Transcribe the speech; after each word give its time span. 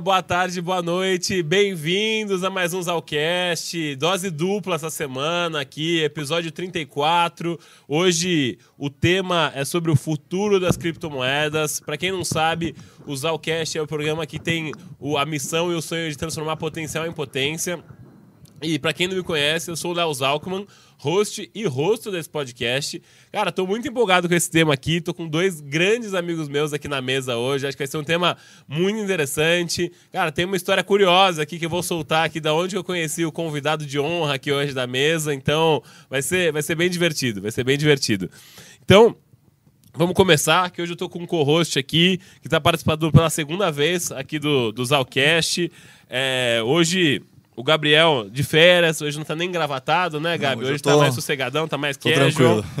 boa 0.00 0.22
tarde, 0.22 0.60
boa 0.60 0.80
noite. 0.80 1.42
Bem-vindos 1.42 2.44
a 2.44 2.50
mais 2.50 2.72
um 2.72 2.80
Zalcast. 2.80 3.96
Dose 3.96 4.30
dupla 4.30 4.76
essa 4.76 4.90
semana 4.90 5.60
aqui, 5.60 6.00
episódio 6.04 6.52
34. 6.52 7.58
Hoje 7.88 8.58
o 8.76 8.88
tema 8.88 9.50
é 9.56 9.64
sobre 9.64 9.90
o 9.90 9.96
futuro 9.96 10.60
das 10.60 10.76
criptomoedas. 10.76 11.80
Para 11.80 11.96
quem 11.96 12.12
não 12.12 12.24
sabe, 12.24 12.76
o 13.06 13.16
Zalcast 13.16 13.76
é 13.76 13.82
o 13.82 13.88
programa 13.88 14.24
que 14.24 14.38
tem 14.38 14.72
a 15.16 15.26
missão 15.26 15.72
e 15.72 15.74
o 15.74 15.82
sonho 15.82 16.08
de 16.08 16.16
transformar 16.16 16.56
potencial 16.56 17.04
em 17.04 17.12
potência. 17.12 17.82
E 18.60 18.78
para 18.78 18.92
quem 18.92 19.06
não 19.06 19.16
me 19.16 19.22
conhece, 19.22 19.70
eu 19.70 19.76
sou 19.76 19.92
o 19.92 19.94
Léo 19.94 20.12
Zalkman, 20.12 20.66
host 20.96 21.48
e 21.54 21.64
rosto 21.64 22.10
desse 22.10 22.28
podcast. 22.28 23.00
Cara, 23.30 23.52
tô 23.52 23.64
muito 23.64 23.86
empolgado 23.86 24.28
com 24.28 24.34
esse 24.34 24.50
tema 24.50 24.74
aqui. 24.74 25.00
Tô 25.00 25.14
com 25.14 25.28
dois 25.28 25.60
grandes 25.60 26.12
amigos 26.12 26.48
meus 26.48 26.72
aqui 26.72 26.88
na 26.88 27.00
mesa 27.00 27.36
hoje. 27.36 27.66
Acho 27.66 27.76
que 27.76 27.82
vai 27.82 27.86
ser 27.86 27.98
um 27.98 28.04
tema 28.04 28.36
muito 28.66 28.98
interessante. 28.98 29.92
Cara, 30.12 30.32
tem 30.32 30.44
uma 30.44 30.56
história 30.56 30.82
curiosa 30.82 31.42
aqui 31.42 31.58
que 31.58 31.66
eu 31.66 31.70
vou 31.70 31.84
soltar 31.84 32.26
aqui 32.26 32.40
da 32.40 32.52
onde 32.52 32.74
eu 32.74 32.82
conheci 32.82 33.24
o 33.24 33.30
convidado 33.30 33.86
de 33.86 33.98
honra 34.00 34.34
aqui 34.34 34.50
hoje 34.50 34.74
da 34.74 34.86
mesa. 34.86 35.32
Então, 35.32 35.80
vai 36.10 36.20
ser, 36.20 36.52
vai 36.52 36.62
ser 36.62 36.74
bem 36.74 36.90
divertido. 36.90 37.40
Vai 37.40 37.52
ser 37.52 37.62
bem 37.62 37.78
divertido. 37.78 38.28
Então, 38.84 39.16
Vamos 39.94 40.14
começar, 40.14 40.70
que 40.70 40.80
hoje 40.80 40.92
eu 40.92 40.96
tô 40.96 41.08
com 41.08 41.18
um 41.18 41.26
co-host 41.26 41.76
aqui, 41.76 42.20
que 42.40 42.46
está 42.46 42.60
participando 42.60 43.10
pela 43.10 43.28
segunda 43.28 43.68
vez 43.68 44.12
aqui 44.12 44.38
do, 44.38 44.70
do 44.70 44.84
Zalcast. 44.84 45.72
É, 46.08 46.60
hoje 46.64 47.20
o 47.58 47.62
Gabriel 47.64 48.28
de 48.30 48.44
férias, 48.44 49.02
hoje 49.02 49.18
não 49.18 49.24
tá 49.24 49.34
nem 49.34 49.50
gravatado, 49.50 50.20
né, 50.20 50.38
Gabi? 50.38 50.62
Não, 50.62 50.70
hoje, 50.70 50.80
tô... 50.80 50.90
tá 50.90 50.96
mais 50.96 51.12
sossegadão, 51.12 51.66
tá 51.66 51.76
mais 51.76 51.96
casual. 51.96 52.64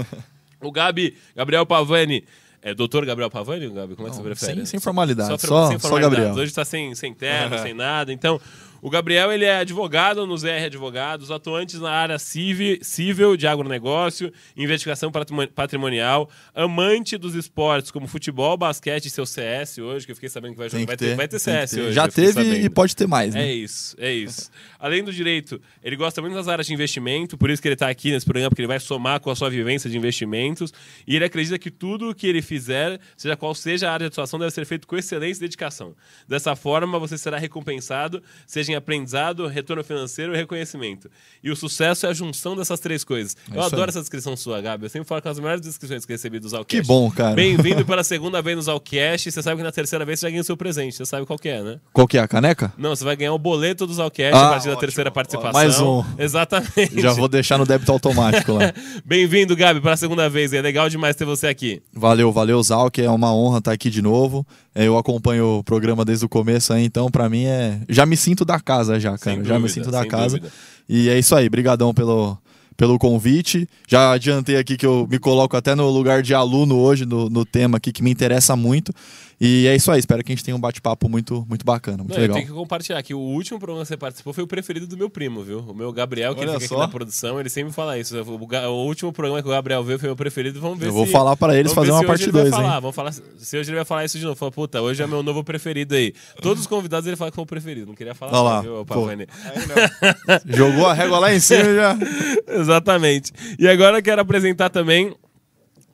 O 0.60 0.72
Gabi, 0.72 1.16
Gabriel 1.36 1.64
Pavani, 1.64 2.24
é 2.60 2.74
doutor 2.74 3.04
Gabriel 3.06 3.30
Pavani, 3.30 3.68
Gabi? 3.70 3.94
Como 3.94 4.06
é 4.06 4.10
que 4.10 4.16
você 4.16 4.22
prefere? 4.22 4.54
Sem, 4.54 4.66
sem 4.66 4.80
formalidade, 4.80 5.28
Só, 5.28 5.38
só, 5.38 5.68
sem 5.68 5.78
só, 5.78 5.88
formalidades. 5.88 6.26
Gabriel. 6.26 6.44
Hoje 6.44 6.52
tá 6.52 6.64
sem, 6.64 6.94
sem 6.94 7.12
terno, 7.12 7.58
sem 7.62 7.74
nada. 7.74 8.12
Então, 8.12 8.40
o 8.80 8.90
Gabriel 8.90 9.32
ele 9.32 9.44
é 9.44 9.56
advogado 9.58 10.26
no 10.26 10.36
ZR 10.36 10.64
Advogados, 10.66 11.30
atuantes 11.30 11.80
na 11.80 11.90
área 11.90 12.18
civil, 12.18 13.36
de 13.36 13.46
agronegócio, 13.46 14.32
investigação 14.56 15.10
patrimoni- 15.10 15.48
patrimonial, 15.48 16.28
amante 16.54 17.16
dos 17.16 17.34
esportes 17.34 17.90
como 17.90 18.06
futebol, 18.06 18.56
basquete 18.56 19.06
e 19.06 19.10
seu 19.10 19.26
CS 19.26 19.78
hoje, 19.78 20.06
que 20.06 20.12
eu 20.12 20.16
fiquei 20.16 20.28
sabendo 20.28 20.52
que 20.52 20.58
vai 20.58 20.68
jogar. 20.68 20.78
Tem 20.78 20.86
Vai 20.86 20.96
que 20.96 21.04
ter, 21.04 21.10
ter, 21.10 21.16
vai 21.16 21.28
ter 21.28 21.36
que 21.36 21.42
CS 21.42 21.70
ter. 21.70 21.80
hoje. 21.82 21.92
Já 21.92 22.08
teve 22.08 22.32
sabendo. 22.32 22.56
e 22.66 22.70
pode 22.70 22.94
ter 22.96 23.06
mais, 23.06 23.34
né? 23.34 23.48
É 23.48 23.52
isso, 23.52 23.96
é 23.98 24.12
isso. 24.12 24.50
Além 24.78 25.02
do 25.02 25.12
direito, 25.12 25.60
ele 25.82 25.96
gosta 25.96 26.20
muito 26.20 26.34
das 26.34 26.48
áreas 26.48 26.66
de 26.66 26.72
investimento, 26.74 27.36
por 27.36 27.50
isso 27.50 27.60
que 27.60 27.68
ele 27.68 27.74
está 27.74 27.88
aqui 27.88 28.10
nesse 28.12 28.26
programa, 28.26 28.50
porque 28.50 28.60
ele 28.62 28.68
vai 28.68 28.80
somar 28.80 29.20
com 29.20 29.30
a 29.30 29.36
sua 29.36 29.50
vivência 29.50 29.90
de 29.90 29.96
investimentos. 29.96 30.72
E 31.06 31.16
ele 31.16 31.24
acredita 31.24 31.58
que 31.58 31.70
tudo 31.70 32.14
que 32.14 32.26
ele 32.26 32.40
fizer, 32.42 33.00
seja 33.16 33.36
qual 33.36 33.54
seja 33.54 33.88
a 33.88 33.92
área 33.92 34.08
de 34.08 34.12
atuação, 34.12 34.38
deve 34.38 34.50
ser 34.52 34.64
feito 34.64 34.86
com 34.86 34.96
excelência 34.96 35.40
e 35.40 35.46
dedicação. 35.46 35.94
Dessa 36.26 36.54
forma, 36.54 36.98
você 36.98 37.16
será 37.18 37.38
recompensado, 37.38 38.22
seja 38.46 38.67
aprendizado, 38.76 39.46
retorno 39.46 39.82
financeiro 39.84 40.34
e 40.34 40.36
reconhecimento. 40.36 41.10
E 41.42 41.50
o 41.50 41.56
sucesso 41.56 42.06
é 42.06 42.10
a 42.10 42.12
junção 42.12 42.56
dessas 42.56 42.80
três 42.80 43.04
coisas. 43.04 43.36
Eu 43.48 43.56
isso 43.60 43.66
adoro 43.66 43.82
aí. 43.84 43.88
essa 43.90 44.00
descrição 44.00 44.36
sua, 44.36 44.60
Gabi. 44.60 44.84
Eu 44.86 44.90
sempre 44.90 45.06
falo 45.08 45.22
com 45.22 45.28
as 45.28 45.38
melhores 45.38 45.60
descrições 45.60 46.04
que 46.04 46.12
eu 46.12 46.14
recebi 46.14 46.38
dos 46.38 46.52
Que 46.52 46.56
Alcast. 46.58 46.86
bom, 46.86 47.10
cara. 47.10 47.34
Bem-vindo 47.34 47.84
pela 47.84 48.02
segunda 48.04 48.40
vez 48.42 48.56
no 48.56 48.62
Zalcast. 48.62 49.30
Você 49.30 49.42
sabe 49.42 49.56
que 49.58 49.62
na 49.62 49.72
terceira 49.72 50.04
vez 50.04 50.20
você 50.20 50.26
já 50.26 50.30
ganha 50.30 50.40
o 50.42 50.44
seu 50.44 50.56
presente. 50.56 50.96
Você 50.96 51.04
sabe 51.06 51.26
qual 51.26 51.38
que 51.38 51.48
é, 51.48 51.62
né? 51.62 51.80
Qual 51.92 52.06
que 52.06 52.18
é 52.18 52.20
a 52.20 52.28
caneca? 52.28 52.72
Não, 52.76 52.94
você 52.94 53.04
vai 53.04 53.16
ganhar 53.16 53.32
o 53.32 53.38
boleto 53.38 53.86
do 53.86 53.92
Zalcast 53.94 54.34
Ah, 54.36 54.46
a 54.46 54.50
partir 54.50 54.66
da 54.66 54.70
ótimo. 54.72 54.80
terceira 54.80 55.10
participação. 55.10 55.52
Mais 55.52 55.80
um. 55.80 56.04
Exatamente. 56.18 57.00
Já 57.00 57.12
vou 57.12 57.28
deixar 57.28 57.58
no 57.58 57.66
débito 57.66 57.90
automático 57.92 58.52
lá. 58.52 58.72
Bem-vindo, 59.04 59.56
Gabi, 59.56 59.80
para 59.80 59.92
a 59.92 59.96
segunda 59.96 60.28
vez. 60.28 60.52
É 60.52 60.60
legal 60.60 60.88
demais 60.88 61.16
ter 61.16 61.24
você 61.24 61.46
aqui. 61.46 61.82
Valeu, 61.92 62.32
valeu, 62.32 62.62
Zal, 62.62 62.90
que 62.90 63.02
é 63.02 63.10
uma 63.10 63.34
honra 63.34 63.58
estar 63.58 63.72
aqui 63.72 63.90
de 63.90 64.02
novo. 64.02 64.46
É, 64.74 64.84
Eu 64.86 64.96
acompanho 64.96 65.58
o 65.58 65.64
programa 65.64 66.04
desde 66.04 66.24
o 66.24 66.28
começo 66.28 66.72
aí, 66.72 66.84
então 66.84 67.10
pra 67.10 67.28
mim 67.28 67.44
é. 67.46 67.80
Já 67.88 68.06
me 68.06 68.16
sinto 68.16 68.44
da 68.44 68.57
casa, 68.60 68.98
já, 68.98 69.16
cara. 69.18 69.36
Sem 69.36 69.44
já 69.44 69.54
me 69.54 69.62
dúvida, 69.62 69.68
sinto 69.68 69.90
da 69.90 70.06
casa. 70.06 70.38
dúvida. 70.38 70.52
E 70.88 71.08
é 71.08 71.18
isso 71.18 71.34
aí, 71.34 71.48
brigadão 71.48 71.92
pelo, 71.92 72.38
pelo 72.76 72.98
convite. 72.98 73.68
Já 73.86 74.12
adiantei 74.12 74.56
aqui 74.56 74.76
que 74.76 74.86
eu 74.86 75.06
me 75.10 75.18
coloco 75.18 75.56
até 75.56 75.74
no 75.74 75.88
lugar 75.90 76.22
de 76.22 76.32
aluno 76.32 76.76
hoje 76.76 77.04
no, 77.04 77.28
no 77.28 77.44
tema 77.44 77.76
aqui 77.76 77.92
que 77.92 78.02
me 78.02 78.10
interessa 78.10 78.54
muito. 78.56 78.92
E 79.40 79.68
é 79.68 79.76
isso 79.76 79.90
aí, 79.92 80.00
espero 80.00 80.24
que 80.24 80.32
a 80.32 80.34
gente 80.34 80.44
tenha 80.44 80.56
um 80.56 80.60
bate-papo 80.60 81.08
muito, 81.08 81.46
muito 81.48 81.64
bacana, 81.64 81.98
muito 81.98 82.10
Não, 82.10 82.16
eu 82.16 82.22
legal. 82.22 82.36
tenho 82.38 82.48
que 82.48 82.52
compartilhar 82.52 83.00
que 83.04 83.14
o 83.14 83.20
último 83.20 83.58
programa 83.60 83.82
que 83.84 83.88
você 83.88 83.96
participou 83.96 84.32
foi 84.32 84.42
o 84.42 84.48
preferido 84.48 84.84
do 84.86 84.96
meu 84.96 85.08
primo, 85.08 85.44
viu? 85.44 85.60
O 85.60 85.72
meu 85.72 85.92
Gabriel, 85.92 86.34
que 86.34 86.40
Olha 86.40 86.54
fica 86.54 86.64
aqui 86.64 86.68
só. 86.74 86.78
na 86.80 86.88
produção, 86.88 87.38
ele 87.38 87.48
sempre 87.48 87.72
fala 87.72 87.96
isso. 87.96 88.16
O, 88.20 88.36
o 88.36 88.86
último 88.86 89.12
programa 89.12 89.40
que 89.40 89.46
o 89.46 89.50
Gabriel 89.52 89.84
veio 89.84 89.96
foi 89.96 90.08
o 90.08 90.10
meu 90.10 90.16
preferido. 90.16 90.60
Vamos 90.60 90.78
ver 90.80 90.86
Eu 90.86 90.90
se... 90.90 90.96
vou 90.96 91.06
falar 91.06 91.36
pra 91.36 91.56
eles 91.56 91.72
fazer 91.72 91.92
uma 91.92 92.04
parte 92.04 92.24
ele 92.24 92.32
vai 92.32 92.42
2, 92.42 92.54
falar. 92.54 92.74
hein? 92.74 92.80
Vamos 92.80 92.96
falar 92.96 93.12
se 93.12 93.56
hoje 93.56 93.70
ele 93.70 93.76
vai 93.76 93.84
falar 93.84 94.04
isso 94.04 94.18
de 94.18 94.24
novo. 94.24 94.34
Fala, 94.34 94.50
puta, 94.50 94.82
hoje 94.82 95.02
é 95.02 95.06
meu 95.06 95.22
novo 95.22 95.44
preferido 95.44 95.94
aí. 95.94 96.12
Todos 96.42 96.62
os 96.62 96.66
convidados 96.66 97.06
ele 97.06 97.16
fala 97.16 97.30
que 97.30 97.36
foi 97.36 97.44
o 97.44 97.46
preferido. 97.46 97.86
Não 97.86 97.94
queria 97.94 98.16
falar, 98.16 98.32
Olha 98.32 98.38
não, 98.38 98.44
lá, 98.44 98.60
viu. 98.62 98.84
Pavani? 98.86 99.26
Jogou 100.46 100.86
a 100.86 100.94
régua 100.94 101.18
lá 101.20 101.32
em 101.32 101.38
cima 101.40 101.62
já. 101.62 101.96
Exatamente. 102.58 103.32
E 103.58 103.68
agora 103.68 103.98
eu 103.98 104.02
quero 104.02 104.20
apresentar 104.20 104.68
também 104.70 105.14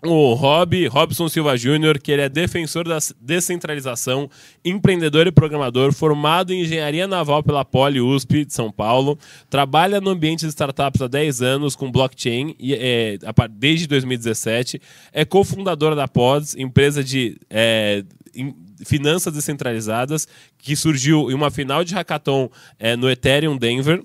o 0.05 0.35
Rob, 0.35 0.87
Robson 0.89 1.29
Silva 1.29 1.57
Júnior, 1.57 1.99
que 1.99 2.13
ele 2.13 2.23
é 2.23 2.29
defensor 2.29 2.87
da 2.87 2.99
descentralização, 3.21 4.29
empreendedor 4.65 5.27
e 5.27 5.33
programador, 5.33 5.93
formado 5.93 6.53
em 6.53 6.63
engenharia 6.63 7.07
naval 7.07 7.43
pela 7.43 7.65
Poli 7.65 8.01
USP 8.01 8.45
de 8.45 8.53
São 8.53 8.71
Paulo, 8.71 9.19
trabalha 9.49 10.01
no 10.01 10.11
ambiente 10.11 10.43
de 10.43 10.49
startups 10.49 11.01
há 11.03 11.07
10 11.09 11.43
anos 11.43 11.75
com 11.77 11.91
blockchain 11.91 12.55
e, 12.59 12.75
é, 12.75 13.19
desde 13.51 13.87
2017, 13.87 14.81
é 15.13 15.25
cofundador 15.25 15.95
da 15.95 16.07
Pods, 16.09 16.55
empresa 16.57 17.03
de 17.03 17.39
é, 17.49 18.05
em- 18.35 18.55
finanças 18.85 19.33
descentralizadas, 19.33 20.29
que 20.59 20.77
surgiu 20.77 21.31
em 21.31 21.35
uma 21.35 21.51
final 21.51 21.85
de 21.85 21.95
hackathon 21.95 22.51
é, 22.79 22.97
no 22.97 23.09
Ethereum 23.11 23.57
Denver. 23.57 24.03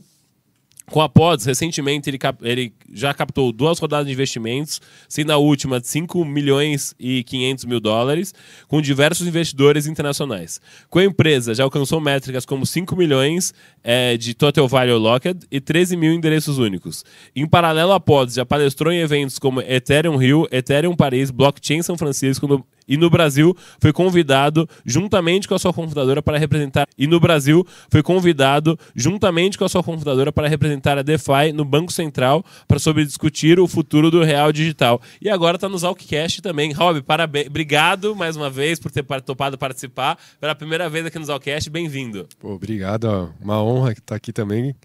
Com 0.89 1.01
a 1.01 1.07
Pods, 1.09 1.45
recentemente 1.45 2.09
ele, 2.09 2.17
cap- 2.17 2.39
ele 2.43 2.73
já 2.91 3.13
captou 3.13 3.51
duas 3.51 3.77
rodadas 3.79 4.07
de 4.07 4.13
investimentos, 4.13 4.81
sendo 5.07 5.31
a 5.31 5.37
última 5.37 5.79
de 5.79 5.87
5 5.87 6.25
milhões 6.25 6.95
e 6.99 7.23
500 7.23 7.65
mil 7.65 7.79
dólares, 7.79 8.33
com 8.67 8.81
diversos 8.81 9.27
investidores 9.27 9.85
internacionais. 9.87 10.59
Com 10.89 10.99
a 10.99 11.03
empresa, 11.05 11.53
já 11.53 11.63
alcançou 11.63 11.99
métricas 12.01 12.45
como 12.45 12.65
5 12.65 12.95
milhões 12.95 13.53
eh, 13.83 14.17
de 14.17 14.33
Total 14.33 14.67
Value 14.67 14.97
Locked 14.97 15.45
e 15.51 15.59
13 15.61 15.95
mil 15.95 16.11
endereços 16.13 16.57
únicos. 16.57 17.05
Em 17.35 17.45
paralelo, 17.47 17.91
a 17.91 17.99
Pods 17.99 18.35
já 18.35 18.45
palestrou 18.45 18.91
em 18.91 18.99
eventos 18.99 19.37
como 19.37 19.61
Ethereum 19.61 20.15
Rio, 20.17 20.47
Ethereum 20.51 20.95
Paris, 20.95 21.29
Blockchain 21.31 21.81
São 21.81 21.97
Francisco 21.97 22.47
no- 22.47 22.65
e 22.89 22.97
no 22.97 23.09
Brasil 23.09 23.55
foi 23.79 23.93
convidado 23.93 24.67
juntamente 24.83 25.47
com 25.47 25.53
a 25.53 25.59
sua 25.59 25.71
confundadora 25.71 26.21
para 26.21 26.37
representar 26.37 26.87
e 26.97 27.05
no 27.05 27.19
Brasil 27.19 27.65
foi 27.91 28.01
convidado 28.01 28.77
juntamente 28.95 29.57
com 29.57 29.63
a 29.63 29.69
sua 29.69 29.83
confundadora 29.83 30.31
para 30.31 30.47
representar 30.47 30.97
a 30.97 31.03
DeFi 31.03 31.53
no 31.53 31.63
Banco 31.63 31.93
Central 31.93 32.43
para 32.67 32.79
sobre 32.79 33.05
discutir 33.05 33.59
o 33.59 33.67
futuro 33.67 34.09
do 34.09 34.23
real 34.23 34.51
digital. 34.51 34.99
E 35.21 35.29
agora 35.29 35.55
está 35.55 35.69
no 35.69 35.77
Zalcast 35.77 36.41
também. 36.41 36.73
Rob, 36.73 37.01
parabéns, 37.03 37.47
obrigado 37.47 38.15
mais 38.15 38.35
uma 38.35 38.49
vez 38.49 38.79
por 38.79 38.89
ter 38.91 39.03
topado 39.21 39.57
participar 39.57 40.17
pela 40.41 40.55
primeira 40.55 40.89
vez 40.89 41.05
aqui 41.05 41.19
no 41.19 41.25
Zalcast. 41.25 41.69
Bem-vindo. 41.69 42.27
Obrigado, 42.41 43.05
ó. 43.05 43.29
uma 43.39 43.61
honra 43.61 43.91
estar 43.91 44.15
aqui 44.15 44.33
também. 44.33 44.75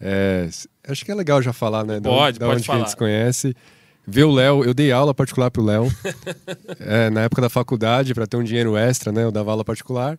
É, 0.00 0.48
acho 0.86 1.04
que 1.04 1.10
é 1.10 1.14
legal 1.14 1.40
já 1.40 1.52
falar, 1.52 1.84
né? 1.84 1.98
da 1.98 2.10
Pode, 2.10 2.38
da 2.38 2.46
pode 2.46 2.56
onde 2.56 2.64
que 2.64 2.70
a 2.70 2.74
falar. 2.74 2.78
gente 2.80 2.90
se 2.90 2.96
conhece. 2.96 3.56
Ver 4.06 4.24
o 4.24 4.30
Léo, 4.30 4.64
eu 4.64 4.74
dei 4.74 4.92
aula 4.92 5.14
particular 5.14 5.50
pro 5.50 5.64
Léo 5.64 5.90
é, 6.78 7.08
na 7.10 7.22
época 7.22 7.42
da 7.42 7.48
faculdade 7.48 8.14
para 8.14 8.26
ter 8.26 8.36
um 8.36 8.44
dinheiro 8.44 8.76
extra, 8.76 9.10
né? 9.10 9.24
Eu 9.24 9.32
dava 9.32 9.50
aula 9.50 9.64
particular. 9.64 10.18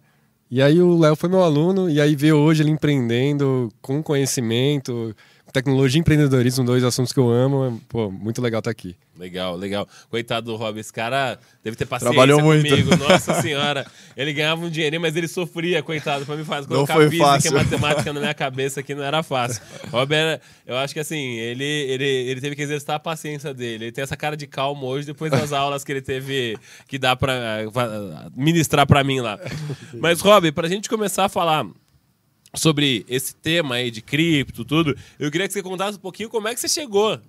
E 0.49 0.61
aí 0.61 0.81
o 0.81 0.97
Léo 0.97 1.15
foi 1.15 1.29
meu 1.29 1.43
aluno 1.43 1.89
e 1.89 1.99
aí 1.99 2.15
ver 2.15 2.33
hoje 2.33 2.63
ele 2.63 2.71
empreendendo 2.71 3.71
com 3.81 4.01
conhecimento, 4.01 5.15
tecnologia 5.55 5.97
e 5.97 6.01
empreendedorismo, 6.01 6.63
dois 6.63 6.83
assuntos 6.83 7.11
que 7.11 7.19
eu 7.19 7.29
amo. 7.29 7.65
é, 7.65 7.81
Pô, 7.89 8.11
muito 8.11 8.41
legal 8.41 8.59
estar 8.59 8.71
aqui. 8.71 8.95
Legal, 9.17 9.55
legal. 9.55 9.87
Coitado 10.09 10.51
do 10.51 10.57
Rob, 10.57 10.77
esse 10.79 10.91
cara 10.91 11.39
deve 11.63 11.77
ter 11.77 11.85
paciência 11.85 12.11
Trabalhou 12.13 12.41
muito. 12.41 12.67
comigo. 12.69 12.95
Nossa 12.99 13.41
senhora. 13.41 13.85
Ele 14.15 14.33
ganhava 14.33 14.65
um 14.65 14.69
dinheirinho, 14.69 15.01
mas 15.01 15.15
ele 15.15 15.27
sofria, 15.27 15.81
coitado, 15.81 16.25
pra 16.25 16.35
me 16.35 16.43
fazer. 16.43 16.67
Não 16.67 16.75
Colocar 16.85 16.93
foi 16.95 17.09
física 17.09 17.25
fácil. 17.25 17.51
e 17.51 17.53
matemática 17.53 18.11
na 18.13 18.19
minha 18.19 18.33
cabeça 18.35 18.81
aqui 18.81 18.93
não 18.93 19.03
era 19.03 19.23
fácil. 19.23 19.61
Rob 19.89 20.11
era, 20.13 20.41
eu 20.67 20.75
acho 20.77 20.93
que 20.93 20.99
assim, 20.99 21.37
ele, 21.37 21.63
ele, 21.63 22.05
ele 22.05 22.41
teve 22.41 22.55
que 22.57 22.61
exercitar 22.61 22.97
a 22.97 22.99
paciência 22.99 23.53
dele. 23.53 23.85
Ele 23.85 23.91
tem 23.93 24.03
essa 24.03 24.17
cara 24.17 24.35
de 24.35 24.47
calmo 24.47 24.85
hoje, 24.85 25.05
depois 25.07 25.31
das 25.31 25.51
aulas 25.53 25.83
que 25.85 25.91
ele 25.93 26.01
teve 26.01 26.57
que 26.87 26.97
dar 26.99 27.15
pra 27.15 27.33
eh, 27.61 27.67
va- 27.71 28.29
ministrar 28.35 28.85
pra 28.85 29.01
mim 29.03 29.21
lá. 29.21 29.39
Mas, 29.93 30.19
Rob, 30.19 30.51
pra 30.51 30.67
gente 30.67 30.89
começar 30.89 31.25
a 31.25 31.29
falar 31.29 31.65
sobre 32.55 33.05
esse 33.07 33.35
tema 33.35 33.75
aí 33.75 33.91
de 33.91 34.01
cripto, 34.01 34.63
tudo, 34.63 34.95
eu 35.19 35.29
queria 35.29 35.47
que 35.47 35.53
você 35.53 35.61
contasse 35.61 35.97
um 35.97 36.01
pouquinho 36.01 36.29
como 36.29 36.47
é 36.47 36.53
que 36.53 36.59
você 36.59 36.67
chegou 36.67 37.19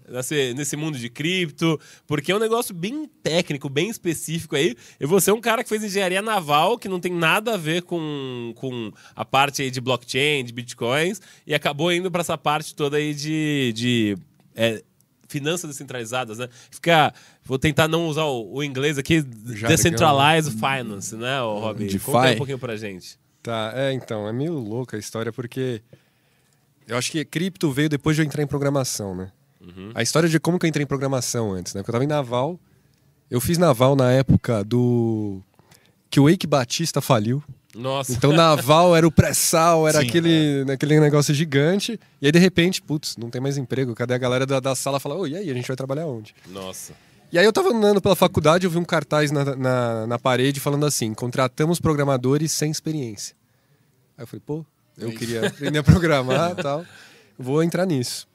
nesse, 0.55 0.76
mundo 0.76 0.99
de 0.99 1.08
cripto, 1.08 1.78
porque 2.06 2.32
é 2.32 2.37
um 2.37 2.38
negócio 2.38 2.75
bem 2.75 3.08
técnico, 3.23 3.69
bem 3.69 3.88
específico 3.88 4.56
aí. 4.56 4.76
E 5.00 5.06
você 5.06 5.31
é 5.31 5.34
um 5.34 5.40
cara 5.40 5.62
que 5.62 5.69
fez 5.69 5.82
engenharia 5.82 6.23
naval, 6.23 6.78
que 6.78 6.88
não 6.88 7.00
tem 7.00 7.12
nada 7.12 7.55
a 7.55 7.56
ver 7.56 7.82
com, 7.82 8.52
com 8.56 8.93
a 9.14 9.25
parte 9.25 9.62
aí 9.62 9.70
de 9.70 9.81
blockchain, 9.81 10.44
de 10.44 10.52
bitcoins, 10.52 11.20
e 11.46 11.55
acabou 11.55 11.93
indo 11.93 12.11
para 12.11 12.20
essa 12.20 12.38
parte 12.38 12.75
toda 12.75 12.96
aí 12.96 13.14
de. 13.14 13.72
de 13.75 14.17
é, 14.55 14.82
Finanças 15.29 15.69
descentralizadas, 15.69 16.38
né? 16.38 16.49
Fica. 16.70 17.12
Vou 17.44 17.58
tentar 17.58 17.88
não 17.88 18.06
usar 18.06 18.22
o, 18.26 18.58
o 18.58 18.62
inglês 18.62 18.96
aqui. 18.96 19.26
Jargão. 19.46 19.70
Decentralized 19.70 20.55
finance, 20.55 21.17
né? 21.17 21.38
DeFi. 21.76 21.99
Conta 21.99 22.31
um 22.31 22.37
pouquinho 22.37 22.58
pra 22.61 22.76
gente. 22.76 23.19
Tá, 23.46 23.72
é, 23.76 23.93
então, 23.93 24.26
é 24.26 24.32
meio 24.32 24.54
louca 24.54 24.96
a 24.96 24.98
história 24.98 25.32
porque 25.32 25.81
eu 26.84 26.98
acho 26.98 27.12
que 27.12 27.25
cripto 27.25 27.70
veio 27.70 27.88
depois 27.88 28.16
de 28.16 28.22
eu 28.22 28.26
entrar 28.26 28.43
em 28.43 28.46
programação, 28.46 29.14
né? 29.14 29.31
Uhum. 29.60 29.93
A 29.94 30.02
história 30.02 30.28
de 30.28 30.40
como 30.40 30.58
que 30.58 30.66
eu 30.66 30.69
entrei 30.69 30.82
em 30.82 30.87
programação 30.87 31.52
antes, 31.52 31.72
né? 31.72 31.81
Porque 31.81 31.90
eu 31.90 31.93
tava 31.93 32.02
em 32.02 32.08
naval, 32.08 32.58
eu 33.31 33.40
fiz 33.40 33.56
naval 33.56 33.94
na 33.94 34.10
época 34.10 34.64
do 34.64 35.40
que 36.10 36.19
o 36.19 36.28
Eike 36.28 36.44
Batista 36.44 37.00
faliu. 37.00 37.40
Nossa. 37.72 38.10
Então 38.10 38.32
naval 38.32 38.96
era 38.96 39.06
o 39.06 39.12
pré-sal, 39.12 39.87
era 39.87 40.00
Sim. 40.00 40.08
aquele, 40.08 40.64
aquele 40.72 40.98
negócio 40.98 41.32
gigante. 41.32 42.00
E 42.20 42.26
aí 42.26 42.32
de 42.32 42.40
repente, 42.40 42.82
putz, 42.82 43.16
não 43.16 43.31
tem 43.31 43.40
mais 43.40 43.56
emprego. 43.56 43.94
Cadê 43.94 44.14
a 44.14 44.19
galera 44.19 44.44
da, 44.44 44.58
da 44.58 44.75
sala 44.75 44.98
fala, 44.98 45.14
ô, 45.14 45.25
e 45.25 45.37
aí, 45.37 45.48
a 45.48 45.54
gente 45.54 45.69
vai 45.69 45.76
trabalhar 45.76 46.06
onde? 46.06 46.34
Nossa. 46.48 46.94
E 47.36 47.38
aí 47.38 47.44
eu 47.44 47.52
tava 47.52 47.68
andando 47.68 48.00
pela 48.00 48.16
faculdade, 48.16 48.64
eu 48.64 48.70
vi 48.70 48.78
um 48.78 48.84
cartaz 48.84 49.30
na, 49.30 49.44
na, 49.54 50.06
na 50.06 50.18
parede 50.18 50.58
falando 50.58 50.86
assim: 50.86 51.12
contratamos 51.12 51.78
programadores 51.78 52.50
sem 52.50 52.70
experiência. 52.70 53.36
Aí 54.16 54.22
eu 54.22 54.26
falei, 54.26 54.42
pô, 54.46 54.64
eu 54.96 55.12
queria 55.12 55.46
aprender 55.48 55.80
a 55.80 55.82
programar 55.82 56.52
e 56.52 56.54
tal. 56.64 56.82
Vou 57.38 57.62
entrar 57.62 57.84
nisso. 57.84 58.26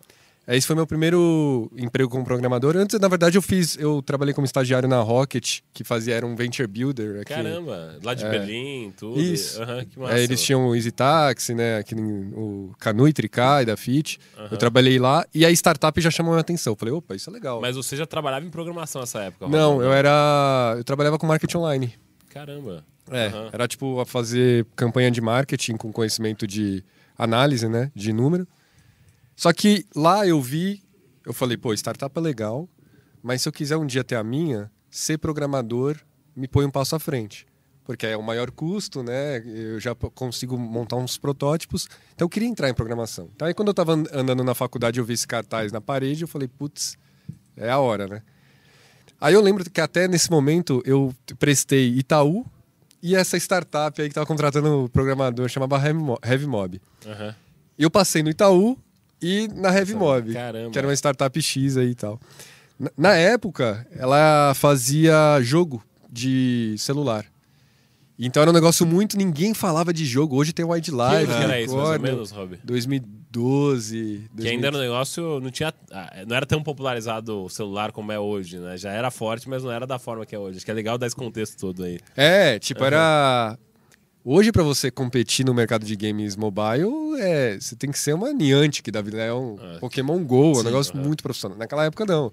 Aí 0.47 0.57
Esse 0.57 0.65
foi 0.65 0.75
meu 0.75 0.87
primeiro 0.87 1.71
emprego 1.77 2.09
como 2.09 2.25
programador. 2.25 2.75
Antes, 2.75 2.99
na 2.99 3.07
verdade, 3.07 3.37
eu 3.37 3.41
fiz, 3.43 3.77
eu 3.77 4.01
trabalhei 4.01 4.33
como 4.33 4.43
estagiário 4.43 4.89
na 4.89 4.99
Rocket, 4.99 5.59
que 5.71 5.83
fazia 5.83 6.15
era 6.15 6.25
um 6.25 6.35
venture 6.35 6.67
builder. 6.67 7.21
Aqui. 7.21 7.33
Caramba. 7.33 7.99
Lá 8.03 8.13
de 8.15 8.25
Berlim, 8.25 8.91
tudo. 8.97 9.19
É. 9.19 9.23
Isso. 9.23 9.61
Aham, 9.61 9.85
que 9.85 9.99
massa. 9.99 10.17
É, 10.17 10.23
eles 10.23 10.41
tinham 10.41 10.67
o 10.67 10.75
Easy 10.75 10.91
Taxi, 10.91 11.53
né? 11.53 11.77
Aquele, 11.77 12.01
o 12.01 12.73
Canui 12.79 13.13
Tricai 13.13 13.65
da 13.65 13.77
Fit. 13.77 14.19
Aham. 14.35 14.47
Eu 14.51 14.57
trabalhei 14.57 14.97
lá 14.97 15.23
e 15.33 15.45
a 15.45 15.51
startup 15.51 16.01
já 16.01 16.09
chamou 16.09 16.33
minha 16.33 16.41
atenção. 16.41 16.73
Eu 16.73 16.77
Falei, 16.77 16.93
opa, 16.93 17.15
isso 17.15 17.29
é 17.29 17.33
legal. 17.33 17.61
Mas 17.61 17.75
você 17.75 17.95
já 17.95 18.07
trabalhava 18.07 18.43
em 18.43 18.49
programação 18.49 19.01
nessa 19.01 19.19
época? 19.19 19.47
Não, 19.47 19.73
Rob? 19.75 19.85
eu 19.85 19.93
era. 19.93 20.73
Eu 20.75 20.83
trabalhava 20.83 21.19
com 21.19 21.27
marketing 21.27 21.57
online. 21.57 21.93
Caramba. 22.29 22.83
É, 23.11 23.27
Aham. 23.27 23.49
era 23.51 23.67
tipo 23.67 23.99
a 23.99 24.05
fazer 24.05 24.65
campanha 24.75 25.11
de 25.11 25.21
marketing 25.21 25.75
com 25.77 25.91
conhecimento 25.91 26.47
de 26.47 26.83
análise, 27.17 27.67
né? 27.69 27.91
De 27.93 28.11
número. 28.11 28.47
Só 29.41 29.51
que 29.51 29.87
lá 29.95 30.27
eu 30.27 30.39
vi, 30.39 30.83
eu 31.25 31.33
falei, 31.33 31.57
pô, 31.57 31.73
startup 31.73 32.15
é 32.15 32.21
legal, 32.21 32.69
mas 33.23 33.41
se 33.41 33.49
eu 33.49 33.51
quiser 33.51 33.75
um 33.75 33.87
dia 33.87 34.03
ter 34.03 34.15
a 34.15 34.23
minha, 34.23 34.71
ser 34.87 35.17
programador 35.17 35.97
me 36.35 36.47
põe 36.47 36.63
um 36.63 36.69
passo 36.69 36.95
à 36.95 36.99
frente. 36.99 37.47
Porque 37.83 38.05
é 38.05 38.15
o 38.15 38.21
maior 38.21 38.51
custo, 38.51 39.01
né? 39.01 39.39
Eu 39.43 39.79
já 39.79 39.95
consigo 39.95 40.55
montar 40.59 40.97
uns 40.97 41.17
protótipos. 41.17 41.87
Então 42.13 42.25
eu 42.25 42.29
queria 42.29 42.47
entrar 42.47 42.69
em 42.69 42.73
programação. 42.75 43.31
Então 43.35 43.47
aí 43.47 43.53
quando 43.55 43.69
eu 43.69 43.73
tava 43.73 43.93
and- 43.95 44.05
andando 44.13 44.43
na 44.43 44.53
faculdade, 44.53 44.99
eu 44.99 45.03
vi 45.05 45.13
esse 45.13 45.25
cartaz 45.27 45.71
na 45.71 45.81
parede, 45.81 46.21
eu 46.21 46.27
falei, 46.27 46.47
putz, 46.47 46.95
é 47.57 47.71
a 47.71 47.79
hora, 47.79 48.05
né? 48.05 48.21
Aí 49.19 49.33
eu 49.33 49.41
lembro 49.41 49.67
que 49.67 49.81
até 49.81 50.07
nesse 50.07 50.29
momento 50.29 50.83
eu 50.85 51.11
prestei 51.39 51.87
Itaú 51.97 52.45
e 53.01 53.15
essa 53.15 53.35
startup 53.37 53.99
aí 53.99 54.07
que 54.07 54.13
tava 54.13 54.27
contratando 54.27 54.83
um 54.83 54.87
programador 54.87 55.49
chamava 55.49 55.77
Heavy 55.77 55.93
Mo- 55.99 56.19
Heavy 56.23 56.45
Mob. 56.45 56.79
Aham. 57.07 57.35
Eu 57.75 57.89
passei 57.89 58.21
no 58.21 58.29
Itaú 58.29 58.77
e 59.21 59.47
na 59.53 59.75
Heavy 59.75 59.93
Mob, 59.95 60.33
caramba. 60.33 60.71
que 60.71 60.77
era 60.77 60.87
uma 60.87 60.93
startup 60.93 61.41
X 61.41 61.77
aí 61.77 61.89
e 61.89 61.95
tal. 61.95 62.19
Na, 62.79 62.91
na 62.97 63.13
época, 63.15 63.85
ela 63.95 64.53
fazia 64.55 65.39
jogo 65.41 65.83
de 66.09 66.75
celular. 66.77 67.25
Então 68.23 68.41
era 68.41 68.51
um 68.51 68.53
negócio 68.53 68.85
muito. 68.85 69.17
Ninguém 69.17 69.53
falava 69.53 69.91
de 69.91 70.05
jogo. 70.05 70.35
Hoje 70.35 70.53
tem 70.53 70.63
o 70.63 70.69
Wide 70.69 70.91
Live. 70.91 71.25
que 71.33 71.43
era 71.43 71.59
isso, 71.59 71.75
mais 71.75 71.89
ou 71.89 71.99
menos, 71.99 72.31
Rob? 72.31 72.59
2012. 72.63 74.29
Que 74.37 74.47
ainda 74.47 74.67
era 74.67 74.77
um 74.77 74.79
negócio, 74.79 75.39
não 75.39 75.49
tinha, 75.49 75.73
ah, 75.91 76.23
não 76.27 76.35
era 76.35 76.45
tão 76.45 76.61
popularizado 76.61 77.45
o 77.45 77.49
celular 77.49 77.91
como 77.91 78.11
é 78.11 78.19
hoje, 78.19 78.59
né? 78.59 78.77
Já 78.77 78.91
era 78.91 79.09
forte, 79.09 79.49
mas 79.49 79.63
não 79.63 79.71
era 79.71 79.87
da 79.87 79.97
forma 79.97 80.23
que 80.23 80.35
é 80.35 80.39
hoje. 80.39 80.57
Acho 80.57 80.65
que 80.65 80.71
é 80.71 80.73
legal 80.73 80.99
dar 80.99 81.07
esse 81.07 81.15
contexto 81.15 81.57
todo 81.57 81.83
aí. 81.83 81.99
É, 82.15 82.59
tipo, 82.59 82.83
era. 82.83 83.57
Hoje, 84.23 84.51
pra 84.51 84.61
você 84.61 84.91
competir 84.91 85.43
no 85.45 85.53
mercado 85.53 85.83
de 85.85 85.95
games 85.95 86.35
mobile, 86.35 87.19
é, 87.19 87.57
você 87.59 87.75
tem 87.75 87.89
que 87.91 87.97
ser 87.97 88.13
uma 88.13 88.31
Niantic 88.31 88.91
da 88.91 89.01
vida. 89.01 89.17
É 89.19 89.33
um 89.33 89.57
É. 89.59 89.79
Pokémon 89.79 90.23
GO, 90.23 90.43
é 90.43 90.49
um 90.51 90.55
Sim, 90.55 90.63
negócio 90.65 90.95
muito 90.97 91.23
profissional. 91.23 91.57
Naquela 91.57 91.85
época, 91.85 92.05
não. 92.05 92.31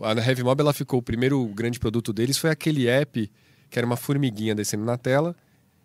A 0.00 0.12
Heavy 0.12 0.42
Mob, 0.42 0.60
ela 0.60 0.72
ficou. 0.72 0.98
O 0.98 1.02
primeiro 1.02 1.44
grande 1.48 1.78
produto 1.78 2.12
deles 2.12 2.38
foi 2.38 2.50
aquele 2.50 2.86
app 2.88 3.30
que 3.68 3.78
era 3.78 3.86
uma 3.86 3.96
formiguinha 3.96 4.54
descendo 4.54 4.84
na 4.84 4.96
tela. 4.96 5.36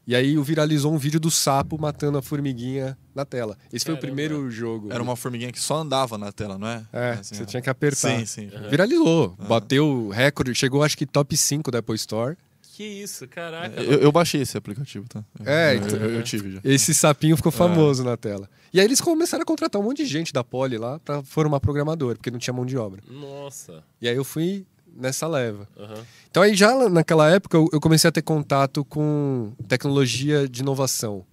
E 0.07 0.15
aí 0.15 0.35
viralizou 0.37 0.91
um 0.93 0.97
vídeo 0.97 1.19
do 1.19 1.29
sapo 1.29 1.77
matando 1.79 2.17
a 2.17 2.21
formiguinha 2.21 2.97
na 3.13 3.23
tela. 3.23 3.57
Esse 3.71 3.85
foi 3.85 3.93
o 3.93 3.97
primeiro 3.97 4.49
jogo. 4.49 4.91
Era 4.91 5.01
uma 5.03 5.15
formiguinha 5.15 5.51
que 5.51 5.59
só 5.59 5.77
andava 5.77 6.17
na 6.17 6.31
tela, 6.31 6.57
não 6.57 6.67
é? 6.67 6.83
É, 6.91 7.09
Assim, 7.19 7.35
você 7.35 7.43
ó. 7.43 7.45
tinha 7.45 7.61
que 7.61 7.69
apertar. 7.69 8.17
Sim, 8.19 8.25
sim. 8.25 8.49
Viralizou. 8.69 9.35
Bateu 9.47 10.09
recorde. 10.09 10.55
Chegou, 10.55 10.81
acho 10.83 10.97
que, 10.97 11.05
top 11.05 11.35
5 11.37 11.69
da 11.71 11.79
Apple 11.79 11.95
Store. 11.95 12.35
Que 12.81 12.87
isso, 13.03 13.27
caraca. 13.27 13.79
Eu, 13.79 13.99
eu 13.99 14.11
baixei 14.11 14.41
esse 14.41 14.57
aplicativo, 14.57 15.05
tá? 15.07 15.23
É, 15.45 15.73
eu, 15.73 15.77
então- 15.77 15.99
eu, 15.99 16.09
eu 16.15 16.23
tive 16.23 16.53
já. 16.53 16.59
Esse 16.63 16.95
sapinho 16.95 17.37
ficou 17.37 17.51
famoso 17.51 18.03
na 18.03 18.17
tela. 18.17 18.49
E 18.73 18.79
aí 18.79 18.85
eles 18.87 18.99
começaram 18.99 19.43
a 19.43 19.45
contratar 19.45 19.79
um 19.79 19.83
monte 19.85 19.97
de 19.97 20.05
gente 20.07 20.33
da 20.33 20.43
Poli 20.43 20.79
lá 20.79 20.97
pra 20.99 21.21
formar 21.21 21.59
programador, 21.59 22.15
porque 22.15 22.31
não 22.31 22.39
tinha 22.39 22.53
mão 22.53 22.65
de 22.65 22.75
obra. 22.77 23.03
Nossa. 23.07 23.83
E 24.01 24.09
aí 24.09 24.15
eu 24.15 24.23
fui 24.23 24.65
nessa 24.95 25.27
leva. 25.27 25.67
Aham. 25.77 26.03
Então 26.31 26.41
aí 26.41 26.55
já 26.55 26.89
naquela 26.89 27.29
época 27.29 27.55
eu 27.71 27.79
comecei 27.79 28.07
a 28.07 28.11
ter 28.11 28.23
contato 28.23 28.83
com 28.83 29.53
tecnologia 29.67 30.49
de 30.49 30.61
inovação. 30.61 31.23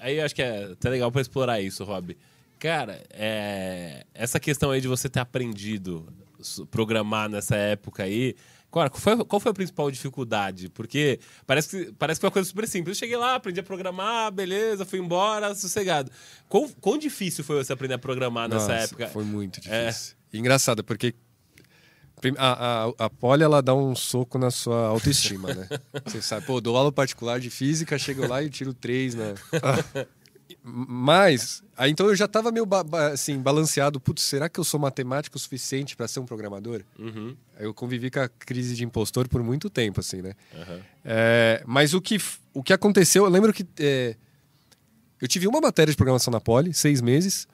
Aí 0.00 0.18
eu 0.18 0.24
acho 0.24 0.34
que 0.36 0.42
é 0.42 0.66
até 0.72 0.88
legal 0.88 1.10
pra 1.10 1.20
explorar 1.20 1.60
isso, 1.60 1.82
Rob. 1.82 2.16
Cara, 2.60 3.02
é, 3.10 4.04
essa 4.14 4.38
questão 4.38 4.70
aí 4.70 4.80
de 4.80 4.86
você 4.86 5.08
ter 5.08 5.18
aprendido 5.18 6.06
programar 6.70 7.28
nessa 7.28 7.56
época 7.56 8.04
aí, 8.04 8.36
qual 8.70 8.88
qual 8.88 9.00
foi, 9.00 9.24
qual 9.24 9.40
foi 9.40 9.50
a 9.50 9.54
principal 9.54 9.90
dificuldade? 9.90 10.68
Porque 10.68 11.18
parece 11.46 11.68
que, 11.68 11.92
parece 11.92 12.18
que 12.18 12.22
foi 12.22 12.28
uma 12.28 12.32
coisa 12.32 12.48
super 12.48 12.66
simples. 12.68 12.96
Eu 12.96 13.00
cheguei 13.00 13.16
lá, 13.16 13.34
aprendi 13.34 13.60
a 13.60 13.62
programar, 13.62 14.30
beleza, 14.30 14.84
fui 14.84 14.98
embora, 14.98 15.54
sossegado. 15.54 16.10
Quão, 16.48 16.68
quão 16.80 16.96
difícil 16.96 17.42
foi 17.42 17.56
você 17.56 17.72
aprender 17.72 17.94
a 17.94 17.98
programar 17.98 18.48
nessa 18.48 18.72
Nossa, 18.72 18.84
época? 18.84 19.08
Foi 19.08 19.24
muito 19.24 19.60
É. 19.68 19.86
difícil. 19.86 20.14
E 20.32 20.38
Engraçado, 20.38 20.84
porque 20.84 21.14
a, 22.38 22.84
a, 22.86 23.06
a 23.06 23.10
Poli 23.10 23.42
ela 23.42 23.60
dá 23.62 23.74
um 23.74 23.94
soco 23.96 24.38
na 24.38 24.50
sua 24.50 24.86
autoestima, 24.88 25.52
né? 25.54 25.68
Você 26.04 26.20
sabe, 26.22 26.46
pô, 26.46 26.60
dou 26.60 26.76
aula 26.76 26.92
particular 26.92 27.40
de 27.40 27.48
física, 27.50 27.98
chego 27.98 28.26
lá 28.26 28.42
e 28.42 28.50
tiro 28.50 28.74
três, 28.74 29.14
né? 29.14 29.34
Mas, 30.62 31.62
aí 31.76 31.90
então 31.90 32.06
eu 32.08 32.14
já 32.16 32.26
tava 32.28 32.50
meio 32.50 32.64
ba- 32.66 32.82
ba- 32.84 33.08
assim, 33.08 33.38
balanceado. 33.38 34.00
Putz, 34.00 34.22
será 34.22 34.48
que 34.48 34.58
eu 34.58 34.64
sou 34.64 34.78
matemático 34.80 35.36
o 35.36 35.40
suficiente 35.40 35.96
para 35.96 36.08
ser 36.08 36.20
um 36.20 36.26
programador? 36.26 36.82
Uhum, 36.98 37.36
Eu 37.58 37.72
convivi 37.74 38.10
com 38.10 38.20
a 38.20 38.28
crise 38.28 38.74
de 38.74 38.84
impostor 38.84 39.28
por 39.28 39.42
muito 39.42 39.68
tempo, 39.70 40.00
assim, 40.00 40.22
né? 40.22 40.34
aham. 40.54 40.80
É, 41.04 41.62
mas 41.66 41.94
o 41.94 42.00
que, 42.00 42.18
o 42.52 42.62
que 42.62 42.72
aconteceu, 42.72 43.24
eu 43.24 43.30
lembro 43.30 43.52
que 43.52 43.66
é, 43.78 44.16
eu 45.20 45.28
tive 45.28 45.46
uma 45.46 45.60
matéria 45.60 45.90
de 45.90 45.96
programação 45.96 46.30
na 46.30 46.40
Poli, 46.40 46.72
seis 46.74 47.00
meses, 47.00 47.46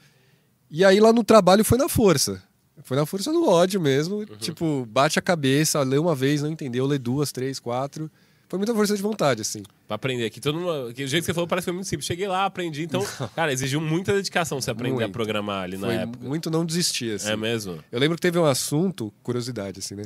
e 0.71 0.85
aí 0.85 0.99
lá 1.01 1.13
no 1.13 1.23
trabalho 1.25 1.65
foi 1.65 1.79
na 1.79 1.89
força. 1.89 2.43
Foi 2.83 2.97
na 2.97 3.07
força 3.07 3.33
do 3.33 3.49
ódio 3.49 3.81
mesmo. 3.81 4.27
Tipo, 4.37 4.85
bate 4.87 5.19
a 5.19 5.23
cabeça, 5.23 5.81
lê 5.83 5.97
uma 5.97 6.15
vez, 6.15 6.43
não 6.43 6.51
entendeu, 6.51 6.87
lê 6.87 6.99
duas, 6.99 7.33
três, 7.33 7.59
quatro. 7.59 8.11
Foi 8.49 8.59
muita 8.59 8.73
força 8.75 8.95
de 8.97 9.03
vontade, 9.03 9.43
assim. 9.43 9.63
Pra 9.89 9.97
aprender 9.97 10.25
aqui. 10.25 10.41
Todo 10.41 10.59
mundo, 10.59 10.95
que 10.95 11.03
o 11.03 11.09
jeito 11.09 11.23
que 11.23 11.27
você 11.27 11.35
falou 11.35 11.49
parece 11.49 11.65
que 11.65 11.71
foi 11.71 11.75
muito 11.75 11.89
simples. 11.89 12.07
Cheguei 12.07 12.29
lá, 12.29 12.45
aprendi. 12.45 12.83
Então, 12.85 13.05
cara, 13.35 13.53
exigiu 13.53 13.81
muita 13.81 14.13
dedicação 14.15 14.61
você 14.61 14.71
aprender 14.71 14.95
a 14.97 15.01
Muito. 15.01 15.13
programar 15.13 15.65
ali 15.65 15.77
na 15.77 15.87
Foi 15.89 15.97
época. 15.97 16.25
muito 16.27 16.49
não 16.51 16.65
desistir, 16.65 17.15
assim. 17.17 17.31
É 17.31 17.37
mesmo? 17.37 17.83
Eu 17.91 17.99
lembro 17.99 18.17
que 18.17 18.23
teve 18.23 18.39
um 18.39 18.45
assunto, 18.45 19.13
curiosidade, 19.23 19.81
assim, 19.81 19.97
né? 19.97 20.05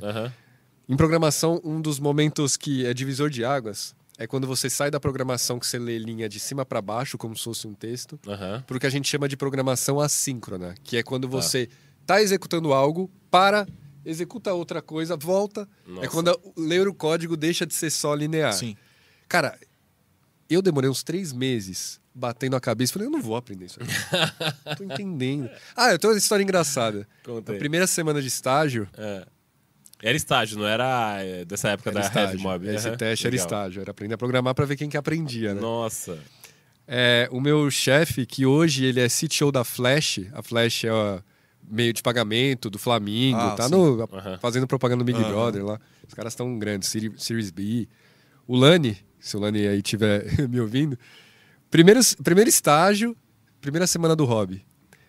Em 0.89 0.97
programação, 0.97 1.61
um 1.63 1.81
dos 1.81 2.01
momentos 2.01 2.57
que 2.57 2.85
é 2.87 2.95
divisor 2.95 3.29
de 3.31 3.45
águas 3.45 3.95
é 4.19 4.27
quando 4.27 4.47
você 4.47 4.69
sai 4.69 4.91
da 4.91 4.99
programação 4.99 5.59
que 5.59 5.67
você 5.67 5.79
lê 5.79 5.99
linha 5.99 6.29
de 6.29 6.41
cima 6.41 6.65
para 6.65 6.83
baixo, 6.83 7.17
como 7.17 7.37
se 7.37 7.45
fosse 7.45 7.67
um 7.67 7.73
texto, 7.75 8.19
Aham. 8.27 8.63
para 8.67 8.77
o 8.77 8.81
que 8.81 8.87
a 8.87 8.91
gente 8.91 9.09
chama 9.09 9.29
de 9.29 9.37
programação 9.37 10.01
assíncrona, 10.01 10.75
que 10.83 10.97
é 10.97 11.03
quando 11.03 11.29
Tá. 11.29 11.37
você 11.41 11.69
está 12.03 12.21
executando 12.21 12.73
algo, 12.73 13.11
para, 13.31 13.67
executa 14.05 14.53
outra 14.53 14.81
coisa, 14.83 15.17
volta. 15.17 15.69
Nossa. 15.87 16.07
É 16.07 16.09
quando 16.09 16.31
a- 16.31 16.39
ler 16.57 16.87
o 16.89 16.95
código 16.95 17.37
deixa 17.37 17.67
de 17.67 17.75
ser 17.75 17.91
só 17.91 18.15
linear. 18.15 18.53
Sim. 18.53 18.77
Cara, 19.29 19.59
eu 20.49 20.61
demorei 20.63 20.89
uns 20.91 21.03
três 21.03 21.33
meses 21.33 22.01
batendo 22.15 22.57
a 22.57 22.61
cabeça. 22.61 22.93
Falei, 22.93 23.07
eu 23.07 23.13
não 23.13 23.23
vou 23.23 23.37
aprender 23.37 23.67
isso 23.67 23.79
aqui. 23.81 23.93
Não 24.67 24.75
tô 24.77 24.85
entendendo. 24.85 25.49
Ah, 25.77 25.93
eu 25.93 25.99
tenho 25.99 26.13
uma 26.13 26.19
história 26.19 26.43
engraçada. 26.43 27.07
Conta 27.25 27.53
Na 27.53 27.59
primeira 27.59 27.87
semana 27.87 28.21
de 28.21 28.29
estágio, 28.29 28.89
É. 28.97 29.27
Era 30.03 30.17
estágio, 30.17 30.57
não 30.59 30.67
era 30.67 31.19
é, 31.23 31.45
dessa 31.45 31.69
época 31.69 31.91
era 31.91 32.01
da 32.01 32.07
estágio. 32.07 32.31
Heavy 32.31 32.43
Mob. 32.43 32.67
Esse 32.67 32.89
Aham, 32.89 32.97
teste 32.97 33.27
era 33.27 33.33
legal. 33.33 33.47
estágio. 33.47 33.83
Era 33.83 33.91
aprender 33.91 34.15
a 34.15 34.19
programar 34.19 34.55
para 34.55 34.65
ver 34.65 34.75
quem 34.77 34.89
que 34.89 34.97
aprendia, 34.97 35.53
né? 35.53 35.61
Nossa. 35.61 36.19
É, 36.89 37.29
o 37.31 37.39
meu 37.39 37.71
chefe, 37.71 38.25
que 38.25 38.47
hoje 38.47 38.87
ele 38.87 38.99
é 38.99 39.09
CTO 39.11 39.53
da 39.53 39.63
Flash, 39.63 40.21
a 40.33 40.43
Flash 40.43 40.85
é 40.85 40.91
ó, 40.91 41.21
meio 41.71 41.93
de 41.93 42.03
pagamento 42.03 42.69
do 42.69 42.79
Flamengo, 42.79 43.39
Ah, 43.39 43.55
tá 43.55 43.69
no, 43.69 44.03
Aham. 44.13 44.39
fazendo 44.41 44.67
propaganda 44.67 44.99
no 44.99 45.05
Big 45.05 45.19
Aham. 45.19 45.29
Brother 45.31 45.65
lá. 45.65 45.81
Os 46.07 46.15
caras 46.15 46.33
estão 46.33 46.59
grandes, 46.59 46.89
Seri- 46.89 47.13
Series 47.17 47.51
B. 47.51 47.89
O 48.47 48.57
Lani, 48.57 48.99
se 49.19 49.37
o 49.37 49.41
Lani 49.41 49.67
aí 49.67 49.79
estiver 49.79 50.25
me 50.49 50.61
ouvindo, 50.61 50.99
primeiro, 51.71 52.01
primeiro 52.23 52.51
estágio, 52.51 53.17
primeira 53.61 53.87
semana 53.87 54.17
do 54.17 54.25
hobby. 54.25 54.65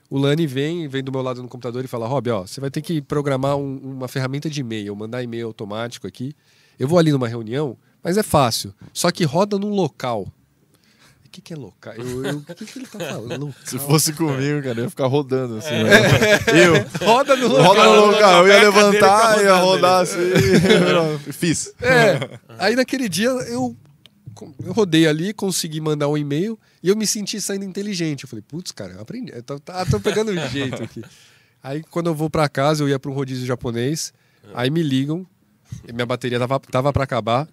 O 0.09 0.17
Lani 0.17 0.45
vem, 0.45 0.87
vem 0.87 1.01
do 1.03 1.11
meu 1.11 1.21
lado 1.21 1.41
no 1.41 1.47
computador 1.47 1.83
e 1.85 1.87
fala: 1.87 2.05
Rob, 2.05 2.29
ó, 2.29 2.41
você 2.45 2.59
vai 2.59 2.69
ter 2.69 2.81
que 2.81 3.01
programar 3.01 3.55
um- 3.55 3.77
uma 3.77 4.07
ferramenta 4.07 4.49
de 4.49 4.59
e-mail, 4.61 4.95
mandar 4.95 5.23
e-mail 5.23 5.47
automático 5.47 6.05
aqui. 6.05 6.33
Eu 6.77 6.87
vou 6.87 6.99
ali 6.99 7.11
numa 7.11 7.27
reunião, 7.27 7.77
mas 8.03 8.17
é 8.17 8.23
fácil. 8.23 8.73
Só 8.93 9.09
que 9.11 9.23
roda 9.23 9.57
num 9.57 9.69
local 9.69 10.27
que, 11.31 11.41
que 11.41 11.53
é 11.53 11.55
local? 11.55 11.93
Eu, 11.93 12.25
eu, 12.25 12.37
o 12.37 12.41
que, 12.55 12.65
que 12.65 12.79
ele 12.79 12.87
tá 12.87 12.99
falando? 12.99 13.45
Local. 13.47 13.61
Se 13.65 13.79
fosse 13.79 14.13
comigo, 14.13 14.61
cara, 14.63 14.79
eu 14.79 14.83
ia 14.83 14.89
ficar 14.89 15.07
rodando 15.07 15.57
assim. 15.57 15.83
né? 15.83 15.91
Eu. 16.65 17.05
Roda 17.07 17.35
no 17.35 17.47
local. 17.47 17.63
Roda 17.65 17.83
no 17.85 18.05
local, 18.07 18.47
eu 18.47 18.53
ia 18.53 18.57
e 18.59 18.65
levantar, 18.65 19.41
ia 19.43 19.55
rodar 19.55 20.01
assim. 20.01 20.17
Fiz. 21.31 21.73
É. 21.81 22.37
Aí 22.59 22.75
naquele 22.75 23.07
dia 23.07 23.29
eu, 23.29 23.75
eu 24.63 24.73
rodei 24.73 25.07
ali, 25.07 25.33
consegui 25.33 25.79
mandar 25.79 26.07
um 26.07 26.17
e-mail 26.17 26.59
e 26.83 26.89
eu 26.89 26.95
me 26.95 27.07
senti 27.07 27.39
saindo 27.39 27.63
inteligente. 27.65 28.23
Eu 28.23 28.29
falei, 28.29 28.43
putz, 28.47 28.71
cara, 28.71 28.93
eu 28.93 29.01
aprendi. 29.01 29.31
Eu 29.33 29.43
tô, 29.43 29.59
tá- 29.59 29.85
tô 29.85 29.99
pegando 29.99 30.31
o 30.31 30.35
jeito 30.49 30.83
aqui. 30.83 31.01
Aí 31.63 31.83
quando 31.89 32.07
eu 32.07 32.15
vou 32.15 32.29
pra 32.29 32.49
casa, 32.49 32.83
eu 32.83 32.89
ia 32.89 32.99
pra 32.99 33.09
um 33.09 33.13
rodízio 33.13 33.45
japonês. 33.45 34.13
Aí 34.53 34.69
me 34.69 34.81
ligam, 34.83 35.25
minha 35.93 36.05
bateria 36.05 36.39
tava, 36.39 36.59
tava 36.59 36.91
pra 36.91 37.03
acabar. 37.03 37.47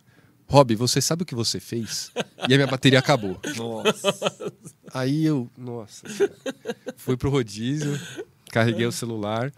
Rob, 0.49 0.75
você 0.75 1.00
sabe 1.00 1.23
o 1.23 1.26
que 1.26 1.35
você 1.35 1.61
fez? 1.61 2.11
E 2.49 2.55
a 2.55 2.57
minha 2.57 2.67
bateria 2.67 2.99
acabou. 2.99 3.38
Nossa. 3.57 4.33
Aí 4.95 5.26
eu, 5.26 5.50
nossa, 5.57 6.07
cara. 6.09 6.33
fui 6.97 7.14
pro 7.14 7.28
rodízio, 7.28 8.00
carreguei 8.50 8.87
o 8.87 8.93
celular. 8.93 9.52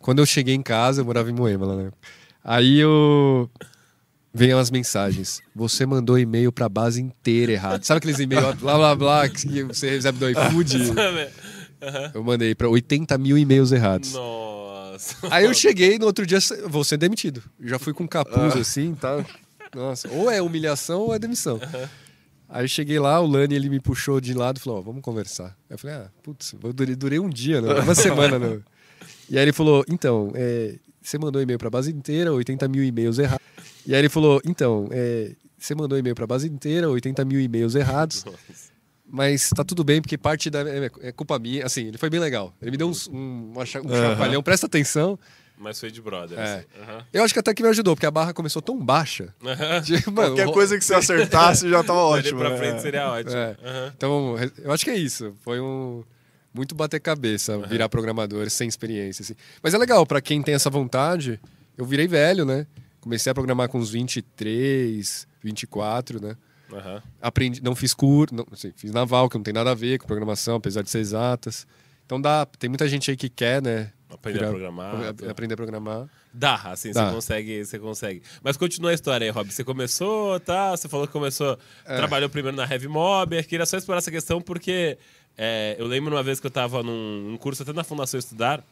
Quando 0.00 0.20
eu 0.20 0.26
cheguei 0.26 0.54
em 0.54 0.62
casa, 0.62 1.00
eu 1.00 1.04
morava 1.04 1.28
em 1.28 1.32
Moema 1.32 1.66
lá, 1.66 1.76
né? 1.76 1.90
Aí 2.44 2.78
eu 2.78 3.50
vem 4.32 4.54
umas 4.54 4.70
mensagens. 4.70 5.40
Você 5.52 5.84
mandou 5.84 6.16
e-mail 6.16 6.52
pra 6.52 6.68
base 6.68 7.02
inteira 7.02 7.50
errado. 7.50 7.82
Sabe 7.82 7.98
aqueles 7.98 8.20
e-mails 8.20 8.54
blá 8.54 8.76
blá 8.76 8.94
blá 8.94 9.28
que 9.28 9.64
você 9.64 9.90
recebe 9.90 10.18
do 10.18 10.30
iFood? 10.30 10.92
Eu 12.14 12.24
mandei 12.24 12.54
pra 12.54 12.68
80 12.68 13.18
mil 13.18 13.36
e-mails 13.36 13.70
errados. 13.70 14.14
Nossa. 14.14 15.14
Aí 15.30 15.44
eu 15.44 15.52
cheguei 15.52 15.98
no 15.98 16.06
outro 16.06 16.24
dia, 16.24 16.38
vou 16.66 16.82
ser 16.82 16.96
demitido. 16.96 17.42
Já 17.60 17.78
fui 17.78 17.92
com 17.92 18.08
capuz 18.08 18.56
assim, 18.56 18.94
tá? 18.94 19.22
Nossa, 19.74 20.08
ou 20.08 20.30
é 20.30 20.40
humilhação 20.40 21.00
ou 21.02 21.14
é 21.14 21.18
demissão. 21.18 21.60
Aí 22.48 22.64
eu 22.64 22.68
cheguei 22.68 22.98
lá, 22.98 23.20
o 23.20 23.26
Lani 23.26 23.54
ele 23.56 23.68
me 23.68 23.80
puxou 23.80 24.20
de 24.20 24.32
lado 24.32 24.58
e 24.58 24.60
falou: 24.60 24.78
ó, 24.78 24.82
vamos 24.82 25.02
conversar. 25.02 25.56
Eu 25.68 25.76
falei: 25.78 25.96
ah, 25.96 26.10
putz, 26.22 26.54
eu 26.62 26.72
durei, 26.72 26.94
durei 26.94 27.18
um 27.18 27.28
dia, 27.28 27.60
né? 27.60 27.74
uma 27.80 27.94
semana. 27.94 28.38
Né? 28.38 28.60
E 29.28 29.36
aí 29.36 29.42
ele 29.44 29.52
falou: 29.52 29.84
então, 29.88 30.30
é, 30.34 30.76
você 31.02 31.18
mandou 31.18 31.42
e-mail 31.42 31.58
pra 31.58 31.68
base 31.70 31.90
inteira, 31.92 32.32
80 32.32 32.68
mil 32.68 32.84
e-mails 32.84 33.18
errados. 33.18 33.44
E 33.86 33.92
aí 33.94 34.00
ele 34.00 34.08
falou: 34.08 34.40
então, 34.44 34.86
é, 34.92 35.32
você 35.58 35.74
mandou 35.74 35.98
e-mail 35.98 36.14
pra 36.14 36.26
base 36.26 36.46
inteira, 36.48 36.88
80 36.88 37.24
mil 37.24 37.40
e-mails 37.40 37.74
errados. 37.74 38.24
Mas 39.08 39.50
tá 39.50 39.62
tudo 39.64 39.82
bem, 39.84 40.00
porque 40.00 40.16
parte 40.18 40.48
da. 40.50 40.60
É, 40.68 40.90
é 41.00 41.12
culpa 41.12 41.38
minha. 41.38 41.64
Assim, 41.66 41.86
ele 41.86 41.98
foi 41.98 42.10
bem 42.10 42.18
legal. 42.20 42.54
Ele 42.62 42.70
me 42.72 42.76
deu 42.76 42.88
um, 42.88 42.94
cha- 43.64 43.80
um 43.80 43.88
chacoalhão, 43.88 44.42
presta 44.42 44.66
atenção. 44.66 45.18
Mas 45.58 45.80
foi 45.80 45.90
de 45.90 46.02
brother. 46.02 46.38
É. 46.38 46.64
Aham. 46.82 47.06
Eu 47.12 47.24
acho 47.24 47.32
que 47.32 47.40
até 47.40 47.54
que 47.54 47.62
me 47.62 47.68
ajudou, 47.70 47.96
porque 47.96 48.04
a 48.06 48.10
barra 48.10 48.34
começou 48.34 48.60
tão 48.60 48.78
baixa. 48.78 49.34
De- 49.84 50.10
mano, 50.10 50.34
Qualquer 50.36 50.52
coisa 50.52 50.78
que 50.78 50.84
você 50.84 50.94
acertasse 50.94 51.68
já 51.68 51.82
tava 51.82 51.98
ótimo. 52.04 52.38
pra 52.40 52.50
né? 52.50 52.56
frente 52.58 52.82
seria 52.82 53.10
ótimo. 53.10 53.34
É. 53.36 53.56
Aham. 53.64 53.92
Então, 53.96 54.34
re- 54.34 54.52
eu 54.58 54.70
acho 54.72 54.84
que 54.84 54.90
é 54.90 54.96
isso. 54.96 55.34
Foi 55.42 55.58
um. 55.60 56.04
Muito 56.52 56.74
bater 56.74 57.00
cabeça 57.00 57.58
virar 57.66 57.86
programador 57.88 58.48
sem 58.48 58.66
experiência. 58.66 59.22
Assim. 59.22 59.34
Mas 59.62 59.74
é 59.74 59.78
legal, 59.78 60.06
pra 60.06 60.20
quem 60.22 60.42
tem 60.42 60.54
essa 60.54 60.70
vontade. 60.70 61.38
Eu 61.76 61.84
virei 61.84 62.06
velho, 62.08 62.44
né? 62.46 62.66
Comecei 63.00 63.30
a 63.30 63.34
programar 63.34 63.68
com 63.68 63.78
uns 63.78 63.90
23, 63.90 65.26
24, 65.42 66.20
né? 66.22 66.36
Aham. 66.72 67.02
Aprendi, 67.20 67.62
não 67.62 67.76
fiz 67.76 67.94
curso, 67.94 68.34
não, 68.34 68.46
assim, 68.52 68.72
fiz 68.74 68.90
naval, 68.90 69.28
que 69.28 69.36
não 69.36 69.42
tem 69.42 69.54
nada 69.54 69.70
a 69.70 69.74
ver 69.74 69.98
com 69.98 70.06
programação, 70.06 70.56
apesar 70.56 70.82
de 70.82 70.90
ser 70.90 70.98
exatas. 70.98 71.66
Então 72.04 72.20
dá, 72.20 72.46
tem 72.58 72.68
muita 72.68 72.88
gente 72.88 73.10
aí 73.10 73.16
que 73.16 73.28
quer, 73.28 73.62
né? 73.62 73.92
Aprender 74.30 74.38
a 74.44 74.48
virar- 74.48 74.50
programar, 74.50 74.94
a- 75.08 75.14
tudo. 75.14 75.30
Aprender 75.30 75.54
a 75.54 75.56
programar. 75.56 76.08
Dá, 76.32 76.54
assim, 76.54 76.92
Dá. 76.92 77.06
você 77.08 77.14
consegue, 77.14 77.64
você 77.64 77.78
consegue. 77.78 78.22
Mas 78.42 78.56
continua 78.56 78.90
a 78.90 78.94
história 78.94 79.24
aí, 79.24 79.30
Rob. 79.30 79.50
Você 79.50 79.64
começou, 79.64 80.38
tá? 80.40 80.76
Você 80.76 80.88
falou 80.88 81.06
que 81.06 81.12
começou, 81.12 81.58
É. 81.84 81.96
trabalhou 81.96 82.28
primeiro 82.28 82.56
na 82.56 82.64
Heavy 82.70 82.88
Mob. 82.88 83.36
Eu 83.36 83.44
queria 83.44 83.64
só 83.66 83.76
explorar 83.76 83.98
essa 83.98 84.10
questão 84.10 84.40
porque 84.40 84.98
é, 85.38 85.76
eu 85.78 85.86
lembro 85.86 86.14
uma 86.14 86.22
vez 86.22 86.40
que 86.40 86.46
eu 86.46 86.50
tava 86.50 86.82
num, 86.82 87.36
curso 87.40 87.62
até 87.62 87.72
na 87.72 87.84
Fundação 87.84 88.18
Estudar, 88.18 88.62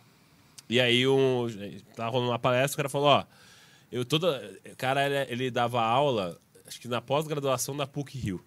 e 0.68 0.80
aí 0.80 1.06
um, 1.06 1.46
tava 1.94 2.10
rolando 2.10 2.30
uma 2.30 2.38
palestra, 2.38 2.74
o 2.74 2.76
cara 2.78 2.88
falou, 2.88 3.08
ó, 3.08 3.24
eu 3.92 4.04
toda, 4.04 4.42
o 4.72 4.76
cara 4.76 5.04
ele, 5.06 5.32
ele 5.32 5.50
dava 5.50 5.80
aula, 5.82 6.38
acho 6.66 6.80
que 6.80 6.88
na 6.88 7.00
pós-graduação 7.02 7.76
da 7.76 7.86
PUC 7.86 8.18
Rio. 8.18 8.42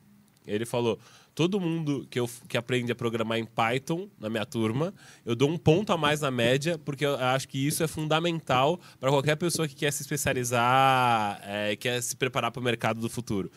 Ele 0.46 0.66
falou: 0.66 0.98
todo 1.38 1.60
mundo 1.60 2.08
que, 2.10 2.20
eu, 2.20 2.28
que 2.48 2.58
aprende 2.58 2.92
a 2.92 2.96
programar 2.96 3.38
em 3.38 3.46
Python 3.46 4.10
na 4.20 4.28
minha 4.28 4.44
turma, 4.44 4.92
eu 5.24 5.36
dou 5.36 5.48
um 5.48 5.56
ponto 5.56 5.94
a 5.94 5.98
mais 5.98 6.22
na 6.22 6.32
média, 6.32 6.80
porque 6.80 7.06
eu 7.06 7.14
acho 7.14 7.48
que 7.48 7.60
isso 7.60 7.84
é 7.84 7.88
fundamental 7.88 8.80
para 9.00 9.12
qualquer 9.12 9.36
pessoa 9.36 9.68
que 9.68 9.76
quer 9.76 9.94
se 9.94 10.02
especializar, 10.02 11.40
é, 11.44 11.76
quer 11.76 12.02
se 12.02 12.16
preparar 12.16 12.50
para 12.50 12.60
o 12.60 12.64
mercado 12.64 13.00
do 13.00 13.08
futuro. 13.08 13.52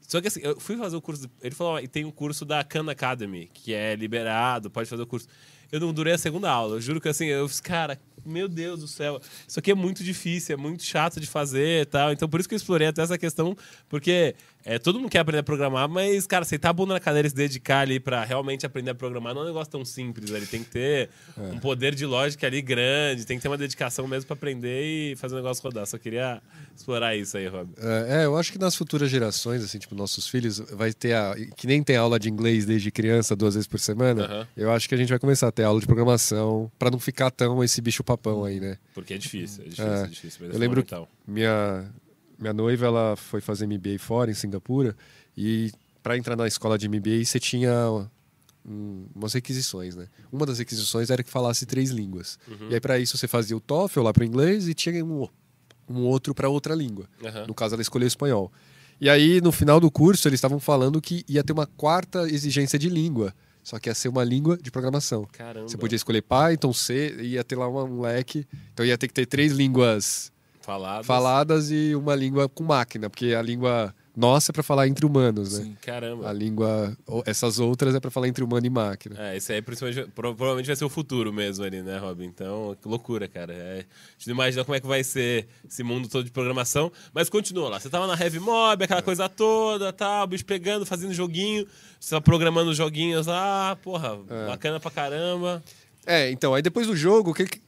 Só 0.00 0.20
que 0.20 0.26
assim, 0.26 0.40
eu 0.42 0.58
fui 0.58 0.76
fazer 0.76 0.96
o 0.96 1.00
curso. 1.00 1.30
Ele 1.40 1.54
falou: 1.54 1.74
"Ó, 1.74 1.78
e 1.78 1.86
tem 1.86 2.04
um 2.04 2.10
curso 2.10 2.44
da 2.44 2.64
Khan 2.64 2.90
Academy, 2.90 3.48
que 3.54 3.72
é 3.72 3.94
liberado, 3.94 4.68
pode 4.68 4.90
fazer 4.90 5.02
o 5.04 5.06
curso. 5.06 5.28
Eu 5.70 5.78
não 5.78 5.92
durei 5.92 6.14
a 6.14 6.18
segunda 6.18 6.50
aula. 6.50 6.76
Eu 6.76 6.80
juro 6.80 7.00
que 7.00 7.08
assim, 7.08 7.26
eu 7.26 7.48
fiz, 7.48 7.60
cara, 7.60 7.96
meu 8.26 8.48
Deus 8.48 8.80
do 8.80 8.88
céu, 8.88 9.20
isso 9.46 9.58
aqui 9.58 9.70
é 9.70 9.74
muito 9.74 10.02
difícil, 10.02 10.54
é 10.54 10.56
muito 10.56 10.82
chato 10.82 11.20
de 11.20 11.26
fazer 11.26 11.82
e 11.82 11.84
tal. 11.84 12.12
Então, 12.12 12.28
por 12.28 12.40
isso 12.40 12.48
que 12.48 12.54
eu 12.54 12.56
explorei 12.56 12.88
até 12.88 13.02
essa 13.02 13.16
questão, 13.16 13.56
porque 13.88 14.34
é, 14.64 14.78
todo 14.78 14.98
mundo 15.00 15.10
quer 15.10 15.20
aprender 15.20 15.40
a 15.40 15.42
programar, 15.42 15.88
mas, 15.88 16.26
cara, 16.26 16.44
sentar 16.44 16.70
a 16.70 16.72
bunda 16.72 16.94
na 16.94 17.00
cadeira 17.00 17.26
e 17.26 17.30
se 17.30 17.36
dedicar 17.36 17.80
ali 17.80 17.98
pra 18.00 18.24
realmente 18.24 18.64
aprender 18.66 18.90
a 18.90 18.94
programar 18.94 19.34
não 19.34 19.42
é 19.42 19.44
um 19.44 19.48
negócio 19.48 19.70
tão 19.70 19.84
simples. 19.84 20.30
Ele 20.30 20.46
tem 20.46 20.62
que 20.62 20.70
ter 20.70 21.08
um 21.36 21.58
poder 21.58 21.94
de 21.94 22.04
lógica 22.06 22.46
ali 22.46 22.60
grande, 22.62 23.24
tem 23.26 23.36
que 23.36 23.42
ter 23.42 23.48
uma 23.48 23.56
dedicação 23.58 24.06
mesmo 24.06 24.26
pra 24.26 24.34
aprender 24.34 24.82
e 24.84 25.16
fazer 25.16 25.34
o 25.34 25.38
negócio 25.38 25.62
rodar. 25.62 25.86
Só 25.86 25.98
queria 25.98 26.40
explorar 26.76 27.16
isso 27.16 27.36
aí, 27.36 27.46
Rob. 27.46 27.70
É, 27.78 28.20
é, 28.20 28.24
eu 28.24 28.36
acho 28.36 28.52
que 28.52 28.58
nas 28.58 28.74
futuras 28.76 29.10
gerações, 29.10 29.62
assim, 29.64 29.78
tipo, 29.78 29.94
nossos 29.94 30.28
filhos, 30.28 30.58
vai 30.58 30.92
ter 30.92 31.14
a. 31.14 31.34
Que 31.56 31.66
nem 31.66 31.82
tem 31.82 31.96
aula 31.96 32.18
de 32.18 32.28
inglês 32.28 32.64
desde 32.66 32.90
criança, 32.90 33.34
duas 33.36 33.54
vezes 33.54 33.66
por 33.68 33.78
semana. 33.80 34.46
Eu 34.56 34.70
acho 34.72 34.88
que 34.88 34.94
a 34.94 34.98
gente 34.98 35.08
vai 35.08 35.18
começar 35.18 35.48
a 35.48 35.52
ter 35.52 35.62
aula 35.64 35.80
de 35.80 35.86
programação 35.86 36.70
pra 36.78 36.90
não 36.90 36.98
ficar 36.98 37.30
tão 37.30 37.62
esse 37.64 37.80
bicho 37.80 38.02
papão 38.04 38.44
aí, 38.44 38.60
né? 38.60 38.76
Porque 38.94 39.14
é 39.14 39.18
difícil, 39.18 39.62
é 39.64 39.68
difícil, 39.68 39.84
É. 39.92 40.02
é 40.02 40.06
difícil. 40.06 40.38
Mas 40.42 40.50
é 40.50 40.54
Eu 40.56 40.60
lembro 40.60 40.82
que 40.82 40.90
fundamental. 40.90 41.14
minha, 41.26 41.84
minha 42.40 42.52
noiva, 42.52 42.86
ela 42.86 43.16
foi 43.16 43.40
fazer 43.40 43.66
MBA 43.66 43.98
fora, 43.98 44.30
em 44.30 44.34
Singapura, 44.34 44.96
e 45.36 45.70
pra 46.02 46.16
entrar 46.16 46.34
na 46.36 46.46
escola 46.46 46.78
de 46.78 46.88
MBA, 46.88 47.24
você 47.24 47.38
tinha 47.38 47.72
um, 48.64 49.06
umas 49.14 49.34
requisições, 49.34 49.94
né? 49.94 50.06
Uma 50.32 50.46
das 50.46 50.58
requisições 50.58 51.10
era 51.10 51.22
que 51.22 51.30
falasse 51.30 51.66
três 51.66 51.90
línguas. 51.90 52.38
E 52.70 52.74
aí, 52.74 52.80
pra 52.80 52.98
isso, 52.98 53.16
você 53.16 53.28
fazia 53.28 53.56
o 53.56 53.60
TOEFL 53.60 54.02
lá 54.02 54.12
pro 54.12 54.24
inglês 54.24 54.68
e 54.68 54.74
tinha 54.74 55.04
um, 55.04 55.28
um 55.88 56.02
outro 56.02 56.34
pra 56.34 56.48
outra 56.48 56.74
língua. 56.74 57.06
Aham. 57.24 57.46
No 57.46 57.54
caso, 57.54 57.74
ela 57.74 57.82
escolheu 57.82 58.08
espanhol. 58.08 58.50
E 59.00 59.08
aí, 59.08 59.40
no 59.40 59.50
final 59.52 59.80
do 59.80 59.90
curso, 59.90 60.28
eles 60.28 60.38
estavam 60.38 60.60
falando 60.60 61.00
que 61.00 61.24
ia 61.28 61.42
ter 61.42 61.52
uma 61.52 61.66
quarta 61.66 62.28
exigência 62.28 62.78
de 62.78 62.88
língua. 62.88 63.34
Só 63.62 63.78
que 63.78 63.88
ia 63.88 63.94
ser 63.94 64.08
uma 64.08 64.24
língua 64.24 64.56
de 64.56 64.70
programação. 64.70 65.26
Caramba. 65.32 65.68
Você 65.68 65.76
podia 65.76 65.96
escolher 65.96 66.22
Python, 66.22 66.72
C, 66.72 67.16
ia 67.20 67.44
ter 67.44 67.56
lá 67.56 67.68
um 67.68 68.00
leque. 68.00 68.46
Então 68.72 68.84
ia 68.84 68.96
ter 68.96 69.08
que 69.08 69.14
ter 69.14 69.26
três 69.26 69.52
línguas 69.52 70.32
Faladas. 70.70 71.06
faladas 71.06 71.70
e 71.70 71.94
uma 71.94 72.14
língua 72.14 72.48
com 72.48 72.62
máquina, 72.64 73.10
porque 73.10 73.34
a 73.34 73.42
língua 73.42 73.94
nossa 74.16 74.50
é 74.50 74.52
para 74.52 74.62
falar 74.62 74.86
entre 74.86 75.04
humanos, 75.06 75.56
né? 75.58 75.64
Sim, 75.64 75.76
caramba. 75.80 76.28
A 76.28 76.32
língua, 76.32 76.96
essas 77.24 77.58
outras 77.58 77.94
é 77.94 78.00
para 78.00 78.10
falar 78.10 78.28
entre 78.28 78.44
humano 78.44 78.66
e 78.66 78.70
máquina. 78.70 79.16
É, 79.18 79.36
esse 79.36 79.52
aí 79.52 79.62
provavelmente 80.14 80.66
vai 80.66 80.76
ser 80.76 80.84
o 80.84 80.88
futuro 80.88 81.32
mesmo 81.32 81.64
ali, 81.64 81.80
né, 81.82 81.96
Robin? 81.98 82.24
Então, 82.26 82.76
que 82.80 82.86
loucura, 82.88 83.26
cara. 83.28 83.52
É, 83.52 83.78
a 83.80 84.12
gente 84.18 84.26
não 84.28 84.34
imagina 84.34 84.64
como 84.64 84.74
é 84.74 84.80
que 84.80 84.86
vai 84.86 85.02
ser 85.02 85.46
esse 85.68 85.82
mundo 85.82 86.08
todo 86.08 86.24
de 86.24 86.30
programação. 86.30 86.92
Mas 87.14 87.28
continua 87.30 87.68
lá. 87.68 87.80
Você 87.80 87.88
tava 87.88 88.06
na 88.06 88.20
Heavy 88.20 88.40
Mob, 88.40 88.84
aquela 88.84 89.02
coisa 89.02 89.28
toda, 89.28 89.92
tal, 89.92 90.24
o 90.24 90.26
bicho 90.26 90.44
pegando, 90.44 90.84
fazendo 90.84 91.12
joguinho. 91.14 91.66
Você 91.98 92.10
tava 92.10 92.20
programando 92.22 92.74
joguinhos 92.74 93.26
lá, 93.26 93.76
porra, 93.82 94.16
bacana 94.48 94.78
pra 94.80 94.90
caramba. 94.90 95.62
É, 96.06 96.30
então, 96.30 96.54
aí 96.54 96.62
depois 96.62 96.86
do 96.86 96.96
jogo, 96.96 97.30
o 97.30 97.34
que 97.34 97.44
que- 97.46 97.60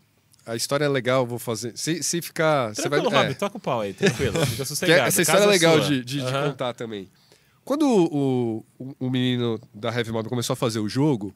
a 0.46 0.56
história 0.56 0.84
é 0.84 0.88
legal, 0.88 1.26
vou 1.26 1.38
fazer. 1.38 1.72
Se, 1.76 2.02
se 2.02 2.20
ficar, 2.22 2.74
você 2.74 2.88
vai 2.88 3.00
Tranquilo, 3.00 3.20
Robin, 3.22 3.30
é. 3.32 3.34
toca 3.34 3.56
o 3.56 3.60
pau 3.60 3.80
aí, 3.80 3.92
tranquilo. 3.94 4.34
Fica 4.46 4.56
Que 4.62 4.64
sossegado. 4.64 5.08
essa 5.08 5.22
história 5.22 5.44
é 5.44 5.46
legal 5.46 5.80
de, 5.80 6.04
de- 6.04 6.18
de 6.18 6.20
Aham. 6.20 6.50
contar 6.50 6.72
também. 6.74 7.08
Quando 7.64 7.86
o, 7.86 8.64
o, 8.78 8.96
o 8.98 9.10
menino 9.10 9.60
da 9.72 9.88
Heavy 9.94 10.10
Mob 10.10 10.28
começou 10.28 10.54
a 10.54 10.56
fazer 10.56 10.80
o 10.80 10.88
jogo, 10.88 11.32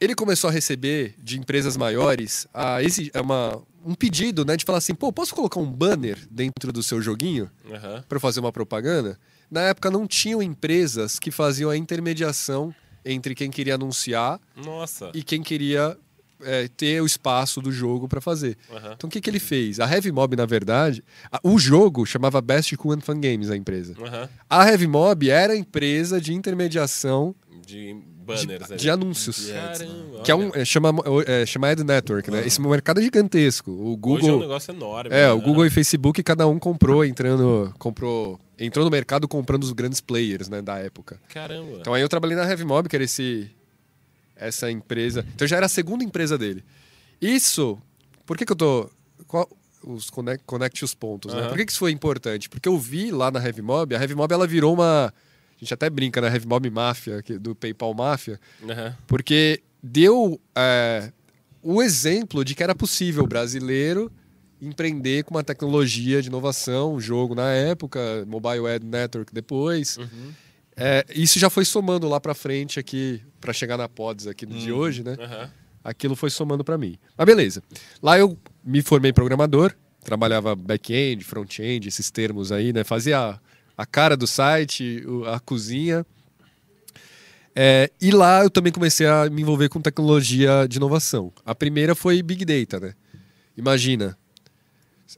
ele 0.00 0.14
começou 0.14 0.48
a 0.48 0.52
receber 0.52 1.14
de 1.18 1.38
empresas 1.38 1.76
maiores 1.76 2.46
a 2.52 2.82
exi- 2.82 3.10
a 3.14 3.22
uma, 3.22 3.62
um 3.84 3.94
pedido, 3.94 4.44
né, 4.44 4.56
de 4.56 4.64
falar 4.64 4.78
assim, 4.78 4.94
pô, 4.94 5.10
posso 5.12 5.34
colocar 5.34 5.58
um 5.58 5.70
banner 5.70 6.18
dentro 6.30 6.70
do 6.72 6.82
seu 6.82 7.00
joguinho 7.00 7.50
Aham. 7.72 8.04
para 8.06 8.20
fazer 8.20 8.40
uma 8.40 8.52
propaganda? 8.52 9.18
Na 9.50 9.62
época 9.62 9.90
não 9.90 10.06
tinham 10.06 10.42
empresas 10.42 11.18
que 11.18 11.30
faziam 11.30 11.70
a 11.70 11.76
intermediação 11.76 12.74
entre 13.04 13.34
quem 13.34 13.50
queria 13.50 13.76
anunciar 13.76 14.38
Nossa. 14.56 15.10
e 15.14 15.22
quem 15.22 15.42
queria 15.42 15.96
é, 16.42 16.68
ter 16.68 17.00
o 17.00 17.06
espaço 17.06 17.60
do 17.60 17.70
jogo 17.72 18.06
para 18.08 18.20
fazer. 18.20 18.56
Aham. 18.70 18.92
Então 18.96 19.08
o 19.08 19.10
que, 19.10 19.20
que 19.20 19.30
ele 19.30 19.40
fez? 19.40 19.80
A 19.80 19.90
Heavy 19.92 20.12
Mob, 20.12 20.36
na 20.36 20.46
verdade, 20.46 21.02
a- 21.30 21.40
o 21.42 21.58
jogo 21.58 22.04
chamava 22.06 22.40
Best 22.40 22.76
Cool 22.76 22.94
and 22.94 23.00
Fun 23.00 23.20
Games, 23.20 23.50
a 23.50 23.56
empresa. 23.56 23.94
Aham. 24.00 24.28
A 24.48 24.68
Heavy 24.68 24.86
Mob 24.86 25.28
era 25.30 25.52
a 25.52 25.56
empresa 25.56 26.20
de 26.20 26.32
intermediação 26.34 27.34
De 27.66 27.94
de, 28.26 28.44
banners 28.46 28.70
ali. 28.72 28.80
de 28.80 28.90
anúncios. 28.90 29.46
Caramba. 29.50 30.22
Que 30.24 30.30
é, 30.32 30.34
um, 30.34 30.50
é, 30.52 30.64
chama, 30.64 30.90
é, 31.26 31.46
chama 31.46 31.68
Ad 31.68 31.84
Network, 31.84 32.28
né? 32.30 32.44
Esse 32.44 32.60
mercado 32.60 32.98
é 32.98 33.02
gigantesco. 33.04 33.70
O 33.70 33.92
Hoje 34.10 34.26
é 34.26 34.30
um 34.30 34.32
Google. 34.32 34.40
negócio 34.40 34.72
enorme. 34.74 35.10
É, 35.14 35.26
né? 35.26 35.30
o 35.32 35.40
Google 35.40 35.64
e 35.64 35.70
Facebook, 35.70 36.20
cada 36.24 36.46
um 36.48 36.58
comprou 36.58 37.04
entrando. 37.04 37.72
Comprou 37.78 38.40
entrou 38.58 38.84
no 38.86 38.90
mercado 38.90 39.28
comprando 39.28 39.62
os 39.64 39.72
grandes 39.72 40.00
players 40.00 40.48
né, 40.48 40.62
da 40.62 40.78
época. 40.78 41.20
Caramba. 41.28 41.76
Então 41.80 41.92
aí 41.94 42.00
eu 42.02 42.08
trabalhei 42.08 42.36
na 42.36 42.48
Heavy 42.48 42.64
Mob, 42.64 42.88
que 42.88 42.96
era 42.96 43.04
esse, 43.04 43.50
essa 44.36 44.70
empresa. 44.70 45.24
Então 45.34 45.46
já 45.46 45.56
era 45.56 45.66
a 45.66 45.68
segunda 45.68 46.04
empresa 46.04 46.36
dele. 46.36 46.64
Isso, 47.20 47.78
por 48.24 48.36
que, 48.36 48.44
que 48.44 48.52
eu 48.52 48.56
tô. 48.56 48.90
Qual, 49.26 49.48
os 49.82 50.10
connect, 50.10 50.44
connect 50.44 50.84
os 50.84 50.94
pontos, 50.94 51.32
né? 51.32 51.40
Aham. 51.40 51.48
Por 51.48 51.58
que, 51.58 51.66
que 51.66 51.72
isso 51.72 51.78
foi 51.78 51.92
importante? 51.92 52.48
Porque 52.48 52.68
eu 52.68 52.76
vi 52.78 53.10
lá 53.10 53.30
na 53.30 53.42
Heavy 53.44 53.62
Mob, 53.62 53.94
a 53.94 54.00
Heavy 54.00 54.14
Mob 54.14 54.32
ela 54.32 54.46
virou 54.46 54.74
uma. 54.74 55.06
A 55.06 55.58
gente 55.58 55.72
até 55.72 55.88
brinca 55.88 56.20
na 56.20 56.26
Heavy 56.26 56.46
Mob 56.46 56.68
Máfia, 56.68 57.22
do 57.40 57.54
PayPal 57.54 57.94
Máfia, 57.94 58.38
Aham. 58.68 58.94
porque 59.06 59.62
deu 59.82 60.38
é, 60.54 61.10
o 61.62 61.82
exemplo 61.82 62.44
de 62.44 62.54
que 62.54 62.62
era 62.62 62.74
possível 62.74 63.24
o 63.24 63.26
brasileiro 63.26 64.12
empreender 64.60 65.24
com 65.24 65.34
uma 65.34 65.44
tecnologia 65.44 66.20
de 66.20 66.28
inovação, 66.28 66.94
um 66.94 67.00
jogo 67.00 67.34
na 67.34 67.50
época, 67.52 68.24
Mobile 68.26 68.66
Ad 68.68 68.84
Network 68.84 69.32
depois. 69.32 69.96
Uhum. 69.96 70.32
É, 70.76 71.04
isso 71.14 71.38
já 71.38 71.48
foi 71.48 71.64
somando 71.64 72.06
lá 72.08 72.20
pra 72.20 72.34
frente 72.34 72.78
aqui, 72.78 73.22
pra 73.40 73.52
chegar 73.52 73.76
na 73.78 73.88
Pods 73.88 74.26
aqui 74.26 74.44
no 74.44 74.58
de 74.58 74.70
Uhum. 74.70 74.78
hoje, 74.78 75.02
né? 75.02 75.16
Aquilo 75.82 76.14
foi 76.16 76.28
somando 76.30 76.62
pra 76.64 76.76
mim. 76.76 76.98
Mas 77.16 77.26
beleza. 77.26 77.62
Lá 78.02 78.18
eu 78.18 78.36
me 78.64 78.82
formei 78.82 79.12
programador, 79.12 79.74
trabalhava 80.04 80.54
back-end, 80.54 81.24
front-end, 81.24 81.88
esses 81.88 82.10
termos 82.10 82.52
aí, 82.52 82.72
né? 82.72 82.84
Fazia 82.84 83.18
a, 83.18 83.40
a 83.76 83.86
cara 83.86 84.16
do 84.16 84.26
site, 84.26 85.02
a 85.32 85.40
cozinha. 85.40 86.04
É, 87.54 87.90
e 88.00 88.10
lá 88.10 88.42
eu 88.42 88.50
também 88.50 88.70
comecei 88.72 89.06
a 89.06 89.30
me 89.30 89.40
envolver 89.40 89.68
com 89.70 89.80
tecnologia 89.80 90.66
de 90.68 90.76
inovação. 90.76 91.32
A 91.44 91.54
primeira 91.54 91.94
foi 91.94 92.22
Big 92.22 92.44
Data, 92.44 92.78
né? 92.78 92.94
Imagina, 93.56 94.18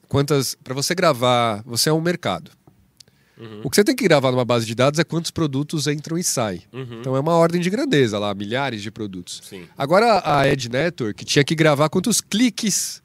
quantas. 0.07 0.55
Para 0.63 0.75
você 0.75 0.95
gravar, 0.95 1.63
você 1.65 1.89
é 1.89 1.93
um 1.93 2.01
mercado. 2.01 2.53
Uhum. 3.39 3.61
O 3.65 3.71
que 3.71 3.77
você 3.77 3.85
tem 3.85 3.95
que 3.95 4.05
gravar 4.05 4.33
numa 4.33 4.45
base 4.45 4.67
de 4.67 4.75
dados 4.75 4.99
é 4.99 5.05
quantos 5.05 5.31
produtos 5.31 5.87
entram 5.87 6.19
e 6.19 6.25
saem. 6.25 6.63
Uhum. 6.73 7.01
Então 7.01 7.17
é 7.17 7.21
uma 7.21 7.35
ordem 7.35 7.61
de 7.61 7.71
grandeza 7.71 8.19
lá, 8.19 8.35
milhares 8.35 8.83
de 8.83 8.91
produtos. 8.91 9.41
Sim. 9.45 9.65
Agora 9.77 10.21
a 10.25 10.49
Ed 10.49 10.69
Network 10.69 11.25
tinha 11.25 11.45
que 11.45 11.55
gravar 11.55 11.89
quantos 11.89 12.21
cliques 12.21 13.01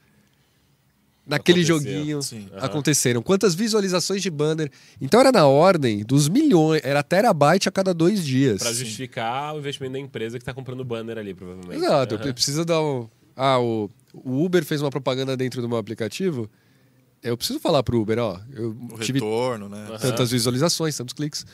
naquele 1.26 1.64
joguinho. 1.64 2.18
Aham. 2.18 2.48
aconteceram, 2.58 3.22
quantas 3.22 3.54
visualizações 3.54 4.22
de 4.22 4.30
banner. 4.30 4.70
Então 5.00 5.20
era 5.20 5.32
na 5.32 5.46
ordem 5.46 6.04
dos 6.04 6.28
milhões, 6.28 6.80
era 6.84 7.02
terabyte 7.02 7.68
a 7.68 7.72
cada 7.72 7.94
dois 7.94 8.24
dias. 8.24 8.58
Pra 8.58 8.72
justificar 8.72 9.54
o 9.54 9.58
investimento 9.58 9.94
da 9.94 10.00
empresa 10.00 10.38
que 10.38 10.44
tá 10.44 10.52
comprando 10.52 10.84
banner 10.84 11.18
ali, 11.18 11.32
provavelmente. 11.32 11.82
Exato, 11.82 12.18
precisa 12.18 12.64
dar 12.64 12.82
um. 12.82 13.08
Ah, 13.36 13.58
o, 13.58 13.90
o 14.12 14.44
Uber 14.44 14.64
fez 14.64 14.80
uma 14.80 14.90
propaganda 14.90 15.36
dentro 15.36 15.60
do 15.60 15.68
meu 15.68 15.78
aplicativo. 15.78 16.48
Eu 17.24 17.36
preciso 17.36 17.58
falar 17.58 17.82
pro 17.82 18.00
Uber, 18.00 18.18
ó. 18.18 18.38
Eu 18.52 18.76
O 18.92 18.98
tive 18.98 19.18
retorno, 19.18 19.68
né? 19.68 19.96
Tantas 20.00 20.30
visualizações, 20.30 20.96
tantos 20.96 21.14
cliques. 21.14 21.46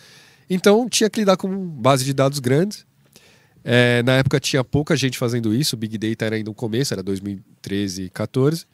Então 0.49 0.89
tinha 0.89 1.09
que 1.09 1.21
lidar 1.21 1.37
com 1.37 1.49
base 1.49 2.05
de 2.05 2.13
dados 2.13 2.41
grandes. 2.41 2.85
É, 3.63 4.03
na 4.03 4.15
época 4.15 4.41
tinha 4.41 4.65
pouca 4.65 4.97
gente 4.97 5.17
fazendo 5.17 5.55
isso, 5.55 5.77
o 5.77 5.79
Big 5.79 5.97
Data 5.97 6.25
era 6.25 6.37
ainda 6.37 6.51
no 6.51 6.55
começo, 6.55 6.93
era 6.93 7.03
2013, 7.03 8.11
14. 8.11 8.67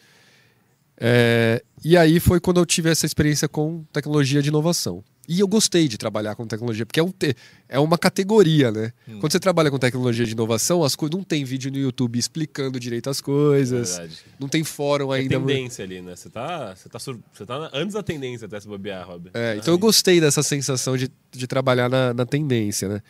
É, 0.98 1.62
e 1.84 1.96
aí 1.96 2.18
foi 2.18 2.40
quando 2.40 2.58
eu 2.58 2.64
tive 2.64 2.88
essa 2.88 3.04
experiência 3.04 3.48
com 3.48 3.84
tecnologia 3.92 4.40
de 4.40 4.48
inovação. 4.48 5.04
E 5.28 5.40
eu 5.40 5.48
gostei 5.48 5.88
de 5.88 5.98
trabalhar 5.98 6.34
com 6.36 6.46
tecnologia, 6.46 6.86
porque 6.86 7.00
é, 7.00 7.02
um 7.02 7.10
te- 7.10 7.34
é 7.68 7.78
uma 7.80 7.98
categoria, 7.98 8.70
né? 8.70 8.92
Quando 9.20 9.32
você 9.32 9.40
trabalha 9.40 9.70
com 9.70 9.78
tecnologia 9.78 10.24
de 10.24 10.32
inovação, 10.32 10.84
as 10.84 10.94
coisas 10.94 11.16
não 11.16 11.24
tem 11.24 11.44
vídeo 11.44 11.70
no 11.70 11.78
YouTube 11.78 12.18
explicando 12.18 12.78
direito 12.78 13.10
as 13.10 13.20
coisas, 13.20 13.90
Verdade. 13.96 14.18
não 14.38 14.48
tem 14.48 14.62
fórum 14.62 15.12
É 15.12 15.18
ainda. 15.18 15.38
tendência 15.38 15.84
ali, 15.84 16.00
né? 16.00 16.14
Você 16.14 16.30
tá, 16.30 16.74
você 16.76 16.88
tá, 16.88 16.98
sur- 16.98 17.18
você 17.32 17.44
tá 17.44 17.70
antes 17.72 17.94
da 17.94 18.02
tendência 18.02 18.46
até 18.46 18.60
se 18.60 18.68
bobear, 18.68 19.06
Rob. 19.06 19.30
É, 19.34 19.56
então 19.56 19.74
eu 19.74 19.78
gostei 19.78 20.20
dessa 20.20 20.42
sensação 20.42 20.96
de, 20.96 21.10
de 21.32 21.46
trabalhar 21.46 21.88
na, 21.88 22.14
na 22.14 22.24
tendência, 22.24 22.88
né? 22.88 23.02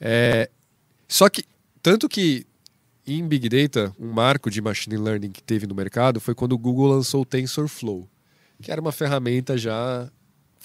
É, 0.00 0.50
só 1.08 1.28
que, 1.28 1.44
tanto 1.82 2.08
que 2.08 2.46
em 3.06 3.26
Big 3.26 3.48
Data, 3.48 3.94
um 3.98 4.10
marco 4.12 4.50
de 4.50 4.60
machine 4.60 4.96
learning 4.96 5.30
que 5.30 5.42
teve 5.42 5.66
no 5.66 5.74
mercado 5.74 6.20
foi 6.20 6.34
quando 6.34 6.52
o 6.52 6.58
Google 6.58 6.88
lançou 6.88 7.22
o 7.22 7.24
TensorFlow, 7.24 8.08
que 8.60 8.70
era 8.70 8.80
uma 8.80 8.92
ferramenta 8.92 9.56
já 9.56 10.10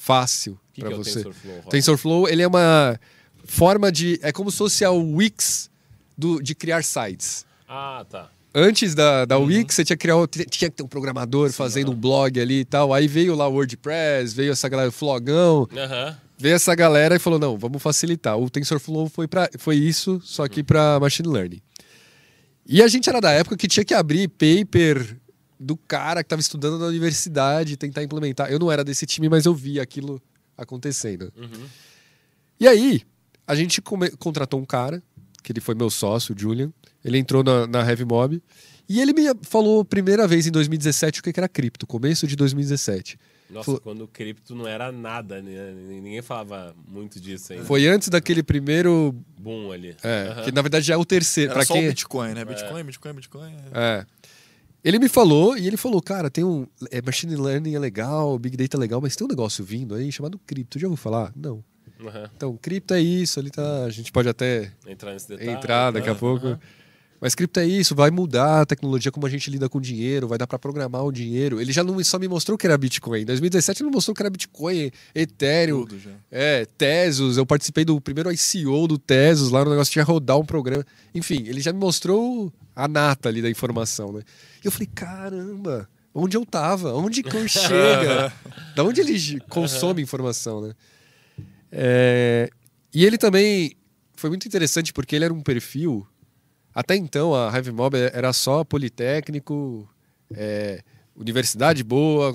fácil 0.02 0.60
para 0.80 0.92
é 0.92 0.96
você. 0.96 1.24
TensorFlow? 1.24 1.64
TensorFlow, 1.70 2.28
ele 2.28 2.42
é 2.42 2.48
uma 2.48 3.00
forma 3.46 3.92
de... 3.92 4.20
É 4.24 4.32
como 4.32 4.50
se 4.50 4.58
fosse 4.58 4.84
a 4.84 4.90
Wix 4.90 5.70
do, 6.18 6.42
de 6.42 6.56
criar 6.56 6.84
sites. 6.84 7.46
Ah, 7.70 8.04
tá. 8.10 8.30
Antes 8.54 8.96
da, 8.96 9.26
da 9.26 9.38
Wix, 9.38 9.76
você 9.76 9.86
tinha 9.86 9.96
que, 9.96 10.02
criar, 10.02 10.16
tinha 10.28 10.70
que 10.70 10.76
ter 10.76 10.84
um 10.84 10.88
programador 10.88 11.52
fazendo 11.52 11.92
um 11.92 11.96
blog 11.96 12.40
ali 12.40 12.62
e 12.62 12.66
tal. 12.66 12.94
Aí 12.94 13.08
veio 13.08 13.36
lá 13.36 13.48
o 13.48 13.54
WordPress, 13.54 14.36
veio 14.36 14.52
essa 14.52 14.68
galera, 14.68 14.90
o 14.90 14.92
Flogão, 14.92 15.68
Aham. 15.78 16.18
veio 16.38 16.56
essa 16.56 16.76
galera 16.76 17.16
e 17.16 17.20
falou: 17.20 17.40
não, 17.40 17.58
vamos 17.58 17.82
facilitar. 17.82 18.38
O 18.38 18.50
TensorFlow 18.50 19.08
foi, 19.08 19.26
pra, 19.26 19.50
foi 19.58 19.78
isso, 19.78 20.20
só 20.22 20.46
que 20.50 20.64
para 20.64 21.00
machine 21.00 21.30
learning. 21.30 21.62
E 22.68 22.84
a 22.84 22.88
gente 22.90 23.08
era 23.10 23.22
da 23.22 23.32
época 23.32 23.56
que 23.56 23.70
tinha 23.70 23.86
que 23.86 23.94
abrir 23.94 24.28
paper 24.28 25.18
do 25.63 25.78
cara 25.78 26.24
que 26.24 26.26
estava 26.26 26.39
estudando 26.39 26.80
na 26.80 26.88
universidade, 26.88 27.78
tentar 27.78 28.02
implementar. 28.04 28.52
Eu 28.52 28.58
não 28.58 28.71
era 28.71 28.84
desse 28.84 29.06
time, 29.06 29.30
mas 29.30 29.45
eu 29.45 29.54
vi 29.54 29.80
aquilo 29.80 30.19
acontecendo. 30.58 31.32
Uhum. 31.38 31.65
E 32.60 32.67
aí, 32.67 33.02
a 33.47 33.56
gente 33.56 33.82
come- 33.82 34.12
contratou 34.12 34.60
um 34.60 34.65
cara, 34.65 35.02
que 35.43 35.52
ele 35.52 35.62
foi 35.62 35.76
meu 35.76 35.89
sócio, 35.89 36.36
o 36.36 36.39
Julian. 36.39 36.71
Ele 37.04 37.17
entrou 37.17 37.43
na, 37.43 37.65
na 37.67 37.80
Heavy 37.88 38.06
Mob. 38.06 38.41
E 38.89 39.00
ele 39.00 39.13
me 39.13 39.21
falou 39.43 39.86
primeira 39.86 40.28
vez 40.28 40.45
em 40.47 40.52
2017 40.52 41.19
o 41.19 41.24
que 41.24 41.32
que 41.34 41.39
era 41.39 41.47
cripto, 41.47 41.88
começo 41.88 42.28
de 42.28 42.36
2017. 42.36 43.17
Nossa, 43.50 43.65
Falou- 43.65 43.82
quando 43.82 44.02
o 44.04 44.08
cripto 44.08 44.56
não 44.56 44.65
era 44.67 44.91
nada, 44.91 45.41
né? 45.41 45.74
Ninguém 45.74 46.21
falava 46.21 46.74
muito 46.88 47.19
disso 47.19 47.52
ainda. 47.54 47.65
Foi 47.65 47.86
antes 47.88 48.08
daquele 48.10 48.41
primeiro. 48.43 49.13
Boom 49.38 49.71
ali. 49.71 49.95
É, 50.04 50.28
Aham. 50.30 50.43
que 50.43 50.52
na 50.54 50.62
verdade 50.62 50.86
já 50.86 50.93
é 50.93 50.97
o 50.97 51.04
terceiro. 51.06 51.52
Era 51.52 51.60
Pra 51.60 51.65
só 51.65 51.74
quem... 51.74 51.86
o 51.86 51.89
Bitcoin, 51.89 52.34
né? 52.34 52.45
Bitcoin, 52.45 52.84
Bitcoin, 52.84 53.13
Bitcoin. 53.13 53.56
é. 53.74 54.00
É. 54.00 54.06
Ele 54.84 54.98
me 55.00 55.08
falou 55.08 55.58
e 55.58 55.67
ele 55.67 55.78
falou, 55.78 56.02
cara, 56.02 56.30
tem 56.30 56.44
um. 56.44 56.65
É, 56.89 57.02
machine 57.02 57.36
learning 57.36 57.76
é 57.76 57.80
legal, 57.80 58.38
Big 58.39 58.58
Data 58.58 58.78
é 58.78 58.80
legal, 58.80 59.00
mas 59.02 59.15
tem 59.15 59.26
um 59.26 59.30
negócio 59.30 59.63
vindo 59.63 59.94
aí 59.94 60.12
chamado 60.12 60.39
cripto. 60.46 60.80
Já 60.80 60.88
ouviu 60.88 60.98
falar? 60.98 61.32
Não. 61.36 61.63
Aham. 62.04 62.30
Então, 62.36 62.58
cripto 62.60 62.94
é 62.96 63.00
isso, 63.02 63.39
ali 63.39 63.52
tá. 63.52 63.84
A 63.86 63.89
gente 63.91 64.12
pode 64.12 64.28
até 64.28 64.72
Entrar 64.88 65.13
nesse 65.13 65.28
detalhe. 65.30 65.52
entrar 65.52 65.91
daqui 65.91 66.10
a 66.10 66.13
aham, 66.13 66.20
pouco. 66.20 66.48
aham. 66.48 66.60
Mas 67.24 67.36
cripto 67.36 67.60
é 67.60 67.67
isso, 67.67 67.94
vai 67.94 68.10
mudar 68.10 68.62
a 68.62 68.65
tecnologia 68.65 69.12
como 69.12 69.28
a 69.28 69.30
gente 69.30 69.48
lida 69.52 69.70
com 69.70 69.80
dinheiro, 69.80 70.28
vai 70.28 70.39
dar 70.39 70.48
pra 70.48 70.58
programar 70.58 71.06
o 71.06 71.12
dinheiro. 71.12 71.62
Ele 71.62 71.72
já 71.72 71.84
não 71.84 72.04
só 72.04 72.17
me 72.17 72.28
mostrou 72.28 72.58
que 72.58 72.65
era 72.65 72.76
Bitcoin. 72.76 73.22
Em 73.22 73.26
2017 73.26 73.84
ele 73.84 73.89
me 73.89 73.94
mostrou 73.94 74.15
que 74.15 74.24
era 74.24 74.30
Bitcoin, 74.32 74.89
Ethereum, 75.13 75.82
Tudo 75.86 76.00
já. 76.00 76.10
é, 76.32 76.65
Tesos. 76.65 77.38
Eu 77.38 77.46
participei 77.46 77.86
do 77.86 78.02
primeiro 78.02 78.32
ICO 78.32 78.88
do 78.88 78.98
Tesos, 78.98 79.52
lá 79.52 79.63
no 79.63 79.70
negócio 79.70 79.94
tinha 79.94 80.04
rodar 80.04 80.39
um 80.39 80.44
programa. 80.44 80.84
Enfim, 81.13 81.44
ele 81.46 81.62
já 81.62 81.72
me 81.72 81.78
mostrou 81.78 82.52
a 82.76 82.88
nata 82.88 83.30
ali 83.30 83.42
da 83.42 83.50
informação, 83.50 84.12
né? 84.12 84.22
E 84.64 84.68
eu 84.68 84.72
falei, 84.72 84.90
caramba, 84.94 85.90
onde 86.14 86.38
eu 86.38 86.46
tava? 86.46 86.94
Onde 86.94 87.24
que 87.24 87.36
eu 87.36 87.48
chega? 87.48 88.34
da 88.76 88.84
onde 88.84 89.02
ele 89.02 89.40
consome 89.50 90.02
informação, 90.02 90.62
né? 90.62 90.74
É, 91.72 92.50
E 92.94 93.06
ele 93.06 93.18
também 93.18 93.76
foi 94.16 94.30
muito 94.30 94.48
interessante 94.48 94.94
porque 94.94 95.16
ele 95.16 95.26
era 95.26 95.34
um 95.34 95.42
perfil. 95.42 96.06
Até 96.74 96.96
então, 96.96 97.34
a 97.34 97.52
Heavy 97.54 97.72
Mob 97.72 97.98
era 97.98 98.32
só 98.32 98.64
politécnico, 98.64 99.90
é, 100.34 100.82
universidade 101.16 101.84
boa, 101.84 102.34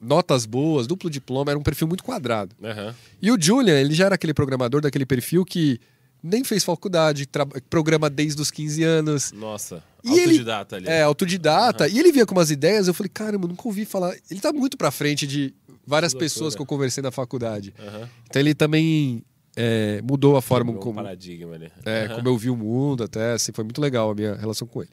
notas 0.00 0.44
boas, 0.44 0.86
duplo 0.86 1.08
diploma, 1.08 1.50
era 1.52 1.58
um 1.58 1.62
perfil 1.62 1.86
muito 1.86 2.02
quadrado. 2.02 2.54
Aham. 2.62 2.94
E 3.22 3.30
o 3.30 3.40
Julian, 3.40 3.78
ele 3.78 3.94
já 3.94 4.06
era 4.06 4.14
aquele 4.16 4.34
programador 4.34 4.80
daquele 4.80 5.06
perfil 5.06 5.44
que 5.44 5.80
nem 6.22 6.42
fez 6.44 6.64
faculdade, 6.64 7.28
programa 7.70 8.08
desde 8.10 8.40
os 8.42 8.50
15 8.50 8.82
anos. 8.82 9.32
Nossa. 9.32 9.82
E 10.04 10.10
ele- 10.12 10.22
autodidata 10.22 10.76
ali. 10.76 10.88
É, 10.88 11.02
autodidata. 11.02 11.88
E 11.88 11.98
ele 11.98 12.12
vinha 12.12 12.26
com 12.26 12.34
umas 12.34 12.50
ideias, 12.50 12.88
eu 12.88 12.94
falei, 12.94 13.10
caramba, 13.12 13.46
nunca 13.48 13.62
ouvi 13.66 13.84
falar. 13.84 14.14
Ele 14.30 14.40
tá 14.40 14.52
muito 14.52 14.76
pra 14.76 14.90
frente 14.90 15.26
de 15.26 15.54
várias 15.86 16.12
pessoas 16.14 16.54
que 16.54 16.62
eu 16.62 16.66
conversei 16.66 17.02
na 17.02 17.10
faculdade. 17.10 17.72
Aham. 17.78 18.08
Então 18.28 18.40
ele 18.40 18.54
também 18.54 19.22
é, 19.56 20.00
mudou 20.02 20.36
a 20.36 20.42
forma 20.42 20.72
um 20.72 20.76
como, 20.76 20.96
paradigma 20.96 21.54
ali. 21.54 21.70
é, 21.84 22.04
Aham. 22.06 22.14
como 22.16 22.28
eu 22.28 22.36
vi 22.38 22.50
o 22.50 22.56
mundo, 22.56 23.04
até 23.04 23.32
assim, 23.32 23.52
foi 23.52 23.64
muito 23.64 23.80
legal 23.80 24.10
a 24.10 24.14
minha 24.14 24.34
relação 24.34 24.66
com 24.66 24.82
ele. 24.82 24.90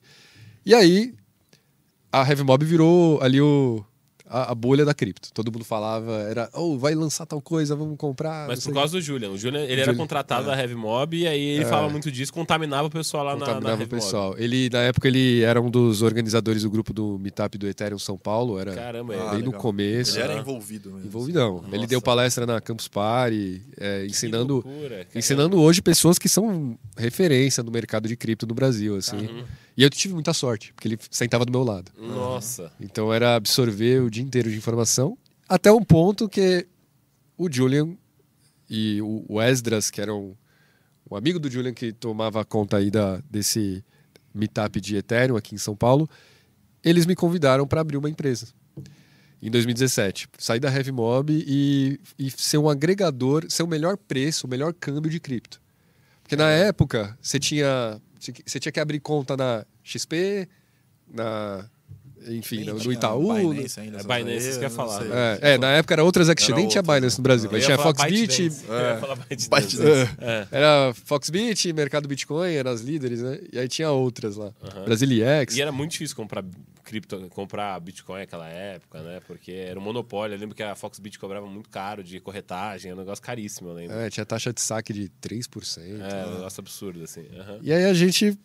E 0.65 0.73
aí, 0.73 1.13
a 2.12 2.19
Heavy 2.27 2.43
Mob 2.43 2.63
virou 2.65 3.21
ali 3.21 3.41
o, 3.41 3.83
a, 4.34 4.52
a 4.52 4.56
bolha 4.56 4.84
da 4.84 4.93
cripto. 4.93 5.32
Todo 5.34 5.52
mundo 5.52 5.63
falava, 5.63 6.12
era, 6.30 6.50
oh, 6.54 6.78
vai 6.78 6.96
lançar 6.96 7.26
tal 7.26 7.41
coisa, 7.41 7.76
vamos 7.76 7.98
comprar. 7.98 8.48
Mas 8.48 8.63
por 8.65 8.74
causa 8.74 8.93
do 8.93 9.02
Julian. 9.02 9.30
O 9.30 9.38
Julian, 9.38 9.62
ele 9.62 9.74
era 9.74 9.86
Julian, 9.86 9.98
contratado 9.98 10.48
da 10.48 10.60
Heavy 10.60 10.76
Mob 10.76 11.15
e 11.15 11.28
aí 11.28 11.39
ele 11.41 11.65
falava 11.65 11.89
muito 11.89 12.12
disso, 12.12 12.34
contaminava 12.34 12.88
o 12.88 12.89
pessoal 12.91 13.24
lá 13.24 13.34
na, 13.34 13.39
na 13.39 13.46
Contaminava 13.46 13.76
o 13.78 13.82
Heavy 13.82 13.93
Mob. 13.96 14.04
pessoal. 14.04 14.36
Ele, 14.38 14.69
na 14.72 14.80
época, 14.80 15.08
ele 15.08 15.41
era 15.43 15.62
um 15.62 15.69
dos 15.69 16.02
organizadores 16.02 16.63
do 16.63 16.69
grupo 16.72 16.91
do 16.91 17.19
Meetup 17.19 17.58
do 17.58 17.67
Ethereum 17.67 18.00
São 18.00 18.17
Paulo. 18.17 18.60
Era 18.60 18.74
Caramba, 18.74 19.13
Ah, 19.13 19.17
bem 19.17 19.28
ele... 19.36 19.39
no 19.43 19.46
legal. 19.48 19.62
começo. 19.62 20.15
Ele 20.17 20.24
era 20.24 20.34
envolvido 20.39 20.89
mesmo. 20.91 21.06
Envolvidão. 21.08 21.63
Ele 21.67 21.78
Nossa. 21.78 21.88
deu 21.88 22.02
palestra 22.02 22.46
na 22.46 22.60
Campus 22.60 22.88
Party, 22.88 23.62
é, 23.80 24.06
ensinando, 24.06 24.56
loucura, 24.56 25.08
ensinando 25.13 25.60
hoje 25.62 25.82
pessoas 25.82 26.17
que 26.17 26.28
são 26.28 26.78
referência 26.98 27.62
no 27.63 27.72
mercado 27.72 28.08
de 28.08 28.15
cripto 28.15 28.48
no 28.48 28.54
Brasil. 28.56 28.96
Assim. 28.96 29.28
Uhum. 29.28 29.43
E 29.75 29.83
eu 29.83 29.89
tive 29.89 30.13
muita 30.13 30.33
sorte, 30.33 30.73
porque 30.73 30.88
ele 30.88 30.99
sentava 31.09 31.45
do 31.45 31.51
meu 31.51 31.63
lado. 31.63 31.91
Nossa. 31.97 32.71
Então 32.79 33.12
era 33.13 33.36
absorver 33.36 34.01
o 34.01 34.09
dia 34.09 34.23
inteiro 34.23 34.49
de 34.49 34.57
informação, 34.57 35.17
até 35.47 35.71
um 35.71 35.83
ponto 35.83 36.29
que 36.29 36.67
o 37.38 37.51
Julian 37.51 37.97
e 38.69 38.99
o 39.01 39.41
Esdras, 39.41 39.91
que 39.91 40.01
era 40.01 40.13
um, 40.13 40.36
um 41.09 41.15
amigo 41.15 41.39
do 41.39 41.49
Julian 41.49 41.73
que 41.73 41.91
tomava 41.91 42.43
conta 42.45 42.77
aí 42.77 42.89
da, 42.89 43.21
desse 43.29 43.83
meetup 44.33 44.79
de 44.81 44.95
Ethereum 44.95 45.36
aqui 45.36 45.55
em 45.55 45.59
São 45.59 45.75
Paulo, 45.75 46.09
eles 46.83 47.05
me 47.05 47.15
convidaram 47.15 47.67
para 47.67 47.81
abrir 47.81 47.97
uma 47.97 48.09
empresa. 48.09 48.47
Em 49.41 49.51
2017. 49.51 50.29
Sair 50.38 50.59
da 50.59 50.73
Heavy 50.73 50.91
Mob 50.91 51.31
e, 51.31 51.99
e 52.17 52.31
ser 52.31 52.57
um 52.57 52.69
agregador, 52.69 53.45
ser 53.49 53.63
o 53.63 53.67
melhor 53.67 53.97
preço, 53.97 54.47
o 54.47 54.49
melhor 54.49 54.73
câmbio 54.73 55.12
de 55.12 55.19
cripto. 55.19 55.62
Porque 56.21 56.36
na 56.36 56.49
época, 56.49 57.17
você 57.21 57.38
tinha, 57.38 58.01
você 58.45 58.59
tinha 58.59 58.71
que 58.71 58.79
abrir 58.79 58.99
conta 58.99 59.36
na 59.36 59.65
XP, 59.83 60.47
na. 61.07 61.69
Enfim, 62.29 62.57
Nem 62.65 62.73
no, 62.73 62.91
Itaú. 62.91 63.33
Binance 63.53 63.79
ainda, 63.79 63.99
É 63.99 64.03
Binance, 64.03 64.29
aí, 64.29 64.38
isso 64.38 64.49
que 64.51 64.55
eu 64.57 64.62
ia 64.63 64.69
não 64.69 64.75
falar, 64.75 64.99
sei. 64.99 65.07
né? 65.09 65.39
É, 65.41 65.53
é, 65.53 65.57
na 65.57 65.71
época 65.71 65.93
era 65.93 66.03
outras 66.03 66.27
exchanges, 66.29 66.49
Era 66.49 66.57
nem 66.59 66.67
tinha 66.67 66.81
Binance 66.81 67.17
no 67.17 67.21
né? 67.21 67.23
Brasil, 67.23 67.49
mas 67.51 67.65
tinha 67.65 67.77
Foxbit, 67.77 68.12
ByteDance. 68.27 68.65
Eu 68.67 68.75
ia 68.79 68.97
falar 68.97 69.15
ByteDance. 69.15 69.49
ByteDance. 69.49 70.12
É. 70.19 70.47
era 70.51 70.93
Foxbit, 71.05 71.73
Mercado 71.73 72.07
Bitcoin, 72.07 72.53
eram 72.53 72.71
as 72.71 72.81
líderes, 72.81 73.21
né? 73.21 73.39
E 73.51 73.59
aí 73.59 73.67
tinha 73.67 73.91
outras 73.91 74.36
lá. 74.36 74.51
Aham. 74.63 74.86
Brasiliex. 74.86 75.55
E 75.55 75.62
era 75.62 75.71
muito 75.71 75.91
difícil 75.91 76.15
comprar 76.15 76.43
cripto, 76.83 77.17
comprar 77.29 77.79
Bitcoin 77.79 78.19
naquela 78.19 78.47
época, 78.47 79.01
né? 79.01 79.21
Porque 79.25 79.51
era 79.51 79.79
um 79.79 79.83
monopólio. 79.83 80.36
Eu 80.36 80.39
lembro 80.39 80.55
que 80.55 80.62
a 80.63 80.75
Foxbit 80.75 81.17
cobrava 81.17 81.47
muito 81.47 81.69
caro 81.69 82.03
de 82.03 82.19
corretagem, 82.19 82.91
era 82.91 82.95
um 82.95 82.99
negócio 83.03 83.23
caríssimo, 83.23 83.69
eu 83.69 83.73
lembro. 83.73 83.95
É, 83.95 84.09
tinha 84.09 84.25
taxa 84.25 84.51
de 84.53 84.59
saque 84.62 84.91
de 84.93 85.09
3%. 85.21 85.79
É, 86.01 86.27
um 86.27 86.33
negócio 86.36 86.59
absurdo, 86.62 87.03
assim. 87.03 87.25
E 87.62 87.71
aí 87.71 87.86
a 87.86 87.93
gente 87.93 88.38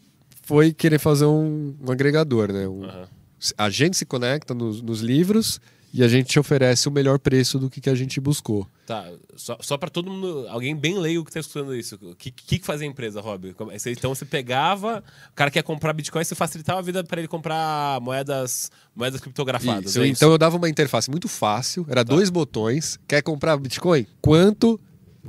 foi 0.42 0.72
querer 0.72 0.98
fazer 0.98 1.26
um, 1.26 1.74
um 1.84 1.90
agregador, 1.92 2.52
né? 2.52 2.66
Um- 2.66 2.84
Aham. 2.84 3.08
A 3.57 3.70
gente 3.70 3.96
se 3.96 4.05
conecta 4.05 4.55
nos, 4.55 4.83
nos 4.83 5.01
livros 5.01 5.61
e 5.92 6.03
a 6.03 6.09
gente 6.09 6.29
te 6.29 6.38
oferece 6.38 6.87
o 6.87 6.90
melhor 6.90 7.18
preço 7.18 7.59
do 7.59 7.70
que, 7.70 7.81
que 7.81 7.88
a 7.88 7.94
gente 7.94 8.20
buscou. 8.20 8.66
Tá, 8.87 9.11
só, 9.37 9.57
só 9.61 9.77
pra 9.79 9.88
todo 9.88 10.11
mundo, 10.11 10.46
alguém 10.48 10.77
bem 10.77 10.98
leigo 10.98 11.24
que 11.24 11.33
tá 11.33 11.40
escutando 11.40 11.74
isso. 11.74 11.98
O 12.03 12.14
que, 12.14 12.31
que, 12.31 12.59
que 12.59 12.66
fazia 12.66 12.87
a 12.87 12.90
empresa, 12.90 13.20
Rob? 13.20 13.55
Então 13.87 14.14
você 14.14 14.24
pegava, 14.24 15.03
o 15.31 15.35
cara 15.35 15.51
quer 15.51 15.62
comprar 15.62 15.92
Bitcoin, 15.92 16.24
você 16.24 16.35
facilitava 16.35 16.81
a 16.81 16.83
vida 16.83 17.03
para 17.03 17.20
ele 17.20 17.29
comprar 17.29 18.01
moedas, 18.01 18.70
moedas 18.94 19.20
criptografadas. 19.20 19.90
Isso, 19.90 20.01
é 20.01 20.09
então 20.09 20.31
eu 20.31 20.38
dava 20.38 20.57
uma 20.57 20.68
interface 20.68 21.11
muito 21.11 21.29
fácil, 21.29 21.87
era 21.88 22.05
dois 22.05 22.29
botões. 22.31 22.98
Quer 23.09 23.22
comprar 23.22 23.57
Bitcoin? 23.57 24.07
Quanto? 24.20 24.79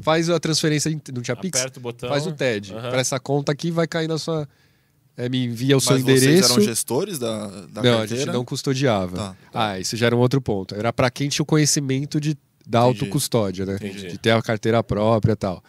Faz 0.01 0.29
a 0.29 0.39
transferência, 0.39 0.89
não 1.13 1.21
tinha 1.21 1.35
Pix? 1.35 1.59
Aperta 1.59 1.79
o 1.79 1.81
botão. 1.81 2.09
Faz 2.09 2.25
o 2.25 2.31
TED. 2.31 2.73
Aham. 2.73 2.89
Para 2.89 2.99
essa 2.99 3.19
conta 3.19 3.51
aqui 3.51 3.71
vai 3.71 3.87
cair 3.87 4.07
na 4.07 4.17
sua. 4.17 4.47
É, 5.19 5.29
me 5.29 5.45
envia 5.45 5.75
o 5.77 5.81
seu 5.81 5.93
Mas 5.93 6.03
vocês 6.03 6.23
endereço. 6.23 6.53
eram 6.53 6.61
gestores 6.63 7.19
da, 7.19 7.47
da 7.67 7.83
não, 7.83 7.93
a 7.93 7.97
carteira? 7.99 8.07
gente 8.23 8.25
não 8.33 8.45
custodiava. 8.45 9.15
Tá, 9.17 9.35
Ah, 9.53 9.79
isso 9.79 9.95
já 9.97 10.05
era 10.07 10.15
um 10.15 10.19
outro 10.19 10.39
ponto. 10.41 10.73
Era 10.75 10.91
para 10.93 11.09
quem 11.11 11.27
tinha 11.29 11.43
o 11.43 11.45
conhecimento 11.45 12.19
de, 12.19 12.35
da 12.67 12.79
Entendi. 12.79 13.01
autocustódia, 13.03 13.65
né? 13.65 13.75
Entendi. 13.75 14.07
De 14.07 14.17
ter 14.17 14.31
a 14.31 14.41
carteira 14.41 14.83
própria 14.83 15.33
e 15.33 15.35
tal. 15.35 15.63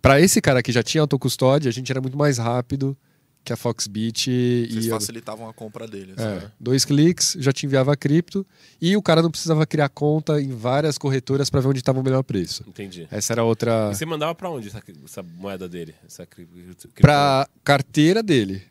Para 0.00 0.20
esse 0.20 0.40
cara 0.40 0.62
que 0.62 0.70
já 0.72 0.82
tinha 0.82 1.00
autocustódia, 1.02 1.68
a 1.68 1.72
gente 1.72 1.90
era 1.90 2.00
muito 2.00 2.16
mais 2.16 2.38
rápido 2.38 2.96
que 3.44 3.52
a 3.52 3.56
Foxbit 3.56 4.28
Vocês 4.70 4.86
e. 4.86 4.88
facilitavam 4.90 5.48
a 5.48 5.52
compra 5.54 5.86
deles. 5.86 6.16
É, 6.18 6.50
dois 6.58 6.84
cliques, 6.84 7.36
já 7.38 7.52
te 7.52 7.64
enviava 7.64 7.96
cripto 7.96 8.44
e 8.80 8.96
o 8.96 9.02
cara 9.02 9.22
não 9.22 9.30
precisava 9.30 9.64
criar 9.64 9.88
conta 9.88 10.40
em 10.40 10.48
várias 10.50 10.98
corretoras 10.98 11.48
para 11.48 11.60
ver 11.60 11.68
onde 11.68 11.78
estava 11.78 12.00
o 12.00 12.02
melhor 12.02 12.24
preço. 12.24 12.64
Entendi. 12.66 13.06
Essa 13.08 13.34
era 13.34 13.44
outra. 13.44 13.90
E 13.92 13.94
você 13.94 14.04
mandava 14.04 14.34
pra 14.34 14.50
onde 14.50 14.66
essa, 14.66 14.82
essa 15.04 15.22
moeda 15.22 15.68
dele? 15.68 15.94
Essa 16.04 16.26
cri- 16.26 16.46
cripto- 16.46 16.88
Para 17.00 17.48
carteira 17.62 18.20
dele. 18.22 18.62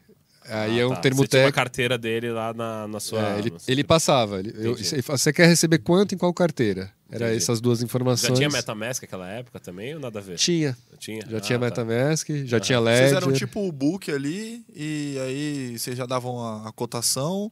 Aí 0.48 0.80
Ah, 0.80 0.82
é 0.84 0.86
um 0.86 0.90
tá. 0.90 0.96
termo 0.98 1.18
Você 1.18 1.28
tinha 1.28 1.40
uma 1.42 1.46
técnico. 1.48 1.56
carteira 1.56 1.98
dele 1.98 2.32
lá 2.32 2.54
na, 2.54 2.88
na 2.88 3.00
sua. 3.00 3.20
É, 3.36 3.40
ele, 3.40 3.50
na 3.52 3.60
sua- 3.60 3.72
ele 3.72 3.84
passava. 3.84 4.40
Ele, 4.40 4.54
eu- 4.56 4.76
você- 4.78 5.34
quer 5.34 5.48
receber 5.48 5.80
quanto 5.80 6.14
em 6.14 6.18
qual 6.18 6.34
carteira? 6.34 6.92
Era 7.10 7.26
Entendi. 7.26 7.38
essas 7.38 7.62
duas 7.62 7.80
Já 7.80 7.86
informações. 7.86 8.38
tinha 8.38 8.50
MetaMask 8.50 9.02
naquela 9.04 9.30
época 9.30 9.60
também 9.60 9.94
ou 9.94 10.00
nada 10.00 10.20
a 10.20 10.22
ver? 10.22 10.36
Tinha. 10.38 10.76
Tinha? 11.00 11.22
Já 11.30 11.38
Ah, 11.38 11.40
tinha 11.40 11.60
tá. 11.60 11.66
MetaMask, 11.66 12.30
já 12.46 12.58
Ah. 12.58 12.60
tinha 12.60 12.80
Vocês 12.80 13.00
Ledger. 13.02 13.18
eram 13.18 13.32
tipo 13.34 13.68
o 13.68 13.72
book 13.72 14.12
ali 14.12 14.64
e 14.76 15.18
aí 15.24 15.80
vocês 15.80 15.96
já 15.98 16.06
davam 16.06 16.40
a, 16.44 16.68
a 16.68 16.72
cotação, 16.72 17.52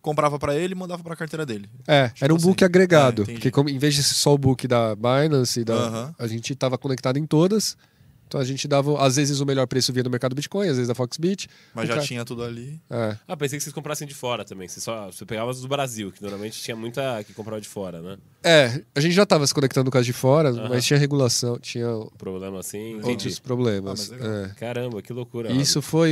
comprava 0.00 0.38
pra 0.38 0.54
ele 0.56 0.72
e 0.72 0.76
mandava 0.76 1.02
pra 1.02 1.14
carteira 1.16 1.44
dele. 1.44 1.68
É, 1.86 2.10
era 2.20 2.32
um 2.32 2.36
assim. 2.36 2.46
book 2.46 2.64
agregado. 2.64 3.22
É, 3.22 3.24
porque 3.26 3.50
como, 3.50 3.68
em 3.68 3.78
vez 3.78 3.94
de 3.94 4.02
ser 4.02 4.14
só 4.14 4.32
o 4.32 4.38
book 4.38 4.66
da 4.66 4.94
Binance, 4.94 5.62
da, 5.64 5.74
Aham. 5.74 6.14
a 6.18 6.26
gente 6.26 6.52
estava 6.52 6.78
conectado 6.78 7.18
em 7.18 7.26
todas. 7.26 7.76
Então 8.26 8.40
a 8.40 8.44
gente 8.44 8.66
dava, 8.66 9.00
às 9.00 9.16
vezes, 9.16 9.38
o 9.40 9.46
melhor 9.46 9.66
preço 9.66 9.92
via 9.92 10.02
do 10.02 10.10
mercado 10.10 10.34
Bitcoin, 10.34 10.66
às 10.68 10.76
vezes 10.76 10.88
da 10.88 10.94
Foxbit. 10.94 11.48
Mas 11.74 11.86
já 11.86 11.94
cara- 11.94 12.06
tinha 12.06 12.24
tudo 12.24 12.42
ali. 12.42 12.80
É. 12.90 13.16
Ah, 13.28 13.36
pensei 13.36 13.56
que 13.58 13.62
vocês 13.62 13.72
comprassem 13.72 14.06
de 14.06 14.14
fora 14.14 14.44
também. 14.44 14.66
Você, 14.66 14.80
só, 14.80 15.06
você 15.10 15.24
pegava 15.24 15.50
as 15.50 15.60
do 15.60 15.68
Brasil, 15.68 16.10
que 16.10 16.20
normalmente 16.20 16.60
tinha 16.60 16.76
muita 16.76 17.22
que 17.24 17.32
comprava 17.32 17.60
de 17.60 17.68
fora, 17.68 18.00
né? 18.02 18.16
É, 18.42 18.82
a 18.94 19.00
gente 19.00 19.12
já 19.14 19.22
estava 19.22 19.46
se 19.46 19.54
conectando 19.54 19.90
com 19.90 19.98
as 19.98 20.04
de 20.04 20.12
fora, 20.12 20.52
mas 20.68 20.84
tinha 20.84 20.98
regulação, 20.98 21.58
tinha 21.58 21.86
Problema 22.18 22.58
assim. 22.60 22.96
outros 22.96 23.12
Entendi. 23.14 23.40
problemas. 23.40 24.10
Ah. 24.12 24.50
É. 24.50 24.54
Caramba, 24.54 25.00
que 25.00 25.12
loucura. 25.12 25.52
Isso 25.52 25.80
foi 25.80 26.10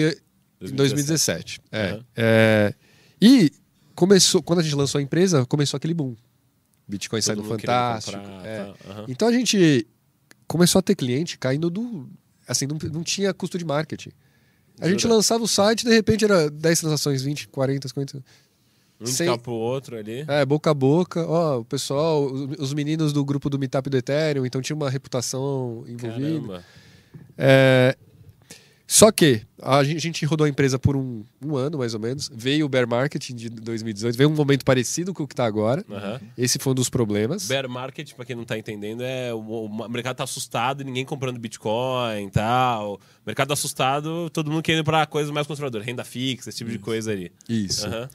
em 0.61 0.75
2017. 0.75 1.61
2017. 1.61 1.61
É. 1.73 2.01
É, 2.17 2.75
E 3.21 3.51
começou, 3.95 4.43
quando 4.43 4.61
a 4.61 4.63
gente 4.63 4.75
lançou 4.77 4.99
a 4.99 5.03
empresa, 5.03 5.45
começou 5.47 5.77
aquele 5.77 5.95
boom. 5.95 6.15
Bitcoin 6.87 7.19
Todo 7.21 7.27
saindo 7.27 7.43
mundo 7.43 7.57
querendo 7.59 7.75
fantástico. 7.77 8.19
comprar, 8.23 8.47
é. 8.47 8.65
tá. 8.65 9.05
Então 9.09 9.27
a 9.29 9.33
gente 9.33 9.87
começou 10.55 10.79
a 10.79 10.83
ter 10.83 10.95
cliente 10.95 11.37
caindo 11.37 11.69
do. 11.69 12.09
Assim, 12.47 12.65
não, 12.65 12.79
não 12.93 13.03
tinha 13.03 13.35
custo 13.35 13.59
de 13.59 13.65
marketing. 13.65 14.11
A 14.81 14.89
gente 14.89 15.03
Jura? 15.03 15.15
lançava 15.17 15.43
o 15.43 15.49
site, 15.49 15.85
de 15.85 15.91
repente 15.93 16.25
era 16.25 16.49
10 16.49 16.79
transações, 16.81 17.23
20, 17.23 17.49
40, 17.49 17.89
50. 17.89 18.19
Um 19.01 19.07
sem- 19.07 19.27
indicava 19.27 19.39
pro 19.43 19.53
outro 19.53 19.97
ali. 19.97 20.25
É, 20.29 20.45
boca 20.47 20.71
a 20.71 20.75
boca. 20.75 21.27
Ó, 21.27 21.59
o 21.59 21.65
pessoal, 21.65 22.25
os, 22.25 22.57
os 22.61 22.73
meninos 22.73 23.13
do 23.13 23.25
grupo 23.25 23.51
do 23.51 23.59
Meetup 23.59 23.91
do 23.91 23.97
Ethereum, 23.97 24.47
então 24.47 24.61
tinha 24.63 24.77
uma 24.77 24.89
reputação 24.89 25.85
envolvida. 25.89 26.21
Caramba. 26.31 26.65
É, 27.37 27.97
Só 28.87 29.11
que 29.11 29.41
a 29.63 29.83
gen- 29.83 29.97
a 29.97 29.99
gente 29.99 30.25
rodou 30.27 30.45
a 30.45 30.49
empresa 30.49 30.79
por 30.79 30.95
um, 30.95 31.25
um 31.43 31.57
ano, 31.57 31.79
mais 31.79 31.95
ou 31.95 32.01
menos. 32.01 32.31
Veio 32.33 32.67
o 32.67 32.69
bear 32.69 32.87
market 32.87 33.31
de 33.31 33.49
2018, 33.49 34.15
veio 34.17 34.29
um 34.29 34.35
momento 34.35 34.63
parecido 34.65 35.15
com 35.15 35.23
o 35.23 35.27
que 35.27 35.33
está 35.33 35.47
agora. 35.47 35.83
Aham. 35.91 36.21
Esse 36.37 36.59
foi 36.59 36.73
um 36.73 36.75
dos 36.75 36.91
problemas. 36.91 37.49
Bear 37.49 37.67
market, 37.69 38.13
pra 38.13 38.25
quem 38.27 38.37
não 38.37 38.45
tá 38.45 38.59
entendendo, 38.59 39.03
é 39.03 39.33
o, 39.33 39.39
o 39.39 39.89
mercado 39.89 40.17
tá 40.17 40.25
assustado 40.25 40.83
e 40.83 40.85
ninguém 40.85 41.05
comprando 41.05 41.39
Bitcoin 41.39 42.27
e 42.27 42.31
tal. 42.31 42.95
O 42.95 43.01
mercado 43.27 43.53
assustado, 43.53 44.29
todo 44.31 44.51
mundo 44.51 44.63
querendo 44.63 44.85
pra 44.85 45.07
coisas 45.07 45.33
mais 45.33 45.47
conservadoras, 45.47 45.87
renda 45.87 46.05
fixa, 46.05 46.51
esse 46.51 46.59
tipo 46.59 46.71
de 46.71 46.79
coisa 46.79 47.11
ali. 47.11 47.33
Isso. 47.49 47.87
Aham. 47.87 48.09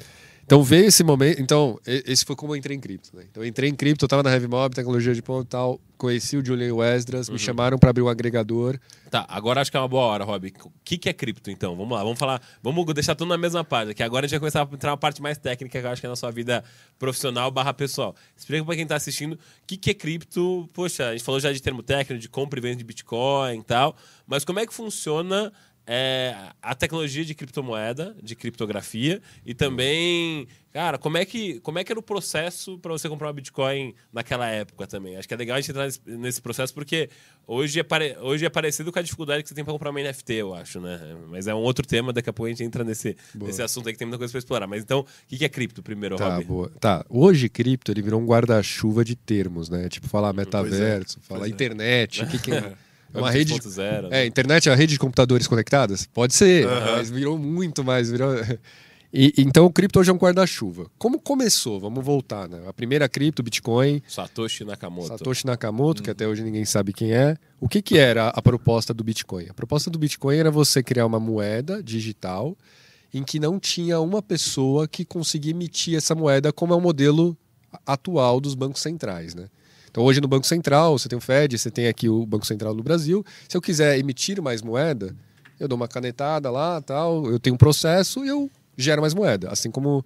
Então 0.50 0.64
veio 0.64 0.86
esse 0.86 1.04
momento. 1.04 1.40
Então, 1.40 1.80
esse 1.86 2.26
foi 2.26 2.36
como 2.36 2.54
eu 2.54 2.58
entrei 2.58 2.76
em 2.76 2.80
cripto. 2.80 3.16
Né? 3.16 3.24
Então 3.30 3.44
eu 3.44 3.48
entrei 3.48 3.70
em 3.70 3.76
cripto, 3.76 4.06
eu 4.06 4.10
tava 4.10 4.24
na 4.24 4.32
Heavy 4.32 4.48
Mob, 4.48 4.74
tecnologia 4.74 5.14
de 5.14 5.22
ponto 5.22 5.46
e 5.46 5.48
tal. 5.48 5.80
Conheci 5.96 6.38
o 6.38 6.44
Julian 6.44 6.74
Wesdras, 6.74 7.30
me 7.30 7.38
chamaram 7.38 7.78
para 7.78 7.92
abrir 7.92 8.02
um 8.02 8.08
agregador. 8.08 8.80
Tá, 9.12 9.26
agora 9.30 9.62
acho 9.62 9.70
que 9.70 9.78
é 9.78 9.80
uma 9.80 9.88
boa 9.88 10.06
hora, 10.06 10.24
Rob. 10.24 10.54
O 10.64 10.72
que, 10.84 10.98
que 10.98 11.10
é 11.10 11.14
cripto, 11.14 11.52
então? 11.52 11.76
Vamos 11.76 11.96
lá, 11.96 12.04
vamos 12.04 12.18
falar. 12.18 12.42
Vamos 12.64 12.86
deixar 12.94 13.16
tudo 13.16 13.28
na 13.28 13.38
mesma 13.38 13.64
página, 13.64 13.94
que 13.94 14.02
agora 14.02 14.26
a 14.26 14.28
gente 14.28 14.40
vai 14.40 14.40
começar 14.40 14.62
a 14.62 14.74
entrar 14.74 14.92
uma 14.92 14.98
parte 14.98 15.22
mais 15.22 15.38
técnica, 15.38 15.80
que 15.80 15.86
eu 15.86 15.92
acho 15.92 16.02
que 16.02 16.08
é 16.08 16.10
na 16.10 16.16
sua 16.16 16.32
vida 16.32 16.64
profissional 16.98 17.52
barra 17.52 17.74
pessoal. 17.74 18.16
Explica 18.36 18.64
pra 18.64 18.76
quem 18.76 18.88
tá 18.88 18.96
assistindo 18.96 19.34
o 19.34 19.40
que, 19.68 19.78
que 19.78 19.90
é 19.90 19.94
cripto. 19.94 20.70
Poxa, 20.74 21.10
a 21.10 21.12
gente 21.12 21.24
falou 21.24 21.40
já 21.40 21.52
de 21.52 21.62
termo 21.62 21.84
técnico, 21.84 22.20
de 22.20 22.30
compra 22.30 22.60
e 22.60 22.62
venda 22.62 22.78
de 22.78 22.84
Bitcoin 22.84 23.60
e 23.60 23.64
tal. 23.64 23.96
Mas 24.26 24.46
como 24.46 24.60
é 24.60 24.66
que 24.66 24.74
funciona 24.74 25.52
é, 25.92 26.36
a 26.62 26.76
tecnologia 26.76 27.26
de 27.26 27.34
criptomoeda, 27.34 28.16
de 28.22 28.36
criptografia, 28.36 29.20
e 29.44 29.56
também, 29.56 30.48
cara, 30.72 31.00
como 31.00 31.18
é 31.18 31.26
que, 31.26 31.60
como 31.62 31.80
é 31.80 31.84
que 31.84 31.92
era 31.92 32.00
o 32.00 32.04
processo 32.04 32.78
para 32.78 32.92
você 32.92 33.10
comprar 33.10 33.26
uma 33.26 33.34
Bitcoin 33.34 33.96
naquela 34.14 34.48
época 34.48 34.86
também? 34.86 35.18
Acho 35.18 35.28
que 35.28 35.34
é 35.34 35.38
legal 35.38 35.58
a 35.58 35.60
gente 35.60 35.72
entrar 35.72 35.90
nesse, 36.06 36.40
processo, 36.44 36.76
porque 36.76 37.10
hoje 37.48 37.80
é, 37.80 37.84
pare, 37.84 38.16
hoje 38.22 38.46
é 38.46 38.50
parecido 38.52 38.92
com 38.92 39.00
a 39.00 39.02
dificuldade 39.02 39.42
que 39.42 39.50
você 39.50 39.56
tem 39.56 39.64
para 39.64 39.74
comprar 39.74 39.90
uma 39.90 40.00
NFT, 40.00 40.34
eu 40.34 40.54
acho, 40.54 40.80
né? 40.80 41.00
Mas 41.28 41.48
é 41.48 41.56
um 41.56 41.58
outro 41.58 41.84
tema, 41.88 42.14
daqui 42.14 42.30
a 42.30 42.34
pouco 42.34 42.46
a 42.46 42.50
gente 42.50 42.64
entra 42.64 42.84
nesse, 42.84 43.18
nesse 43.34 43.64
assunto 43.64 43.88
aí 43.88 43.94
que 43.94 43.98
tem 43.98 44.06
muita 44.06 44.20
coisa 44.20 44.32
para 44.32 44.38
explorar. 44.38 44.68
Mas 44.68 44.84
então, 44.84 45.00
o 45.00 45.06
que 45.28 45.40
que 45.40 45.46
é 45.46 45.50
cripto 45.50 45.82
primeiro, 45.82 46.18
Tá, 46.18 46.36
Rob? 46.36 46.46
boa. 46.46 46.72
Tá, 46.80 47.04
hoje 47.10 47.50
cripto 47.50 47.92
ele 47.92 48.04
virou 48.04 48.22
um 48.22 48.28
guarda-chuva 48.28 49.04
de 49.04 49.16
termos, 49.16 49.70
né? 49.70 49.90
Tipo, 49.90 50.08
falar 50.08 50.34
metaverso, 50.34 51.20
falar 51.22 51.40
pois 51.40 51.52
é. 51.52 51.54
internet, 51.56 52.24
o 52.24 52.28
que, 52.28 52.38
que 52.38 52.52
é? 52.52 52.58
É 52.58 52.74
uma 53.14 53.32
rede 53.32 53.54
de 53.54 53.60
3.0, 53.60 54.08
É, 54.12 54.26
internet 54.26 54.70
é 54.70 54.72
a 54.72 54.76
rede 54.76 54.94
de 54.94 55.00
computadores 55.00 55.48
conectadas? 55.48 56.08
Pode 56.14 56.34
ser, 56.36 56.68
mas 56.68 57.10
virou 57.10 57.38
muito 57.38 57.84
mais. 57.84 58.10
Virou... 58.10 58.34
E, 59.12 59.34
então 59.40 59.66
o 59.66 59.72
cripto 59.72 60.00
hoje 60.00 60.12
é 60.12 60.14
um 60.14 60.18
guarda-chuva. 60.18 60.86
Como 60.98 61.20
começou? 61.20 61.80
Vamos 61.80 62.06
voltar, 62.06 62.48
né? 62.48 62.62
A 62.68 62.72
primeira 62.72 63.10
cripto, 63.10 63.42
Bitcoin, 63.42 64.04
Satoshi 64.08 64.64
Nakamoto. 64.64 65.08
Satoshi 65.08 65.48
Nakamoto, 65.48 66.04
que 66.04 66.12
até 66.12 66.28
hoje 66.28 66.44
ninguém 66.44 66.64
sabe 66.64 66.94
quem 66.94 67.12
é. 67.12 67.36
O 67.60 67.68
que, 67.68 67.82
que 67.82 67.98
era 67.98 68.28
a 68.28 68.40
proposta 68.40 68.94
do 68.94 69.04
Bitcoin? 69.04 69.48
A 69.50 69.54
proposta 69.56 69.90
do 69.90 69.98
Bitcoin 69.98 70.38
era 70.38 70.52
você 70.52 70.84
criar 70.84 71.08
uma 71.08 71.20
moeda 71.20 71.82
digital 71.82 72.56
em 73.12 73.24
que 73.24 73.40
não 73.40 73.60
tinha 73.60 74.00
uma 74.00 74.22
pessoa 74.22 74.88
que 74.88 75.04
conseguia 75.04 75.52
emitir 75.52 75.98
essa 75.98 76.14
moeda 76.14 76.54
como 76.54 76.74
é 76.74 76.78
o 76.78 76.82
modelo 76.82 77.36
atual 77.86 78.40
dos 78.40 78.54
bancos 78.54 78.82
centrais, 78.82 79.34
né? 79.34 79.48
Então 79.90 80.04
hoje 80.04 80.22
no 80.22 80.28
Banco 80.28 80.46
Central, 80.46 80.98
você 80.98 81.10
tem 81.10 81.18
o 81.18 81.22
Fed, 81.22 81.58
você 81.58 81.72
tem 81.72 81.88
aqui 81.88 82.08
o 82.08 82.26
Banco 82.26 82.46
Central 82.46 82.74
do 82.74 82.84
Brasil. 82.84 83.26
Se 83.48 83.58
eu 83.58 83.62
quiser 83.62 83.98
emitir 83.98 84.42
mais 84.42 84.62
moeda, 84.62 85.16
eu 85.60 85.68
dou 85.68 85.76
uma 85.76 85.88
canetada 85.88 86.50
lá, 86.50 86.82
tal, 86.82 87.26
eu 87.26 87.40
tenho 87.40 87.56
um 87.56 87.58
processo 87.58 88.24
e 88.24 88.28
eu 88.28 88.50
gero 88.78 89.02
mais 89.02 89.14
moeda, 89.14 89.50
assim 89.50 89.70
como 89.70 90.06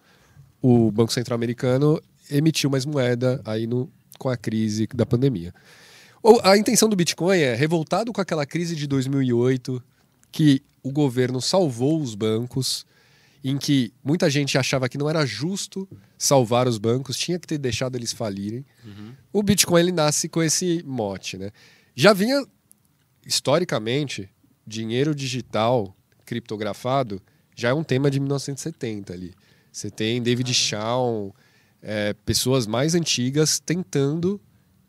o 0.62 0.91
Banco 0.91 1.13
Central 1.13 1.36
americano 1.36 2.02
emitiu 2.32 2.69
mais 2.69 2.86
moeda 2.86 3.41
aí 3.46 3.67
no, 3.67 3.89
com 4.17 4.30
a 4.30 4.38
crise 4.38 4.88
da 4.93 5.06
pandemia. 5.06 5.54
A 6.41 6.58
intenção 6.58 6.88
do 6.88 6.96
Bitcoin 6.96 7.38
é, 7.38 7.54
revoltado 7.54 8.13
com 8.13 8.22
aquela 8.22 8.46
crise 8.46 8.76
de 8.76 8.88
2008, 8.88 9.84
que 10.32 10.62
o 10.82 10.91
governo 10.91 11.41
salvou 11.41 12.02
os 12.02 12.15
bancos, 12.15 12.86
em 13.43 13.58
que 13.58 13.91
muita 14.03 14.29
gente 14.29 14.58
achava 14.58 14.88
que 14.88 14.97
não 14.97 15.10
era 15.10 15.25
justo 15.25 15.88
salvar 16.17 16.67
os 16.67 16.77
bancos, 16.77 17.17
tinha 17.17 17.38
que 17.38 17.45
ter 17.47 17.58
deixado 17.58 17.95
eles 17.97 18.13
falirem. 18.13 18.65
O 19.34 19.43
Bitcoin 19.43 19.82
ele 19.82 19.91
nasce 19.91 20.29
com 20.29 20.41
esse 20.41 20.82
mote, 20.86 21.38
né? 21.38 21.51
Já 21.95 22.13
vinha 22.13 22.45
historicamente 23.25 24.29
dinheiro 24.65 25.13
digital 25.13 25.95
criptografado 26.25 27.21
já 27.56 27.69
é 27.69 27.73
um 27.73 27.84
tema 27.84 28.10
de 28.10 28.19
1970 28.19 29.13
ali. 29.13 29.34
Você 29.71 29.89
tem 29.91 30.21
David 30.21 30.51
Shaw, 30.53 31.36
é, 31.82 32.13
pessoas 32.25 32.65
mais 32.65 32.95
antigas 32.95 33.60
tentando 33.60 34.39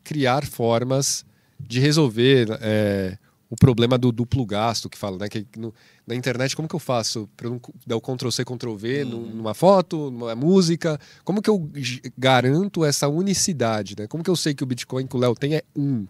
criar 0.03 0.45
formas 0.45 1.25
de 1.59 1.79
resolver 1.79 2.47
é, 2.61 3.17
o 3.49 3.55
problema 3.55 3.97
do 3.97 4.11
duplo 4.11 4.45
gasto 4.45 4.89
que 4.89 4.97
fala, 4.97 5.17
né? 5.17 5.29
Que 5.29 5.45
no- 5.57 5.73
na 6.07 6.13
internet, 6.15 6.55
como 6.55 6.67
que 6.67 6.75
eu 6.75 6.79
faço 6.79 7.27
para 7.35 7.49
não 7.49 7.59
dar 7.85 7.95
o 7.95 8.01
Ctrl 8.01 8.29
C, 8.29 8.45
Ctrl 8.45 8.75
V 8.75 9.03
num- 9.05 9.25
numa 9.35 9.53
foto, 9.53 10.11
numa 10.11 10.35
música? 10.35 10.99
Como 11.23 11.41
que 11.41 11.49
eu 11.49 11.69
garanto 12.17 12.85
essa 12.85 13.07
unicidade, 13.07 13.95
né? 13.97 14.07
Como 14.07 14.23
que 14.23 14.29
eu 14.29 14.35
sei 14.35 14.53
que 14.53 14.63
o 14.63 14.65
Bitcoin 14.67 15.07
que 15.07 15.15
o 15.15 15.19
Léo 15.19 15.35
tem 15.35 15.55
é 15.55 15.63
um? 15.75 16.05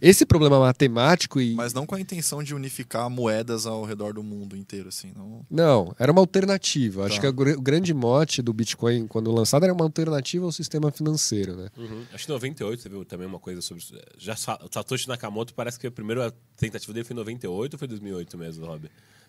Esse 0.00 0.24
problema 0.26 0.58
matemático 0.58 1.40
e 1.40 1.54
Mas 1.54 1.72
não 1.72 1.86
com 1.86 1.94
a 1.94 2.00
intenção 2.00 2.42
de 2.42 2.54
unificar 2.54 3.08
moedas 3.10 3.66
ao 3.66 3.84
redor 3.84 4.12
do 4.14 4.22
mundo 4.22 4.56
inteiro, 4.56 4.88
assim. 4.88 5.12
Não... 5.16 5.46
Não, 5.50 5.94
era 5.98 6.10
uma 6.10 6.20
alternativa. 6.20 7.04
Acho 7.06 7.16
Tá. 7.16 7.20
que 7.22 7.26
a 7.26 7.30
gr- 7.30 7.56
o 7.56 7.60
grande 7.60 7.92
mote 7.94 8.40
do 8.42 8.52
Bitcoin, 8.52 9.06
quando 9.06 9.30
lançado, 9.30 9.64
era 9.64 9.72
uma 9.72 9.84
alternativa 9.84 10.44
ao 10.44 10.52
sistema 10.52 10.90
financeiro, 10.90 11.56
né? 11.56 11.68
Uhum. 11.76 12.02
Acho 12.12 12.26
que 12.26 12.32
em 12.32 12.34
98 12.34 12.82
você 12.82 12.88
viu 12.88 13.04
também 13.04 13.26
uma 13.26 13.38
coisa 13.38 13.60
sobre 13.60 13.82
isso. 13.82 13.94
Já 14.16 14.34
Satoshi 14.36 15.06
Nakamoto 15.08 15.54
parece 15.54 15.78
que 15.78 15.86
a 15.86 15.90
primeira 15.90 16.32
tentativa 16.56 16.92
dele 16.92 17.04
foi 17.04 17.14
em 17.14 17.18
98 17.18 17.74
ou 17.74 17.78
foi 17.78 17.88
2008 17.88 18.38
mesmo, 18.38 18.66
Rob? 18.66 18.88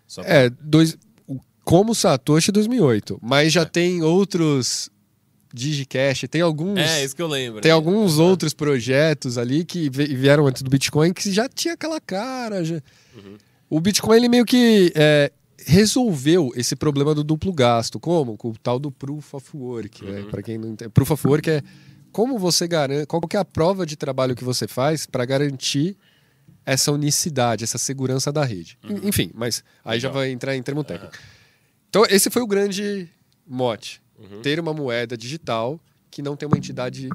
Só 0.09 0.21
pra- 0.23 0.33
É, 0.33 0.49
dois, 0.49 0.97
o- 1.25 1.39
como 1.63 1.95
Satoshi 1.95 2.51
2008. 2.51 3.17
Mas 3.21 3.53
já 3.53 3.63
tem 3.65 4.01
outros 4.03 4.89
Digicash, 5.53 6.25
tem 6.29 6.41
alguns. 6.41 6.77
É, 6.79 7.03
isso 7.03 7.15
que 7.15 7.21
eu 7.21 7.27
lembro. 7.27 7.61
Tem 7.61 7.71
alguns 7.71 8.19
outros 8.19 8.53
projetos 8.53 9.37
ali 9.37 9.63
que 9.65 9.89
vieram 9.89 10.45
antes 10.45 10.61
do 10.61 10.69
Bitcoin 10.69 11.11
que 11.13 11.31
já 11.31 11.47
tinha 11.49 11.73
aquela 11.75 11.99
cara. 12.01 12.63
já- 12.65 12.81
O 13.69 13.79
Bitcoin 13.79 14.17
ele 14.17 14.29
meio 14.29 14.45
que 14.45 14.91
é, 14.95 15.31
resolveu 15.65 16.51
esse 16.55 16.75
problema 16.75 17.15
do 17.15 17.23
duplo 17.23 17.51
gasto. 17.53 17.99
Como? 17.99 18.37
Com 18.37 18.49
o 18.49 18.57
tal 18.57 18.77
do 18.79 18.91
Proof 18.91 19.33
of 19.33 19.55
Work. 19.57 20.03
Né? 20.05 20.25
Para 20.29 20.41
quem 20.43 20.57
não 20.57 20.69
entende. 20.69 20.91
Proof 20.91 21.11
of 21.11 21.27
Work 21.27 21.49
é 21.49 21.61
como 22.11 22.37
você 22.37 22.67
garante. 22.67 23.05
Qual 23.07 23.21
que 23.21 23.35
é 23.35 23.39
a 23.39 23.45
prova 23.45 23.85
de 23.87 23.95
trabalho 23.95 24.35
que 24.35 24.43
você 24.43 24.67
faz 24.67 25.05
para 25.07 25.25
garantir 25.25 25.97
essa 26.71 26.91
unicidade, 26.91 27.63
essa 27.63 27.77
segurança 27.77 28.31
da 28.31 28.43
rede. 28.43 28.77
En- 28.83 29.07
Enfim, 29.07 29.31
mas 29.33 29.63
aí 29.83 29.99
já 29.99 30.09
Legal. 30.09 30.21
vai 30.21 30.31
entrar 30.31 30.55
em 30.55 30.61
termo 30.63 30.83
técnico. 30.83 31.13
Então, 31.89 32.03
esse 32.09 32.29
foi 32.29 32.41
o 32.41 32.47
grande 32.47 33.07
mote. 33.47 34.01
Ter 34.43 34.59
uma 34.59 34.73
moeda 34.73 35.17
digital 35.17 35.79
que 36.11 36.21
não 36.21 36.35
tem 36.35 36.45
uma 36.47 36.57
entidade 36.57 37.07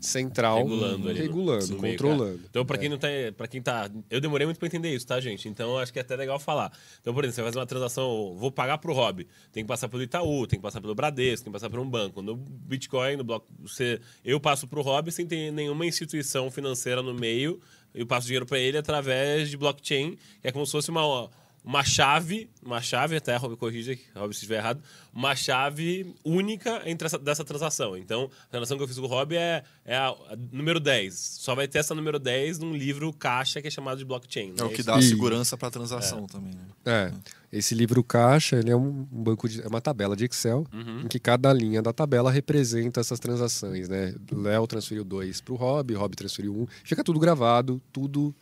central 0.00 0.58
regulando 0.58 1.08
ali. 1.08 1.18
regulando, 1.20 1.66
no 1.68 1.80
meio, 1.80 1.94
controlando. 1.94 2.40
Então, 2.48 2.64
pra 2.64 2.76
quem 2.76 2.88
não 2.90 2.98
tá. 2.98 3.08
para 3.36 3.48
quem 3.48 3.60
tá. 3.62 3.90
Eu 4.10 4.20
demorei 4.20 4.46
muito 4.46 4.58
pra 4.58 4.66
entender 4.66 4.94
isso, 4.94 5.06
tá, 5.06 5.18
gente? 5.18 5.48
Então 5.48 5.78
acho 5.78 5.92
que 5.92 5.98
é 5.98 6.02
até 6.02 6.14
legal 6.14 6.38
falar. 6.38 6.70
Então, 7.00 7.14
por 7.14 7.24
exemplo, 7.24 7.36
você 7.36 7.42
faz 7.42 7.56
uma 7.56 7.66
transação, 7.66 8.36
vou 8.38 8.52
pagar 8.52 8.78
pro 8.78 8.92
Rob. 8.92 9.26
Tem 9.50 9.64
que 9.64 9.68
passar 9.68 9.88
pelo 9.88 10.02
Itaú, 10.02 10.46
tem 10.46 10.58
que 10.58 10.62
passar 10.62 10.80
pelo 10.80 10.94
Bradesco, 10.94 11.44
tem 11.44 11.50
que 11.52 11.56
passar 11.58 11.70
por 11.70 11.78
um 11.80 11.88
banco. 11.88 12.20
No 12.20 12.36
Bitcoin, 12.36 13.16
no 13.16 13.24
bloco, 13.24 13.46
você, 13.60 13.98
eu 14.24 14.38
passo 14.38 14.68
pro 14.68 14.82
Rob 14.82 15.10
sem 15.10 15.26
ter 15.26 15.50
nenhuma 15.50 15.86
instituição 15.86 16.50
financeira 16.50 17.02
no 17.02 17.14
meio. 17.14 17.58
Eu 17.94 18.06
passo 18.06 18.26
dinheiro 18.26 18.44
pra 18.44 18.58
ele 18.58 18.76
através 18.76 19.48
de 19.48 19.56
blockchain, 19.56 20.16
que 20.42 20.48
é 20.48 20.52
como 20.52 20.66
se 20.66 20.72
fosse 20.72 20.90
uma. 20.90 21.30
Uma 21.64 21.82
chave, 21.82 22.50
uma 22.62 22.82
chave, 22.82 23.16
até 23.16 23.34
Rob 23.36 23.56
corrija, 23.56 23.96
Rob 24.14 24.32
se 24.34 24.40
estiver 24.40 24.58
errado, 24.58 24.82
uma 25.14 25.34
chave 25.34 26.14
única 26.22 26.82
entre 26.84 27.06
essa, 27.06 27.18
dessa 27.18 27.42
transação. 27.42 27.96
Então, 27.96 28.28
a 28.48 28.50
transação 28.50 28.76
que 28.76 28.82
eu 28.82 28.86
fiz 28.88 28.98
com 28.98 29.04
o 29.06 29.08
Rob 29.08 29.34
é, 29.34 29.62
é 29.84 29.96
a, 29.96 30.08
a 30.08 30.36
número 30.52 30.78
10. 30.78 31.14
Só 31.14 31.54
vai 31.54 31.66
ter 31.66 31.78
essa 31.78 31.94
número 31.94 32.18
10 32.18 32.58
num 32.58 32.74
livro 32.74 33.10
caixa 33.14 33.62
que 33.62 33.68
é 33.68 33.70
chamado 33.70 33.96
de 33.96 34.04
blockchain. 34.04 34.52
É 34.56 34.60
não 34.60 34.66
o 34.66 34.70
que 34.70 34.82
dá 34.82 34.98
E- 34.98 35.02
segurança 35.02 35.56
para 35.56 35.68
a 35.68 35.70
transação 35.70 36.26
também, 36.26 36.52
né? 36.52 36.66
É. 36.84 37.12
Esse 37.50 37.74
livro 37.74 38.02
caixa, 38.04 38.56
ele 38.56 38.70
é 38.70 38.76
um 38.76 38.90
banco 39.10 39.48
de, 39.48 39.62
é 39.62 39.66
uma 39.68 39.80
tabela 39.80 40.14
de 40.16 40.24
Excel 40.26 40.66
Uhum. 40.72 41.02
em 41.02 41.08
que 41.08 41.18
cada 41.20 41.52
linha 41.52 41.80
da 41.80 41.92
tabela 41.92 42.30
representa 42.30 43.00
essas 43.00 43.18
transações, 43.20 43.88
né? 43.88 44.14
Léo 44.32 44.66
transferiu 44.66 45.04
dois 45.04 45.40
para 45.40 45.54
o 45.54 45.56
Rob, 45.56 45.94
Rob 45.94 46.14
transferiu 46.16 46.52
um. 46.54 46.66
Fica 46.82 47.02
tudo 47.04 47.18
gravado, 47.20 47.80
tudo, 47.92 48.34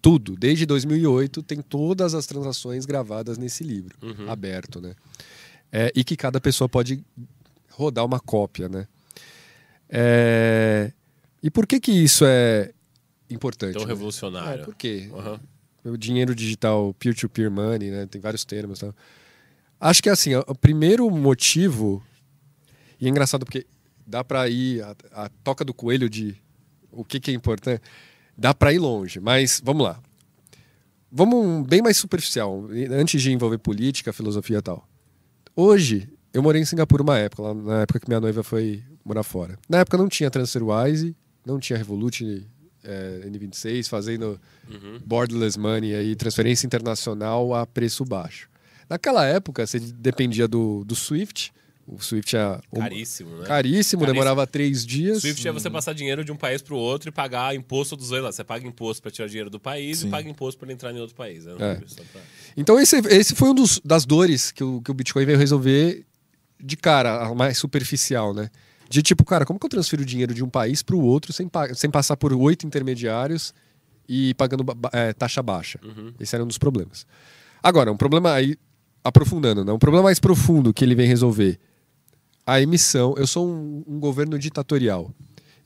tudo. 0.00 0.36
Desde 0.36 0.64
2008 0.66 1.42
tem 1.42 1.60
todas 1.60 2.14
as 2.14 2.26
transações 2.26 2.86
gravadas 2.86 3.36
nesse 3.38 3.64
livro, 3.64 3.96
Uhum. 4.02 4.30
aberto, 4.30 4.80
né? 4.80 4.94
É, 5.70 5.92
e 5.94 6.02
que 6.04 6.16
cada 6.16 6.40
pessoa 6.40 6.68
pode 6.68 7.04
rodar 7.70 8.04
uma 8.04 8.18
cópia, 8.20 8.68
né? 8.68 8.86
É, 9.88 10.92
E 11.42 11.50
por 11.50 11.66
que 11.66 11.78
que 11.80 11.92
isso 11.92 12.24
é 12.26 12.72
importante? 13.30 13.74
Tão 13.74 13.82
né? 13.82 13.88
revolucionário. 13.88 14.62
É, 14.62 14.64
por 14.64 14.74
quê? 14.74 15.08
Aham. 15.14 15.40
o 15.84 15.96
dinheiro 15.96 16.34
digital, 16.34 16.92
peer-to-peer 16.98 17.50
money, 17.50 17.90
né? 17.90 18.06
Tem 18.06 18.20
vários 18.20 18.44
termos. 18.44 18.80
Tá? 18.80 18.92
Acho 19.80 20.02
que 20.02 20.10
assim, 20.10 20.34
o 20.34 20.44
o 20.48 20.54
primeiro 20.54 21.08
motivo 21.10 22.02
e 23.00 23.06
é 23.06 23.08
engraçado 23.08 23.44
porque 23.44 23.64
dá 24.06 24.24
para 24.24 24.48
ir 24.48 24.82
a, 24.82 24.96
a 25.12 25.28
toca 25.44 25.64
do 25.64 25.72
coelho 25.72 26.10
de 26.10 26.36
o 26.90 27.04
que, 27.04 27.20
que 27.20 27.30
é 27.30 27.34
importante, 27.34 27.80
dá 28.38 28.54
para 28.54 28.72
ir 28.72 28.78
longe. 28.78 29.18
Mas 29.18 29.60
vamos 29.62 29.84
lá, 29.84 30.00
vamos 31.10 31.44
um 31.44 31.62
bem 31.62 31.82
mais 31.82 31.96
superficial 31.96 32.66
antes 32.90 33.20
de 33.20 33.32
envolver 33.32 33.58
política, 33.58 34.12
filosofia 34.12 34.58
e 34.58 34.62
tal. 34.62 34.88
Hoje 35.56 36.08
eu 36.32 36.42
morei 36.42 36.62
em 36.62 36.64
Singapura 36.64 37.02
uma 37.02 37.18
época, 37.18 37.42
lá 37.42 37.54
na 37.54 37.80
época 37.82 37.98
que 37.98 38.08
minha 38.08 38.20
noiva 38.20 38.42
foi 38.44 38.82
morar 39.04 39.24
fora. 39.24 39.58
Na 39.68 39.78
época 39.78 39.98
não 39.98 40.08
tinha 40.08 40.30
TransferWise, 40.30 41.16
não 41.44 41.58
tinha 41.58 41.76
Revolut 41.76 42.46
é, 42.84 43.22
N26 43.26 43.88
fazendo 43.88 44.40
borderless 45.04 45.58
money 45.58 45.94
aí, 45.94 46.14
transferência 46.14 46.66
internacional 46.66 47.54
a 47.54 47.66
preço 47.66 48.04
baixo. 48.04 48.48
Naquela 48.88 49.24
época, 49.26 49.66
você 49.66 49.78
dependia 49.78 50.48
do, 50.48 50.84
do 50.84 50.94
Swift. 50.94 51.52
O 51.90 51.98
Swift 52.02 52.36
é 52.36 52.60
Caríssimo, 52.78 53.30
né? 53.38 53.46
caríssimo, 53.46 54.04
demorava 54.04 54.46
três 54.46 54.84
dias. 54.84 55.22
Swift 55.22 55.48
é 55.48 55.50
você 55.50 55.70
passar 55.70 55.94
dinheiro 55.94 56.22
de 56.22 56.30
um 56.30 56.36
país 56.36 56.60
pro 56.60 56.76
outro 56.76 57.08
e 57.08 57.12
pagar 57.12 57.54
imposto 57.56 57.96
dos 57.96 58.10
dois 58.10 58.22
lados. 58.22 58.36
Você 58.36 58.44
paga 58.44 58.66
imposto 58.66 59.00
pra 59.00 59.10
tirar 59.10 59.26
dinheiro 59.26 59.48
do 59.48 59.58
país 59.58 60.00
e 60.00 60.02
Sim. 60.02 60.10
paga 60.10 60.28
imposto 60.28 60.60
pra 60.60 60.70
entrar 60.70 60.92
em 60.92 61.00
outro 61.00 61.16
país. 61.16 61.46
Né? 61.46 61.54
É. 61.58 61.74
Pra- 61.76 62.20
Então 62.58 62.78
esse, 62.78 62.98
esse 63.08 63.34
foi 63.34 63.48
um 63.48 63.54
dos, 63.54 63.80
das 63.82 64.04
dores 64.04 64.52
que 64.52 64.62
o, 64.62 64.82
que 64.82 64.90
o 64.90 64.94
Bitcoin 64.94 65.24
veio 65.24 65.38
resolver 65.38 66.04
de 66.62 66.76
cara, 66.76 67.24
a 67.26 67.34
mais 67.34 67.56
superficial, 67.56 68.34
né? 68.34 68.50
De 68.90 69.00
tipo, 69.02 69.24
cara, 69.24 69.46
como 69.46 69.58
que 69.58 69.64
eu 69.64 69.70
transfiro 69.70 70.04
dinheiro 70.04 70.34
de 70.34 70.44
um 70.44 70.48
país 70.50 70.82
para 70.82 70.94
o 70.96 71.00
outro 71.00 71.32
sem, 71.32 71.50
sem 71.74 71.90
passar 71.90 72.16
por 72.18 72.34
oito 72.34 72.66
intermediários 72.66 73.54
e 74.06 74.34
pagando 74.34 74.62
é, 74.92 75.14
taxa 75.14 75.42
baixa? 75.42 75.80
Esse 76.20 76.34
era 76.34 76.44
um 76.44 76.46
dos 76.46 76.58
problemas. 76.58 77.06
Agora, 77.62 77.90
um 77.90 77.96
problema 77.96 78.32
aí, 78.34 78.56
aprofundando, 79.04 79.64
né? 79.64 79.72
Um 79.72 79.78
problema 79.78 80.04
mais 80.04 80.18
profundo 80.18 80.72
que 80.74 80.84
ele 80.84 80.94
vem 80.94 81.06
resolver. 81.06 81.58
A 82.48 82.62
emissão. 82.62 83.14
Eu 83.18 83.26
sou 83.26 83.46
um, 83.46 83.84
um 83.86 84.00
governo 84.00 84.38
ditatorial. 84.38 85.12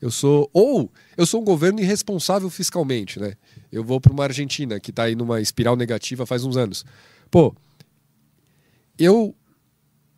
Eu 0.01 0.11
sou. 0.11 0.49
Ou 0.51 0.91
eu 1.15 1.25
sou 1.25 1.39
um 1.39 1.45
governo 1.45 1.79
irresponsável 1.79 2.49
fiscalmente, 2.49 3.21
né? 3.21 3.35
Eu 3.71 3.85
vou 3.85 4.01
para 4.01 4.11
uma 4.11 4.25
Argentina 4.25 4.77
que 4.77 4.89
está 4.89 5.03
aí 5.03 5.15
numa 5.15 5.39
espiral 5.39 5.77
negativa 5.77 6.25
faz 6.25 6.43
uns 6.43 6.57
anos. 6.57 6.83
Pô, 7.31 7.55
eu, 8.99 9.33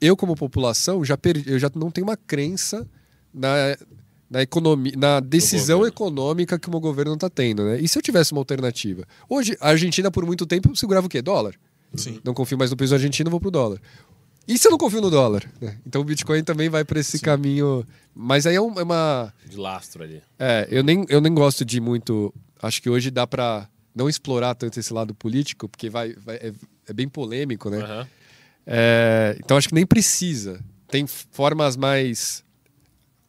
eu 0.01 0.17
como 0.17 0.35
população, 0.35 1.05
já 1.05 1.15
perdi, 1.15 1.51
eu 1.51 1.59
já 1.59 1.69
não 1.75 1.91
tenho 1.91 2.07
uma 2.07 2.17
crença 2.17 2.89
na, 3.31 3.77
na, 4.27 4.41
economia, 4.41 4.93
na 4.97 5.19
decisão 5.19 5.85
econômica 5.85 6.57
que 6.57 6.67
o 6.67 6.71
meu 6.71 6.79
governo 6.79 7.13
está 7.13 7.29
tendo, 7.29 7.63
né? 7.63 7.79
E 7.79 7.87
se 7.87 7.95
eu 7.95 8.01
tivesse 8.01 8.31
uma 8.31 8.41
alternativa? 8.41 9.05
Hoje, 9.29 9.55
a 9.61 9.69
Argentina, 9.69 10.09
por 10.09 10.25
muito 10.25 10.47
tempo, 10.47 10.75
segurava 10.75 11.05
o 11.05 11.09
quê? 11.11 11.21
Dólar. 11.21 11.53
Sim. 11.95 12.19
Não 12.23 12.33
confio 12.33 12.57
mais 12.57 12.71
no 12.71 12.77
peso 12.77 12.95
argentino, 12.95 13.29
vou 13.29 13.39
pro 13.39 13.51
dólar. 13.51 13.79
E 14.47 14.57
se 14.57 14.67
eu 14.67 14.71
não 14.71 14.77
confio 14.77 15.01
no 15.01 15.09
dólar? 15.09 15.49
né? 15.59 15.77
Então 15.85 16.01
o 16.01 16.03
Bitcoin 16.03 16.43
também 16.43 16.69
vai 16.69 16.83
para 16.85 16.99
esse 16.99 17.19
caminho. 17.19 17.85
Mas 18.13 18.45
aí 18.45 18.55
é 18.55 18.61
um- 18.61 18.79
é 18.79 18.83
uma. 18.83 19.33
De 19.45 19.57
lastro 19.57 20.03
ali. 20.03 20.21
É, 20.39 20.67
eu 20.69 20.83
nem, 20.83 21.05
eu 21.09 21.19
nem 21.19 21.33
gosto 21.33 21.65
de 21.65 21.81
muito. 21.81 22.33
Acho 22.61 22.81
que 22.81 22.89
hoje 22.89 23.09
dá 23.11 23.25
para 23.27 23.67
não 23.93 24.07
explorar 24.07 24.55
tanto 24.55 24.79
esse 24.79 24.93
lado 24.93 25.13
político, 25.15 25.67
porque 25.67 25.89
vai, 25.89 26.13
vai- 26.13 26.35
é, 26.37 26.53
é 26.87 26.93
bem 26.93 27.07
polêmico, 27.09 27.69
né? 27.69 27.79
Aham. 27.81 28.07
É, 28.67 29.35
então 29.43 29.57
acho 29.57 29.67
que 29.69 29.75
nem 29.75 29.85
precisa. 29.85 30.59
Tem 30.87 31.05
formas 31.07 31.75
mais 31.75 32.43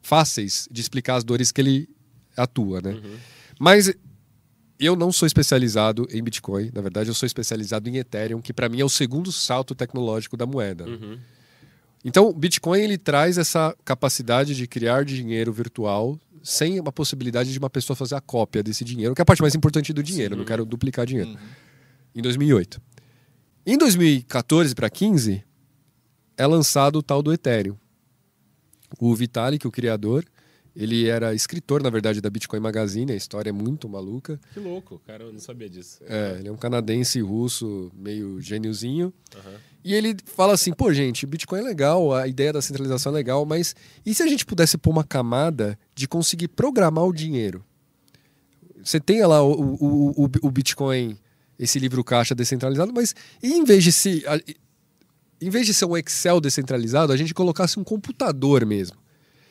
fáceis 0.02 0.68
de 0.70 0.80
explicar 0.80 1.16
as 1.16 1.24
dores 1.24 1.50
que 1.52 1.60
ele 1.60 1.88
atua, 2.36 2.80
né? 2.80 3.00
Mas 3.58 3.92
eu 4.78 4.94
não 4.94 5.10
sou 5.10 5.26
especializado 5.26 6.06
em 6.10 6.22
Bitcoin, 6.22 6.70
na 6.74 6.80
verdade 6.80 7.08
eu 7.08 7.14
sou 7.14 7.26
especializado 7.26 7.88
em 7.88 7.96
Ethereum, 7.96 8.40
que 8.40 8.52
para 8.52 8.68
mim 8.68 8.80
é 8.80 8.84
o 8.84 8.88
segundo 8.88 9.32
salto 9.32 9.74
tecnológico 9.74 10.36
da 10.36 10.46
moeda. 10.46 10.84
Uhum. 10.86 11.18
Então, 12.04 12.28
o 12.28 12.32
Bitcoin 12.32 12.80
ele 12.80 12.96
traz 12.96 13.36
essa 13.36 13.76
capacidade 13.84 14.54
de 14.54 14.66
criar 14.68 15.04
dinheiro 15.04 15.52
virtual 15.52 16.16
sem 16.40 16.78
a 16.78 16.92
possibilidade 16.92 17.52
de 17.52 17.58
uma 17.58 17.68
pessoa 17.68 17.96
fazer 17.96 18.14
a 18.14 18.20
cópia 18.20 18.62
desse 18.62 18.84
dinheiro, 18.84 19.12
que 19.12 19.20
é 19.20 19.24
a 19.24 19.26
parte 19.26 19.42
mais 19.42 19.56
importante 19.56 19.92
do 19.92 20.02
dinheiro. 20.02 20.34
Eu 20.34 20.38
Não 20.38 20.44
quero 20.44 20.64
duplicar 20.64 21.04
dinheiro. 21.04 21.30
Uhum. 21.30 21.36
Em 22.14 22.22
2008. 22.22 22.80
Em 23.66 23.76
2014 23.76 24.72
para 24.72 24.88
15 24.88 25.42
é 26.36 26.46
lançado 26.46 27.00
o 27.00 27.02
tal 27.02 27.20
do 27.20 27.32
Ethereum. 27.32 27.76
O 29.00 29.12
Vitalik, 29.16 29.66
o 29.66 29.72
criador, 29.72 30.24
ele 30.76 31.08
era 31.08 31.34
escritor, 31.34 31.82
na 31.82 31.88
verdade, 31.88 32.20
da 32.20 32.28
Bitcoin 32.28 32.60
Magazine. 32.60 33.10
A 33.10 33.16
história 33.16 33.48
é 33.48 33.52
muito 33.52 33.88
maluca. 33.88 34.38
Que 34.52 34.60
louco, 34.60 35.00
cara, 35.06 35.24
eu 35.24 35.32
não 35.32 35.40
sabia 35.40 35.70
disso. 35.70 36.00
É, 36.06 36.36
ele 36.38 36.48
é 36.48 36.52
um 36.52 36.56
canadense 36.56 37.18
russo, 37.20 37.90
meio 37.94 38.38
gêniozinho. 38.42 39.12
Aham. 39.34 39.54
E 39.82 39.94
ele 39.94 40.16
fala 40.26 40.52
assim: 40.52 40.72
pô, 40.72 40.92
gente, 40.92 41.24
Bitcoin 41.24 41.60
é 41.60 41.62
legal, 41.62 42.12
a 42.12 42.26
ideia 42.26 42.52
da 42.52 42.60
centralização 42.60 43.10
é 43.12 43.14
legal, 43.14 43.46
mas 43.46 43.74
e 44.04 44.14
se 44.14 44.22
a 44.22 44.26
gente 44.26 44.44
pudesse 44.44 44.76
pôr 44.76 44.90
uma 44.90 45.04
camada 45.04 45.78
de 45.94 46.06
conseguir 46.06 46.48
programar 46.48 47.04
o 47.04 47.12
dinheiro? 47.12 47.64
Você 48.84 49.00
tem 49.00 49.24
lá 49.24 49.42
o, 49.42 49.52
o, 49.52 50.24
o, 50.24 50.30
o 50.42 50.50
Bitcoin, 50.50 51.16
esse 51.58 51.78
livro 51.78 52.04
caixa 52.04 52.34
descentralizado, 52.34 52.92
mas 52.92 53.14
em 53.42 53.64
vez 53.64 53.82
de 53.82 53.92
se. 53.92 54.24
em 55.40 55.50
vez 55.50 55.64
de 55.64 55.72
ser 55.72 55.86
um 55.86 55.96
Excel 55.96 56.40
descentralizado, 56.40 57.12
a 57.12 57.16
gente 57.16 57.32
colocasse 57.32 57.78
um 57.80 57.84
computador 57.84 58.66
mesmo. 58.66 58.96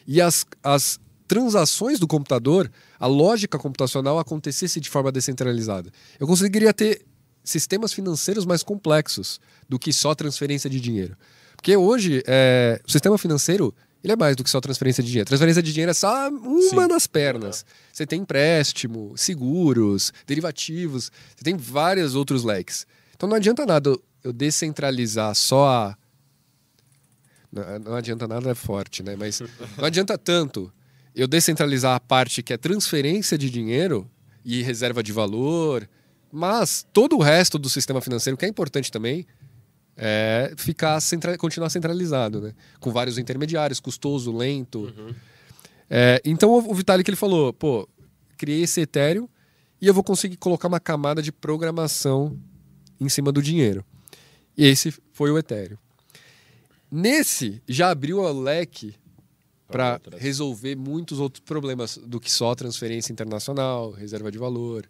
E 0.08 0.22
as, 0.22 0.46
as 0.62 1.00
transações 1.28 2.00
do 2.00 2.08
computador, 2.08 2.72
a 3.00 3.08
lógica 3.08 3.58
computacional 3.58 4.20
acontecesse 4.20 4.80
de 4.80 4.90
forma 4.90 5.12
descentralizada. 5.12 5.92
Eu 6.20 6.28
conseguiria 6.28 6.74
ter 6.74 7.06
sistemas 7.44 7.94
financeiros 7.94 8.46
mais 8.46 8.64
complexos 8.64 9.40
do 9.68 9.78
que 9.80 9.94
só 9.94 10.14
transferência 10.16 10.70
de 10.70 10.80
dinheiro. 10.80 11.16
Porque 11.56 11.76
hoje, 11.76 12.24
é, 12.28 12.80
o 12.88 12.92
sistema 12.92 13.18
financeiro 13.18 13.74
ele 14.04 14.14
é 14.14 14.16
mais 14.16 14.36
do 14.36 14.44
que 14.44 14.50
só 14.52 14.62
transferência 14.62 15.02
de 15.02 15.10
dinheiro. 15.10 15.28
Transferência 15.28 15.64
de 15.64 15.74
dinheiro 15.74 15.90
é 15.90 15.94
só 15.94 16.30
uma 16.30 16.62
Sim. 16.62 16.88
das 16.88 17.08
pernas. 17.08 17.66
Você 17.92 18.06
tem 18.06 18.22
empréstimo, 18.22 19.14
seguros, 19.18 20.14
derivativos, 20.28 21.12
você 21.36 21.44
tem 21.44 21.58
vários 21.58 22.14
outros 22.14 22.44
leques. 22.44 22.86
Então 23.16 23.28
não 23.28 23.36
adianta 23.36 23.66
nada 23.66 23.98
eu- 24.24 24.32
descentralizar 24.32 25.34
só 25.34 25.68
a. 25.68 25.98
Não, 27.52 27.80
não 27.80 27.96
adianta 27.96 28.28
nada 28.28 28.52
é 28.52 28.54
forte, 28.54 29.02
né? 29.02 29.16
Mas 29.16 29.42
não 29.76 29.86
adianta 29.86 30.16
tanto 30.20 30.72
eu 31.16 31.28
descentralizar 31.28 31.96
a 31.96 32.00
parte 32.00 32.44
que 32.44 32.52
é 32.54 32.58
transferência 32.58 33.38
de 33.38 33.50
dinheiro 33.50 34.10
e 34.44 34.62
reserva 34.62 35.02
de 35.02 35.12
valor, 35.12 35.90
mas 36.32 36.86
todo 36.92 37.16
o 37.16 37.22
resto 37.22 37.58
do 37.58 37.70
sistema 37.70 38.02
financeiro, 38.02 38.36
que 38.38 38.46
é 38.46 38.50
importante 38.50 38.92
também, 38.92 39.26
é 39.98 40.54
ficar 40.58 41.00
centra- 41.00 41.38
continuar 41.38 41.70
centralizado, 41.70 42.42
né? 42.42 42.54
Com 42.82 42.92
vários 42.92 43.18
intermediários, 43.18 43.80
custoso, 43.80 44.36
lento. 44.36 44.94
É, 45.90 46.22
então 46.26 46.52
o 46.52 46.72
o 46.72 46.74
Vitalik 46.74 47.10
ele 47.10 47.16
falou, 47.16 47.54
pô, 47.54 47.88
criei 48.38 48.64
esse 48.64 48.82
Ethereum 48.82 49.30
e 49.82 49.88
eu 49.88 49.94
vou 49.94 50.04
conseguir 50.04 50.36
colocar 50.36 50.68
uma 50.68 50.80
camada 50.80 51.22
de 51.22 51.32
programação 51.32 52.38
em 53.00 53.08
cima 53.08 53.32
do 53.32 53.42
dinheiro. 53.42 53.86
E 54.58 54.66
esse 54.66 54.94
foi 55.14 55.32
o 55.32 55.38
Ethereum. 55.38 55.78
Nesse 56.92 57.62
já 57.68 57.90
abriu 57.90 58.20
o 58.20 58.42
leque 58.42 58.96
para 59.68 60.00
resolver 60.18 60.76
muitos 60.76 61.20
outros 61.20 61.42
problemas 61.42 61.98
do 61.98 62.20
que 62.20 62.32
só 62.32 62.54
transferência 62.54 63.12
internacional, 63.12 63.92
reserva 63.92 64.32
de 64.32 64.38
valor. 64.38 64.88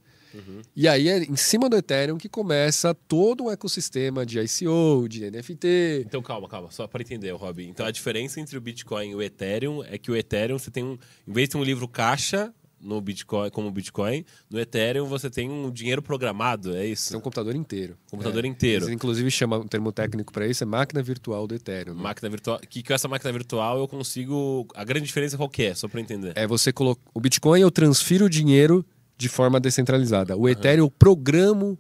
E 0.76 0.88
aí 0.88 1.08
é 1.08 1.24
em 1.24 1.36
cima 1.36 1.70
do 1.70 1.78
Ethereum 1.78 2.18
que 2.18 2.28
começa 2.28 2.94
todo 2.94 3.46
um 3.46 3.52
ecossistema 3.52 4.26
de 4.26 4.40
ICO, 4.40 5.08
de 5.08 5.30
NFT. 5.32 6.04
Então 6.06 6.22
calma, 6.22 6.48
calma, 6.48 6.72
só 6.72 6.88
para 6.88 7.02
entender, 7.02 7.32
Rob. 7.32 7.66
Então 7.66 7.86
a 7.86 7.92
diferença 7.92 8.40
entre 8.40 8.58
o 8.58 8.62
Bitcoin 8.62 9.12
e 9.12 9.16
o 9.16 9.22
Ethereum 9.22 9.84
é 9.84 9.98
que 9.98 10.12
o 10.12 10.16
Ethereum 10.16 10.60
você 10.60 10.70
tem 10.70 10.84
um, 10.84 10.98
em 11.28 11.34
vez 11.34 11.48
de 11.48 11.54
ter 11.54 11.58
um 11.58 11.64
livro 11.64 11.88
caixa 11.88 12.54
no 12.80 13.00
Bitcoin, 13.02 13.50
como 13.50 13.68
o 13.68 13.72
Bitcoin, 13.72 14.24
no 14.50 14.60
Ethereum 14.60 15.06
você 15.06 15.30
tem 15.30 15.50
um 15.50 15.72
dinheiro 15.72 16.02
programado, 16.02 16.76
é 16.76 16.86
isso? 16.86 17.10
Tem 17.10 17.18
um 17.18 17.22
computador 17.22 17.56
inteiro. 17.56 17.98
Computador 18.12 18.46
É. 18.46 18.48
inteiro. 18.48 18.86
Eles, 18.86 18.94
inclusive 18.96 19.30
chamam 19.32 19.62
um 19.62 19.68
termo 19.68 19.92
técnico 19.92 20.32
para 20.32 20.48
isso, 20.48 20.64
é 20.64 20.68
máquina 20.68 21.02
virtual 21.02 21.48
do 21.48 21.56
Ethereum. 21.56 21.96
né? 21.96 22.02
Máquina 22.04 22.30
virtual. 22.30 22.60
Que 22.70 22.84
com 22.84 22.94
essa 22.94 23.08
máquina 23.08 23.32
virtual 23.32 23.80
eu 23.80 23.88
consigo. 23.88 24.68
A 24.76 24.84
grande 24.84 25.06
diferença 25.06 25.38
qual 25.38 25.50
que 25.50 25.64
é? 25.64 25.74
Só 25.76 25.88
para 25.88 26.00
entender. 26.02 26.34
É 26.36 26.46
você 26.46 26.72
coloca 26.72 27.02
o 27.14 27.20
Bitcoin 27.20 27.62
eu 27.62 27.72
transfiro 27.72 28.26
o 28.26 28.30
dinheiro 28.30 28.86
de 29.18 29.30
forma 29.30 29.60
descentralizada. 29.60 30.36
O 30.38 30.48
Ethereum 30.50 30.86
eu 30.86 30.92
programo 30.92 31.78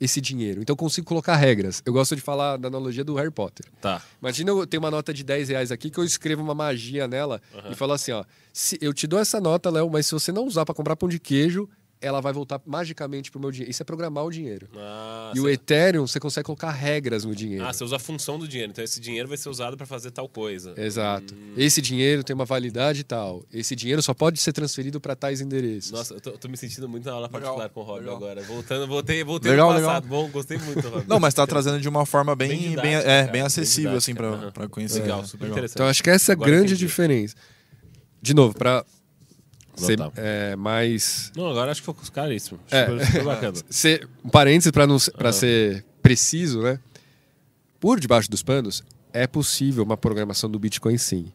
esse 0.00 0.20
dinheiro. 0.20 0.60
Então 0.60 0.72
eu 0.74 0.76
consigo 0.76 1.06
colocar 1.06 1.36
regras. 1.36 1.82
Eu 1.84 1.92
gosto 1.92 2.14
de 2.14 2.22
falar 2.22 2.56
da 2.56 2.68
analogia 2.68 3.04
do 3.04 3.14
Harry 3.14 3.30
Potter. 3.30 3.66
Tá. 3.80 4.02
Imagina 4.20 4.50
eu 4.50 4.66
tenho 4.66 4.82
uma 4.82 4.90
nota 4.90 5.12
de 5.12 5.22
10 5.22 5.48
reais 5.48 5.72
aqui 5.72 5.90
que 5.90 5.98
eu 5.98 6.04
escrevo 6.04 6.42
uma 6.42 6.54
magia 6.54 7.06
nela 7.06 7.40
e 7.70 7.74
falo 7.74 7.92
assim, 7.92 8.12
ó, 8.12 8.24
se 8.52 8.78
eu 8.80 8.92
te 8.92 9.06
dou 9.06 9.18
essa 9.18 9.40
nota, 9.40 9.70
Léo, 9.70 9.90
mas 9.90 10.06
se 10.06 10.12
você 10.12 10.32
não 10.32 10.44
usar 10.46 10.64
para 10.64 10.74
comprar 10.74 10.96
pão 10.96 11.08
de 11.08 11.18
queijo, 11.18 11.68
ela 12.04 12.20
vai 12.20 12.32
voltar 12.32 12.60
magicamente 12.66 13.30
pro 13.30 13.40
meu 13.40 13.50
dinheiro. 13.50 13.70
Isso 13.70 13.82
é 13.82 13.84
programar 13.84 14.24
o 14.24 14.30
dinheiro. 14.30 14.68
Ah, 14.76 15.32
e 15.34 15.40
o. 15.40 15.48
Ethereum, 15.48 16.06
você 16.06 16.18
consegue 16.20 16.44
colocar 16.44 16.70
regras 16.70 17.24
no 17.24 17.34
dinheiro. 17.34 17.64
ah, 17.64 17.72
você 17.72 17.84
usa 17.84 17.96
a 17.96 17.98
função 17.98 18.38
do 18.38 18.46
dinheiro. 18.48 18.70
Então 18.72 18.84
esse 18.84 19.00
dinheiro 19.00 19.28
vai 19.28 19.36
ser 19.36 19.48
usado 19.48 19.76
para 19.76 19.86
fazer 19.86 20.10
tal 20.10 20.28
coisa. 20.28 20.74
Exato. 20.76 21.34
Hum. 21.34 21.54
Esse 21.56 21.80
dinheiro 21.80 22.22
tem 22.24 22.34
uma 22.34 22.44
validade 22.44 23.04
tal. 23.04 23.42
Esse 23.52 23.74
dinheiro 23.76 24.02
só 24.02 24.12
pode 24.12 24.40
ser 24.40 24.52
transferido 24.52 25.00
para 25.00 25.14
tais 25.16 25.40
endereços. 25.40 25.90
Nossa, 25.92 26.14
eu 26.14 26.20
tô, 26.20 26.30
eu 26.30 26.38
tô 26.38 26.48
me 26.48 26.56
sentindo 26.56 26.88
muito 26.88 27.04
na 27.06 27.12
aula 27.12 27.26
Legal, 27.26 27.40
particular 27.40 27.68
com 27.70 27.80
o 27.80 27.82
Rob 27.84 28.00
legal. 28.00 28.16
agora. 28.16 28.42
Voltando, 28.42 28.86
voltei, 28.86 29.22
voltei 29.24 29.50
Legal, 29.50 29.68
no 29.70 29.74
legal. 29.76 29.90
passado. 29.90 30.08
Bom, 30.08 30.28
gostei 30.30 30.58
muito, 30.58 30.88
Rob. 30.88 31.04
Não, 31.08 31.20
mas 31.20 31.32
tá 31.34 31.46
trazendo 31.46 31.80
de 31.80 31.88
uma 31.88 32.04
forma 32.04 32.34
bem, 32.36 32.48
Bem 32.48 32.58
bem, 32.60 32.70
didática, 32.70 32.88
é, 32.88 33.02
cara, 33.02 33.22
bem 33.24 33.32
bem 33.32 33.42
acessível, 33.42 33.96
assim, 33.96 34.12
didática. 34.12 34.36
pra, 34.36 34.44
Aham. 34.46 34.52
pra 34.52 34.68
conhecer. 34.68 35.00
Legal, 35.02 35.24
super 35.26 35.48
interessante. 35.48 35.76
Então 35.76 35.86
acho 35.86 36.02
que 36.02 36.10
essa 36.10 36.32
é 36.32 36.34
a 36.34 36.36
grande 36.36 36.72
entendi. 36.72 36.76
diferença. 36.86 37.34
De 38.20 38.32
novo, 38.34 38.56
para 38.56 38.84
Tá. 39.96 40.12
é, 40.16 40.54
mais 40.56 41.32
Não, 41.36 41.48
agora 41.48 41.70
acho 41.70 41.82
que 41.82 41.86
ficou 41.86 42.02
caríssimo. 42.12 42.58
É. 42.70 42.86
Super, 42.86 43.06
super 43.06 43.24
bacana. 43.24 43.58
ser 43.68 44.08
um 44.24 44.28
parênteses 44.28 44.70
para 44.70 44.86
não 44.86 44.96
para 45.16 45.28
Aham. 45.30 45.32
ser 45.32 45.84
preciso, 46.02 46.62
né? 46.62 46.78
Por 47.80 47.98
debaixo 48.00 48.30
dos 48.30 48.42
panos 48.42 48.82
é 49.12 49.26
possível 49.26 49.84
uma 49.84 49.96
programação 49.96 50.50
do 50.50 50.58
Bitcoin 50.58 50.96
sim. 50.98 51.32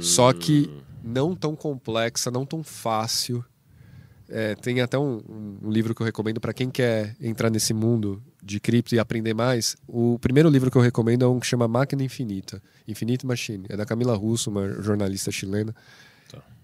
Só 0.00 0.32
que 0.32 0.70
não 1.02 1.34
tão 1.34 1.56
complexa, 1.56 2.30
não 2.30 2.44
tão 2.44 2.62
fácil. 2.62 3.44
É, 4.28 4.54
tem 4.54 4.80
até 4.80 4.98
um, 4.98 5.16
um- 5.28 5.58
um 5.64 5.70
livro 5.70 5.94
que 5.94 6.00
eu 6.00 6.06
recomendo 6.06 6.40
para 6.40 6.52
quem 6.54 6.70
quer 6.70 7.14
entrar 7.20 7.50
nesse 7.50 7.74
mundo 7.74 8.22
de 8.42 8.58
cripto 8.60 8.94
e 8.94 8.98
aprender 8.98 9.34
mais. 9.34 9.76
O 9.86 10.18
primeiro 10.18 10.48
livro 10.48 10.70
que 10.70 10.76
eu 10.76 10.82
recomendo 10.82 11.24
é 11.24 11.28
um 11.28 11.38
que 11.38 11.46
chama 11.46 11.68
Máquina 11.68 12.02
Infinita, 12.02 12.62
Infinite 12.88 13.26
Machine. 13.26 13.66
É 13.68 13.76
da 13.76 13.84
Camila 13.84 14.16
Russo, 14.16 14.48
uma 14.50 14.68
jornalista 14.82 15.30
chilena. 15.30 15.74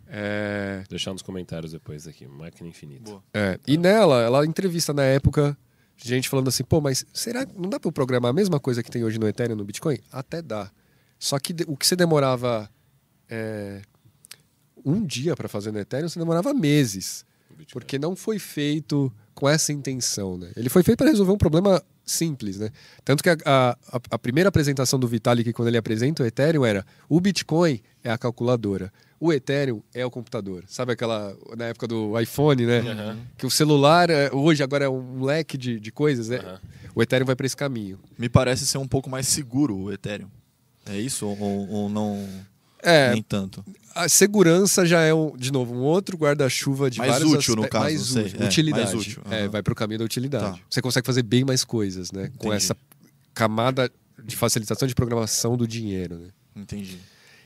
Tá. 0.08 0.16
É, 0.16 0.84
Deixar 0.88 1.12
nos 1.12 1.22
comentários 1.22 1.72
depois 1.72 2.06
aqui. 2.06 2.26
Máquina 2.26 2.68
infinita. 2.68 3.10
Boa. 3.10 3.22
é, 3.34 3.58
e 3.66 3.76
nela, 3.76 4.22
ela 4.22 4.46
entrevista 4.46 4.92
na 4.92 5.02
época 5.02 5.56
gente 6.06 6.28
falando 6.28 6.48
assim, 6.48 6.62
pô, 6.62 6.80
mas 6.80 7.04
será 7.12 7.44
que 7.44 7.58
não 7.58 7.68
dá 7.68 7.80
para 7.80 7.88
eu 7.88 7.92
programar 7.92 8.30
a 8.30 8.32
mesma 8.32 8.60
coisa 8.60 8.82
que 8.82 8.90
tem 8.90 9.02
hoje 9.02 9.18
no 9.18 9.26
Ethereum 9.26 9.56
no 9.56 9.64
Bitcoin? 9.64 9.98
Até 10.12 10.40
dá. 10.40 10.70
Só 11.18 11.38
que 11.38 11.54
o 11.66 11.76
que 11.76 11.86
você 11.86 11.96
demorava 11.96 12.70
é, 13.28 13.82
um 14.84 15.04
dia 15.04 15.34
para 15.34 15.48
fazer 15.48 15.72
no 15.72 15.78
Ethereum, 15.78 16.08
você 16.08 16.18
demorava 16.18 16.54
meses. 16.54 17.26
Porque 17.72 17.98
não 17.98 18.14
foi 18.14 18.38
feito 18.38 19.12
com 19.34 19.48
essa 19.48 19.72
intenção, 19.72 20.38
né? 20.38 20.52
Ele 20.56 20.68
foi 20.68 20.82
feito 20.84 20.98
para 20.98 21.10
resolver 21.10 21.32
um 21.32 21.38
problema 21.38 21.82
simples, 22.10 22.58
né? 22.58 22.70
Tanto 23.04 23.22
que 23.22 23.28
a, 23.30 23.36
a- 23.44 23.76
a- 24.10 24.18
primeira 24.18 24.48
apresentação 24.48 24.98
do 24.98 25.06
Vitalik, 25.08 25.52
quando 25.52 25.68
ele 25.68 25.76
apresenta 25.76 26.22
o 26.22 26.26
Ethereum, 26.26 26.64
era 26.64 26.84
o 27.08 27.20
Bitcoin 27.20 27.80
é 28.02 28.10
a 28.10 28.18
calculadora, 28.18 28.92
o 29.20 29.32
Ethereum 29.32 29.82
é 29.94 30.04
o 30.06 30.10
computador. 30.10 30.64
Sabe 30.68 30.92
aquela, 30.92 31.36
na 31.56 31.66
época 31.66 31.86
do 31.88 32.18
iPhone, 32.20 32.64
né? 32.66 32.78
Aham. 32.80 33.18
Que 33.36 33.46
o 33.46 33.50
celular, 33.50 34.08
é- 34.10 34.30
hoje, 34.32 34.62
agora 34.62 34.84
é 34.84 34.88
um 34.88 35.22
leque 35.24 35.56
de, 35.58 35.78
de 35.80 35.90
coisas, 35.92 36.28
né? 36.28 36.38
Aham. 36.38 36.60
O 36.94 37.02
Ethereum 37.02 37.26
vai 37.26 37.36
para 37.36 37.46
esse 37.46 37.56
caminho. 37.56 37.98
Me 38.18 38.28
parece 38.28 38.66
ser 38.66 38.78
um 38.78 38.88
pouco 38.88 39.08
mais 39.10 39.26
seguro 39.28 39.76
o 39.76 39.92
Ethereum. 39.92 40.28
É 40.86 40.96
isso? 40.98 41.26
Ou- 41.26 41.68
ou 41.68 41.88
não 41.88 42.26
É, 42.82 43.12
nem 43.12 43.22
tanto? 43.22 43.64
a 43.94 44.08
segurança 44.08 44.86
já 44.86 45.00
é, 45.02 45.12
um, 45.12 45.36
de 45.36 45.50
novo, 45.52 45.74
um 45.74 45.80
outro 45.82 46.16
guarda-chuva 46.16 46.88
de 46.90 46.98
Mais 46.98 47.10
vários 47.12 47.32
útil, 47.32 47.56
no 47.56 47.68
caso, 47.68 47.84
mais 47.84 48.00
sei. 48.02 48.24
útil, 48.26 48.40
É, 48.40 48.44
utilidade. 48.46 48.84
mais 48.94 49.06
útil, 49.06 49.22
É, 49.30 49.40
aham. 49.42 49.50
vai 49.50 49.62
para 49.62 49.72
o 49.72 49.76
caminho 49.76 49.98
da 49.98 50.04
utilidade. 50.04 50.58
Tá. 50.60 50.64
Você 50.70 50.80
consegue 50.80 51.04
fazer 51.06 51.22
bem 51.22 51.44
mais 51.44 51.64
coisas, 51.64 52.12
né? 52.12 52.30
Com 52.38 52.48
Entendi. 52.48 52.56
essa 52.64 52.76
camada 53.34 53.90
de 54.24 54.36
facilitação 54.36 54.86
de 54.86 54.94
programação 54.94 55.56
do 55.56 55.66
dinheiro, 55.66 56.16
né? 56.18 56.28
Entendi. 56.54 56.98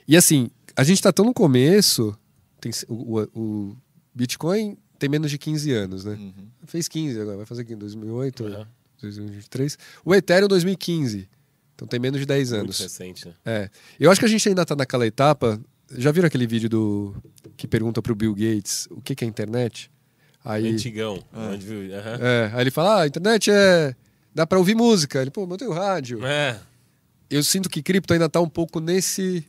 E 0.06 0.16
assim, 0.16 0.50
a 0.76 0.84
gente 0.84 0.98
está 0.98 1.12
tão 1.12 1.24
no 1.24 1.32
começo, 1.34 2.16
tem, 2.60 2.70
o, 2.88 3.20
o- 3.20 3.28
o 3.34 3.76
Bitcoin 4.14 4.76
tem 4.98 5.08
menos 5.08 5.30
de 5.30 5.38
15 5.38 5.72
anos, 5.72 6.04
né? 6.04 6.12
Uhum. 6.14 6.32
Fez 6.66 6.86
15 6.88 7.20
agora, 7.20 7.36
vai 7.38 7.46
fazer 7.46 7.62
aqui 7.62 7.72
em 7.72 7.78
2008, 7.78 8.44
Aham. 8.46 8.66
2023. 9.00 9.78
O 10.04 10.14
Ethereum 10.14 10.48
2015, 10.48 11.28
então 11.82 11.88
tem 11.88 11.98
menos 11.98 12.20
de 12.20 12.26
10 12.26 12.50
Muito 12.50 12.60
anos. 12.62 12.78
recente, 12.78 13.26
né? 13.26 13.34
É. 13.44 13.70
Eu 13.98 14.10
acho 14.10 14.20
que 14.20 14.24
a 14.24 14.28
gente 14.28 14.48
ainda 14.48 14.64
tá 14.64 14.76
naquela 14.76 15.06
etapa. 15.06 15.60
Já 15.90 16.12
viram 16.12 16.26
aquele 16.26 16.46
vídeo 16.46 16.68
do 16.68 17.14
que 17.56 17.66
pergunta 17.66 18.00
pro 18.00 18.14
Bill 18.14 18.34
Gates 18.34 18.86
o 18.90 19.00
que, 19.00 19.14
que 19.14 19.24
é 19.24 19.28
internet? 19.28 19.90
Aí, 20.44 20.68
Antigão. 20.68 21.22
É. 21.32 21.38
Onde 21.38 21.66
viu? 21.66 21.96
Aham. 21.96 22.18
é, 22.20 22.50
aí 22.54 22.60
ele 22.60 22.70
fala: 22.70 22.98
ah, 22.98 23.02
a 23.02 23.06
internet 23.06 23.50
é. 23.50 23.94
dá 24.34 24.46
pra 24.46 24.58
ouvir 24.58 24.74
música. 24.74 25.20
Ele, 25.20 25.30
pô, 25.30 25.42
mas 25.42 25.52
eu 25.52 25.58
tenho 25.58 25.72
rádio. 25.72 26.24
É. 26.24 26.58
eu 27.30 27.42
sinto 27.42 27.68
que 27.68 27.82
cripto 27.82 28.12
ainda 28.12 28.28
tá 28.28 28.40
um 28.40 28.48
pouco 28.48 28.80
nesse, 28.80 29.44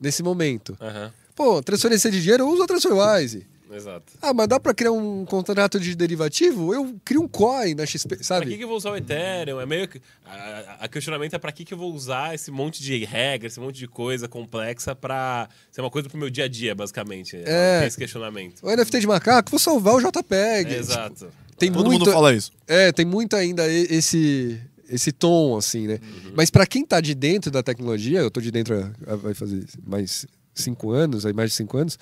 nesse 0.00 0.22
momento. 0.22 0.76
Aham, 0.80 1.12
Pô, 1.34 1.62
transferência 1.62 2.10
de 2.10 2.22
dinheiro, 2.22 2.48
uso 2.48 2.62
a 2.62 2.66
TransferWise. 2.66 3.46
Exato. 3.72 4.12
Ah, 4.22 4.32
mas 4.34 4.48
dá 4.48 4.58
pra 4.60 4.72
criar 4.74 4.92
um 4.92 5.24
contrato 5.24 5.78
de 5.80 5.94
derivativo? 5.96 6.72
Eu 6.74 6.96
crio 7.04 7.22
um 7.22 7.28
coin 7.28 7.74
na 7.74 7.84
XP, 7.86 8.16
Pra 8.16 8.24
sabe? 8.24 8.46
que, 8.46 8.56
que 8.58 8.64
eu 8.64 8.68
vou 8.68 8.76
usar 8.76 8.90
o 8.90 8.96
Ethereum? 8.96 9.60
É 9.60 9.66
meio 9.66 9.88
que. 9.88 10.00
A, 10.24 10.76
a 10.80 10.88
questionamento 10.88 11.34
é 11.34 11.38
pra 11.38 11.50
que, 11.52 11.64
que 11.64 11.74
eu 11.74 11.78
vou 11.78 11.92
usar 11.94 12.34
esse 12.34 12.50
monte 12.50 12.82
de 12.82 13.04
regra, 13.04 13.46
esse 13.46 13.58
monte 13.60 13.76
de 13.78 13.86
coisa 13.88 14.28
complexa 14.28 14.94
pra 14.94 15.48
ser 15.70 15.80
uma 15.80 15.90
coisa 15.90 16.08
pro 16.08 16.18
meu 16.18 16.30
dia 16.30 16.44
a 16.44 16.48
dia, 16.48 16.74
basicamente. 16.74 17.36
É. 17.44 17.78
Tem 17.80 17.88
esse 17.88 17.98
questionamento. 17.98 18.60
O 18.62 18.70
NFT 18.74 19.00
de 19.00 19.06
macaco, 19.06 19.50
vou 19.50 19.58
salvar 19.60 19.94
o 19.94 20.00
JPEG. 20.00 20.74
É, 20.74 20.78
exato. 20.78 21.28
Tem 21.58 21.72
Todo 21.72 21.86
muito, 21.86 22.00
mundo 22.00 22.12
fala 22.12 22.34
isso. 22.34 22.52
É, 22.66 22.92
tem 22.92 23.04
muito 23.06 23.34
ainda 23.34 23.66
esse 23.68 24.60
esse 24.88 25.10
tom 25.10 25.56
assim, 25.56 25.88
né? 25.88 25.98
Mas 26.36 26.48
pra 26.48 26.64
quem 26.64 26.84
tá 26.86 27.00
de 27.00 27.12
dentro 27.14 27.50
da 27.50 27.60
tecnologia, 27.60 28.20
eu 28.20 28.30
tô 28.30 28.40
de 28.40 28.52
dentro 28.52 28.92
há- 29.06 29.16
vai 29.16 29.34
fazer 29.34 29.64
mais 29.84 30.26
cinco 30.54 30.92
anos, 30.92 31.26
aí 31.26 31.32
mais 31.32 31.50
de 31.50 31.56
cinco 31.56 31.76
anos. 31.76 31.98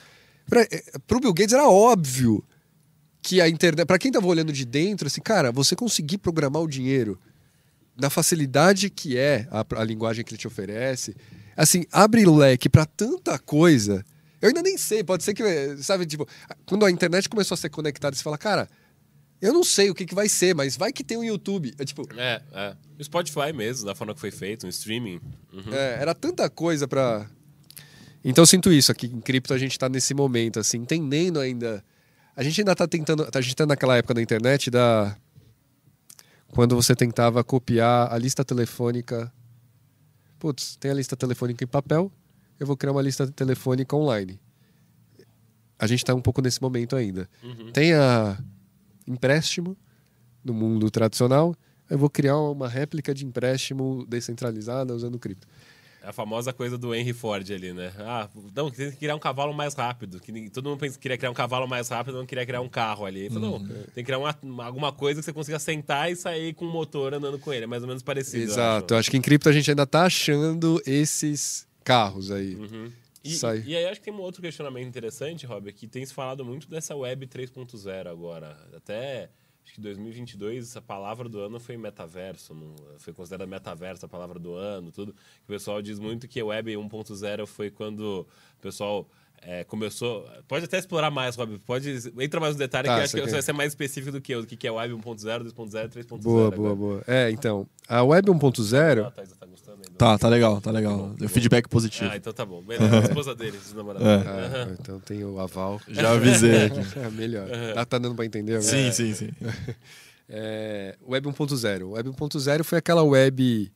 Pra, 0.49 0.63
é, 0.63 0.83
pro 1.07 1.21
Bill 1.21 1.33
Gates 1.33 1.53
era 1.53 1.69
óbvio 1.69 2.45
que 3.23 3.41
a 3.41 3.49
internet, 3.49 3.87
Pra 3.87 3.99
quem 3.99 4.13
tava 4.13 4.27
olhando 4.27 4.53
de 4.53 4.65
dentro, 4.65 5.07
assim, 5.07 5.21
cara, 5.21 5.51
você 5.51 5.75
conseguir 5.75 6.19
programar 6.19 6.63
o 6.63 6.69
dinheiro 6.69 7.19
na 7.97 8.11
facilidade 8.11 8.91
que 8.91 9.17
é 9.17 9.49
a, 9.51 9.65
a 9.81 9.85
linguagem 9.85 10.25
que 10.25 10.33
ele 10.33 10.39
te 10.39 10.47
oferece, 10.47 11.17
assim, 11.57 11.85
abre 11.91 12.27
leque 12.27 12.69
pra 12.69 12.85
tanta 12.85 13.39
coisa. 13.39 14.05
Eu 14.43 14.49
ainda 14.49 14.61
nem 14.61 14.77
sei, 14.77 15.03
pode 15.03 15.25
ser 15.25 15.33
que, 15.33 15.43
sabe, 15.79 16.05
tipo, 16.05 16.29
quando 16.67 16.85
a 16.85 16.91
internet 16.91 17.29
começou 17.29 17.55
a 17.55 17.59
ser 17.59 17.71
conectada, 17.71 18.15
você 18.15 18.23
fala, 18.23 18.37
cara, 18.37 18.69
eu 19.41 19.53
não 19.53 19.65
sei 19.65 19.91
o 19.91 19.95
que, 19.95 20.05
que 20.07 20.15
vai 20.15 20.29
ser, 20.29 20.55
mas 20.55 20.77
vai 20.77 20.93
que 20.93 21.05
tem 21.05 21.17
um 21.17 21.25
YouTube. 21.25 21.75
É, 21.79 21.85
tipo, 21.85 22.07
É, 22.17 22.43
é. 22.53 22.77
O 22.99 23.05
Spotify 23.05 23.53
mesmo, 23.55 23.87
da 23.87 23.95
forma 23.95 24.15
que 24.15 24.21
foi 24.21 24.31
feito, 24.31 24.67
um 24.67 24.69
streaming. 24.69 25.21
Uhum. 25.53 25.73
é, 25.73 26.01
era 26.01 26.15
tanta 26.15 26.49
coisa 26.51 26.87
pra. 26.89 27.29
Então 28.25 28.43
eu 28.43 28.47
sinto 28.47 28.73
isso 28.73 28.91
aqui 28.91 29.07
em 29.07 29.21
cripto, 29.21 29.53
a 29.53 29.59
gente 29.59 29.79
tá 29.79 29.89
nesse 29.89 30.15
momento, 30.15 30.59
assim, 30.59 30.79
entendendo 30.79 31.39
ainda. 31.39 31.85
A 32.35 32.43
gente 32.43 32.61
ainda 32.61 32.75
tá 32.75 32.89
tentando. 32.89 33.29
A 33.33 33.41
gente 33.41 33.55
tá 33.55 33.67
naquela 33.67 33.97
época 33.97 34.15
da 34.15 34.23
internet 34.23 34.71
da. 34.71 35.17
Quando 36.53 36.75
você 36.75 36.95
tentava 36.95 37.45
copiar 37.45 38.13
a 38.13 38.17
lista 38.17 38.45
telefônica. 38.45 39.31
Putz, 40.39 40.77
tem 40.77 40.91
a 40.91 40.95
lista 40.95 41.17
telefônica 41.17 41.63
em 41.65 41.67
papel, 41.67 42.13
eu 42.61 42.67
vou 42.67 42.77
criar 42.77 42.93
uma 42.93 43.01
lista 43.01 43.27
telefônica 43.31 43.97
online. 43.97 44.39
A 45.79 45.87
gente 45.87 46.05
tá 46.05 46.15
um 46.15 46.21
pouco 46.21 46.43
nesse 46.43 46.61
momento 46.61 46.97
ainda. 46.97 47.29
Tem 47.73 47.95
a 47.95 48.39
empréstimo 49.07 49.77
no 50.45 50.53
mundo 50.53 50.91
tradicional, 50.91 51.55
eu 51.89 51.99
vou 51.99 52.11
criar 52.11 52.37
uma 52.39 52.69
réplica 52.69 53.15
de 53.15 53.25
empréstimo 53.25 54.05
descentralizada 54.07 54.95
usando 54.95 55.19
cripto. 55.19 55.47
É 56.05 56.09
a 56.09 56.13
famosa 56.13 56.53
coisa 56.53 56.77
do 56.77 56.95
Henry 56.95 57.13
Ford 57.13 57.51
ali, 57.51 57.73
né? 57.73 57.93
Ah, 57.99 58.29
não, 58.55 58.71
tem 58.71 58.91
que 58.91 58.97
criar 58.99 59.15
um 59.15 59.19
cavalo 59.19 59.55
mais 59.55 59.73
rápido. 59.75 60.21
Que 60.21 60.51
todo 60.51 60.69
mundo 60.69 60.79
pensa 60.79 60.97
que 60.97 61.03
queria 61.03 61.17
criar 61.17 61.31
um 61.31 61.35
cavalo 61.35 61.67
mais 61.67 61.89
rápido, 61.89 62.19
não 62.19 62.27
queria 62.27 62.45
criar 62.45 62.61
um 62.61 62.69
carro 62.69 63.07
ali. 63.07 63.21
Ele 63.21 63.31
falou, 63.35 63.59
não, 63.59 63.67
tem 63.69 63.85
que 63.95 64.03
criar 64.05 64.19
uma- 64.19 64.37
uma- 64.43 64.65
alguma 64.67 64.93
coisa 64.93 65.21
que 65.21 65.25
você 65.25 65.33
consiga 65.33 65.59
sentar 65.59 66.13
e 66.13 66.17
sair 66.17 66.53
com 66.55 66.67
o 66.67 66.71
motor 66.71 67.15
andando 67.15 67.39
com 67.39 67.53
ele. 67.53 67.65
É 67.65 67.67
mais 67.67 67.83
ou 67.83 67.89
menos 67.89 68.03
parecido. 68.03 68.43
Exato. 68.45 68.85
acho. 68.87 68.95
Eu 68.95 68.99
acho 68.99 69.11
que 69.11 69.17
em 69.17 69.23
cripto 69.23 69.49
a 69.49 69.53
gente 69.53 69.71
ainda 69.71 69.87
tá 69.87 70.05
achando 70.05 70.81
esses 70.87 71.67
carros 71.83 72.31
aí. 72.31 72.55
Uhum. 72.55 72.93
E, 73.25 73.39
e 73.67 73.75
aí 73.77 73.87
acho 73.87 74.01
que 74.01 74.05
tem 74.05 74.13
um 74.15 74.21
outro 74.21 74.43
questionamento 74.43 74.87
interessante, 74.87 75.47
Rob, 75.47 75.73
que 75.73 75.87
tem 75.87 76.05
se 76.05 76.13
falado 76.13 76.45
muito 76.45 76.69
dessa 76.69 76.95
web 76.95 77.27
3.0 77.27 78.07
agora. 78.11 78.55
Até 78.77 79.31
acho 79.65 79.73
que 79.75 79.81
2022 79.81 80.77
a 80.77 80.83
palavra 80.83 81.29
do 81.29 81.41
ano 81.41 81.59
foi 81.59 81.77
metaverso, 81.77 82.55
não- 82.55 82.75
foi 82.99 83.13
considerada 83.13 83.47
metaverso 83.47 84.05
a 84.05 84.09
palavra 84.09 84.39
do 84.39 84.55
ano, 84.55 84.93
tudo. 84.93 85.11
O 85.43 85.47
pessoal 85.47 85.81
diz 85.81 85.99
muito 85.99 86.29
que 86.29 86.39
a 86.41 86.45
web 86.45 86.73
1.0 86.77 87.47
foi 87.47 87.71
quando 87.71 88.27
o 88.59 88.61
pessoal 88.61 89.09
é, 89.47 89.65
começou. 89.65 90.27
Pode 90.49 90.65
até 90.65 90.79
explorar 90.79 91.11
mais, 91.11 91.37
Rob. 91.37 91.59
Pode 91.67 91.91
entra 92.19 92.41
mais 92.41 92.55
no 92.55 92.59
detalhe 92.59 92.87
Tá, 92.89 92.95
que 92.95 93.01
eu 93.01 93.05
acho 93.05 93.15
que 93.15 93.21
você 93.23 93.31
vai 93.33 93.43
ser 93.43 93.53
mais 93.53 93.73
específico 93.73 94.11
do 94.13 94.21
que 94.21 94.33
eu, 94.35 94.41
do 94.43 94.47
que 94.47 94.67
é 94.67 94.71
web 94.71 94.95
1.0, 94.95 95.45
2.0, 95.45 95.89
3.0. 95.91 96.19
Boa, 96.23 96.47
agora. 96.47 96.57
boa, 96.57 96.75
boa. 96.77 97.05
É, 97.07 97.31
então, 97.31 97.67
a 97.89 98.03
Web 98.03 98.31
1.0, 98.31 99.05
Ah, 99.07 99.11
tá 99.11 99.47
gostando 99.47 99.83
do- 99.83 99.91
Tá, 99.97 100.19
tá 100.19 100.29
legal, 100.29 100.61
tá 100.61 100.71
legal. 100.71 101.11
Deu 101.19 101.29
feedback 101.29 101.69
positivo. 101.69 102.11
Ah, 102.11 102.17
então 102.17 102.33
tá 102.33 102.45
bom. 102.45 102.63
Beleza, 102.63 102.97
a 102.99 103.03
esposa 103.03 103.35
dele, 103.37 103.57
os 103.57 103.73
namorados. 103.73 104.07
É. 104.07 104.15
ah, 104.27 104.77
então 104.81 104.99
tem 105.01 105.23
o 105.25 105.39
aval. 105.39 105.81
Já 105.89 106.13
avisei 106.13 106.65
aqui. 106.67 106.81
É 106.99 107.11
melhor. 107.11 107.47
Ah, 107.77 107.85
tá 107.85 107.99
dando 107.99 108.15
pra 108.15 108.25
entender 108.25 108.57
agora? 108.57 108.69
Sim, 108.71 108.91
sim, 108.93 109.13
sim. 109.15 109.31
É, 110.29 110.97
web 111.07 111.29
1.0. 111.29 111.91
Web 111.91 112.09
1.0 112.11 112.65
foi 112.65 112.79
aquela 112.79 113.03
web 113.03 113.71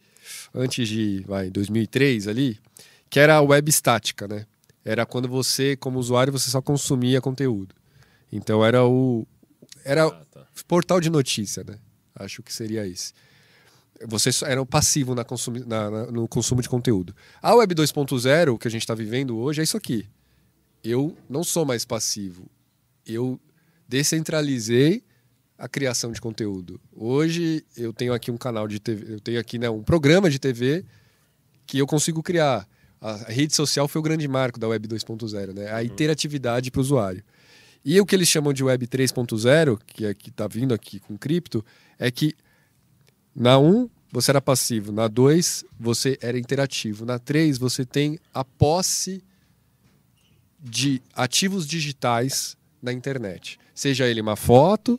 antes 0.55 0.89
de, 0.89 1.25
vai, 1.27 1.51
2003 1.51 2.27
ali, 2.29 2.59
que 3.11 3.21
era 3.21 3.37
a 3.37 3.43
web 3.43 3.69
estática, 3.69 4.27
né? 4.27 4.47
Era 4.89 5.05
quando 5.05 5.28
você, 5.28 5.76
como 5.76 5.99
usuário, 5.99 6.32
você 6.32 6.49
só 6.51 6.62
consumia 6.62 7.20
conteúdo. 7.20 7.74
Então 8.32 8.64
era 8.64 8.84
o 8.86 9.26
era 9.84 10.07
Ah, 10.07 10.24
tá. 10.30 10.47
portal 10.66 10.99
de 11.01 11.11
notícia, 11.11 11.62
né? 11.62 11.78
Acho 12.14 12.43
que 12.43 12.53
seria 12.53 12.86
esse. 12.86 13.12
Você 14.07 14.30
era 14.47 14.62
o 14.62 14.66
passivo 14.66 15.14
na 15.14 15.24
consumi- 15.24 15.64
na- 15.66 15.91
na- 15.91 16.07
no 16.11 16.26
consumo 16.28 16.62
de 16.62 16.68
conteúdo. 16.68 17.14
A 17.43 17.55
Web 17.55 17.74
2.0, 17.74 18.57
que 18.57 18.66
a 18.68 18.70
gente 18.70 18.82
está 18.82 18.95
vivendo 18.95 19.36
hoje, 19.36 19.61
é 19.61 19.64
isso 19.64 19.76
aqui. 19.76 20.07
Eu 20.82 21.16
não 21.28 21.43
sou 21.45 21.64
mais 21.66 21.84
passivo. 21.84 22.49
Eu 23.05 23.39
descentralizei 23.86 25.03
a 25.59 25.68
criação 25.68 26.12
de 26.12 26.20
conteúdo. 26.20 26.80
Hoje 26.95 27.64
eu 27.76 27.93
tenho 27.93 28.14
aqui 28.14 28.30
um 28.30 28.36
canal 28.39 28.68
de 28.68 28.78
TV, 28.78 29.14
eu 29.14 29.20
tenho 29.20 29.41
aqui 29.41 29.59
né, 29.59 29.68
um 29.68 29.82
programa 29.82 30.30
de 30.30 30.39
TV 30.39 30.84
que 31.66 31.78
eu 31.78 31.86
consigo 31.86 32.22
criar. 32.22 32.66
A 33.01 33.15
rede 33.29 33.55
social 33.55 33.87
foi 33.87 34.01
o 34.01 34.03
grande 34.03 34.27
marco 34.27 34.59
da 34.59 34.67
Web 34.69 34.89
2.0, 34.89 35.55
né? 35.55 35.73
A 35.73 35.85
interatividade 35.85 36.71
para 36.71 36.79
o 36.79 36.83
usuário. 36.83 37.23
E 37.85 38.01
o 38.01 38.07
que 38.07 38.15
eles 38.15 38.29
chamam 38.29 38.53
de 38.53 38.65
Web 38.65 38.87
3.0, 38.87 39.79
que 39.87 40.07
é 40.07 40.15
que 40.15 40.31
está 40.31 40.49
vindo 40.49 40.75
aqui 40.75 40.99
com 40.99 41.17
cripto, 41.17 41.65
é 41.99 42.11
que 42.11 42.35
na 43.35 43.59
1 43.59 43.89
você 44.11 44.31
era 44.31 44.41
passivo, 44.41 44.91
na 44.91 45.07
2 45.07 45.65
você 45.79 46.19
era 46.21 46.39
interativo, 46.39 47.05
na 47.05 47.19
3 47.19 47.57
você 47.57 47.85
tem 47.85 48.19
a 48.35 48.45
posse 48.45 49.23
de 50.61 51.01
ativos 51.15 51.67
digitais 51.67 52.57
na 52.83 52.93
internet. 52.93 53.59
Seja 53.75 54.07
ele 54.07 54.21
uma 54.21 54.35
foto, 54.35 54.99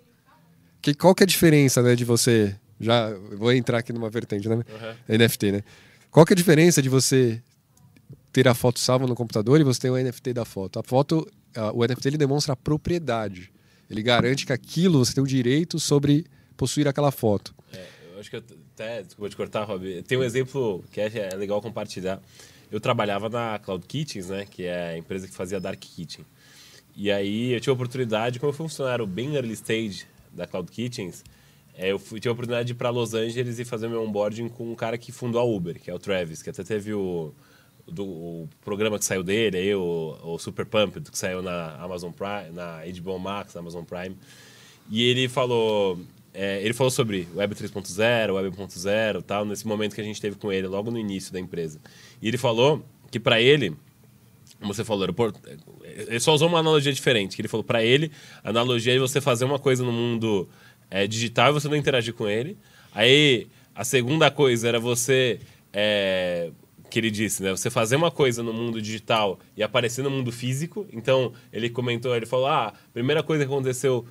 que 0.81 0.93
qual 0.93 1.13
que 1.13 1.23
é 1.23 1.25
a 1.25 1.27
diferença, 1.27 1.81
né, 1.81 1.95
de 1.95 2.05
você 2.05 2.55
já 2.79 3.13
vou 3.37 3.51
entrar 3.51 3.79
aqui 3.79 3.91
numa 3.91 4.09
vertente, 4.09 4.47
né? 4.47 4.55
Uhum. 4.55 5.17
NFT, 5.17 5.51
né? 5.51 5.63
Qual 6.09 6.25
que 6.25 6.31
é 6.31 6.35
a 6.35 6.37
diferença 6.37 6.81
de 6.81 6.87
você 6.87 7.41
ter 8.39 8.47
a 8.47 8.53
foto 8.53 8.79
salva 8.79 9.05
no 9.05 9.15
computador 9.15 9.59
e 9.59 9.65
você 9.65 9.81
ter 9.81 9.89
o 9.89 9.97
NFT 9.97 10.31
da 10.31 10.45
foto? 10.45 10.79
A 10.79 10.83
foto, 10.83 11.29
o 11.73 11.85
NFT 11.85 12.07
ele 12.07 12.17
demonstra 12.17 12.53
a 12.53 12.55
propriedade. 12.55 13.51
Ele 13.89 14.01
garante 14.01 14.45
que 14.45 14.53
aquilo 14.53 15.03
você 15.03 15.13
tem 15.13 15.21
o 15.21 15.27
direito 15.27 15.77
sobre 15.77 16.25
possuir 16.55 16.87
aquela 16.87 17.11
foto. 17.11 17.53
É, 17.73 17.85
eu 18.13 18.19
acho 18.19 18.29
que 18.29 18.37
eu 18.37 18.43
até, 18.73 19.03
desculpa 19.03 19.29
te 19.29 19.35
cortar, 19.35 19.65
Rob. 19.65 20.03
Tem 20.03 20.17
um 20.17 20.23
exemplo 20.23 20.81
que 20.89 21.01
é, 21.01 21.29
é 21.33 21.35
legal 21.35 21.61
compartilhar. 21.61 22.21
Eu 22.71 22.79
trabalhava 22.79 23.27
na 23.27 23.59
Cloud 23.59 23.85
Kitchens, 23.85 24.29
né? 24.29 24.45
Que 24.49 24.63
é 24.63 24.91
a 24.91 24.97
empresa 24.97 25.27
que 25.27 25.33
fazia 25.33 25.59
Dark 25.59 25.79
Kitchen. 25.79 26.25
E 26.95 27.11
aí 27.11 27.51
eu 27.51 27.59
tive 27.59 27.71
a 27.71 27.73
oportunidade, 27.73 28.39
como 28.39 28.51
eu 28.51 28.55
fui 28.55 28.69
funcionário 28.69 29.05
bem 29.05 29.35
early 29.35 29.53
stage 29.53 30.05
da 30.31 30.47
Cloud 30.47 30.71
Kitchens, 30.71 31.25
é, 31.75 31.91
eu 31.91 31.99
fui, 31.99 32.21
tive 32.21 32.29
a 32.29 32.33
oportunidade 32.33 32.67
de 32.67 32.71
ir 32.73 32.75
para 32.75 32.89
Los 32.89 33.13
Angeles 33.13 33.59
e 33.59 33.65
fazer 33.65 33.89
meu 33.89 34.01
onboarding 34.01 34.47
com 34.47 34.71
um 34.71 34.75
cara 34.75 34.97
que 34.97 35.11
fundou 35.11 35.41
a 35.41 35.43
Uber, 35.43 35.79
que 35.79 35.89
é 35.89 35.93
o 35.93 35.99
Travis, 35.99 36.41
que 36.41 36.49
até 36.49 36.63
teve 36.63 36.93
o, 36.93 37.33
do, 37.89 38.47
programa 38.61 38.97
que 38.97 39.05
saiu 39.05 39.23
dele, 39.23 39.57
aí, 39.57 39.75
o, 39.75 40.17
o 40.23 40.39
Super 40.39 40.65
Pumped, 40.65 41.11
que 41.11 41.17
saiu 41.17 41.41
na 41.41 41.75
Amazon 41.75 42.11
Prime, 42.11 42.51
na 42.53 42.81
HBO 43.01 43.19
Max, 43.19 43.53
na 43.53 43.61
Amazon 43.61 43.83
Prime. 43.83 44.15
E 44.89 45.03
ele 45.03 45.27
falou, 45.27 45.99
é, 46.33 46.61
ele 46.63 46.73
falou 46.73 46.91
sobre 46.91 47.27
Web 47.35 47.55
3.0, 47.55 48.33
Web 48.33 48.55
1.0, 48.55 49.23
tal, 49.23 49.45
nesse 49.45 49.67
momento 49.67 49.95
que 49.95 50.01
a 50.01 50.03
gente 50.03 50.21
teve 50.21 50.35
com 50.37 50.51
ele, 50.51 50.67
logo 50.67 50.89
no 50.89 50.97
início 50.97 51.31
da 51.31 51.39
empresa. 51.39 51.79
E 52.21 52.27
ele 52.27 52.37
falou 52.37 52.83
que 53.11 53.19
para 53.19 53.41
ele, 53.41 53.75
como 54.59 54.73
você 54.73 54.83
falou, 54.83 55.07
ele 55.83 56.19
só 56.19 56.33
usou 56.33 56.47
uma 56.47 56.59
analogia 56.59 56.91
diferente. 56.91 57.35
Que 57.35 57.41
ele 57.41 57.47
falou 57.47 57.63
para 57.63 57.83
ele, 57.83 58.11
a 58.43 58.49
analogia 58.49 58.95
é 58.95 58.99
você 58.99 59.21
fazer 59.21 59.45
uma 59.45 59.59
coisa 59.59 59.83
no 59.83 59.91
mundo 59.91 60.49
é, 60.89 61.07
digital 61.07 61.49
e 61.49 61.53
você 61.53 61.67
não 61.67 61.75
interagir 61.75 62.13
com 62.13 62.27
ele. 62.27 62.57
Aí 62.93 63.47
a 63.73 63.83
segunda 63.83 64.29
coisa 64.29 64.67
era 64.67 64.79
você 64.79 65.39
é, 65.71 66.51
que 66.89 66.99
ele 66.99 67.11
disse, 67.11 67.43
né? 67.43 67.51
Você 67.51 67.69
fazer 67.69 67.95
uma 67.95 68.11
coisa 68.11 68.41
no 68.41 68.53
mundo 68.53 68.81
digital 68.81 69.39
e 69.55 69.63
aparecer 69.63 70.03
no 70.03 70.09
mundo 70.09 70.31
físico. 70.31 70.87
Então 70.91 71.33
ele 71.53 71.69
comentou, 71.69 72.15
ele 72.15 72.25
falou, 72.25 72.47
ah, 72.47 72.67
a 72.67 72.73
primeira 72.93 73.23
coisa 73.23 73.45
que 73.45 73.51
aconteceu 73.51 74.05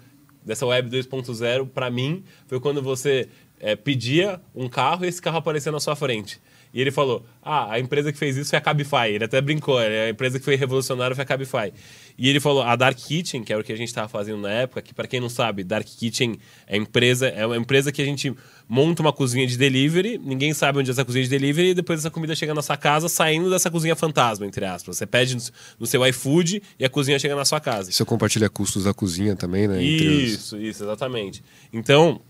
dessa 0.44 0.64
web 0.64 0.88
2.0 0.88 1.68
para 1.68 1.90
mim 1.90 2.24
foi 2.46 2.58
quando 2.60 2.80
você 2.80 3.28
é, 3.60 3.76
pedia 3.76 4.40
um 4.54 4.68
carro 4.68 5.04
e 5.04 5.08
esse 5.08 5.20
carro 5.20 5.38
aparecia 5.38 5.72
na 5.72 5.80
sua 5.80 5.96
frente. 5.96 6.40
E 6.72 6.80
ele 6.80 6.90
falou: 6.90 7.24
Ah, 7.42 7.72
a 7.72 7.80
empresa 7.80 8.12
que 8.12 8.18
fez 8.18 8.36
isso 8.36 8.50
foi 8.50 8.58
a 8.58 8.62
Cabify. 8.62 9.08
Ele 9.08 9.24
até 9.24 9.40
brincou, 9.40 9.80
é, 9.80 10.06
a 10.06 10.10
empresa 10.10 10.38
que 10.38 10.44
foi 10.44 10.54
revolucionária 10.56 11.14
foi 11.14 11.22
a 11.22 11.26
Cabify. 11.26 11.72
E 12.16 12.28
ele 12.28 12.40
falou: 12.40 12.62
a 12.62 12.76
Dark 12.76 12.96
Kitchen, 12.96 13.42
que 13.42 13.52
era 13.52 13.60
o 13.60 13.64
que 13.64 13.72
a 13.72 13.76
gente 13.76 13.88
estava 13.88 14.08
fazendo 14.08 14.42
na 14.42 14.50
época, 14.50 14.82
que 14.82 14.92
para 14.92 15.06
quem 15.06 15.20
não 15.20 15.28
sabe, 15.28 15.64
Dark 15.64 15.86
Kitchen 15.86 16.38
é 16.66 16.76
empresa, 16.76 17.28
é 17.28 17.46
uma 17.46 17.56
empresa 17.56 17.90
que 17.92 18.02
a 18.02 18.04
gente 18.04 18.34
monta 18.68 19.00
uma 19.00 19.12
cozinha 19.12 19.46
de 19.46 19.56
delivery, 19.56 20.18
ninguém 20.18 20.52
sabe 20.52 20.78
onde 20.78 20.90
é 20.90 20.92
essa 20.92 21.04
cozinha 21.04 21.24
de 21.24 21.30
delivery, 21.30 21.70
e 21.70 21.74
depois 21.74 22.00
essa 22.00 22.10
comida 22.10 22.34
chega 22.34 22.52
na 22.52 22.60
sua 22.60 22.76
casa 22.76 23.08
saindo 23.08 23.48
dessa 23.48 23.70
cozinha 23.70 23.96
fantasma, 23.96 24.44
entre 24.46 24.64
aspas. 24.64 24.96
Você 24.96 25.06
pede 25.06 25.36
no 25.78 25.86
seu 25.86 26.06
iFood 26.06 26.62
e 26.78 26.84
a 26.84 26.88
cozinha 26.88 27.18
chega 27.18 27.34
na 27.34 27.44
sua 27.44 27.60
casa. 27.60 27.90
Você 27.90 28.04
compartilha 28.04 28.50
custos 28.50 28.84
da 28.84 28.92
cozinha 28.92 29.34
também, 29.34 29.66
né? 29.66 29.82
Isso, 29.82 30.56
os... 30.56 30.62
isso, 30.62 30.84
exatamente. 30.84 31.42
Então, 31.72 32.20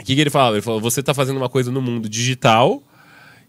o 0.00 0.04
que, 0.04 0.14
que 0.14 0.20
ele 0.20 0.30
falava? 0.30 0.56
Ele 0.56 0.62
falou: 0.62 0.80
você 0.80 1.00
está 1.00 1.12
fazendo 1.12 1.36
uma 1.36 1.48
coisa 1.48 1.70
no 1.70 1.82
mundo 1.82 2.08
digital 2.08 2.82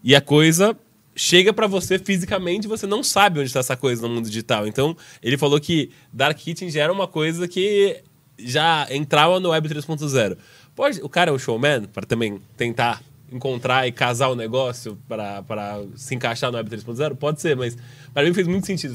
e 0.02 0.14
a 0.14 0.20
coisa 0.20 0.76
chega 1.14 1.52
para 1.52 1.66
você 1.66 1.98
fisicamente 1.98 2.66
você 2.66 2.86
não 2.86 3.02
sabe 3.02 3.38
onde 3.38 3.48
está 3.48 3.60
essa 3.60 3.76
coisa 3.76 4.02
no 4.02 4.14
mundo 4.14 4.26
digital. 4.26 4.66
Então, 4.66 4.96
ele 5.22 5.36
falou 5.36 5.60
que 5.60 5.90
Dark 6.12 6.36
Kitchen 6.36 6.70
já 6.70 6.82
era 6.82 6.92
uma 6.92 7.06
coisa 7.06 7.46
que 7.46 8.02
já 8.38 8.86
entrava 8.90 9.38
no 9.38 9.50
Web 9.50 9.68
3.0. 9.68 10.36
Pode, 10.74 11.00
o 11.02 11.08
cara 11.08 11.30
é 11.30 11.34
um 11.34 11.38
showman 11.38 11.84
para 11.84 12.06
também 12.06 12.40
tentar 12.56 13.02
encontrar 13.32 13.86
e 13.86 13.92
casar 13.92 14.28
o 14.28 14.34
negócio 14.34 14.98
para 15.08 15.82
se 15.96 16.14
encaixar 16.14 16.50
no 16.50 16.58
Web 16.58 16.70
3.0? 16.70 17.16
Pode 17.16 17.40
ser, 17.40 17.56
mas 17.56 17.76
para 18.12 18.24
mim 18.24 18.34
fez 18.34 18.46
muito 18.46 18.66
sentido. 18.66 18.94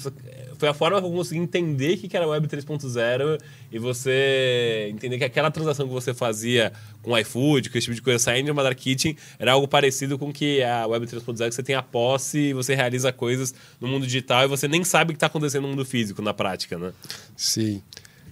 Foi 0.57 0.67
a 0.67 0.73
forma 0.73 0.99
que 0.99 1.05
eu 1.05 1.11
consegui 1.11 1.39
entender 1.39 1.93
o 1.93 1.97
que 1.97 2.17
era 2.17 2.27
Web 2.27 2.47
3.0 2.47 3.39
e 3.71 3.77
você 3.77 4.89
entender 4.91 5.17
que 5.17 5.23
aquela 5.23 5.51
transação 5.51 5.87
que 5.87 5.93
você 5.93 6.13
fazia 6.13 6.73
com 7.01 7.17
iFood, 7.17 7.69
com 7.69 7.77
esse 7.77 7.85
tipo 7.85 7.95
de 7.95 8.01
coisa 8.01 8.19
saindo 8.19 8.45
de 8.45 8.51
uma 8.51 8.63
Dark 8.63 8.77
Kitchen, 8.77 9.15
era 9.37 9.51
algo 9.51 9.67
parecido 9.67 10.17
com 10.17 10.33
que 10.33 10.63
a 10.63 10.87
Web 10.87 11.05
3.0, 11.05 11.49
que 11.49 11.55
você 11.55 11.63
tem 11.63 11.75
a 11.75 11.83
posse 11.83 12.37
e 12.37 12.53
você 12.53 12.73
realiza 12.73 13.13
coisas 13.13 13.53
no 13.79 13.87
mundo 13.87 14.05
digital 14.05 14.45
e 14.45 14.47
você 14.47 14.67
nem 14.67 14.83
sabe 14.83 15.11
o 15.11 15.13
que 15.13 15.17
está 15.17 15.27
acontecendo 15.27 15.63
no 15.63 15.69
mundo 15.69 15.85
físico, 15.85 16.21
na 16.21 16.33
prática, 16.33 16.77
né? 16.77 16.91
Sim. 17.35 17.81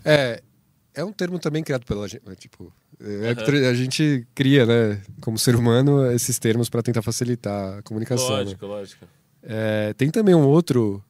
É, 0.03 0.41
é 0.95 1.03
um 1.03 1.12
termo 1.12 1.38
também 1.38 1.64
criado 1.64 1.86
pela 1.86 2.08
gente, 2.08 2.24
tipo, 2.38 2.72
é, 2.99 3.67
a 3.69 3.73
gente 3.73 4.25
cria, 4.33 4.65
né, 4.65 5.01
como 5.21 5.37
ser 5.37 5.55
humano, 5.55 6.11
esses 6.11 6.39
termos 6.39 6.69
para 6.69 6.81
tentar 6.81 7.01
facilitar 7.01 7.79
a 7.79 7.81
comunicação. 7.81 8.29
Né? 8.29 8.43
Lógico, 8.43 8.65
né? 8.65 8.71
lógico. 8.71 9.05
É, 9.43 9.93
tem 9.93 10.09
também 10.09 10.33
um 10.33 10.45
outro 10.45 11.03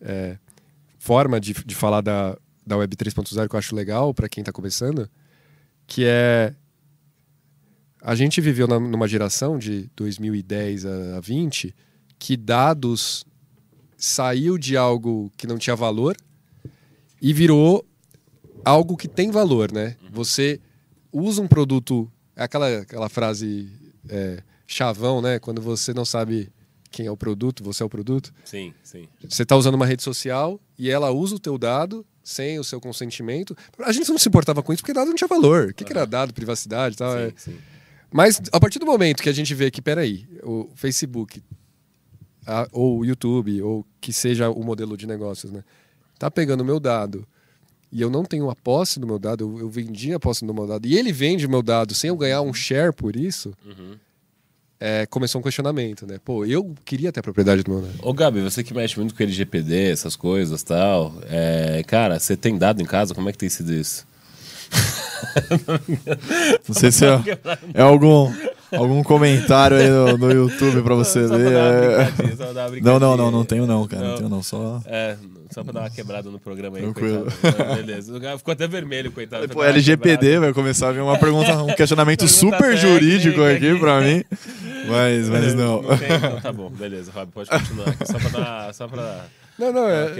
é, 0.00 0.38
forma 0.98 1.40
de, 1.40 1.54
de 1.54 1.74
falar 1.74 2.00
da, 2.00 2.36
da 2.66 2.76
Web 2.76 2.94
3.0 2.96 3.48
que 3.48 3.54
eu 3.54 3.58
acho 3.58 3.74
legal 3.74 4.12
para 4.12 4.28
quem 4.28 4.42
está 4.42 4.52
começando, 4.52 5.08
que 5.86 6.04
é 6.04 6.54
a 8.00 8.14
gente 8.14 8.40
viveu 8.40 8.68
na, 8.68 8.78
numa 8.78 9.08
geração 9.08 9.58
de 9.58 9.90
2010 9.96 10.86
a, 10.86 11.16
a 11.16 11.20
20 11.20 11.74
que 12.18 12.36
dados 12.36 13.24
saiu 13.96 14.56
de 14.56 14.76
algo 14.76 15.32
que 15.36 15.46
não 15.46 15.58
tinha 15.58 15.74
valor 15.74 16.16
e 17.20 17.32
virou 17.32 17.84
algo 18.64 18.96
que 18.96 19.08
tem 19.08 19.30
valor, 19.30 19.72
né? 19.72 19.96
Uhum. 20.02 20.08
Você 20.12 20.60
usa 21.12 21.42
um 21.42 21.48
produto, 21.48 22.10
é 22.34 22.44
aquela, 22.44 22.78
aquela 22.78 23.08
frase 23.08 23.70
é, 24.08 24.42
chavão, 24.66 25.20
né? 25.20 25.38
Quando 25.38 25.60
você 25.60 25.94
não 25.94 26.04
sabe 26.04 26.52
quem 26.90 27.06
é 27.06 27.10
o 27.10 27.16
produto, 27.16 27.62
você 27.62 27.82
é 27.82 27.86
o 27.86 27.88
produto. 27.88 28.32
Sim, 28.44 28.72
sim. 28.82 29.08
Você 29.28 29.42
está 29.42 29.56
usando 29.56 29.74
uma 29.74 29.86
rede 29.86 30.02
social 30.02 30.60
e 30.78 30.90
ela 30.90 31.10
usa 31.10 31.36
o 31.36 31.38
teu 31.38 31.58
dado 31.58 32.06
sem 32.22 32.58
o 32.58 32.64
seu 32.64 32.80
consentimento. 32.80 33.56
A 33.84 33.92
gente 33.92 34.08
não 34.08 34.18
se 34.18 34.28
importava 34.28 34.62
com 34.62 34.72
isso 34.72 34.82
porque 34.82 34.92
dado 34.92 35.08
não 35.08 35.14
tinha 35.14 35.28
valor. 35.28 35.68
O 35.68 35.74
que, 35.74 35.84
que 35.84 35.92
era 35.92 36.04
dado, 36.04 36.34
privacidade 36.34 36.94
e 36.94 36.98
tal. 36.98 37.12
Sim, 37.12 37.22
é... 37.22 37.32
sim. 37.36 37.58
Mas 38.10 38.40
a 38.52 38.58
partir 38.58 38.78
do 38.78 38.86
momento 38.86 39.22
que 39.22 39.28
a 39.28 39.32
gente 39.32 39.54
vê 39.54 39.70
que, 39.70 39.82
peraí, 39.82 40.26
o 40.42 40.70
Facebook, 40.74 41.42
a, 42.46 42.68
ou 42.72 43.00
o 43.00 43.04
YouTube, 43.04 43.60
ou 43.62 43.86
que 44.00 44.12
seja 44.12 44.48
o 44.50 44.64
modelo 44.64 44.96
de 44.96 45.06
negócios, 45.06 45.52
né? 45.52 45.62
Tá 46.18 46.30
pegando 46.30 46.62
o 46.62 46.64
meu 46.64 46.80
dado 46.80 47.26
e 47.90 48.00
eu 48.00 48.10
não 48.10 48.24
tenho 48.24 48.50
a 48.50 48.54
posse 48.54 48.98
do 48.98 49.06
meu 49.06 49.18
dado, 49.18 49.44
eu, 49.44 49.60
eu 49.60 49.68
vendi 49.68 50.12
a 50.12 50.20
posse 50.20 50.44
do 50.44 50.52
meu 50.52 50.66
dado, 50.66 50.86
e 50.86 50.96
ele 50.96 51.12
vende 51.12 51.46
o 51.46 51.50
meu 51.50 51.62
dado 51.62 51.94
sem 51.94 52.08
eu 52.08 52.16
ganhar 52.16 52.42
um 52.42 52.52
share 52.52 52.92
por 52.92 53.16
isso, 53.16 53.54
uhum. 53.64 53.96
é, 54.78 55.06
começou 55.06 55.40
um 55.40 55.44
questionamento, 55.44 56.06
né? 56.06 56.18
Pô, 56.24 56.44
eu 56.44 56.74
queria 56.84 57.12
ter 57.12 57.20
a 57.20 57.22
propriedade 57.22 57.62
do 57.62 57.70
meu 57.70 57.80
dado. 57.80 57.94
Ô, 58.02 58.12
Gabi, 58.12 58.40
você 58.40 58.62
que 58.62 58.74
mexe 58.74 58.98
muito 58.98 59.14
com 59.14 59.22
LGPD, 59.22 59.90
essas 59.90 60.16
coisas 60.16 60.62
tal, 60.62 61.14
é, 61.28 61.82
cara, 61.86 62.18
você 62.18 62.36
tem 62.36 62.58
dado 62.58 62.82
em 62.82 62.86
casa? 62.86 63.14
Como 63.14 63.28
é 63.28 63.32
que 63.32 63.38
tem 63.38 63.48
sido 63.48 63.72
isso? 63.72 64.06
Não 66.66 66.74
sei 66.74 66.90
se 66.92 67.04
é, 67.04 67.20
é 67.74 67.82
algum 67.82 68.32
algum 68.72 69.02
comentário 69.02 69.76
aí 69.76 69.88
no, 69.88 70.18
no 70.18 70.32
YouTube 70.32 70.82
pra 70.82 70.94
você 70.94 71.20
ler. 71.20 71.52
É... 71.52 72.80
Não, 72.82 72.98
não, 72.98 73.16
não, 73.16 73.30
não 73.30 73.44
tenho 73.44 73.66
não, 73.66 73.86
cara. 73.86 74.02
Não, 74.02 74.08
não 74.10 74.16
tenho 74.16 74.28
não, 74.28 74.42
só. 74.42 74.80
É, 74.86 75.16
só 75.50 75.62
pra 75.62 75.72
dar 75.72 75.80
uma 75.80 75.90
quebrada 75.90 76.30
no 76.30 76.38
programa 76.38 76.76
aí. 76.76 76.82
Tranquilo. 76.82 77.26
Coitado. 77.40 77.74
Beleza. 77.76 78.16
O 78.16 78.20
cara 78.20 78.38
ficou 78.38 78.52
até 78.52 78.66
vermelho, 78.66 79.12
coitado. 79.12 79.48
Pô, 79.48 79.62
LGPD 79.62 80.38
vai 80.38 80.52
começar 80.52 80.88
a 80.88 80.92
vir 80.92 81.00
uma 81.00 81.18
pergunta, 81.18 81.62
um 81.62 81.74
questionamento 81.74 82.26
super 82.28 82.76
jurídico 82.76 83.42
aqui, 83.42 83.70
aqui 83.70 83.78
pra 83.78 84.00
mim. 84.00 84.24
Mas, 84.88 85.28
mas 85.28 85.54
não. 85.54 85.82
não 85.82 85.98
tem, 85.98 86.12
então 86.12 86.40
tá 86.40 86.52
bom, 86.52 86.70
beleza, 86.70 87.10
Fábio, 87.10 87.32
pode 87.32 87.50
continuar 87.50 87.88
aqui. 87.88 88.06
Só 88.06 88.18
pra 88.18 88.28
dar. 88.28 88.74
Só 88.74 88.88
pra 88.88 89.24
não, 89.58 89.72
não, 89.72 89.88
é. 89.88 90.12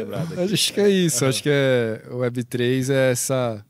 Acho 0.50 0.72
que 0.72 0.80
é 0.80 0.88
isso. 0.88 1.24
Acho 1.26 1.42
que 1.42 1.50
é, 1.52 2.00
o 2.10 2.16
Web3 2.16 2.90
é 2.90 3.10
essa. 3.10 3.64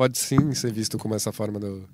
Pode 0.00 0.16
sim 0.16 0.54
ser 0.54 0.72
visto 0.72 0.96
como 0.96 1.14
essa 1.14 1.30
forma 1.30 1.60
do 1.60 1.86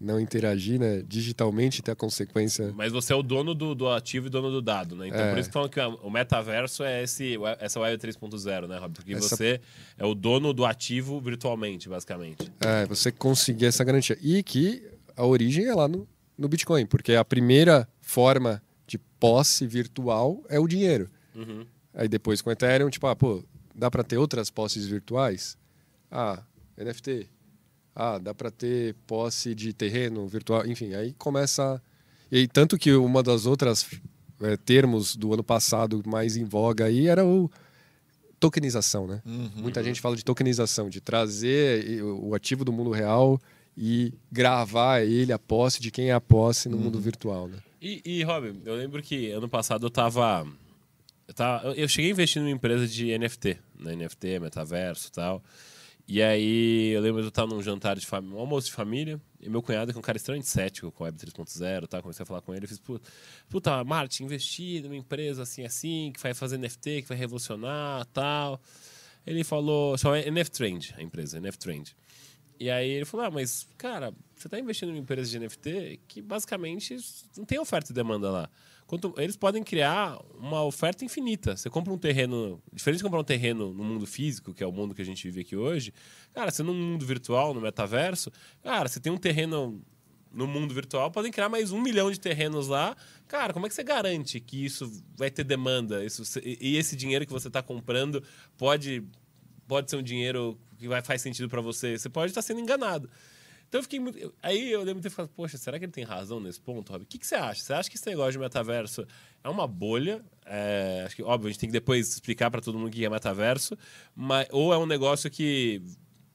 não 0.00 0.18
interagir, 0.18 0.80
né, 0.80 1.02
digitalmente 1.06 1.82
ter 1.82 1.90
a 1.90 1.94
consequência. 1.94 2.72
Mas 2.74 2.90
você 2.94 3.12
é 3.12 3.16
o 3.16 3.22
dono 3.22 3.54
do, 3.54 3.74
do 3.74 3.90
ativo 3.90 4.28
e 4.28 4.30
dono 4.30 4.50
do 4.50 4.62
dado, 4.62 4.96
né? 4.96 5.08
Então 5.08 5.20
é. 5.20 5.28
por 5.28 5.38
isso 5.38 5.50
que 5.50 5.52
falam 5.52 5.68
que 5.68 5.78
o 5.78 6.08
metaverso 6.08 6.82
é 6.82 7.02
esse, 7.02 7.36
essa 7.60 7.78
Web 7.78 7.98
3.0, 7.98 8.66
né, 8.66 8.78
Rob? 8.78 8.94
Porque 8.94 9.12
essa... 9.12 9.36
você 9.36 9.60
é 9.98 10.06
o 10.06 10.14
dono 10.14 10.54
do 10.54 10.64
ativo 10.64 11.20
virtualmente, 11.20 11.90
basicamente. 11.90 12.50
É, 12.58 12.86
você 12.86 13.12
conseguir 13.12 13.66
essa 13.66 13.84
garantia. 13.84 14.16
E 14.22 14.42
que 14.42 14.82
a 15.14 15.26
origem 15.26 15.66
é 15.66 15.74
lá 15.74 15.86
no, 15.86 16.08
no 16.38 16.48
Bitcoin, 16.48 16.86
porque 16.86 17.14
a 17.16 17.22
primeira 17.22 17.86
forma 18.00 18.62
de 18.86 18.96
posse 18.96 19.66
virtual 19.66 20.42
é 20.48 20.58
o 20.58 20.66
dinheiro. 20.66 21.10
Uhum. 21.34 21.66
Aí 21.92 22.08
depois 22.08 22.40
com 22.40 22.48
o 22.48 22.52
Ethereum, 22.54 22.88
tipo, 22.88 23.06
ah, 23.08 23.14
pô, 23.14 23.44
dá 23.74 23.90
para 23.90 24.02
ter 24.02 24.16
outras 24.16 24.48
posses 24.48 24.86
virtuais? 24.86 25.58
Ah, 26.10 26.42
NFT. 26.78 27.28
Ah, 27.94 28.18
dá 28.18 28.32
para 28.34 28.50
ter 28.50 28.94
posse 29.06 29.54
de 29.54 29.72
terreno 29.72 30.26
virtual, 30.26 30.66
enfim, 30.66 30.94
aí 30.94 31.12
começa. 31.12 31.80
E 32.30 32.48
tanto 32.48 32.78
que 32.78 32.92
uma 32.94 33.22
das 33.22 33.44
outras 33.44 33.86
é, 34.40 34.56
termos 34.56 35.14
do 35.14 35.32
ano 35.32 35.44
passado 35.44 36.02
mais 36.06 36.36
em 36.36 36.44
voga 36.44 36.86
aí 36.86 37.06
era 37.06 37.24
o 37.24 37.50
tokenização, 38.40 39.06
né? 39.06 39.22
Uhum. 39.24 39.50
Muita 39.56 39.84
gente 39.84 40.00
fala 40.00 40.16
de 40.16 40.24
tokenização, 40.24 40.90
de 40.90 41.00
trazer 41.00 42.02
o 42.02 42.34
ativo 42.34 42.64
do 42.64 42.72
mundo 42.72 42.90
real 42.90 43.40
e 43.76 44.12
gravar 44.30 45.02
ele, 45.02 45.32
a 45.32 45.38
posse 45.38 45.80
de 45.80 45.90
quem 45.90 46.10
é 46.10 46.12
a 46.12 46.20
posse 46.20 46.68
no 46.68 46.76
uhum. 46.76 46.84
mundo 46.84 47.00
virtual, 47.00 47.46
né? 47.46 47.58
E, 47.80 48.00
e 48.04 48.22
Rob, 48.22 48.60
eu 48.64 48.74
lembro 48.74 49.02
que 49.02 49.30
ano 49.30 49.48
passado 49.48 49.86
eu 49.86 49.90
tava, 49.90 50.46
eu 51.26 51.34
tava. 51.34 51.72
Eu 51.74 51.88
cheguei 51.88 52.10
a 52.10 52.14
investir 52.14 52.40
numa 52.40 52.50
empresa 52.50 52.86
de 52.86 53.16
NFT, 53.16 53.58
né? 53.78 53.96
NFT, 53.96 54.40
metaverso 54.40 55.10
tal. 55.12 55.42
E 56.06 56.22
aí 56.22 56.90
eu 56.90 57.00
lembro 57.00 57.20
de 57.20 57.26
eu 57.26 57.28
estar 57.28 57.46
num 57.46 57.62
jantar 57.62 57.96
de 57.96 58.06
família, 58.06 58.36
um 58.36 58.40
almoço 58.40 58.66
de 58.66 58.72
família, 58.72 59.20
e 59.40 59.48
meu 59.48 59.62
cunhado, 59.62 59.92
que 59.92 59.98
é 59.98 60.00
um 60.00 60.02
cara 60.02 60.16
extremamente 60.16 60.48
cético 60.48 60.90
com 60.90 61.04
Web 61.04 61.16
3.0, 61.16 61.86
tá? 61.86 62.02
comecei 62.02 62.22
a 62.22 62.26
falar 62.26 62.42
com 62.42 62.54
ele, 62.54 62.64
eu 62.64 62.68
fiz, 62.68 62.80
puta, 63.48 63.84
Martin, 63.84 64.24
investir 64.24 64.82
numa 64.82 64.96
empresa 64.96 65.42
assim, 65.42 65.64
assim, 65.64 66.10
que 66.12 66.20
vai 66.20 66.34
fazer 66.34 66.58
NFT, 66.58 67.02
que 67.02 67.08
vai 67.08 67.16
revolucionar, 67.16 68.04
tal. 68.06 68.60
Ele 69.26 69.44
falou, 69.44 69.96
chama 69.96 70.18
NFT 70.18 70.56
Trend, 70.56 70.94
a 70.98 71.02
empresa, 71.02 71.40
NFT 71.40 71.58
Trend. 71.58 71.96
E 72.58 72.70
aí 72.70 72.90
ele 72.90 73.04
falou, 73.04 73.26
ah, 73.26 73.30
mas, 73.30 73.66
cara, 73.76 74.12
você 74.36 74.46
está 74.46 74.58
investindo 74.58 74.90
em 74.90 74.92
uma 74.92 74.98
empresa 75.00 75.30
de 75.30 75.38
NFT 75.38 76.00
que 76.06 76.20
basicamente 76.20 76.96
não 77.36 77.44
tem 77.44 77.58
oferta 77.58 77.90
e 77.90 77.94
demanda 77.94 78.30
lá. 78.30 78.50
Quanto, 78.92 79.14
eles 79.16 79.38
podem 79.38 79.64
criar 79.64 80.18
uma 80.38 80.62
oferta 80.62 81.02
infinita. 81.02 81.56
Você 81.56 81.70
compra 81.70 81.90
um 81.90 81.96
terreno, 81.96 82.62
diferente 82.70 82.98
de 82.98 83.04
comprar 83.04 83.20
um 83.20 83.24
terreno 83.24 83.72
no 83.72 83.82
mundo 83.82 84.06
físico, 84.06 84.52
que 84.52 84.62
é 84.62 84.66
o 84.66 84.70
mundo 84.70 84.94
que 84.94 85.00
a 85.00 85.04
gente 85.04 85.26
vive 85.28 85.40
aqui 85.40 85.56
hoje, 85.56 85.94
cara, 86.34 86.50
você 86.50 86.62
no 86.62 86.74
mundo 86.74 87.06
virtual, 87.06 87.54
no 87.54 87.60
metaverso, 87.62 88.30
cara, 88.62 88.86
você 88.90 89.00
tem 89.00 89.10
um 89.10 89.16
terreno 89.16 89.82
no 90.30 90.46
mundo 90.46 90.74
virtual, 90.74 91.10
podem 91.10 91.32
criar 91.32 91.48
mais 91.48 91.72
um 91.72 91.80
milhão 91.80 92.10
de 92.10 92.20
terrenos 92.20 92.68
lá. 92.68 92.94
Cara, 93.26 93.54
como 93.54 93.64
é 93.64 93.70
que 93.70 93.74
você 93.74 93.82
garante 93.82 94.38
que 94.38 94.62
isso 94.62 95.02
vai 95.16 95.30
ter 95.30 95.44
demanda? 95.44 96.04
Isso, 96.04 96.38
e 96.44 96.76
esse 96.76 96.94
dinheiro 96.94 97.24
que 97.24 97.32
você 97.32 97.48
está 97.48 97.62
comprando 97.62 98.22
pode, 98.58 99.02
pode 99.66 99.88
ser 99.88 99.96
um 99.96 100.02
dinheiro 100.02 100.60
que 100.76 100.86
vai, 100.86 101.00
faz 101.00 101.22
sentido 101.22 101.48
para 101.48 101.62
você? 101.62 101.96
Você 101.96 102.10
pode 102.10 102.30
estar 102.30 102.42
sendo 102.42 102.60
enganado. 102.60 103.08
Então 103.72 103.78
eu 103.78 103.84
fiquei 103.84 103.98
muito. 103.98 104.34
Aí 104.42 104.70
eu 104.70 104.80
lembro 104.80 105.00
de 105.00 105.08
ter 105.08 105.08
falado, 105.08 105.30
poxa, 105.34 105.56
será 105.56 105.78
que 105.78 105.86
ele 105.86 105.92
tem 105.92 106.04
razão 106.04 106.38
nesse 106.38 106.60
ponto, 106.60 106.92
Rob? 106.92 107.04
O 107.04 107.06
que, 107.06 107.16
que 107.16 107.26
você 107.26 107.36
acha? 107.36 107.62
Você 107.62 107.72
acha 107.72 107.88
que 107.88 107.96
esse 107.96 108.06
negócio 108.06 108.32
de 108.32 108.38
metaverso 108.38 109.06
é 109.42 109.48
uma 109.48 109.66
bolha? 109.66 110.22
É, 110.44 111.04
acho 111.06 111.16
que, 111.16 111.22
óbvio, 111.22 111.48
a 111.48 111.50
gente 111.50 111.58
tem 111.58 111.70
que 111.70 111.72
depois 111.72 112.06
explicar 112.10 112.50
para 112.50 112.60
todo 112.60 112.78
mundo 112.78 112.88
o 112.88 112.90
que 112.90 113.02
é 113.02 113.08
metaverso, 113.08 113.74
mas, 114.14 114.46
ou 114.50 114.74
é 114.74 114.76
um 114.76 114.84
negócio 114.84 115.30
que 115.30 115.80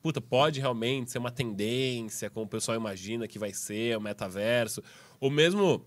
puta, 0.02 0.20
pode 0.20 0.60
realmente 0.60 1.12
ser 1.12 1.20
uma 1.20 1.30
tendência, 1.30 2.28
como 2.28 2.48
o 2.48 2.50
pessoal 2.50 2.76
imagina 2.76 3.28
que 3.28 3.38
vai 3.38 3.54
ser, 3.54 3.96
o 3.96 4.02
metaverso. 4.02 4.82
Ou 5.20 5.30
mesmo 5.30 5.86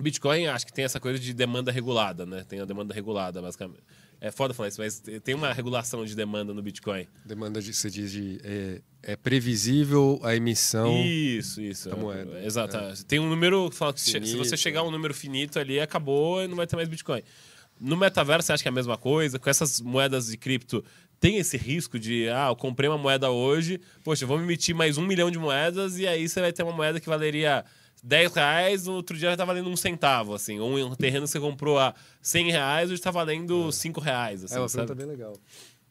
Bitcoin, 0.00 0.48
acho 0.48 0.66
que 0.66 0.72
tem 0.72 0.84
essa 0.84 0.98
coisa 0.98 1.20
de 1.20 1.32
demanda 1.32 1.70
regulada, 1.70 2.26
né? 2.26 2.42
Tem 2.42 2.58
a 2.58 2.64
demanda 2.64 2.92
regulada, 2.92 3.40
basicamente. 3.40 3.84
É 4.20 4.30
foda 4.30 4.54
falar 4.54 4.68
isso, 4.68 4.80
mas 4.80 5.02
tem 5.22 5.34
uma 5.34 5.52
regulação 5.52 6.04
de 6.04 6.14
demanda 6.16 6.54
no 6.54 6.62
Bitcoin. 6.62 7.06
Demanda 7.24 7.60
de, 7.60 7.74
você 7.74 7.90
diz 7.90 8.10
de. 8.10 8.40
É, 8.42 8.80
é 9.02 9.16
previsível 9.16 10.18
a 10.22 10.34
emissão. 10.34 11.02
Isso, 11.04 11.60
isso. 11.60 11.88
da 11.90 11.96
moeda. 11.96 12.42
Exato. 12.44 12.76
É. 12.76 12.94
Tem 13.06 13.18
um 13.18 13.28
número 13.28 13.68
que 13.70 13.76
fala 13.76 13.92
que 13.92 14.00
se- 14.00 14.06
se 14.06 14.12
Finito, 14.12 14.38
você 14.38 14.56
chegar 14.56 14.80
a 14.80 14.84
é. 14.84 14.86
um 14.86 14.90
número 14.90 15.12
finito 15.12 15.58
ali, 15.58 15.78
acabou 15.78 16.42
e 16.42 16.48
não 16.48 16.56
vai 16.56 16.66
ter 16.66 16.76
mais 16.76 16.88
Bitcoin. 16.88 17.22
No 17.80 17.96
metaverso, 17.96 18.46
você 18.46 18.52
acha 18.52 18.62
que 18.62 18.68
é 18.68 18.70
a 18.70 18.74
mesma 18.74 18.96
coisa? 18.96 19.38
Com 19.38 19.50
essas 19.50 19.80
moedas 19.80 20.28
de 20.28 20.36
cripto, 20.36 20.82
tem 21.20 21.36
esse 21.38 21.56
risco 21.56 21.98
de, 21.98 22.28
ah, 22.28 22.46
eu 22.50 22.56
comprei 22.56 22.88
uma 22.88 22.96
moeda 22.98 23.30
hoje, 23.30 23.80
poxa, 24.04 24.24
vamos 24.26 24.44
emitir 24.44 24.74
mais 24.74 24.96
um 24.96 25.04
milhão 25.04 25.30
de 25.30 25.38
moedas 25.38 25.98
e 25.98 26.06
aí 26.06 26.28
você 26.28 26.40
vai 26.40 26.52
ter 26.52 26.62
uma 26.62 26.72
moeda 26.72 27.00
que 27.00 27.08
valeria 27.08 27.64
10 28.04 28.34
reais, 28.34 28.84
no 28.86 28.92
outro 28.92 29.16
dia 29.16 29.30
já 29.30 29.36
tá 29.36 29.44
valendo 29.46 29.68
um 29.70 29.76
centavo, 29.76 30.34
assim. 30.34 30.60
Ou 30.60 30.76
um 30.76 30.94
terreno 30.94 31.26
você 31.26 31.40
comprou 31.40 31.78
a 31.78 31.94
100 32.20 32.50
reais, 32.52 32.90
hoje 32.90 33.00
tá 33.00 33.10
valendo 33.10 33.72
5 33.72 33.98
reais, 34.00 34.44
assim, 34.44 34.54
É 34.56 34.58
uma 34.60 34.68
sabe? 34.68 34.86
pergunta 34.86 35.06
bem 35.06 35.16
legal. 35.16 35.36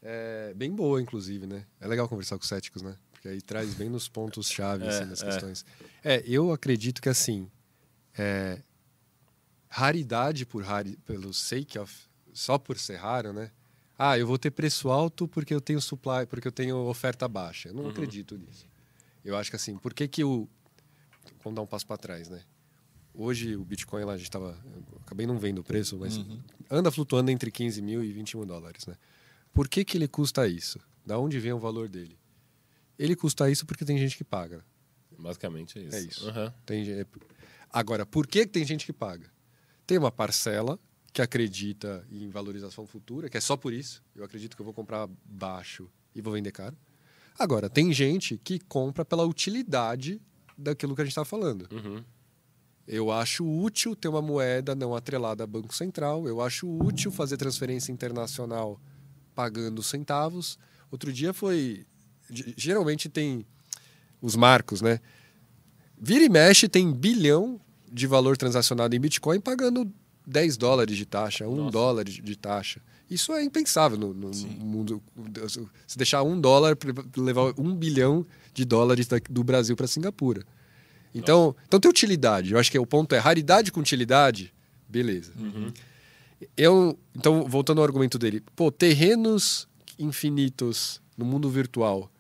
É 0.02 0.54
bem 0.56 0.72
boa, 0.72 1.02
inclusive, 1.02 1.48
né? 1.48 1.66
É 1.82 1.88
legal 1.88 2.08
conversar 2.08 2.38
com 2.38 2.44
céticos, 2.44 2.82
né? 2.84 2.96
Porque 3.12 3.28
aí 3.28 3.42
traz 3.42 3.74
bem 3.74 3.90
nos 3.90 4.08
pontos-chave, 4.08 4.84
É, 4.86 4.90
assim, 4.90 5.08
das 5.08 5.24
é. 5.24 5.26
questões. 5.26 5.66
É, 6.04 6.24
eu 6.28 6.52
acredito 6.52 7.02
que, 7.02 7.10
assim, 7.10 7.50
é, 8.16 8.60
raridade 9.68 10.46
por 10.46 10.62
rari, 10.64 10.98
pelo 11.06 11.34
sake 11.34 11.80
of, 11.80 11.92
só 12.32 12.58
por 12.58 12.78
ser 12.78 12.98
raro, 12.98 13.34
né? 13.34 13.50
Ah, 13.98 14.18
eu 14.20 14.28
vou 14.28 14.38
ter 14.38 14.52
preço 14.52 14.90
alto 14.90 15.28
porque 15.28 15.54
eu 15.54 15.62
tenho 15.62 15.80
supply, 15.82 16.26
porque 16.28 16.48
eu 16.48 16.52
tenho 16.52 16.78
oferta 16.86 17.28
baixa. 17.28 17.70
Eu 17.70 17.74
não 17.74 17.88
acredito 17.90 18.38
nisso. 18.38 18.68
Eu 19.24 19.36
acho 19.38 19.50
que, 19.50 19.56
assim, 19.56 19.78
por 19.78 19.94
que 19.94 20.08
que 20.08 20.24
o... 20.24 20.48
Vamos 21.44 21.56
dar 21.56 21.62
um 21.62 21.68
passo 21.68 21.86
para 21.86 21.98
trás, 21.98 22.30
né? 22.30 22.42
Hoje 23.14 23.56
o 23.56 23.64
Bitcoin 23.64 24.04
lá, 24.06 24.14
a 24.14 24.18
gente 24.18 24.32
tava... 24.32 24.58
eu 24.66 24.98
Acabei 25.06 25.28
não 25.28 25.38
vendo 25.38 25.60
o 25.60 25.64
preço, 25.64 25.98
mas 26.00 26.20
anda 26.70 26.90
flutuando 26.92 27.30
entre 27.30 27.52
15 27.52 27.82
mil 27.82 28.04
e 28.04 28.12
20 28.12 28.38
mil 28.38 28.46
dólares, 28.46 28.86
né? 28.88 28.96
Por 29.54 29.68
que, 29.68 29.86
que 29.86 29.98
ele 29.98 30.08
custa 30.08 30.48
isso? 30.48 30.80
Da 31.06 31.20
onde 31.20 31.40
vem 31.40 31.54
o 31.54 31.60
valor 31.60 31.88
dele? 31.88 32.18
Ele 32.98 33.16
custa 33.16 33.50
isso 33.52 33.66
porque 33.66 33.86
tem 33.86 33.98
gente 33.98 34.18
que 34.18 34.24
paga. 34.24 34.66
Basicamente 35.20 35.78
é 35.78 35.82
isso. 35.84 35.96
É 35.96 36.02
isso. 36.02 36.30
Aham. 36.30 36.54
Tem, 36.66 36.84
gen- 36.84 37.06
Agora, 37.70 38.06
por 38.06 38.26
que, 38.26 38.46
que 38.46 38.52
tem 38.52 38.66
gente 38.66 38.86
que 38.86 38.94
paga? 38.94 39.32
Tem 39.86 39.98
uma 39.98 40.12
parcela 40.12 40.80
que 41.12 41.22
acredita 41.22 42.04
em 42.12 42.30
valorização 42.30 42.88
futura, 42.88 43.30
que 43.30 43.38
é 43.38 43.42
só 43.42 43.56
por 43.56 43.74
isso. 43.74 44.02
Eu 44.16 44.24
acredito 44.24 44.56
que 44.56 44.62
eu 44.62 44.66
vou 44.66 44.74
comprar 44.74 45.08
baixo 45.24 45.88
e 46.16 46.22
vou 46.22 46.34
vender 46.34 46.52
caro. 46.52 46.76
Agora, 47.38 47.70
tem 47.70 47.94
gente 47.94 48.38
que 48.40 48.60
compra 48.60 49.06
pela 49.06 49.24
utilidade 49.26 50.20
daquilo 50.64 50.96
que 50.96 51.02
a 51.02 51.06
gente 51.06 51.12
está 51.12 51.26
falando. 51.26 51.68
Uhum. 51.72 52.04
Eu 52.88 53.12
acho 53.12 53.46
útil 53.48 53.96
ter 53.96 54.08
uma 54.10 54.22
moeda 54.22 54.76
não 54.76 54.94
atrelada 54.96 55.44
a 55.44 55.48
Banco 55.48 55.74
Central. 55.74 56.28
Eu 56.28 56.42
acho 56.42 56.68
útil 56.68 57.12
fazer 57.12 57.38
transferência 57.38 57.92
internacional 57.92 58.80
pagando 59.34 59.82
centavos. 59.82 60.58
Outro 60.92 61.12
dia 61.14 61.34
foi. 61.34 61.86
ge- 62.30 62.54
Geralmente 62.58 63.08
tem 63.08 63.46
os 64.22 64.36
marcos, 64.36 64.82
né? 64.82 65.00
Vira 65.98 66.26
e 66.26 66.30
mexe 66.30 66.68
tem 66.68 66.92
bilhão 66.92 67.60
de 67.92 68.06
valor 68.08 68.36
transacionado 68.36 68.96
em 68.96 69.00
Bitcoin 69.00 69.40
pagando 69.40 69.90
10 70.28 70.58
dólares 70.58 70.98
de 70.98 71.06
taxa, 71.06 71.48
1 71.48 71.56
Nossa. 71.56 71.72
dólar 71.72 72.04
de, 72.04 72.22
de 72.22 72.36
taxa. 72.36 72.82
Isso 73.10 73.32
é 73.34 73.44
impensável 73.44 73.98
no, 73.98 74.14
no 74.14 74.32
mundo. 74.60 75.02
Se 75.88 75.98
deixar 75.98 76.24
um 76.24 76.40
dólar 76.40 76.76
para 76.76 76.92
levar 77.16 77.54
um 77.60 77.74
bilhão 77.76 78.26
de 78.54 78.66
dólares 78.66 79.08
da- 79.08 79.20
do 79.30 79.44
Brasil 79.44 79.76
para 79.76 79.88
Singapura. 79.88 80.44
Então, 81.14 81.56
então 81.68 81.80
tem 81.80 81.90
utilidade. 81.90 82.54
Eu 82.54 82.60
acho 82.60 82.72
que 82.72 82.78
o 82.80 82.86
ponto 82.86 83.14
é 83.14 83.20
raridade 83.20 83.72
com 83.72 83.80
utilidade. 83.80 84.54
Beleza. 84.90 85.32
Eu, 86.58 86.98
então, 87.16 87.48
voltando 87.48 87.80
ao 87.80 87.84
argumento 87.86 88.18
dele, 88.20 88.44
pô, 88.56 88.72
terrenos 88.72 89.68
infinitos 89.98 91.02
no 91.18 91.24
mundo 91.26 91.50
virtual. 91.50 92.12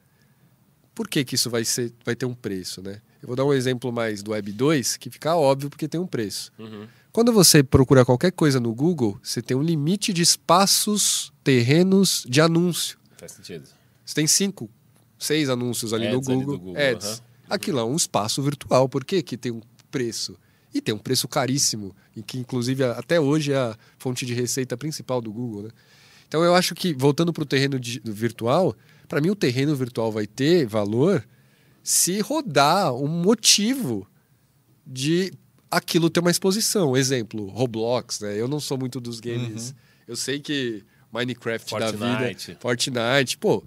Por 0.95 1.07
que, 1.07 1.25
que 1.25 1.35
isso 1.35 1.49
vai, 1.49 1.65
ser, 1.65 1.91
vai 2.05 2.15
ter 2.15 2.25
um 2.25 2.33
preço, 2.35 2.81
né? 2.81 3.01
Eu 3.21 3.27
vou 3.27 3.35
dar 3.35 3.45
um 3.45 3.53
exemplo 3.53 3.91
mais 3.91 4.21
do 4.21 4.31
Web 4.31 4.51
2, 4.51 4.97
que 4.97 5.09
fica 5.09 5.35
óbvio 5.35 5.69
porque 5.69 5.87
tem 5.87 5.99
um 5.99 6.05
preço. 6.07 6.51
Uhum. 6.59 6.87
Quando 7.11 7.31
você 7.33 7.63
procura 7.63 8.05
qualquer 8.05 8.31
coisa 8.31 8.59
no 8.59 8.73
Google, 8.73 9.19
você 9.23 9.41
tem 9.41 9.55
um 9.57 9.61
limite 9.61 10.13
de 10.13 10.21
espaços, 10.21 11.31
terrenos 11.43 12.25
de 12.27 12.41
anúncio. 12.41 12.97
Faz 13.17 13.31
sentido. 13.33 13.67
Você 14.05 14.13
tem 14.15 14.27
cinco, 14.27 14.69
seis 15.17 15.49
anúncios 15.49 15.93
ali, 15.93 16.09
no 16.09 16.17
Ads 16.17 16.29
ali 16.29 16.37
Google. 16.39 16.57
do 16.57 16.63
Google, 16.63 16.81
Ads. 16.81 17.05
aham. 17.07 17.19
Aquilo 17.49 17.79
é 17.79 17.83
um 17.85 17.95
espaço 17.95 18.41
virtual. 18.41 18.87
Por 18.89 19.03
quê? 19.05 19.21
Que 19.21 19.37
tem 19.37 19.51
um 19.51 19.61
preço. 19.91 20.35
E 20.73 20.81
tem 20.81 20.93
um 20.93 20.97
preço 20.97 21.27
caríssimo, 21.27 21.95
e 22.15 22.23
que 22.23 22.39
inclusive 22.39 22.83
até 22.83 23.19
hoje 23.19 23.51
é 23.51 23.57
a 23.57 23.77
fonte 23.99 24.25
de 24.25 24.33
receita 24.33 24.75
principal 24.75 25.21
do 25.21 25.31
Google. 25.31 25.63
Né? 25.63 25.69
Então 26.27 26.43
eu 26.43 26.55
acho 26.55 26.73
que, 26.73 26.93
voltando 26.95 27.31
para 27.31 27.43
o 27.43 27.45
terreno 27.45 27.79
de- 27.79 28.01
virtual, 28.03 28.75
para 29.07 29.21
mim 29.21 29.29
o 29.29 29.35
terreno 29.35 29.75
virtual 29.75 30.11
vai 30.11 30.25
ter 30.25 30.65
valor 30.65 31.23
se 31.83 32.19
rodar 32.21 32.91
um 32.95 33.07
motivo 33.07 34.07
de 34.87 35.31
aquilo 35.69 36.09
ter 36.09 36.21
uma 36.21 36.31
exposição. 36.31 36.97
Exemplo, 36.97 37.47
Roblox, 37.49 38.21
né? 38.21 38.39
Eu 38.39 38.47
não 38.47 38.59
sou 38.59 38.77
muito 38.77 38.99
dos 38.99 39.19
games. 39.19 39.75
Eu 40.07 40.15
sei 40.15 40.39
que 40.39 40.83
Minecraft 41.11 41.77
da 41.77 41.91
vida, 41.91 42.07
Fortnite. 42.17 42.57
Fortnite, 42.59 43.37
pô, 43.37 43.63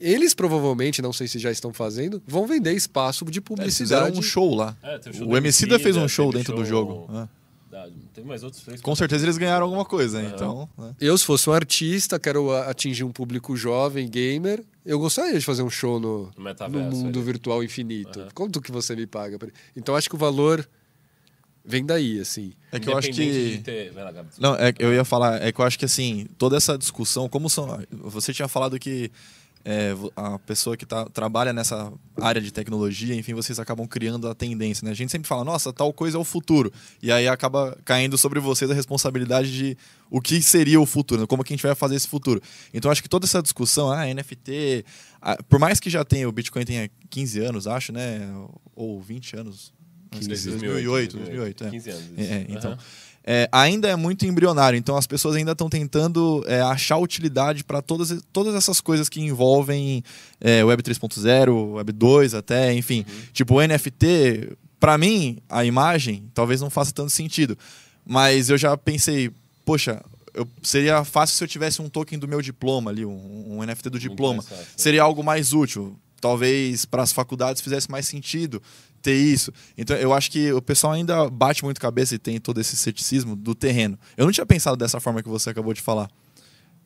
eles 0.00 0.34
provavelmente, 0.34 1.00
não 1.02 1.12
sei 1.12 1.26
se 1.28 1.38
já 1.38 1.50
estão 1.50 1.72
fazendo, 1.72 2.22
vão 2.26 2.46
vender 2.46 2.72
espaço 2.74 3.24
de 3.24 3.38
Eles 3.38 3.76
fizeram 3.76 4.06
publicidade. 4.06 4.18
um 4.18 4.22
show 4.22 4.54
lá. 4.54 4.76
É, 4.82 4.98
teve 4.98 5.18
show 5.18 5.26
o 5.26 5.30
do 5.30 5.36
Emicida 5.36 5.78
fez 5.78 5.96
um 5.96 6.00
Emicida, 6.00 6.08
show 6.08 6.32
dentro 6.32 6.54
do 6.54 6.64
show- 6.64 6.86
jogo. 7.06 7.12
né? 7.12 7.28
Mais 8.24 8.42
outros 8.42 8.64
três. 8.64 8.80
Com 8.80 8.96
certeza 8.96 9.24
eles 9.24 9.38
ganharam 9.38 9.64
alguma 9.66 9.84
coisa, 9.84 10.20
então. 10.20 10.68
né? 10.76 10.94
Eu, 11.00 11.16
se 11.16 11.24
fosse 11.24 11.48
um 11.48 11.52
artista, 11.52 12.18
quero 12.18 12.50
atingir 12.52 13.04
um 13.04 13.12
público 13.12 13.56
jovem, 13.56 14.08
gamer, 14.08 14.64
eu 14.84 14.98
gostaria 14.98 15.38
de 15.38 15.44
fazer 15.44 15.62
um 15.62 15.70
show 15.70 16.00
no, 16.00 16.30
No 16.36 16.80
mundo 16.80 17.18
ali. 17.20 17.24
virtual 17.26 17.62
infinito. 17.62 18.18
Aham. 18.20 18.28
Quanto 18.34 18.60
que 18.60 18.72
você 18.72 18.96
me 18.96 19.06
paga? 19.06 19.38
Então 19.76 19.94
acho 19.94 20.08
que 20.08 20.16
o 20.16 20.18
valor 20.18 20.68
vem 21.64 21.86
daí, 21.86 22.18
assim. 22.18 22.52
É 22.72 22.80
que 22.80 22.88
eu 22.90 22.98
acho 22.98 23.10
que. 23.12 23.60
ter-. 23.62 23.92
Não, 24.38 24.56
é, 24.56 24.74
eu 24.80 24.92
ia 24.92 25.04
falar, 25.04 25.40
é 25.40 25.52
que 25.52 25.60
eu 25.60 25.64
acho 25.64 25.78
que 25.78 25.84
assim, 25.84 26.26
toda 26.36 26.56
essa 26.56 26.76
discussão, 26.76 27.28
como 27.28 27.48
são. 27.48 27.80
Você 27.92 28.32
tinha 28.32 28.48
falado 28.48 28.76
que 28.80 29.12
é, 29.64 29.94
a 30.16 30.38
pessoa 30.38 30.76
que 30.76 30.86
tá, 30.86 31.04
trabalha 31.06 31.52
nessa 31.52 31.92
área 32.20 32.40
de 32.40 32.50
tecnologia, 32.50 33.14
enfim, 33.14 33.34
vocês 33.34 33.58
acabam 33.58 33.86
criando 33.86 34.28
a 34.28 34.34
tendência, 34.34 34.84
né? 34.84 34.90
A 34.90 34.94
gente 34.94 35.10
sempre 35.10 35.28
fala, 35.28 35.44
nossa, 35.44 35.72
tal 35.72 35.92
coisa 35.92 36.16
é 36.16 36.20
o 36.20 36.24
futuro. 36.24 36.72
E 37.02 37.12
aí 37.12 37.28
acaba 37.28 37.76
caindo 37.84 38.16
sobre 38.16 38.40
vocês 38.40 38.70
a 38.70 38.74
responsabilidade 38.74 39.52
de 39.52 39.76
o 40.10 40.20
que 40.20 40.40
seria 40.40 40.80
o 40.80 40.86
futuro, 40.86 41.20
né? 41.20 41.26
como 41.26 41.44
que 41.44 41.52
a 41.52 41.56
gente 41.56 41.66
vai 41.66 41.74
fazer 41.74 41.96
esse 41.96 42.08
futuro. 42.08 42.40
Então 42.72 42.90
acho 42.90 43.02
que 43.02 43.08
toda 43.08 43.26
essa 43.26 43.42
discussão, 43.42 43.90
ah, 43.90 44.06
NFT, 44.06 44.84
ah, 45.20 45.36
por 45.48 45.58
mais 45.58 45.80
que 45.80 45.90
já 45.90 46.04
tenha, 46.04 46.28
o 46.28 46.32
Bitcoin 46.32 46.64
tenha 46.64 46.90
15 47.10 47.40
anos, 47.40 47.66
acho, 47.66 47.92
né? 47.92 48.20
Ou 48.74 49.00
20 49.00 49.36
anos. 49.36 49.72
Não 50.10 50.22
sei, 50.22 50.52
2008, 50.52 51.16
2008, 51.18 51.64
é. 51.64 51.70
15 51.70 51.90
anos. 51.90 52.04
isso. 52.04 52.32
É, 52.32 52.46
então, 52.48 52.72
Aham. 52.72 52.78
É, 53.30 53.46
ainda 53.52 53.86
é 53.86 53.94
muito 53.94 54.24
embrionário, 54.24 54.78
então 54.78 54.96
as 54.96 55.06
pessoas 55.06 55.36
ainda 55.36 55.52
estão 55.52 55.68
tentando 55.68 56.42
é, 56.46 56.62
achar 56.62 56.96
utilidade 56.96 57.62
para 57.62 57.82
todas, 57.82 58.22
todas 58.32 58.54
essas 58.54 58.80
coisas 58.80 59.06
que 59.06 59.20
envolvem 59.20 60.02
é, 60.40 60.64
Web 60.64 60.82
3.0, 60.82 61.74
Web 61.74 61.92
2 61.92 62.32
até, 62.32 62.72
enfim. 62.72 63.04
Tipo, 63.34 63.56
o 63.56 63.60
NFT, 63.60 64.56
para 64.80 64.96
mim, 64.96 65.36
a 65.46 65.62
imagem 65.62 66.24
talvez 66.32 66.62
não 66.62 66.70
faça 66.70 66.90
tanto 66.90 67.10
sentido, 67.10 67.58
mas 68.02 68.48
eu 68.48 68.56
já 68.56 68.74
pensei, 68.78 69.30
poxa, 69.62 70.02
eu, 70.32 70.48
seria 70.62 71.04
fácil 71.04 71.36
se 71.36 71.44
eu 71.44 71.48
tivesse 71.48 71.82
um 71.82 71.88
token 71.90 72.18
do 72.18 72.26
meu 72.26 72.40
diploma 72.40 72.90
ali, 72.90 73.04
um, 73.04 73.58
um 73.58 73.62
NFT 73.62 73.90
do 73.90 73.98
diploma. 73.98 74.42
né? 74.50 74.64
Seria 74.74 75.02
algo 75.02 75.22
mais 75.22 75.52
útil. 75.52 75.98
Talvez 76.18 76.86
para 76.86 77.02
as 77.02 77.12
faculdades 77.12 77.60
fizesse 77.60 77.90
mais 77.90 78.06
sentido 78.06 78.60
ter 79.00 79.14
isso. 79.14 79.52
Então 79.76 79.96
eu 79.96 80.12
acho 80.12 80.30
que 80.30 80.52
o 80.52 80.62
pessoal 80.62 80.92
ainda 80.92 81.28
bate 81.30 81.64
muito 81.64 81.80
cabeça 81.80 82.14
e 82.14 82.18
tem 82.18 82.38
todo 82.40 82.60
esse 82.60 82.76
ceticismo 82.76 83.34
do 83.36 83.54
terreno. 83.54 83.98
Eu 84.16 84.24
não 84.24 84.32
tinha 84.32 84.46
pensado 84.46 84.76
dessa 84.76 85.00
forma 85.00 85.22
que 85.22 85.28
você 85.28 85.50
acabou 85.50 85.72
de 85.72 85.80
falar. 85.80 86.08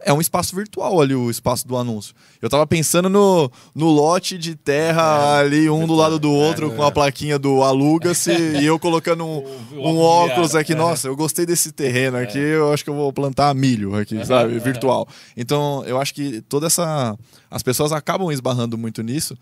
É 0.04 0.12
um 0.12 0.20
espaço 0.20 0.54
virtual 0.54 1.00
ali, 1.00 1.14
o 1.14 1.30
espaço 1.30 1.66
do 1.66 1.76
anúncio. 1.76 2.14
Eu 2.40 2.48
tava 2.48 2.66
pensando 2.66 3.08
no, 3.08 3.50
no 3.74 3.86
lote 3.88 4.36
de 4.36 4.56
terra 4.56 5.38
ali, 5.38 5.70
um 5.70 5.86
do 5.86 5.94
lado 5.94 6.18
do 6.18 6.30
outro, 6.30 6.72
com 6.72 6.82
a 6.82 6.90
plaquinha 6.90 7.38
do 7.38 7.62
aluga-se, 7.62 8.32
e 8.60 8.66
eu 8.66 8.78
colocando 8.78 9.24
um, 9.24 9.44
um 9.72 9.98
óculos 9.98 10.54
aqui. 10.56 10.74
Nossa, 10.74 11.06
eu 11.06 11.14
gostei 11.14 11.46
desse 11.46 11.70
terreno 11.70 12.16
aqui, 12.16 12.38
eu 12.38 12.72
acho 12.72 12.82
que 12.82 12.90
eu 12.90 12.94
vou 12.94 13.12
plantar 13.12 13.54
milho 13.54 13.94
aqui, 13.94 14.24
sabe? 14.26 14.58
Virtual. 14.58 15.06
Então, 15.36 15.84
eu 15.86 16.00
acho 16.00 16.12
que 16.14 16.40
toda 16.42 16.66
essa. 16.66 17.16
As 17.48 17.62
pessoas 17.62 17.92
acabam 17.92 18.32
esbarrando 18.32 18.76
muito 18.76 19.02
nisso, 19.02 19.36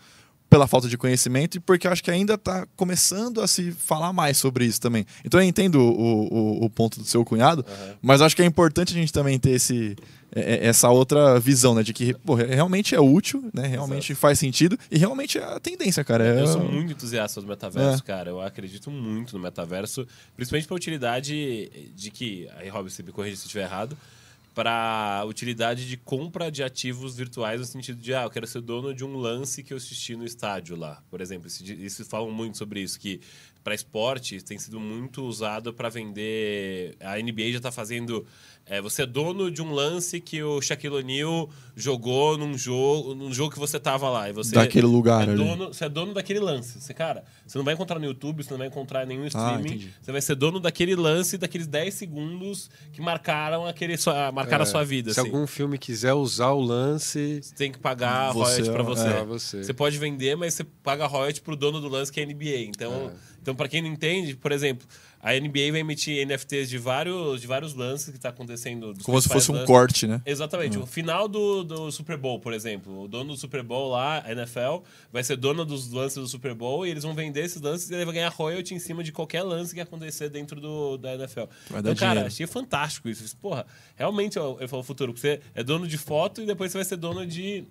pela 0.51 0.67
falta 0.67 0.89
de 0.89 0.97
conhecimento 0.97 1.55
e 1.55 1.59
porque 1.61 1.87
acho 1.87 2.03
que 2.03 2.11
ainda 2.11 2.33
está 2.33 2.67
começando 2.75 3.39
a 3.39 3.47
se 3.47 3.71
falar 3.71 4.11
mais 4.11 4.35
sobre 4.37 4.65
isso 4.65 4.81
também. 4.81 5.05
Então 5.23 5.39
eu 5.39 5.47
entendo 5.47 5.75
o, 5.79 6.27
o, 6.61 6.65
o 6.65 6.69
ponto 6.69 6.99
do 6.99 7.05
seu 7.05 7.23
cunhado, 7.23 7.65
Aham. 7.65 7.95
mas 8.01 8.21
acho 8.21 8.35
que 8.35 8.41
é 8.41 8.45
importante 8.45 8.91
a 8.91 8.93
gente 8.99 9.13
também 9.13 9.39
ter 9.39 9.51
esse, 9.51 9.95
é- 10.35 10.55
é- 10.55 10.67
essa 10.67 10.89
outra 10.89 11.39
visão, 11.39 11.73
né? 11.73 11.83
De 11.83 11.93
que 11.93 12.13
pô, 12.15 12.35
realmente 12.35 12.93
é 12.93 12.99
útil, 12.99 13.49
né? 13.53 13.65
Realmente 13.65 14.13
faz 14.13 14.39
sentido 14.39 14.77
e 14.91 14.97
realmente 14.97 15.37
é 15.37 15.43
a 15.55 15.57
tendência, 15.57 16.03
cara. 16.03 16.25
É- 16.25 16.41
Eu 16.41 16.47
sou 16.47 16.61
muito 16.69 16.91
entusiasta 16.91 17.39
do 17.39 17.47
metaverso, 17.47 18.03
cara. 18.03 18.29
Eu 18.29 18.41
acredito 18.41 18.91
muito 18.91 19.37
no 19.37 19.41
metaverso, 19.41 20.05
principalmente 20.35 20.67
pra 20.67 20.75
utilidade 20.75 21.71
de 21.95 22.11
que. 22.11 22.49
Aí, 22.57 22.67
Rob, 22.67 22.91
você 22.91 23.01
me 23.01 23.13
corrija 23.13 23.37
se 23.37 23.43
eu 23.43 23.45
estiver 23.45 23.63
errado. 23.63 23.97
Pra 24.53 25.23
utilidade 25.25 25.87
de 25.87 25.95
compra 25.95 26.51
de 26.51 26.61
ativos 26.61 27.15
virtuais 27.15 27.61
no 27.61 27.65
sentido 27.65 28.01
de, 28.01 28.13
ah, 28.13 28.23
eu 28.23 28.29
quero 28.29 28.45
ser 28.45 28.61
dono 28.61 28.93
de 28.93 29.05
um 29.05 29.15
lance 29.15 29.63
que 29.63 29.71
eu 29.71 29.77
assisti 29.77 30.13
no 30.15 30.25
estádio 30.25 30.75
lá. 30.75 31.01
Por 31.09 31.21
exemplo, 31.21 31.47
isso, 31.47 31.63
isso 31.63 32.03
falam 32.03 32.29
muito 32.31 32.57
sobre 32.57 32.81
isso, 32.81 32.99
que 32.99 33.21
para 33.63 33.73
esporte 33.73 34.43
tem 34.43 34.57
sido 34.57 34.79
muito 34.79 35.23
usado 35.23 35.73
para 35.73 35.87
vender. 35.87 36.95
A 36.99 37.17
NBA 37.17 37.51
já 37.51 37.57
está 37.57 37.71
fazendo. 37.71 38.25
É, 38.71 38.81
você 38.81 39.01
é 39.01 39.05
dono 39.05 39.51
de 39.51 39.61
um 39.61 39.73
lance 39.73 40.21
que 40.21 40.41
o 40.41 40.61
Shaquille 40.61 40.95
O'Neal 40.95 41.49
jogou 41.75 42.37
num 42.37 42.57
jogo, 42.57 43.13
num 43.13 43.33
jogo 43.33 43.51
que 43.53 43.59
você 43.59 43.77
tava 43.79 44.09
lá. 44.09 44.29
E 44.29 44.33
você 44.33 44.55
Daquele 44.55 44.85
lugar 44.87 45.27
é 45.27 45.31
ali. 45.31 45.35
dono, 45.43 45.73
você 45.73 45.85
é 45.85 45.89
dono 45.89 46.13
daquele 46.13 46.39
lance. 46.39 46.79
Você, 46.79 46.93
cara, 46.93 47.23
você 47.45 47.57
não 47.57 47.65
vai 47.65 47.73
encontrar 47.73 47.99
no 47.99 48.05
YouTube, 48.05 48.43
você 48.43 48.49
não 48.51 48.57
vai 48.57 48.67
encontrar 48.67 49.03
em 49.03 49.07
nenhum 49.07 49.25
streaming. 49.27 49.59
entendi. 49.67 49.93
você 50.01 50.11
vai 50.11 50.21
ser 50.21 50.35
dono 50.35 50.59
daquele 50.59 50.95
lance, 50.95 51.37
daqueles 51.37 51.67
10 51.67 51.93
segundos 51.93 52.69
que 52.93 53.01
marcaram, 53.01 53.65
aquele 53.67 53.97
sua, 53.97 54.31
marcaram 54.31 54.63
a 54.63 54.65
sua 54.65 54.83
vida. 54.85 55.13
Se 55.13 55.19
assim. 55.19 55.29
algum 55.29 55.45
filme 55.45 55.77
quiser 55.77 56.13
usar 56.13 56.51
o 56.51 56.61
lance, 56.61 57.39
Você 57.43 57.53
tem 57.55 57.71
que 57.71 57.79
pagar 57.79 58.31
Você 58.33 58.61
royalty 58.61 58.71
pra 58.71 58.81
é- 58.81 58.85
você. 58.85 59.07
é, 59.07 59.23
você. 59.25 59.63
Você 59.65 59.73
pode 59.73 59.97
vender, 59.97 60.35
mas 60.37 60.53
você 60.53 60.63
paga 60.63 61.05
royalty 61.07 61.41
pro 61.41 61.55
dono 61.55 61.81
do 61.81 61.89
lance 61.89 62.11
que 62.11 62.19
é 62.19 62.23
a 62.23 62.25
NBA. 62.25 62.61
Então, 62.69 63.11
então 63.41 63.53
para 63.53 63.67
quem 63.67 63.81
não 63.81 63.89
entende, 63.89 64.35
por 64.35 64.51
exemplo, 64.51 64.87
a 65.21 65.33
NBA 65.33 65.71
vai 65.71 65.81
emitir 65.81 66.25
NFTs 66.25 66.67
de 66.67 66.77
vários, 66.77 67.41
de 67.41 67.47
vários 67.47 67.75
lances 67.75 68.11
que 68.11 68.19
tá 68.19 68.29
acontecendo. 68.29 68.93
Como 69.03 69.21
se 69.21 69.29
fosse 69.29 69.51
um 69.51 69.53
lances. 69.53 69.67
corte, 69.67 70.07
né? 70.07 70.21
Exatamente. 70.25 70.79
O 70.79 70.85
final 70.85 71.27
do, 71.27 71.63
do 71.63 71.91
Super 71.91 72.17
Bowl, 72.17 72.39
por 72.39 72.53
exemplo. 72.53 73.03
O 73.03 73.07
dono 73.07 73.33
do 73.33 73.37
Super 73.37 73.61
Bowl 73.61 73.91
lá, 73.91 74.23
a 74.25 74.31
NFL, 74.31 74.83
vai 75.11 75.23
ser 75.23 75.37
dono 75.37 75.63
dos 75.63 75.91
lances 75.91 76.17
do 76.17 76.27
Super 76.27 76.55
Bowl 76.55 76.85
e 76.85 76.89
eles 76.89 77.03
vão 77.03 77.13
vender 77.13 77.45
esses 77.45 77.61
lances 77.61 77.89
e 77.89 77.93
ele 77.93 78.05
vai 78.05 78.15
ganhar 78.15 78.29
royalty 78.29 78.73
em 78.73 78.79
cima 78.79 79.03
de 79.03 79.11
qualquer 79.11 79.43
lance 79.43 79.75
que 79.75 79.79
acontecer 79.79 80.29
dentro 80.29 80.59
do, 80.59 80.97
da 80.97 81.13
NFL. 81.13 81.41
Vai 81.69 81.81
então, 81.81 81.95
cara, 81.95 82.11
dinheiro. 82.11 82.27
achei 82.27 82.47
fantástico 82.47 83.07
isso. 83.07 83.35
Porra, 83.37 83.65
realmente 83.95 84.37
é 84.37 84.41
o, 84.41 84.57
é 84.59 84.65
o 84.65 84.83
futuro. 84.83 85.15
Você 85.15 85.39
é 85.53 85.63
dono 85.63 85.87
de 85.87 85.97
foto 85.97 86.41
e 86.41 86.45
depois 86.45 86.71
você 86.71 86.79
vai 86.79 86.85
ser 86.85 86.97
dono 86.97 87.25
de. 87.27 87.63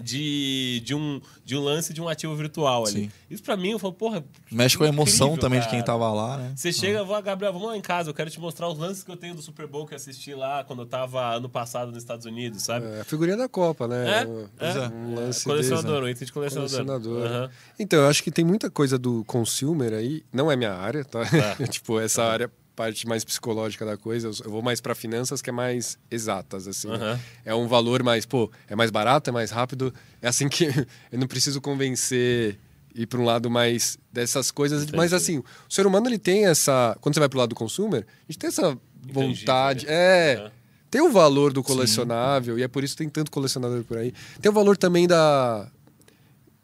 De, 0.00 0.80
de, 0.84 0.94
um, 0.94 1.20
de 1.44 1.56
um 1.56 1.60
lance 1.62 1.92
de 1.92 2.02
um 2.02 2.08
ativo 2.08 2.34
virtual 2.34 2.82
ali. 2.86 3.04
Sim. 3.04 3.10
Isso 3.30 3.42
pra 3.42 3.56
mim, 3.56 3.70
eu 3.70 3.78
falo, 3.78 3.92
porra. 3.92 4.24
Mexe 4.50 4.76
com 4.76 4.84
a 4.84 4.88
emoção 4.88 5.28
incrível, 5.28 5.40
também 5.40 5.60
de 5.60 5.66
quem 5.66 5.78
cara. 5.80 5.86
tava 5.86 6.12
lá, 6.12 6.36
né? 6.36 6.52
Você 6.56 6.72
chega, 6.72 7.04
vou, 7.04 7.20
Gabriel, 7.22 7.52
vamos 7.52 7.68
lá 7.68 7.76
em 7.76 7.80
casa, 7.80 8.10
eu 8.10 8.14
quero 8.14 8.28
te 8.28 8.40
mostrar 8.40 8.68
os 8.68 8.76
lances 8.78 9.02
que 9.04 9.10
eu 9.10 9.16
tenho 9.16 9.34
do 9.34 9.42
Super 9.42 9.66
Bowl 9.68 9.86
que 9.86 9.94
eu 9.94 9.96
assisti 9.96 10.34
lá 10.34 10.64
quando 10.64 10.82
eu 10.82 10.86
tava 10.86 11.34
ano 11.36 11.48
passado 11.48 11.88
nos 11.92 11.98
Estados 11.98 12.26
Unidos, 12.26 12.62
sabe? 12.62 12.86
é 12.86 13.00
a 13.00 13.04
figurinha 13.04 13.36
da 13.36 13.48
Copa, 13.48 13.86
né? 13.86 14.22
É, 14.22 14.26
Um- 14.26 14.48
é. 14.58 14.88
Um 14.88 15.14
lance 15.14 15.44
colecionador, 15.44 15.92
desse, 16.00 16.04
um 16.04 16.08
item 16.08 16.26
de 16.26 16.32
colecionador. 16.32 16.70
Colecionador. 16.86 17.26
Aham. 17.26 17.50
Então, 17.78 17.98
eu 18.00 18.08
acho 18.08 18.22
que 18.22 18.30
tem 18.30 18.44
muita 18.44 18.70
coisa 18.70 18.98
do 18.98 19.24
consumer 19.24 19.92
aí. 19.92 20.24
Não 20.32 20.50
é 20.50 20.56
minha 20.56 20.72
área, 20.72 21.04
tá? 21.04 21.20
tipo, 21.70 22.00
essa 22.00 22.24
área, 22.24 22.50
parte 22.74 23.06
mais 23.06 23.24
psicológica 23.24 23.84
da 23.84 23.96
coisa. 23.96 24.30
Eu 24.44 24.50
vou 24.50 24.62
mais 24.62 24.80
para 24.80 24.94
finanças, 24.94 25.40
que 25.40 25.50
é 25.50 25.52
mais 25.52 25.98
exatas, 26.10 26.66
assim. 26.66 26.88
né? 26.88 26.94
Aham. 26.94 27.20
É 27.44 27.54
um 27.54 27.66
valor 27.68 28.02
mais, 28.02 28.26
pô, 28.26 28.50
é 28.68 28.74
mais 28.74 28.90
barato, 28.90 29.30
é 29.30 29.32
mais 29.32 29.50
rápido. 29.50 29.92
É 30.20 30.28
assim 30.28 30.48
que 30.48 30.66
eu 31.12 31.18
não 31.18 31.26
preciso 31.26 31.60
convencer 31.60 32.58
ir 32.94 33.06
para 33.06 33.18
um 33.20 33.24
lado 33.24 33.50
mais 33.50 33.98
dessas 34.12 34.50
coisas. 34.50 34.86
Mas 34.92 35.12
assim, 35.12 35.38
o 35.38 35.44
ser 35.68 35.86
humano 35.86 36.08
ele 36.08 36.18
tem 36.18 36.46
essa. 36.46 36.96
Quando 37.00 37.14
você 37.14 37.20
vai 37.20 37.28
pro 37.28 37.38
lado 37.38 37.50
do 37.50 37.54
consumer, 37.54 38.06
a 38.28 38.32
gente 38.32 38.38
tem 38.38 38.48
essa 38.48 38.78
vontade. 39.12 39.86
É. 39.88 40.36
Aham. 40.40 40.50
Tem 40.90 41.02
o 41.02 41.10
valor 41.10 41.52
do 41.52 41.60
colecionável, 41.60 42.56
e 42.56 42.62
é 42.62 42.68
por 42.68 42.84
isso 42.84 42.94
que 42.94 42.98
tem 42.98 43.08
tanto 43.08 43.28
colecionador 43.28 43.82
por 43.82 43.98
aí. 43.98 44.14
Tem 44.40 44.48
o 44.48 44.54
valor 44.54 44.76
também 44.76 45.08
da. 45.08 45.68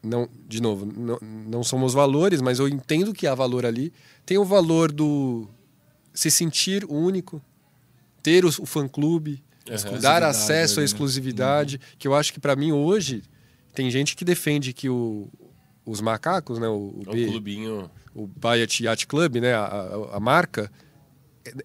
Não, 0.01 0.29
de 0.47 0.61
novo, 0.61 0.85
não, 0.85 1.19
não 1.21 1.63
são 1.65 1.77
meus 1.77 1.93
valores, 1.93 2.39
mas 2.41 2.57
eu 2.57 2.65
entendo 2.69 3.13
que 3.13 3.27
há 3.27 3.35
valor 3.35 3.65
ali. 3.65 3.91
Tem 4.25 4.37
o 4.37 4.45
valor 4.45 4.89
do 4.89 5.49
se 6.13 6.29
sentir 6.31 6.85
único, 6.85 7.41
ter 8.23 8.45
o, 8.45 8.49
o 8.49 8.65
fã-clube, 8.65 9.43
Aham. 9.69 9.99
dar 9.99 10.23
acesso 10.23 10.79
à 10.79 10.81
né? 10.81 10.85
exclusividade, 10.85 11.79
que 11.97 12.07
eu 12.07 12.13
acho 12.15 12.33
que 12.33 12.39
para 12.39 12.55
mim 12.55 12.71
hoje 12.71 13.23
tem 13.73 13.89
gente 13.89 14.15
que 14.15 14.25
defende 14.25 14.73
que 14.73 14.89
o, 14.89 15.27
os 15.85 16.01
macacos, 16.01 16.59
né, 16.59 16.67
o, 16.67 16.73
o, 16.73 17.03
É 17.07 17.11
B- 17.13 17.25
um 17.27 17.31
clubinho. 17.31 17.91
o 18.13 18.27
Bayat 18.27 18.83
Yacht 18.83 19.07
Club, 19.07 19.37
né, 19.37 19.53
a, 19.53 19.65
a, 19.65 20.17
a 20.17 20.19
marca, 20.19 20.69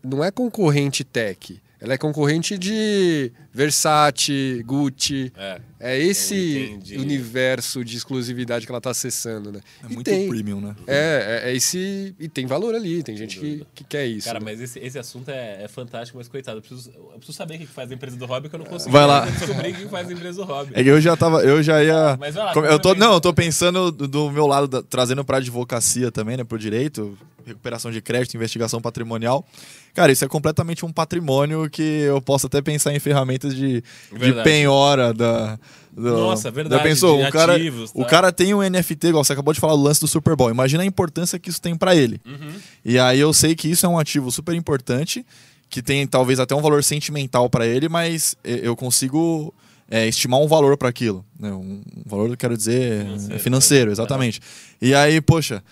não 0.03 0.22
é 0.22 0.30
concorrente 0.30 1.03
tech. 1.05 1.61
Ela 1.78 1.92
é 1.94 1.99
concorrente 1.99 2.57
de 2.57 3.30
Versace, 3.53 4.62
Gucci. 4.64 5.30
É. 5.36 5.61
É 5.78 5.98
esse 5.98 6.70
Entendi. 6.72 6.96
universo 6.96 7.84
de 7.84 7.96
exclusividade 7.98 8.64
que 8.64 8.72
ela 8.72 8.78
está 8.78 8.90
acessando, 8.90 9.52
né? 9.52 9.60
É 9.82 9.86
E 9.90 9.94
muito 9.94 10.04
tem, 10.06 10.26
premium, 10.28 10.60
né? 10.60 10.74
É, 10.86 11.42
é, 11.44 11.50
é 11.50 11.54
esse. 11.54 12.14
E 12.18 12.28
tem 12.28 12.46
valor 12.46 12.74
ali, 12.74 13.02
tem 13.02 13.14
gente 13.16 13.38
que, 13.38 13.66
que 13.74 13.84
quer 13.84 14.06
isso. 14.06 14.26
Cara, 14.26 14.38
né? 14.40 14.44
mas 14.46 14.60
esse, 14.60 14.78
esse 14.78 14.98
assunto 14.98 15.30
é, 15.30 15.64
é 15.64 15.68
fantástico, 15.68 16.16
mas 16.16 16.28
coitado, 16.28 16.58
eu 16.58 16.62
preciso, 16.62 16.90
eu 16.90 17.04
preciso 17.18 17.36
saber 17.36 17.56
o 17.56 17.58
que 17.58 17.66
faz 17.66 17.90
a 17.90 17.94
empresa 17.94 18.16
do 18.16 18.24
Hobby, 18.24 18.48
que 18.48 18.54
eu 18.54 18.58
não 18.58 18.66
consigo 18.66 18.90
Vai 18.90 19.06
lá. 19.06 19.26
descobrir 19.26 19.72
o 19.72 19.74
que 19.76 19.88
faz 19.88 20.08
a 20.08 20.12
empresa 20.12 20.38
do 20.42 20.44
Hobby. 20.50 20.72
É 20.74 20.82
que 20.82 20.88
eu 20.88 21.00
já 21.00 21.14
tava, 21.16 21.42
eu 21.42 21.62
já 21.62 21.84
ia. 21.84 22.16
Mas 22.18 22.34
vai 22.34 22.44
lá, 22.46 22.52
eu 22.70 22.78
tô, 22.78 22.94
não, 22.94 23.12
eu 23.12 23.20
tô 23.20 23.34
pensando 23.34 23.92
do, 23.92 24.30
meu 24.30 24.46
lado, 24.46 24.66
da- 24.66 24.82
trazendo 24.82 25.24
pra 25.24 25.36
advocacia 25.36 26.10
também, 26.10 26.38
né, 26.38 26.44
pro 26.44 26.58
direito, 26.58 27.18
recuperação 27.44 27.90
de 27.90 28.00
crédito, 28.00 28.34
investigação 28.34 28.80
patrimonial. 28.80 29.46
Cara, 29.94 30.10
isso 30.12 30.24
é 30.24 30.28
completamente 30.28 30.84
um 30.84 30.92
patrimônio 30.92 31.70
que 31.70 31.82
eu 31.82 32.20
posso 32.20 32.46
até 32.46 32.60
pensar 32.60 32.94
em 32.94 32.98
ferramentas 32.98 33.54
de, 33.54 33.82
de 34.12 34.32
penhora 34.42 35.12
da. 35.14 35.58
Do- 35.92 36.02
Nossa, 36.10 36.50
verdade, 36.50 36.82
Já 36.82 36.88
pensou? 36.88 37.22
o 37.24 37.30
cara, 37.30 37.54
ativos, 37.56 37.90
o 37.94 38.02
tá? 38.02 38.08
cara 38.08 38.32
tem 38.32 38.52
um 38.54 38.62
NFT, 38.62 39.08
igual 39.08 39.24
você 39.24 39.32
acabou 39.32 39.54
de 39.54 39.60
falar 39.60 39.74
do 39.74 39.82
lance 39.82 40.00
do 40.00 40.06
Super 40.08 40.36
Bowl. 40.36 40.50
Imagina 40.50 40.82
a 40.82 40.86
importância 40.86 41.38
que 41.38 41.48
isso 41.48 41.60
tem 41.60 41.74
pra 41.76 41.94
ele. 41.96 42.20
Uhum. 42.26 42.52
E 42.84 42.98
aí 42.98 43.18
eu 43.18 43.32
sei 43.32 43.54
que 43.54 43.68
isso 43.68 43.86
é 43.86 43.88
um 43.88 43.98
ativo 43.98 44.30
super 44.30 44.54
importante, 44.54 45.24
que 45.70 45.80
tem 45.82 46.06
talvez 46.06 46.38
até 46.38 46.54
um 46.54 46.60
valor 46.62 46.84
sentimental 46.84 47.48
para 47.50 47.66
ele, 47.66 47.88
mas 47.88 48.36
eu 48.44 48.76
consigo 48.76 49.52
é, 49.90 50.06
estimar 50.06 50.40
um 50.40 50.46
valor 50.46 50.76
para 50.76 50.88
aquilo. 50.88 51.24
Né? 51.38 51.50
Um 51.52 51.80
valor, 52.04 52.28
eu 52.30 52.36
quero 52.36 52.56
dizer, 52.56 53.00
Financeiro, 53.04 53.18
financeiro, 53.18 53.40
financeiro 53.40 53.86
né? 53.86 53.92
exatamente. 53.92 54.40
E 54.82 54.94
aí, 54.94 55.20
poxa, 55.20 55.62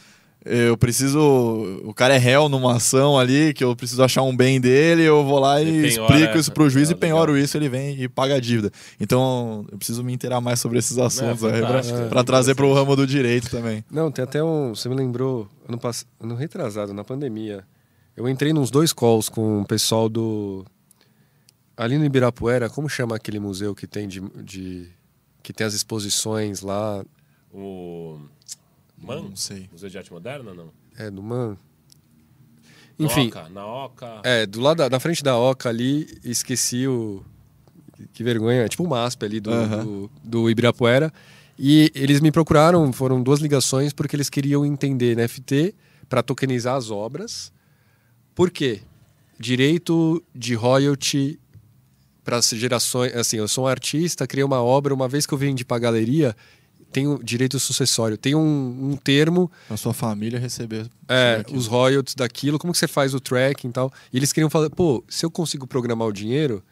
eu 0.45 0.77
preciso. 0.77 1.19
O 1.85 1.95
cara 1.95 2.15
é 2.15 2.19
réu 2.19 2.49
numa 2.49 2.77
ação 2.77 3.19
ali, 3.19 3.55
que 3.55 3.65
eu 3.65 3.75
preciso 3.75 4.03
achar 4.03 4.23
um 4.23 4.37
bem 4.37 4.61
dele, 4.61 5.03
eu 5.03 5.25
vou 5.25 5.39
lá 5.39 5.63
e 5.63 5.65
penhora 5.65 5.87
explico 5.87 6.39
isso 6.39 6.53
pro 6.53 6.69
juiz 6.69 6.89
essa. 6.89 6.93
e 6.93 6.97
penhoro 6.97 7.33
Legal. 7.33 7.45
isso, 7.45 7.57
ele 7.57 7.69
vem 7.69 8.01
e 8.03 8.09
paga 8.09 8.35
a 8.37 8.41
dívida. 8.41 8.71
Então, 9.01 9.65
eu 9.73 9.79
preciso 9.79 10.05
me 10.05 10.13
inteirar 10.13 10.41
mais 10.41 10.61
sobre 10.61 10.79
esses 10.79 10.99
assuntos 10.99 11.43
aí 11.45 11.61
fantástico, 11.61 12.09
pra, 12.09 12.21
é 12.21 12.25
trazer 12.25 12.55
pro 12.55 12.73
ramo 12.75 12.95
do 12.95 13.07
direito 13.07 13.51
também. 13.51 13.85
Não, 13.91 14.11
tem 14.11 14.23
até 14.23 14.43
um. 14.45 14.75
Você 14.75 14.89
me 14.89 14.95
lembrou, 14.95 15.49
ano, 15.69 15.79
pass... 15.79 16.07
ano 16.21 16.35
retrasado, 16.35 16.93
na 16.93 17.05
pandemia. 17.05 17.65
Eu 18.17 18.29
entrei 18.29 18.53
nos 18.53 18.71
dois 18.71 18.93
calls 18.93 19.29
com 19.29 19.63
o 19.63 19.65
pessoal 19.67 20.09
do. 20.09 20.65
Ali 21.77 21.99
no 21.99 22.05
Ibirapuera, 22.05 22.69
como 22.71 22.89
chama 22.89 23.17
aquele 23.17 23.41
museu 23.41 23.75
que 23.75 23.87
tem 23.87 24.07
de. 24.07 24.21
de- 24.43 24.89
que 25.43 25.53
tem 25.53 25.67
as 25.67 25.75
exposições 25.75 26.61
lá? 26.63 27.05
O. 27.53 28.19
Man? 29.05 29.23
Não 29.23 29.37
sei. 29.37 29.69
Museu 29.73 29.89
de 29.89 29.99
Arte 29.99 30.13
Moderna, 30.13 30.55
não? 30.55 30.71
É, 30.97 31.11
do 31.11 31.23
Man. 31.23 31.57
Enfim, 32.99 33.29
Oca, 33.29 33.49
na 33.49 33.67
Oca. 33.67 34.21
é, 34.23 34.47
do 34.47 34.61
lado 34.61 34.79
da, 34.79 34.89
na 34.91 35.01
frente 35.01 35.23
da 35.23 35.37
Oca 35.37 35.69
ali, 35.69 36.07
esqueci 36.25 36.87
o. 36.87 37.23
Que 38.13 38.23
vergonha, 38.23 38.63
é 38.63 38.69
tipo 38.69 38.85
uma 38.85 39.05
aspa 39.05 39.27
ali 39.27 39.41
do, 39.41 39.51
Aham. 39.53 39.85
do, 39.85 40.11
do 40.23 40.51
Ibirapuera. 40.51 41.13
E 41.59 41.91
eles 41.95 42.21
me 42.21 42.33
procuraram, 42.33 42.93
foram 42.93 43.23
duas 43.23 43.41
ligações, 43.41 43.93
porque 43.93 44.17
eles 44.17 44.29
queriam 44.29 44.67
entender 44.67 45.17
NFT 45.17 45.75
para 46.09 46.23
tokenizar 46.23 46.75
as 46.77 46.91
obras. 46.91 47.53
Por 48.35 48.51
quê? 48.51 48.81
Direito 49.39 50.23
de 50.35 50.55
royalty 50.55 51.39
para 52.25 52.39
as 52.39 52.49
gerações. 52.49 53.15
Assim, 53.15 53.37
eu 53.37 53.47
sou 53.47 53.65
um 53.65 53.69
artista, 53.69 54.27
criei 54.27 54.45
uma 54.45 54.63
obra, 54.63 54.93
uma 54.93 55.07
vez 55.09 55.27
que 55.27 55.35
eu 55.35 55.39
vendi 55.39 55.65
para 55.65 55.79
galeria, 55.79 56.35
tenho 56.95 57.21
direito 57.23 57.59
sucessório. 57.61 58.17
Tem 58.17 58.35
um, 58.35 58.91
um 58.93 58.97
termo 58.97 59.51
A 59.69 59.77
sua 59.77 59.93
família 59.93 60.39
receber. 60.39 60.87
é, 61.09 61.45
os 61.53 61.67
royalties 61.67 62.15
daquilo, 62.15 62.59
como 62.59 62.73
que 62.73 62.79
você 62.79 62.89
faz 62.89 63.13
o 63.15 63.21
tracking 63.21 63.69
e 63.69 63.73
tal. 63.73 63.93
E 64.13 64.17
eles 64.17 64.33
queriam 64.33 64.49
falar, 64.49 64.71
pô, 64.71 65.05
se 65.09 65.27
eu 65.27 65.31
consigo 65.31 65.67
programar 65.67 66.07
o 66.09 66.13
dinheiro, 66.13 66.63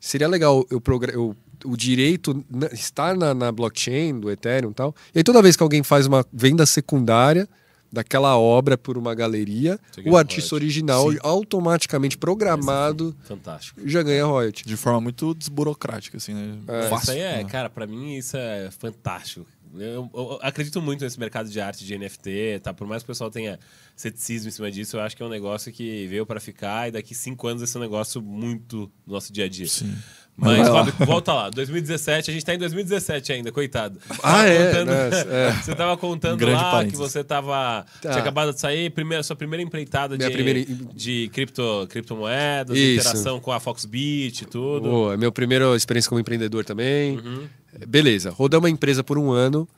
seria 0.00 0.26
legal 0.28 0.66
eu, 0.70 0.82
eu 1.14 1.36
o 1.64 1.76
direito 1.76 2.44
na- 2.50 2.66
estar 2.72 3.16
na, 3.16 3.32
na 3.32 3.52
blockchain 3.52 4.18
do 4.18 4.28
Ethereum 4.30 4.72
e 4.72 4.74
tal. 4.74 4.94
E 5.14 5.18
aí 5.18 5.22
toda 5.24 5.40
vez 5.40 5.56
que 5.56 5.62
alguém 5.62 5.82
faz 5.84 6.06
uma 6.08 6.26
venda 6.32 6.66
secundária 6.66 7.48
daquela 7.92 8.38
obra 8.38 8.78
por 8.78 8.96
uma 8.96 9.14
galeria, 9.14 9.78
o 10.06 10.16
artista 10.16 10.50
royalty. 10.50 10.54
original 10.54 11.12
Sim. 11.12 11.18
automaticamente 11.22 12.16
programado 12.16 13.14
Fantástico. 13.24 13.80
já 13.86 14.02
ganha 14.02 14.24
royalty. 14.24 14.64
De 14.64 14.76
forma 14.76 15.00
muito 15.00 15.34
desburocrática, 15.34 16.16
assim, 16.16 16.32
né? 16.32 16.58
É, 16.66 16.88
Fácil, 16.88 17.02
isso 17.02 17.10
aí 17.12 17.20
é, 17.20 17.36
né? 17.42 17.44
cara, 17.44 17.68
pra 17.68 17.86
mim 17.86 18.16
isso 18.16 18.36
é 18.36 18.70
fantástico. 18.70 19.46
Eu, 19.74 20.10
eu 20.12 20.38
acredito 20.42 20.82
muito 20.82 21.02
nesse 21.02 21.18
mercado 21.18 21.48
de 21.48 21.58
arte 21.58 21.84
de 21.84 21.96
NFT, 21.96 22.60
tá? 22.62 22.74
Por 22.74 22.86
mais 22.86 23.02
que 23.02 23.06
o 23.06 23.12
pessoal 23.12 23.30
tenha 23.30 23.58
ceticismo 23.96 24.48
em 24.48 24.52
cima 24.52 24.70
disso, 24.70 24.96
eu 24.96 25.00
acho 25.00 25.16
que 25.16 25.22
é 25.22 25.26
um 25.26 25.30
negócio 25.30 25.72
que 25.72 26.06
veio 26.08 26.26
para 26.26 26.40
ficar 26.40 26.88
e 26.88 26.92
daqui 26.92 27.14
cinco 27.14 27.46
anos 27.46 27.62
esse 27.62 27.74
é 27.76 27.80
um 27.80 27.82
negócio 27.82 28.20
muito 28.20 28.90
do 29.06 29.12
nosso 29.14 29.32
dia 29.32 29.46
a 29.46 29.48
dia. 29.48 29.66
Sim. 29.66 29.96
Mas. 30.36 30.66
Rob, 30.66 30.90
volta 31.06 31.32
lá. 31.32 31.50
2017, 31.50 32.30
a 32.30 32.34
gente 32.34 32.44
tá 32.44 32.54
em 32.54 32.58
2017 32.58 33.32
ainda, 33.32 33.52
coitado. 33.52 33.98
Ah, 34.22 34.46
é, 34.46 34.66
contando- 34.68 34.90
é. 34.92 35.52
Você 35.62 35.74
tava 35.74 35.96
contando 35.96 36.38
grande 36.38 36.56
lá 36.56 36.64
que 36.64 36.70
parênteses. 36.70 36.98
você 36.98 37.22
tava. 37.22 37.84
Tá. 38.00 38.08
Tinha 38.10 38.20
acabado 38.20 38.52
de 38.52 38.58
sair, 38.58 38.90
primeira, 38.90 39.22
sua 39.22 39.36
primeira 39.36 39.62
empreitada 39.62 40.16
Minha 40.16 40.28
de, 40.28 40.34
primeira- 40.34 40.64
de 40.94 41.28
cripto, 41.32 41.86
criptomoedas, 41.90 42.76
Isso. 42.76 43.00
interação 43.00 43.38
com 43.40 43.52
a 43.52 43.60
Foxbit 43.60 44.42
e 44.42 44.46
tudo. 44.46 44.88
Boa, 44.88 45.14
é 45.14 45.16
minha 45.16 45.30
primeira 45.30 45.76
experiência 45.76 46.08
como 46.08 46.18
empreendedor 46.20 46.64
também. 46.64 47.18
Uhum. 47.18 47.46
Beleza, 47.86 48.30
rodamos 48.30 48.66
a 48.66 48.70
empresa 48.70 49.04
por 49.04 49.18
um 49.18 49.30
ano 49.30 49.68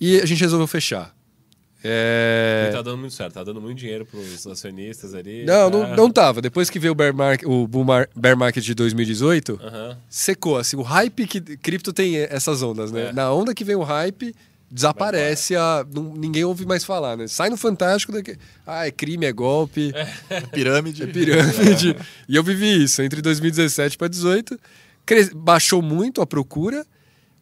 e 0.00 0.20
a 0.20 0.26
gente 0.26 0.40
resolveu 0.40 0.66
fechar. 0.66 1.14
É... 1.84 2.68
E 2.70 2.72
tá 2.74 2.82
dando 2.82 2.98
muito 2.98 3.14
certo, 3.14 3.34
tá 3.34 3.44
dando 3.44 3.60
muito 3.60 3.78
dinheiro 3.78 4.04
pros 4.06 4.46
acionistas 4.46 5.14
ali. 5.14 5.44
Não, 5.44 5.70
tá? 5.70 5.78
não, 5.78 5.96
não 5.96 6.10
tava. 6.10 6.40
Depois 6.42 6.68
que 6.70 6.78
veio 6.78 6.92
o 6.92 6.94
bear 6.94 7.14
market, 7.14 7.46
o 7.48 7.68
bear 8.14 8.36
market 8.36 8.64
de 8.64 8.74
2018, 8.74 9.60
Aham. 9.62 9.98
secou. 10.08 10.56
Assim, 10.58 10.76
o 10.76 10.82
hype 10.82 11.26
que 11.26 11.40
cripto 11.40 11.92
tem 11.92 12.16
essas 12.16 12.62
ondas, 12.62 12.90
né? 12.90 13.08
É. 13.08 13.12
Na 13.12 13.32
onda 13.32 13.54
que 13.54 13.62
vem 13.62 13.76
o 13.76 13.82
hype, 13.82 14.34
desaparece, 14.70 15.54
a, 15.54 15.86
não- 15.92 16.14
ninguém 16.14 16.44
ouve 16.44 16.66
mais 16.66 16.84
falar, 16.84 17.16
né? 17.16 17.26
Sai 17.28 17.50
no 17.50 17.56
Fantástico 17.56 18.12
daqui. 18.12 18.36
Ah, 18.66 18.86
é 18.86 18.90
crime, 18.90 19.26
é 19.26 19.32
golpe, 19.32 19.92
Pirâmide. 20.52 21.02
é 21.04 21.06
pirâmide. 21.06 21.96
e 22.28 22.34
eu 22.36 22.42
vivi 22.42 22.82
isso 22.82 23.00
entre 23.02 23.22
2017 23.22 23.96
para 23.96 24.08
2018. 24.08 24.58
Cre- 25.04 25.30
Baixou 25.34 25.80
muito 25.80 26.20
a 26.20 26.26
procura, 26.26 26.84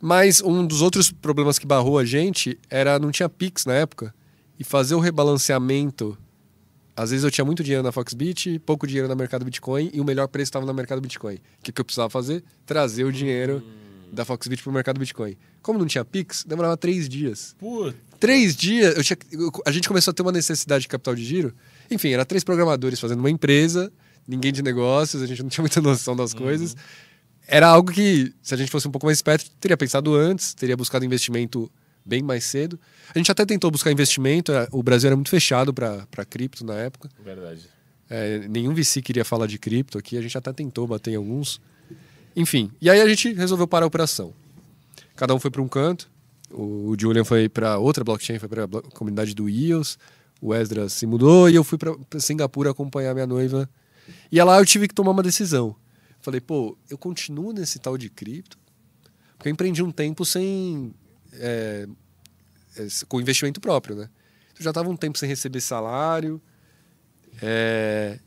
mas 0.02 0.42
um 0.42 0.66
dos 0.66 0.82
outros 0.82 1.10
problemas 1.10 1.58
que 1.58 1.66
barrou 1.66 1.98
a 1.98 2.04
gente 2.04 2.58
era 2.68 2.98
não 2.98 3.10
tinha 3.10 3.28
Pix 3.28 3.64
na 3.64 3.72
época. 3.74 4.12
E 4.58 4.64
fazer 4.64 4.94
o 4.94 5.00
rebalanceamento. 5.00 6.16
Às 6.96 7.10
vezes 7.10 7.24
eu 7.24 7.30
tinha 7.30 7.44
muito 7.44 7.62
dinheiro 7.64 7.82
na 7.82 7.90
Foxbit, 7.90 8.60
pouco 8.60 8.86
dinheiro 8.86 9.08
no 9.08 9.16
mercado 9.16 9.44
Bitcoin 9.44 9.90
e 9.92 10.00
o 10.00 10.04
melhor 10.04 10.28
preço 10.28 10.48
estava 10.50 10.64
no 10.64 10.72
mercado 10.72 11.00
Bitcoin. 11.00 11.34
O 11.34 11.40
que, 11.62 11.72
que 11.72 11.80
eu 11.80 11.84
precisava 11.84 12.08
fazer? 12.08 12.44
Trazer 12.64 13.02
o 13.04 13.10
dinheiro 13.12 13.62
da 14.12 14.24
Foxbit 14.24 14.62
para 14.62 14.70
o 14.70 14.72
mercado 14.72 15.00
Bitcoin. 15.00 15.36
Como 15.60 15.76
não 15.78 15.86
tinha 15.86 16.04
Pix, 16.04 16.44
demorava 16.46 16.76
três 16.76 17.08
dias. 17.08 17.56
Puta. 17.58 17.96
Três 18.20 18.54
dias, 18.54 18.96
eu 18.96 19.02
tinha- 19.02 19.18
eu- 19.32 19.50
a 19.66 19.72
gente 19.72 19.88
começou 19.88 20.12
a 20.12 20.14
ter 20.14 20.22
uma 20.22 20.30
necessidade 20.30 20.82
de 20.82 20.88
capital 20.88 21.16
de 21.16 21.24
giro. 21.24 21.52
Enfim, 21.90 22.10
era 22.10 22.24
três 22.24 22.44
programadores 22.44 23.00
fazendo 23.00 23.18
uma 23.18 23.30
empresa, 23.30 23.92
ninguém 24.26 24.52
de 24.52 24.62
negócios, 24.62 25.20
a 25.20 25.26
gente 25.26 25.42
não 25.42 25.50
tinha 25.50 25.62
muita 25.62 25.80
noção 25.82 26.14
das 26.14 26.32
coisas. 26.32 26.76
Era 27.46 27.66
algo 27.66 27.90
que, 27.90 28.32
se 28.40 28.54
a 28.54 28.56
gente 28.56 28.70
fosse 28.70 28.86
um 28.86 28.90
pouco 28.92 29.04
mais 29.06 29.18
esperto, 29.18 29.50
teria 29.60 29.76
pensado 29.76 30.14
antes, 30.14 30.54
teria 30.54 30.76
buscado 30.76 31.04
investimento 31.04 31.68
bem 32.04 32.22
mais 32.22 32.44
cedo. 32.44 32.78
A 33.14 33.18
gente 33.18 33.30
até 33.30 33.44
tentou 33.44 33.70
buscar 33.70 33.90
investimento, 33.90 34.52
eh, 34.52 34.68
o 34.70 34.82
Brasil 34.82 35.08
era 35.08 35.16
muito 35.16 35.30
fechado 35.30 35.72
para 35.72 36.24
cripto 36.28 36.64
na 36.64 36.74
época. 36.74 37.08
Verdade. 37.24 37.68
É, 38.08 38.46
nenhum 38.48 38.74
VC 38.74 39.00
queria 39.00 39.24
falar 39.24 39.46
de 39.46 39.58
cripto 39.58 39.96
aqui, 39.96 40.16
a 40.18 40.22
gente 40.22 40.36
até 40.36 40.52
tentou 40.52 40.86
bater 40.86 41.12
em 41.12 41.16
alguns. 41.16 41.60
Enfim, 42.36 42.70
e 42.80 42.90
aí 42.90 43.00
a 43.00 43.08
gente 43.08 43.32
resolveu 43.32 43.66
parar 43.66 43.84
a 43.84 43.88
operação. 43.88 44.34
Cada 45.16 45.34
um 45.34 45.40
foi 45.40 45.50
para 45.50 45.62
um 45.62 45.68
canto. 45.68 46.10
O 46.50 46.94
Julian 46.98 47.24
foi 47.24 47.48
para 47.48 47.78
outra 47.78 48.04
blockchain, 48.04 48.38
foi 48.38 48.48
para 48.48 48.64
a 48.64 48.82
comunidade 48.94 49.34
do 49.34 49.48
EOS. 49.48 49.98
O 50.40 50.54
Esdras 50.54 50.92
se 50.92 51.06
mudou 51.06 51.48
e 51.48 51.54
eu 51.54 51.64
fui 51.64 51.78
para 51.78 51.96
Singapura 52.20 52.70
acompanhar 52.70 53.14
minha 53.14 53.26
noiva. 53.26 53.68
E 54.30 54.42
lá 54.42 54.58
eu 54.58 54.66
tive 54.66 54.86
que 54.86 54.94
tomar 54.94 55.12
uma 55.12 55.22
decisão. 55.22 55.74
Falei, 56.20 56.40
pô, 56.40 56.76
eu 56.90 56.98
continuo 56.98 57.52
nesse 57.52 57.78
tal 57.78 57.96
de 57.96 58.08
cripto? 58.08 58.58
Porque 59.36 59.48
eu 59.48 59.52
empreendi 59.52 59.82
um 59.82 59.90
tempo 59.90 60.24
sem. 60.24 60.94
É, 61.38 61.86
é, 62.76 62.86
com 63.08 63.20
investimento 63.20 63.60
próprio, 63.60 63.96
né? 63.96 64.08
Eu 64.58 64.62
já 64.62 64.70
estava 64.70 64.88
um 64.88 64.96
tempo 64.96 65.18
sem 65.18 65.28
receber 65.28 65.60
salário. 65.60 66.40
É, 67.42 68.18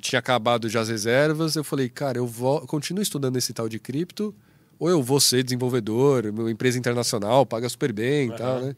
tinha 0.00 0.18
acabado 0.18 0.68
já 0.68 0.80
as 0.80 0.88
reservas. 0.88 1.56
Eu 1.56 1.64
falei, 1.64 1.88
cara, 1.88 2.18
eu 2.18 2.26
vou, 2.26 2.66
continuo 2.66 3.02
estudando 3.02 3.36
esse 3.36 3.52
tal 3.52 3.68
de 3.68 3.78
cripto, 3.78 4.34
ou 4.78 4.88
eu 4.88 5.02
vou 5.02 5.20
ser 5.20 5.42
desenvolvedor, 5.42 6.26
uma 6.26 6.50
empresa 6.50 6.78
internacional, 6.78 7.44
paga 7.44 7.68
super 7.68 7.92
bem 7.92 8.28
e 8.28 8.36
tal, 8.36 8.60
né? 8.60 8.76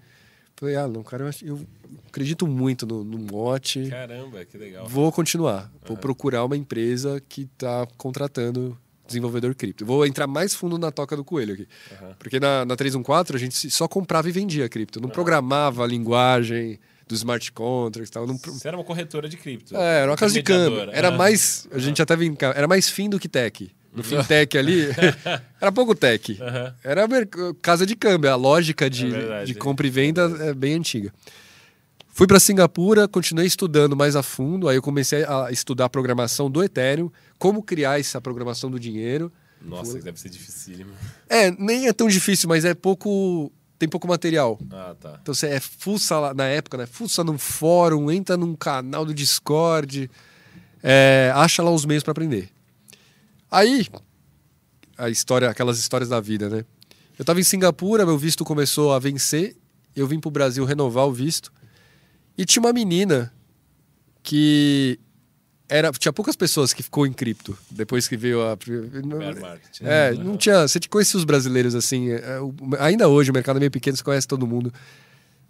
Falei, 0.56 0.76
ah, 0.76 0.86
não, 0.86 1.02
cara, 1.02 1.24
eu, 1.24 1.48
eu 1.56 1.66
acredito 2.06 2.46
muito 2.46 2.86
no, 2.86 3.02
no 3.02 3.18
mote. 3.18 3.88
Caramba, 3.88 4.44
que 4.44 4.58
legal. 4.58 4.86
Vou 4.86 5.10
continuar. 5.10 5.72
Vou 5.86 5.96
procurar 5.96 6.44
uma 6.44 6.56
empresa 6.56 7.18
que 7.26 7.42
está 7.42 7.86
contratando 7.96 8.78
desenvolvedor 9.10 9.54
cripto. 9.54 9.84
Vou 9.84 10.06
entrar 10.06 10.26
mais 10.26 10.54
fundo 10.54 10.78
na 10.78 10.90
toca 10.90 11.16
do 11.16 11.24
coelho 11.24 11.54
aqui. 11.54 11.68
Aham. 11.92 12.14
Porque 12.18 12.40
na, 12.40 12.64
na 12.64 12.76
314 12.76 13.36
a 13.36 13.38
gente 13.38 13.70
só 13.70 13.86
comprava 13.86 14.28
e 14.28 14.32
vendia 14.32 14.68
cripto. 14.68 15.00
Não 15.00 15.08
programava 15.08 15.84
a 15.84 15.86
linguagem 15.86 16.78
dos 17.06 17.18
smart 17.18 17.50
contracts 17.52 18.10
tal. 18.10 18.26
Não, 18.26 18.36
Você 18.38 18.68
era 18.68 18.76
uma 18.76 18.84
corretora 18.84 19.28
de 19.28 19.36
cripto. 19.36 19.76
é, 19.76 20.00
era 20.02 20.10
uma 20.10 20.16
casa 20.16 20.32
de 20.34 20.42
câmbio. 20.42 20.90
Era 20.92 21.10
mais. 21.10 21.66
A 21.72 21.78
gente 21.78 22.00
até 22.00 22.14
brinca, 22.16 22.52
era 22.56 22.66
mais 22.68 22.88
fim 22.88 23.10
do 23.10 23.18
que 23.18 23.28
tech. 23.28 23.70
No 23.92 24.04
fintech 24.04 24.56
ali, 24.56 24.86
era 25.60 25.72
pouco 25.72 25.96
tech. 25.96 26.38
Era 26.84 27.08
casa 27.60 27.84
de 27.84 27.96
câmbio. 27.96 28.30
A 28.30 28.36
lógica 28.36 28.88
de, 28.88 29.06
É 29.06 29.10
verdade. 29.10 29.46
de 29.52 29.54
compra 29.58 29.84
e 29.84 29.90
venda 29.90 30.30
é 30.40 30.54
bem 30.54 30.74
antiga. 30.74 31.12
Fui 32.12 32.26
para 32.26 32.40
Singapura, 32.40 33.08
continuei 33.08 33.46
estudando 33.46 33.96
mais 33.96 34.16
a 34.16 34.22
fundo. 34.22 34.68
Aí 34.68 34.76
eu 34.76 34.82
comecei 34.82 35.24
a 35.24 35.50
estudar 35.50 35.86
a 35.86 35.88
programação 35.88 36.50
do 36.50 36.62
Ethereum, 36.62 37.10
como 37.38 37.62
criar 37.62 37.98
essa 37.98 38.20
programação 38.20 38.70
do 38.70 38.78
dinheiro. 38.78 39.32
Nossa, 39.62 39.96
isso 39.96 40.04
deve 40.04 40.18
ser 40.18 40.28
dificílimo. 40.28 40.90
É, 41.28 41.50
nem 41.50 41.86
é 41.86 41.92
tão 41.92 42.08
difícil, 42.08 42.48
mas 42.48 42.64
é 42.64 42.74
pouco. 42.74 43.52
Tem 43.78 43.88
pouco 43.88 44.06
material. 44.06 44.58
Ah, 44.70 44.94
tá. 44.98 45.18
Então 45.22 45.32
você 45.32 45.46
é 45.46 45.60
fuça 45.60 46.18
lá 46.18 46.34
na 46.34 46.44
época, 46.44 46.76
né? 46.76 46.86
Fuça 46.86 47.24
num 47.24 47.38
fórum, 47.38 48.10
entra 48.10 48.36
num 48.36 48.54
canal 48.54 49.06
do 49.06 49.14
Discord, 49.14 50.10
é, 50.82 51.32
acha 51.34 51.62
lá 51.62 51.70
os 51.70 51.86
meios 51.86 52.02
para 52.02 52.12
aprender. 52.12 52.50
Aí, 53.50 53.86
a 54.98 55.08
história, 55.08 55.48
aquelas 55.48 55.78
histórias 55.78 56.10
da 56.10 56.20
vida, 56.20 56.50
né? 56.50 56.64
Eu 57.18 57.24
tava 57.24 57.40
em 57.40 57.44
Singapura, 57.44 58.04
meu 58.04 58.18
visto 58.18 58.44
começou 58.44 58.92
a 58.92 58.98
vencer, 58.98 59.56
eu 59.96 60.06
vim 60.06 60.20
pro 60.20 60.30
Brasil 60.30 60.64
renovar 60.64 61.06
o 61.06 61.12
visto. 61.12 61.50
E 62.40 62.44
tinha 62.46 62.62
uma 62.62 62.72
menina 62.72 63.32
que 64.22 64.98
era 65.68 65.90
tinha 65.92 66.12
poucas 66.12 66.34
pessoas 66.34 66.72
que 66.72 66.82
ficou 66.82 67.06
em 67.06 67.12
cripto 67.12 67.56
depois 67.70 68.08
que 68.08 68.16
veio 68.16 68.42
a 68.42 68.56
Bear 68.56 69.40
market. 69.40 69.80
é, 69.82 70.12
não 70.14 70.36
tinha. 70.36 70.66
Você 70.66 70.80
conhecia 70.88 71.18
os 71.18 71.24
brasileiros 71.24 71.74
assim. 71.74 72.10
é, 72.10 72.40
o- 72.40 72.54
ainda 72.78 73.08
hoje, 73.08 73.30
o 73.30 73.34
mercado 73.34 73.56
é 73.56 73.60
meio 73.60 73.70
pequeno, 73.70 73.96
você 73.96 74.02
conhece 74.02 74.26
todo 74.26 74.46
mundo. 74.46 74.72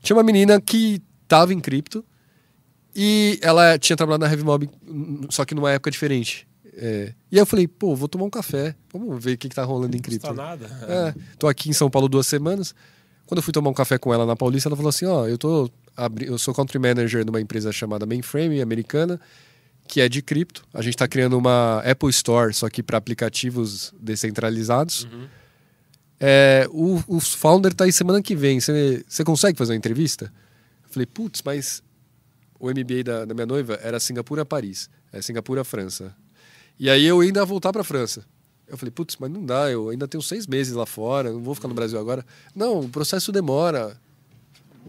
Tinha 0.03 0.17
uma 0.17 0.23
menina 0.23 0.61
que 0.61 1.01
tava 1.27 1.55
em 1.55 1.61
cripto 1.61 2.05
e 2.95 3.39
ela 3.43 3.79
tinha 3.79 3.97
trabalhado 3.97 4.25
na 4.25 4.31
Heavy 4.31 4.43
Mob, 4.45 4.69
só 5.31 5.45
que 5.45 5.55
numa 5.55 5.71
época 5.71 5.91
diferente. 5.91 6.47
É, 6.77 7.13
e 7.31 7.37
aí 7.37 7.41
eu 7.43 7.47
falei, 7.47 7.67
pô, 7.69 7.95
vou 7.95 8.09
tomar 8.09 8.25
um 8.25 8.31
café. 8.31 8.75
Vamos 8.93 9.23
ver 9.23 9.35
o 9.35 9.39
que, 9.39 9.49
que 9.49 9.55
tá 9.55 9.65
rolando 9.65 9.95
em 9.95 9.99
Não 9.99 10.03
cripto. 10.03 10.27
custa 10.27 10.43
nada. 10.43 10.67
É, 10.89 11.15
tô 11.39 11.47
aqui 11.47 11.69
em 11.71 11.73
São 11.73 11.91
Paulo 11.91 12.09
duas 12.09 12.27
semanas. 12.27 12.75
Quando 13.31 13.39
eu 13.39 13.45
fui 13.45 13.53
tomar 13.53 13.71
um 13.71 13.73
café 13.73 13.97
com 13.97 14.13
ela 14.13 14.27
na 14.27 14.35
Paulista, 14.35 14.69
ela 14.69 14.75
falou 14.75 14.89
assim: 14.89 15.07
Ó, 15.07 15.25
eu 15.25 15.39
tô 15.39 15.71
abri... 15.97 16.27
eu 16.27 16.37
sou 16.37 16.53
country 16.53 16.81
manager 16.81 17.25
numa 17.25 17.41
empresa 17.41 17.71
chamada 17.71 18.05
Mainframe 18.05 18.61
americana, 18.61 19.21
que 19.87 20.01
é 20.01 20.09
de 20.09 20.21
cripto. 20.21 20.65
A 20.75 20.83
gente 20.83 20.95
está 20.95 21.07
criando 21.07 21.39
uma 21.39 21.79
Apple 21.89 22.11
Store, 22.11 22.53
só 22.53 22.69
que 22.69 22.83
para 22.83 22.99
aplicativos 22.99 23.95
descentralizados. 24.01 25.07
É, 26.19 26.67
o, 26.73 27.01
o 27.07 27.21
founder 27.21 27.73
tá 27.73 27.85
aí 27.85 27.93
semana 27.93 28.21
que 28.21 28.35
vem. 28.35 28.59
Você 28.59 29.23
consegue 29.25 29.57
fazer 29.57 29.75
uma 29.75 29.79
entrevista? 29.79 30.25
Eu 30.83 30.91
falei, 30.93 31.07
putz, 31.07 31.41
mas 31.45 31.85
o 32.59 32.69
MBA 32.69 33.05
da, 33.05 33.25
da 33.27 33.33
minha 33.33 33.47
noiva 33.47 33.79
era 33.81 34.01
Singapura 34.01 34.45
Paris, 34.45 34.91
é 35.13 35.23
Singapura 35.23 35.63
França. 35.63 36.13
E 36.81 36.91
aí 36.91 37.07
eu 37.07 37.21
ainda 37.21 37.39
ia 37.39 37.47
voltar 37.47 37.73
para 37.73 37.85
França. 37.85 38.25
Eu 38.71 38.79
falei, 38.79 38.93
putz, 38.93 39.17
mas 39.19 39.31
não 39.31 39.45
dá, 39.45 39.71
eu 39.71 39.89
ainda 39.89 40.07
tenho 40.07 40.23
seis 40.23 40.47
meses 40.47 40.73
lá 40.75 40.87
fora, 40.87 41.33
não 41.33 41.43
vou 41.43 41.55
ficar 41.55 41.69
no 41.69 41.75
Brasil 41.75 41.99
agora. 41.99 42.25
Não, 42.55 42.81
o 42.81 42.89
processo 42.89 43.33
demora. 43.33 43.97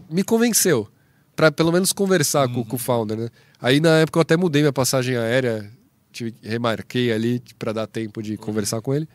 Me 0.08 0.22
convenceu, 0.22 0.88
para 1.34 1.50
pelo 1.50 1.72
menos 1.72 1.92
conversar 1.92 2.48
com, 2.48 2.64
com 2.64 2.76
o 2.76 2.78
founder, 2.78 3.18
né? 3.18 3.28
Aí 3.60 3.80
na 3.80 3.98
época 3.98 4.18
eu 4.18 4.22
até 4.22 4.36
mudei 4.36 4.62
minha 4.62 4.72
passagem 4.72 5.16
aérea, 5.16 5.70
tive, 6.12 6.34
remarquei 6.42 7.12
ali 7.12 7.42
para 7.58 7.72
dar 7.72 7.86
tempo 7.86 8.22
de 8.22 8.36
conversar 8.36 8.80
com 8.80 8.94
ele. 8.94 9.08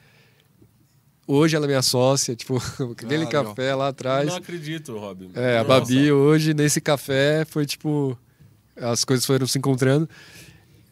Hoje 1.25 1.55
ela 1.55 1.65
é 1.65 1.67
minha 1.67 1.81
sócia, 1.81 2.35
tipo, 2.35 2.57
aquele 2.91 3.17
legal. 3.17 3.45
café 3.45 3.75
lá 3.75 3.89
atrás. 3.89 4.27
Não 4.27 4.37
acredito, 4.37 4.97
Robin. 4.97 5.31
É, 5.33 5.57
a 5.57 5.63
Nossa. 5.63 5.81
Babi 5.81 6.11
hoje, 6.11 6.53
nesse 6.53 6.79
café, 6.79 7.45
foi 7.45 7.65
tipo. 7.65 8.17
As 8.75 9.03
coisas 9.03 9.25
foram 9.25 9.47
se 9.47 9.57
encontrando. 9.57 10.07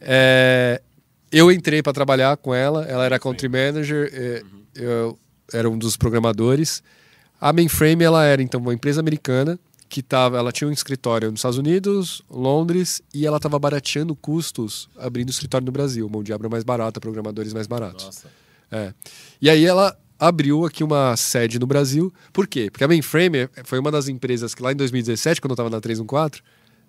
É, 0.00 0.82
eu 1.30 1.50
entrei 1.50 1.82
para 1.82 1.92
trabalhar 1.92 2.36
com 2.36 2.54
ela, 2.54 2.84
ela 2.84 3.04
era 3.04 3.18
country 3.18 3.48
manager, 3.48 4.10
é, 4.12 4.42
eu 4.74 5.18
era 5.52 5.68
um 5.68 5.78
dos 5.78 5.96
programadores. 5.96 6.82
A 7.40 7.52
Mainframe, 7.52 8.02
ela 8.02 8.24
era 8.24 8.42
então 8.42 8.60
uma 8.60 8.74
empresa 8.74 9.00
americana 9.00 9.58
que 9.88 10.02
tava, 10.02 10.38
ela 10.38 10.50
tinha 10.50 10.68
um 10.68 10.72
escritório 10.72 11.30
nos 11.30 11.38
Estados 11.38 11.58
Unidos, 11.58 12.22
Londres, 12.28 13.00
e 13.14 13.24
ela 13.24 13.36
estava 13.36 13.58
barateando 13.58 14.16
custos 14.16 14.88
abrindo 14.98 15.30
escritório 15.30 15.64
no 15.64 15.72
Brasil, 15.72 16.08
mão 16.08 16.22
de 16.22 16.32
obra 16.32 16.48
mais 16.48 16.64
barata, 16.64 17.00
programadores 17.00 17.52
mais 17.52 17.66
baratos. 17.66 18.04
Nossa. 18.04 18.28
É. 18.70 18.92
E 19.40 19.48
aí 19.48 19.64
ela 19.64 19.96
abriu 20.18 20.64
aqui 20.64 20.82
uma 20.82 21.16
sede 21.16 21.58
no 21.58 21.66
Brasil. 21.66 22.12
Por 22.32 22.46
quê? 22.46 22.68
Porque 22.70 22.84
a 22.84 22.88
Mainframe 22.88 23.48
foi 23.64 23.78
uma 23.78 23.90
das 23.90 24.08
empresas 24.08 24.54
que 24.54 24.62
lá 24.62 24.72
em 24.72 24.76
2017, 24.76 25.40
quando 25.40 25.52
eu 25.52 25.54
estava 25.54 25.70
na 25.70 25.80
314, 25.80 26.42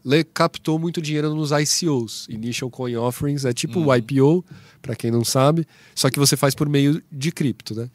le- 0.06 0.24
captou 0.24 0.78
muito 0.80 1.02
dinheiro 1.02 1.34
nos 1.36 1.52
ICOs, 1.52 2.28
Initial 2.30 2.70
Coin 2.70 2.96
Offerings, 2.96 3.46
é 3.46 3.54
tipo 3.54 3.80
o 3.80 3.96
IPO, 3.96 4.44
para 4.82 4.96
quem 4.96 5.12
não 5.12 5.24
sabe, 5.24 5.66
só 5.96 6.10
que 6.10 6.20
você 6.20 6.36
faz 6.38 6.54
por 6.56 6.68
meio 6.70 7.02
de 7.12 7.32
cripto, 7.32 7.76
né? 7.76 7.90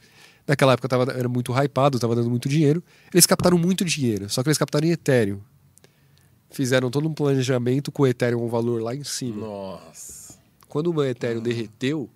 Naquela 0.47 0.73
época 0.73 0.89
tava, 0.89 1.13
era 1.13 1.29
muito 1.29 1.53
hypado, 1.53 1.97
estava 1.97 2.17
dando 2.17 2.29
muito 2.29 2.49
dinheiro. 2.49 2.83
Eles 3.15 3.27
captaram 3.27 3.57
muito 3.57 3.85
dinheiro, 3.85 4.29
só 4.29 4.43
que 4.43 4.49
eles 4.49 4.59
captaram 4.59 4.87
em 4.87 4.91
Ethereum. 4.91 5.39
Fizeram 6.51 6.91
todo 6.91 7.09
um 7.09 7.15
planejamento 7.15 7.91
com 7.91 8.03
o 8.03 8.07
Ethereum 8.07 8.45
um 8.45 8.49
valor 8.49 8.83
lá 8.83 8.95
em 8.95 9.05
cima. 9.05 9.37
Nossa. 9.47 10.35
Quando 10.69 10.93
o 10.93 11.05
Ethereum 11.05 11.41
derreteu, 11.43 12.11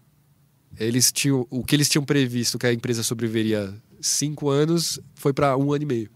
eles 0.79 1.11
tinham 1.13 1.47
o 1.49 1.63
que 1.65 1.75
eles 1.77 1.89
tinham 1.89 2.05
previsto 2.05 2.59
que 2.59 2.67
a 2.67 2.73
empresa 2.73 3.03
sobreviveria 3.03 3.73
cinco 4.01 4.51
anos 4.51 5.01
foi 5.15 5.33
para 5.33 5.57
um 5.57 5.73
ano 5.73 5.85
e 5.85 5.87
meio. 5.87 6.11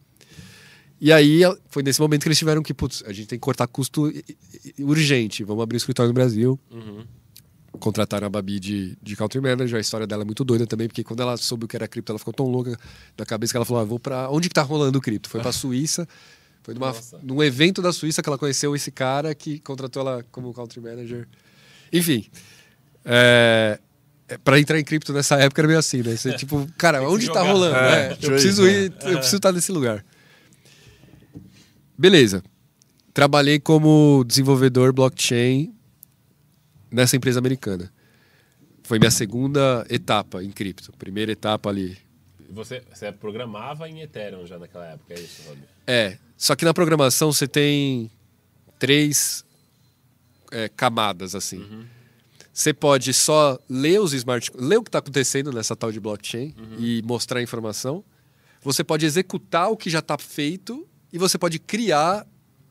E 1.01 1.13
aí 1.13 1.41
foi 1.71 1.83
nesse 1.83 2.01
momento 2.01 2.23
que 2.23 2.29
eles 2.29 2.39
tiveram 2.39 2.63
que, 2.63 2.75
putz, 2.75 3.03
a 3.07 3.13
gente 3.13 3.29
tem 3.29 3.39
que 3.39 3.43
cortar 3.43 3.67
custo 3.67 4.13
urgente. 4.79 5.43
Vamos 5.45 5.63
abrir 5.63 5.77
um 5.77 5.79
escritório 5.79 6.09
no 6.09 6.15
Brasil. 6.15 6.61
Uhum. 6.71 7.05
Contrataram 7.79 8.27
a 8.27 8.31
Babi 8.31 8.61
de, 8.61 8.99
de 9.01 9.17
country 9.17 9.41
manager. 9.41 9.79
A 9.79 9.81
história 9.81 10.07
dela 10.07 10.23
é 10.23 10.27
muito 10.27 10.45
doida 10.45 10.67
também, 10.67 10.89
porque 10.89 11.03
quando 11.03 11.21
ela 11.23 11.37
soube 11.39 11.65
o 11.65 11.69
que 11.69 11.75
era 11.75 11.89
cripto, 11.89 12.13
ela 12.13 12.19
ficou 12.19 12.35
tão 12.35 12.47
louca 12.47 12.77
na 13.17 13.25
cabeça 13.25 13.53
que 13.53 13.57
ela 13.57 13.65
falou: 13.65 13.81
ah, 13.81 13.85
vou 13.85 13.99
para 13.99 14.29
onde 14.29 14.49
que 14.49 14.55
tá 14.55 14.63
rolando 14.63 14.99
o 14.99 15.01
cripto? 15.01 15.31
Foi 15.31 15.41
para 15.41 15.53
Suíça. 15.53 16.07
Foi 16.63 16.75
numa, 16.75 16.89
Nossa. 16.89 17.19
num 17.23 17.43
evento 17.43 17.81
da 17.81 17.93
Suíça 17.93 18.23
que 18.23 18.29
ela 18.29 18.37
conheceu 18.37 18.77
esse 18.77 18.91
cara 18.91 19.35
que 19.35 19.59
contratou 19.61 20.03
ela 20.03 20.23
como 20.31 20.53
country 20.53 20.81
manager. 20.81 21.27
Enfim, 21.91 22.27
é, 23.05 23.81
para 24.45 24.61
entrar 24.61 24.79
em 24.79 24.85
cripto 24.85 25.15
nessa 25.15 25.37
época 25.37 25.63
era 25.63 25.69
meio 25.69 25.79
assim, 25.79 26.03
né? 26.03 26.15
Você, 26.15 26.35
tipo, 26.35 26.67
cara, 26.77 27.03
onde 27.09 27.33
tá 27.33 27.43
rolando? 27.43 27.77
É, 27.77 28.05
É, 28.05 28.09
deixa 28.09 28.27
eu 28.27 28.31
preciso 28.31 28.69
ir, 28.69 28.93
eu 29.03 29.17
preciso 29.17 29.37
estar 29.37 29.53
nesse 29.53 29.73
lugar. 29.73 30.05
Beleza. 32.01 32.43
Trabalhei 33.13 33.61
como 33.61 34.25
desenvolvedor 34.27 34.91
blockchain 34.91 35.71
nessa 36.91 37.15
empresa 37.15 37.39
americana. 37.39 37.93
Foi 38.83 38.99
minha 38.99 39.11
segunda 39.11 39.87
etapa 39.91 40.43
em 40.43 40.51
cripto. 40.51 40.93
Primeira 40.93 41.31
etapa 41.31 41.69
ali. 41.69 41.99
Você, 42.49 42.83
você 42.91 43.13
programava 43.13 43.87
em 43.87 44.01
Ethereum 44.01 44.47
já 44.47 44.59
naquela 44.59 44.87
época, 44.87 45.13
é 45.13 45.21
isso, 45.21 45.43
Rob? 45.47 45.59
É, 45.87 46.17
só 46.39 46.57
que 46.57 46.65
na 46.65 46.73
programação 46.73 47.31
você 47.31 47.47
tem 47.47 48.11
três 48.79 49.45
é, 50.51 50.71
camadas 50.71 51.35
assim. 51.35 51.87
Você 52.51 52.73
pode 52.73 53.13
só 53.13 53.59
ler 53.69 54.01
os 54.01 54.15
smart, 54.15 54.51
ler 54.55 54.79
o 54.79 54.83
que 54.83 54.89
está 54.89 55.01
acontecendo 55.01 55.53
nessa 55.53 55.77
tal 55.77 55.93
de 55.93 56.01
blockchain 56.01 56.55
e 56.79 57.03
mostrar 57.05 57.41
a 57.41 57.43
informação. 57.43 58.03
Você 58.63 58.83
pode 58.83 59.05
executar 59.05 59.71
o 59.71 59.77
que 59.77 59.91
já 59.91 59.99
está 59.99 60.17
feito 60.17 60.89
e 61.13 61.19
você 61.19 61.37
pode 61.39 61.59
criar 61.59 62.27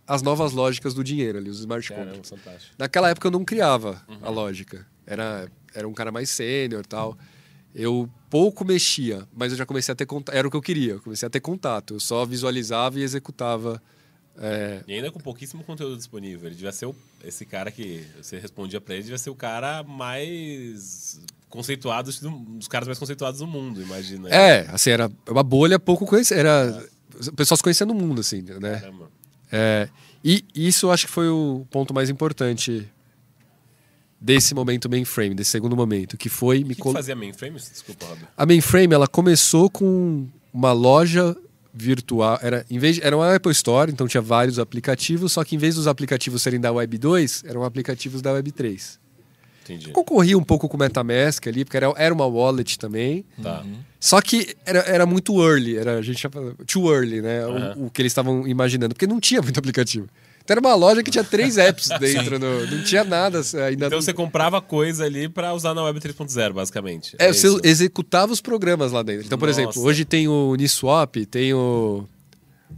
as 0.08 0.22
novas 0.22 0.52
lógicas 0.54 0.94
do 0.94 1.04
dinheiro 1.04 1.38
ali, 1.38 1.50
os 1.50 1.60
smart 1.60 1.88
contracts. 1.94 2.30
fantástico. 2.30 2.74
Naquela 2.78 3.10
época 3.10 3.28
eu 3.28 3.32
não 3.32 3.46
criava 3.46 4.02
a 4.22 4.30
lógica. 4.30 4.86
Era, 5.06 5.48
era 5.74 5.88
um 5.88 5.94
cara 5.94 6.12
mais 6.12 6.30
sênior 6.30 6.86
tal. 6.86 7.18
Eu 7.76 8.10
pouco 8.30 8.66
mexia, 8.66 9.28
mas 9.36 9.52
eu 9.52 9.58
já 9.58 9.66
comecei 9.66 9.92
a 9.92 9.96
ter 9.96 10.06
contato. 10.08 10.36
Era 10.36 10.48
o 10.48 10.52
que 10.52 10.58
eu 10.58 10.62
queria, 10.62 10.94
eu 10.94 11.02
comecei 11.02 11.28
a 11.28 11.30
ter 11.30 11.40
contato. 11.40 11.94
Eu 11.96 12.00
só 12.00 12.26
visualizava 12.26 13.00
e 13.00 13.04
executava. 13.04 13.80
é, 14.38 14.82
E 14.88 14.94
ainda 14.94 15.12
com 15.12 15.20
pouquíssimo 15.20 15.64
conteúdo 15.64 15.96
disponível. 15.96 16.48
Ele 16.48 16.56
devia 16.56 16.72
ser 16.72 16.88
o, 16.88 16.96
esse 17.24 17.46
cara 17.46 17.70
que 17.70 18.04
você 18.20 18.40
respondia 18.40 18.82
pra 18.82 18.96
ele, 18.96 19.04
devia 19.04 19.18
ser 19.20 19.30
o 19.30 19.36
cara 19.36 19.84
mais 19.84 21.20
conceituado, 21.50 22.12
do- 22.22 22.30
um 22.30 22.58
dos 22.58 22.68
caras 22.68 22.88
mais 22.88 22.98
conceituados 23.00 23.40
do 23.40 23.48
mundo, 23.48 23.82
imagina. 23.82 24.30
é, 24.30 24.68
assim, 24.72 24.90
era 24.92 25.12
uma 25.30 25.44
bolha 25.44 25.80
pouco 25.80 26.06
conhecida. 26.06 26.40
Era. 26.40 26.88
O 27.28 27.34
pessoal 27.34 27.58
se 27.58 27.64
conhecia 27.64 27.86
no 27.86 27.94
mundo, 27.94 28.22
assim, 28.22 28.42
né? 28.42 28.80
Caramba. 28.80 29.10
É, 29.52 29.90
e 30.24 30.44
isso 30.56 30.86
eu 30.88 30.92
acho 30.92 31.06
que 31.08 31.12
foi 31.12 31.28
o 31.28 31.66
ponto 31.72 31.94
mais 31.94 32.10
importante 32.10 32.88
desse 34.22 34.54
momento 34.54 34.90
mainframe, 34.90 35.34
desse 35.34 35.52
segundo 35.52 35.76
momento, 35.76 36.18
que 36.18 36.30
foi 36.30 36.58
O 36.58 36.62
me 36.62 36.70
que, 36.70 36.76
que 36.76 36.82
colo- 36.82 36.96
fazia 36.96 37.16
mainframe? 37.16 37.58
Desculpa, 37.58 38.06
Rob. 38.06 38.20
A 38.36 38.46
Mainframe 38.46 38.94
ela 38.94 39.08
começou 39.08 39.70
com 39.70 40.28
uma 40.54 40.72
loja 40.74 41.36
virtual, 41.74 42.38
era 42.42 42.66
em 42.70 42.78
vez 42.80 42.96
de- 42.98 43.04
era 43.04 43.16
uma 43.16 43.34
Apple 43.34 43.52
Store, 43.52 43.92
então 43.92 44.08
tinha 44.08 44.22
vários 44.22 44.60
aplicativos, 44.60 45.32
só 45.32 45.44
que 45.44 45.56
em 45.56 45.58
vez 45.60 45.76
dos 45.76 45.88
aplicativos 45.88 46.42
serem 46.42 46.60
da 46.60 46.72
Web 46.72 46.98
2, 46.98 47.44
eram 47.46 47.64
aplicativos 47.64 48.22
da 48.22 48.34
Web 48.34 48.52
3. 48.52 49.00
Entendi. 49.70 49.92
Concorria 49.92 50.38
um 50.38 50.44
pouco 50.44 50.68
com 50.68 50.76
o 50.78 50.80
MetaMask 50.80 51.46
ali, 51.48 51.64
porque 51.64 51.78
era, 51.78 51.94
era 51.96 52.14
uma 52.14 52.26
wallet 52.26 52.78
também. 52.80 53.24
Tá. 53.42 53.64
Só 54.00 54.20
que 54.22 54.56
era, 54.66 54.80
era 54.80 55.06
muito 55.06 55.40
early, 55.46 55.78
era, 55.78 55.98
a 55.98 56.02
gente 56.02 56.20
chama 56.20 56.56
too 56.66 56.92
early, 56.94 57.22
né? 57.22 57.46
o- 57.46 57.50
Aham. 57.52 57.74
O, 57.86 57.90
que 57.90 58.02
eles 58.02 58.12
estavam 58.12 58.48
imaginando, 58.48 58.96
porque 58.96 59.06
não 59.08 59.20
tinha 59.20 59.42
muito 59.42 59.58
aplicativo. 59.60 60.08
Então 60.44 60.56
era 60.56 60.62
uma 60.66 60.74
loja 60.74 61.04
que 61.04 61.12
tinha 61.12 61.24
três 61.24 61.58
apps 61.60 61.90
dentro, 62.00 62.40
no- 62.40 62.66
não 62.66 62.84
tinha 62.84 63.04
nada 63.04 63.40
ainda. 63.68 63.86
Então 63.86 63.90
não- 63.98 64.02
você 64.02 64.14
comprava 64.14 64.60
coisa 64.62 65.06
ali 65.06 65.30
pra 65.30 65.54
usar 65.54 65.74
na 65.76 65.84
Web 65.84 66.00
3.0, 66.00 66.54
basicamente. 66.54 67.16
É, 67.20 67.32
você 67.32 67.48
isso. 67.48 67.60
executava 67.64 68.32
os 68.34 68.42
programas 68.42 68.92
lá 68.92 69.04
dentro. 69.04 69.26
Então, 69.28 69.38
por 69.38 69.48
Nossa. 69.48 69.62
exemplo, 69.62 69.84
hoje 69.84 70.06
tem 70.06 70.28
o 70.28 70.50
Uniswap, 70.52 71.18
tem 71.30 71.54
o, 71.54 72.06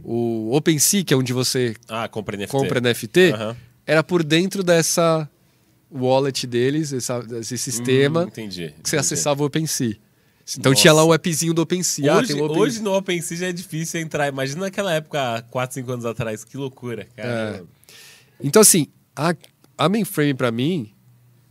o 0.04 0.54
OpenSea, 0.54 1.04
que 1.04 1.14
é 1.14 1.16
onde 1.16 1.32
você 1.32 1.74
Ah, 1.88 2.08
compra 2.08 2.36
NFT. 2.36 2.50
compra 2.52 2.80
NFT. 2.80 3.30
Aham. 3.32 3.56
Era 3.86 4.02
por 4.02 4.22
dentro 4.22 4.62
dessa 4.62 5.28
wallet 5.92 6.46
deles, 6.46 6.92
essa- 6.92 7.20
desse 7.22 7.58
sistema, 7.58 8.24
Hum, 8.24 8.28
entendi. 8.28 8.74
que 8.82 8.88
você 8.88 8.96
entendi. 8.96 9.00
acessava 9.00 9.42
o 9.42 9.46
OpenSea. 9.46 9.96
Então 10.58 10.70
Nossa. 10.72 10.82
tinha 10.82 10.92
lá 10.92 11.04
um 11.04 11.12
appzinho 11.12 11.54
do 11.54 11.62
OpenSea. 11.62 12.12
Ah, 12.12 12.18
Hoje, 12.18 12.32
o 12.34 12.44
Open- 12.44 12.58
hoje 12.60 12.82
no 12.82 12.92
OpenSea 12.96 13.36
já 13.38 13.46
é 13.46 13.52
difícil 13.52 14.00
entrar. 14.00 14.26
Imagina 14.28 14.62
naquela 14.62 14.92
época, 14.92 15.36
há 15.36 15.42
4, 15.42 15.74
5 15.74 15.92
anos 15.92 16.04
atrás. 16.04 16.44
Que 16.44 16.56
loucura, 16.56 17.06
cara. 17.16 17.64
Então, 18.42 18.60
assim, 18.60 18.88
a, 19.14 19.34
a 19.78 19.88
mainframe 19.88 20.34
pra 20.34 20.50
mim 20.50 20.90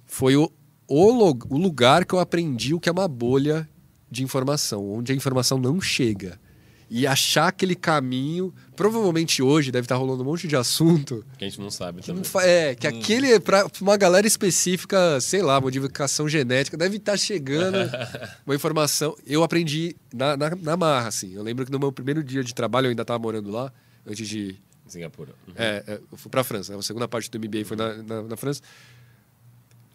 foi 0.05 0.35
o, 0.35 0.51
o, 0.87 1.29
o 1.49 1.57
lugar 1.57 2.03
que 2.03 2.13
eu 2.13 2.19
aprendi 2.19 2.73
o 2.73 2.79
que 2.81 2.89
é 2.89 2.91
uma 2.91 3.07
bolha 3.07 3.67
de 4.09 4.23
informação, 4.23 4.85
onde 4.91 5.13
a 5.13 5.15
informação 5.15 5.57
não 5.57 5.79
chega. 5.79 6.37
E 6.93 7.07
achar 7.07 7.47
aquele 7.47 7.73
caminho. 7.73 8.53
Provavelmente 8.75 9.41
hoje 9.41 9.71
deve 9.71 9.85
estar 9.85 9.95
rolando 9.95 10.23
um 10.23 10.25
monte 10.25 10.45
de 10.45 10.57
assunto. 10.57 11.25
Que 11.37 11.45
a 11.45 11.47
gente 11.47 11.61
não 11.61 11.71
sabe 11.71 12.01
também. 12.01 12.21
não 12.21 12.41
é, 12.41 12.75
que 12.75 12.85
aquele, 12.85 13.39
pra 13.39 13.69
pra 13.69 13.81
uma 13.81 13.95
galera 13.95 14.27
específica, 14.27 15.21
sei 15.21 15.41
lá, 15.41 15.61
modificação 15.61 16.27
genética, 16.27 16.75
deve 16.75 16.97
estar 16.97 17.15
chegando 17.15 17.77
uma 18.45 18.53
informação. 18.53 19.15
Eu 19.25 19.41
aprendi 19.41 19.95
na, 20.13 20.35
na, 20.35 20.49
na 20.49 20.75
marra, 20.75 21.07
assim. 21.07 21.33
Eu 21.33 21.43
lembro 21.43 21.65
que 21.65 21.71
no 21.71 21.79
meu 21.79 21.93
primeiro 21.93 22.21
dia 22.21 22.43
de 22.43 22.53
trabalho, 22.53 22.87
eu 22.87 22.89
ainda 22.89 23.03
estava 23.03 23.17
morando 23.17 23.49
lá, 23.49 23.71
antes 24.05 24.27
de 24.27 24.59
Singapura. 24.85 25.33
Uhum. 25.47 25.53
é, 25.55 25.83
é, 25.87 26.01
eu 26.11 26.17
fui 26.17 26.29
pra 26.29 26.43
França. 26.43 26.73
né? 26.73 26.79
A 26.79 26.81
segunda 26.81 27.07
parte 27.07 27.31
do 27.31 27.39
MBA 27.39 27.63
foi 27.63 27.77
na, 27.77 27.95
na, 28.03 28.21
na 28.23 28.35
França. 28.35 28.61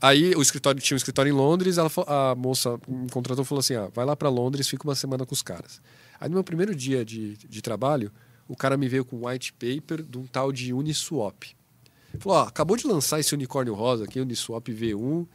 Aí 0.00 0.34
o 0.34 0.40
escritório 0.40 0.80
tinha 0.80 0.94
um 0.94 0.98
escritório 0.98 1.28
em 1.28 1.34
Londres, 1.34 1.76
ela, 1.76 1.90
a 2.06 2.34
moça 2.34 2.78
me 2.88 3.10
contratou 3.10 3.44
e 3.44 3.46
falou 3.46 3.60
assim: 3.60 3.74
ah, 3.74 3.90
vai 3.94 4.06
lá 4.06 4.16
pra 4.16 4.30
Londres, 4.30 4.66
fica 4.66 4.84
uma 4.84 4.94
semana 4.94 5.26
com 5.26 5.34
os 5.34 5.42
caras. 5.42 5.80
Aí 6.20 6.28
no 6.28 6.34
meu 6.34 6.44
primeiro 6.44 6.74
dia 6.74 7.04
de, 7.04 7.36
de 7.36 7.62
trabalho, 7.62 8.10
o 8.48 8.56
cara 8.56 8.76
me 8.76 8.88
veio 8.88 9.04
com 9.04 9.16
um 9.16 9.28
white 9.28 9.52
paper 9.52 10.02
de 10.02 10.18
um 10.18 10.26
tal 10.26 10.52
de 10.52 10.72
Uniswap. 10.72 11.44
Falou: 12.18 12.38
ó, 12.38 12.42
acabou 12.42 12.76
de 12.76 12.86
lançar 12.86 13.20
esse 13.20 13.34
unicórnio 13.34 13.74
rosa 13.74 14.04
aqui, 14.04 14.20
Uniswap 14.20 14.68
V1. 14.68 15.26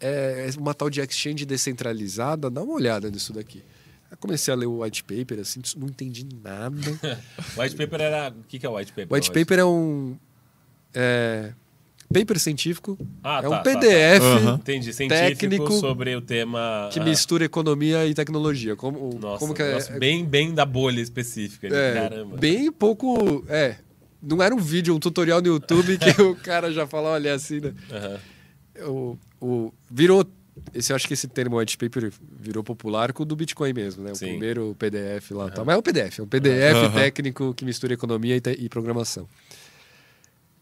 É 0.00 0.48
é 0.48 0.58
uma 0.58 0.74
tal 0.74 0.90
de 0.90 1.00
exchange 1.00 1.44
descentralizada, 1.44 2.50
dá 2.50 2.62
uma 2.62 2.74
olhada 2.74 3.10
nisso 3.10 3.32
daqui. 3.32 3.62
Aí 4.10 4.16
comecei 4.16 4.52
a 4.52 4.56
ler 4.56 4.66
o 4.66 4.82
white 4.82 5.04
paper, 5.04 5.40
assim, 5.40 5.60
não 5.76 5.88
entendi 5.88 6.26
nada. 6.42 6.76
White 7.56 7.76
paper 7.76 8.00
era. 8.00 8.28
O 8.30 8.44
que, 8.46 8.58
que 8.58 8.66
é 8.66 8.68
white 8.68 8.92
paper? 8.92 9.14
White 9.16 9.30
paper 9.32 9.58
é 9.60 9.64
um 9.64 10.18
é, 10.94 11.54
paper 12.12 12.38
científico, 12.38 12.98
Ah, 13.22 13.38
é 13.38 13.42
tá, 13.42 13.48
um 13.48 13.50
tá, 13.52 13.62
tá. 13.62 13.70
PDF 13.80 14.22
Aham. 14.22 14.54
Entendi. 14.60 14.92
Científico 14.92 15.30
técnico 15.38 15.72
sobre 15.72 16.14
o 16.14 16.20
tema. 16.20 16.88
que 16.92 17.00
ah, 17.00 17.04
mistura 17.04 17.44
economia 17.44 18.06
e 18.06 18.14
tecnologia. 18.14 18.76
Como, 18.76 19.18
Nossa, 19.20 19.38
como 19.38 19.54
que 19.54 19.62
é, 19.62 19.72
nossa, 19.72 19.98
bem, 19.98 20.24
bem 20.24 20.52
da 20.54 20.64
bolha 20.64 21.00
específica. 21.00 21.66
ali, 21.66 21.76
é, 21.76 21.94
Caramba. 21.94 22.36
bem 22.36 22.70
pouco, 22.70 23.44
é, 23.48 23.76
não 24.22 24.42
era 24.42 24.54
um 24.54 24.58
vídeo, 24.58 24.94
um 24.94 24.98
tutorial 25.00 25.40
no 25.40 25.48
YouTube 25.48 25.98
que 25.98 26.10
o 26.22 26.36
cara 26.36 26.70
já 26.72 26.86
fala, 26.86 27.10
olha 27.10 27.34
assim, 27.34 27.60
né? 27.60 27.72
Aham. 27.90 28.20
O, 28.88 29.18
o, 29.40 29.74
virou, 29.90 30.24
esse, 30.74 30.92
eu 30.92 30.96
acho 30.96 31.06
que 31.06 31.12
esse 31.14 31.28
termo 31.28 31.58
white 31.58 31.76
paper 31.76 32.10
virou 32.40 32.64
popular 32.64 33.12
com 33.12 33.22
o 33.22 33.26
do 33.26 33.36
Bitcoin 33.36 33.72
mesmo, 33.72 34.02
né? 34.02 34.12
O 34.12 34.16
Sim. 34.16 34.26
primeiro 34.28 34.74
PDF 34.78 35.30
lá. 35.32 35.50
Tal. 35.50 35.64
Mas 35.64 35.74
é 35.76 35.78
um 35.78 35.82
PDF, 35.82 36.18
é 36.18 36.22
um 36.22 36.26
PDF 36.26 36.74
Aham. 36.76 36.92
técnico 36.94 37.54
que 37.54 37.64
mistura 37.64 37.92
economia 37.94 38.36
e, 38.36 38.40
te- 38.40 38.56
e 38.58 38.68
programação. 38.68 39.28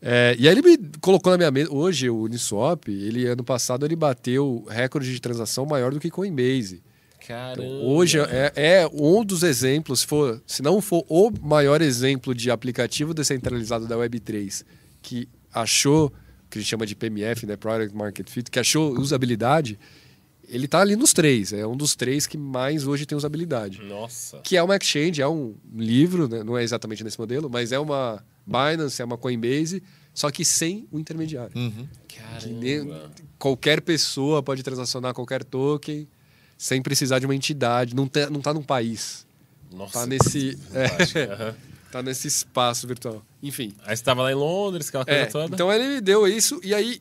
É, 0.02 0.34
e 0.38 0.48
aí 0.48 0.54
ele 0.54 0.62
me 0.62 0.78
colocou 1.00 1.30
na 1.30 1.36
minha 1.36 1.50
mesa. 1.50 1.72
Hoje, 1.72 2.08
o 2.08 2.22
Uniswap, 2.22 2.88
ele 2.88 3.26
ano 3.26 3.44
passado 3.44 3.84
ele 3.84 3.96
bateu 3.96 4.64
recorde 4.68 5.12
de 5.12 5.20
transação 5.20 5.66
maior 5.66 5.92
do 5.92 6.00
que 6.00 6.10
Coinbase. 6.10 6.82
Caramba. 7.26 7.62
Então, 7.62 7.86
hoje 7.86 8.18
é, 8.18 8.52
é 8.54 8.90
um 8.92 9.24
dos 9.24 9.42
exemplos, 9.42 10.00
se, 10.00 10.06
for, 10.06 10.42
se 10.46 10.62
não 10.62 10.80
for 10.80 11.04
o 11.08 11.30
maior 11.42 11.82
exemplo 11.82 12.34
de 12.34 12.50
aplicativo 12.50 13.12
descentralizado 13.12 13.86
da 13.86 13.96
Web3 13.96 14.64
que 15.02 15.28
achou, 15.52 16.12
que 16.48 16.58
a 16.58 16.60
gente 16.60 16.70
chama 16.70 16.86
de 16.86 16.94
PMF, 16.94 17.46
né, 17.46 17.56
Product 17.56 17.96
Market 17.96 18.28
Fit, 18.28 18.50
que 18.50 18.58
achou 18.58 18.98
usabilidade, 18.98 19.78
ele 20.48 20.66
tá 20.66 20.80
ali 20.80 20.96
nos 20.96 21.12
três. 21.12 21.52
É 21.52 21.66
um 21.66 21.76
dos 21.76 21.94
três 21.94 22.26
que 22.26 22.36
mais 22.36 22.86
hoje 22.86 23.06
tem 23.06 23.16
usabilidade. 23.16 23.80
Nossa. 23.82 24.38
Que 24.38 24.56
é 24.56 24.62
uma 24.62 24.76
exchange, 24.76 25.22
é 25.22 25.28
um 25.28 25.54
livro, 25.74 26.28
né? 26.28 26.42
não 26.42 26.58
é 26.58 26.62
exatamente 26.62 27.04
nesse 27.04 27.18
modelo, 27.18 27.48
mas 27.48 27.70
é 27.70 27.78
uma 27.78 28.22
Binance, 28.46 29.00
é 29.00 29.04
uma 29.04 29.16
Coinbase, 29.18 29.82
só 30.12 30.30
que 30.30 30.44
sem 30.44 30.86
o 30.90 30.98
intermediário. 30.98 31.52
Uhum. 31.56 31.86
Nem- 32.58 32.90
qualquer 33.38 33.80
pessoa 33.80 34.42
pode 34.42 34.62
transacionar 34.62 35.14
qualquer 35.14 35.44
token 35.44 36.06
sem 36.58 36.82
precisar 36.82 37.18
de 37.18 37.26
uma 37.26 37.34
entidade. 37.34 37.94
Não, 37.94 38.06
tá- 38.06 38.28
não 38.30 38.40
tá 38.40 38.52
num 38.52 38.62
país. 38.62 39.26
Nossa. 39.72 40.00
Tá 40.00 40.06
nesse, 40.06 40.58
é, 40.74 41.54
tá 41.92 42.02
nesse 42.02 42.26
espaço 42.28 42.86
virtual. 42.88 43.24
Enfim. 43.42 43.74
Aí 43.84 43.96
você 43.96 44.02
tava 44.02 44.22
lá 44.22 44.32
em 44.32 44.34
Londres, 44.34 44.88
aquela 44.88 45.04
coisa 45.04 45.20
É, 45.20 45.26
toda. 45.26 45.54
então 45.54 45.72
ele 45.72 45.86
me 45.94 46.00
deu 46.00 46.26
isso 46.26 46.60
e 46.64 46.74
aí. 46.74 47.00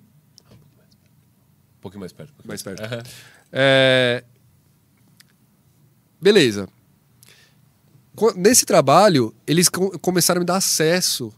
Um 0.51 1.81
pouquinho 1.81 1.99
mais 2.01 2.13
perto. 2.13 2.29
um 2.29 2.33
pouquinho 2.33 2.47
Mais 2.49 2.61
perto. 2.63 2.83
Aham. 2.83 3.03
É, 3.51 4.23
Beleza. 6.21 6.67
Nesse 8.35 8.65
trabalho, 8.65 9.33
eles 9.47 9.69
co- 9.69 9.97
começaram 9.99 10.39
a 10.39 10.41
me 10.41 10.45
dar 10.45 10.57
acesso 10.57 11.31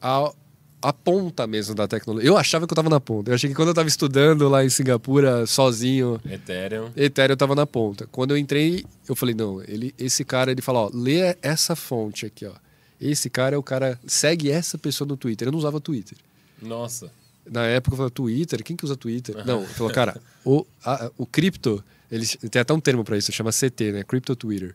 à, 0.00 0.32
à 0.80 0.92
ponta 0.92 1.46
mesmo 1.46 1.74
da 1.74 1.86
tecnologia. 1.86 2.28
Eu 2.28 2.36
achava 2.36 2.66
que 2.66 2.72
eu 2.72 2.74
estava 2.74 2.88
na 2.90 3.00
ponta. 3.00 3.30
Eu 3.30 3.34
achei 3.34 3.48
que 3.50 3.54
quando 3.56 3.68
eu 3.68 3.72
estava 3.72 3.88
estudando 3.88 4.48
lá 4.48 4.64
em 4.64 4.68
Singapura, 4.68 5.46
sozinho, 5.46 6.20
Ethereum. 6.28 6.90
Ethereum 6.96 7.34
estava 7.34 7.54
na 7.54 7.66
ponta. 7.66 8.06
Quando 8.10 8.32
eu 8.32 8.36
entrei, 8.38 8.84
eu 9.08 9.14
falei, 9.14 9.34
não, 9.34 9.62
ele, 9.62 9.94
esse 9.98 10.24
cara, 10.24 10.50
ele 10.50 10.62
fala, 10.62 10.80
ó, 10.80 10.90
lê 10.92 11.36
essa 11.42 11.74
fonte 11.76 12.26
aqui, 12.26 12.46
ó. 12.46 12.52
Esse 13.00 13.28
cara 13.28 13.56
é 13.56 13.58
o 13.58 13.62
cara, 13.62 13.98
segue 14.06 14.48
essa 14.50 14.78
pessoa 14.78 15.06
no 15.08 15.16
Twitter. 15.16 15.48
Eu 15.48 15.52
não 15.52 15.58
usava 15.58 15.80
Twitter. 15.80 16.16
Nossa. 16.60 17.10
Na 17.50 17.64
época 17.66 17.94
eu 17.94 17.96
falei, 17.96 18.10
Twitter? 18.12 18.62
Quem 18.62 18.76
que 18.76 18.84
usa 18.84 18.94
Twitter? 18.96 19.44
Não, 19.44 19.58
ele 19.64 19.66
falou, 19.74 19.92
cara, 19.92 20.20
o, 20.44 20.64
a- 20.84 21.10
o 21.18 21.26
cripto, 21.26 21.82
eles 22.08 22.36
tem 22.48 22.62
até 22.62 22.72
um 22.72 22.78
termo 22.78 23.02
para 23.02 23.16
isso, 23.18 23.32
chama 23.32 23.50
CT, 23.50 23.90
né? 23.92 24.02
Crypto 24.04 24.36
Twitter. 24.36 24.72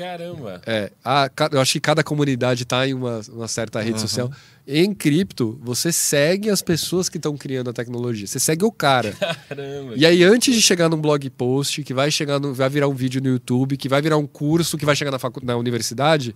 Caramba. 0.00 0.62
É, 0.66 0.90
a, 1.04 1.30
eu 1.52 1.60
acho 1.60 1.72
que 1.72 1.80
cada 1.80 2.02
comunidade 2.02 2.64
tá 2.64 2.86
em 2.88 2.94
uma, 2.94 3.20
uma 3.32 3.48
certa 3.48 3.80
rede 3.80 4.00
social. 4.00 4.30
Em 4.66 4.94
cripto, 4.94 5.58
você 5.62 5.90
segue 5.92 6.48
as 6.48 6.62
pessoas 6.62 7.08
que 7.08 7.16
estão 7.16 7.36
criando 7.36 7.70
a 7.70 7.72
tecnologia. 7.72 8.26
Você 8.26 8.38
segue 8.38 8.64
o 8.64 8.70
cara. 8.72 9.12
Caramba. 9.48 9.94
E 9.96 10.06
aí, 10.06 10.22
antes 10.22 10.54
de 10.54 10.62
chegar 10.62 10.88
num 10.88 11.00
blog 11.00 11.28
post, 11.30 11.82
que 11.82 11.92
vai 11.92 12.10
chegar 12.10 12.38
no, 12.38 12.54
vai 12.54 12.68
virar 12.68 12.88
um 12.88 12.94
vídeo 12.94 13.20
no 13.20 13.28
YouTube, 13.28 13.76
que 13.76 13.88
vai 13.88 14.00
virar 14.00 14.16
um 14.16 14.26
curso, 14.26 14.78
que 14.78 14.84
vai 14.86 14.94
chegar 14.94 15.10
na, 15.10 15.18
facu- 15.18 15.44
na 15.44 15.56
universidade, 15.56 16.34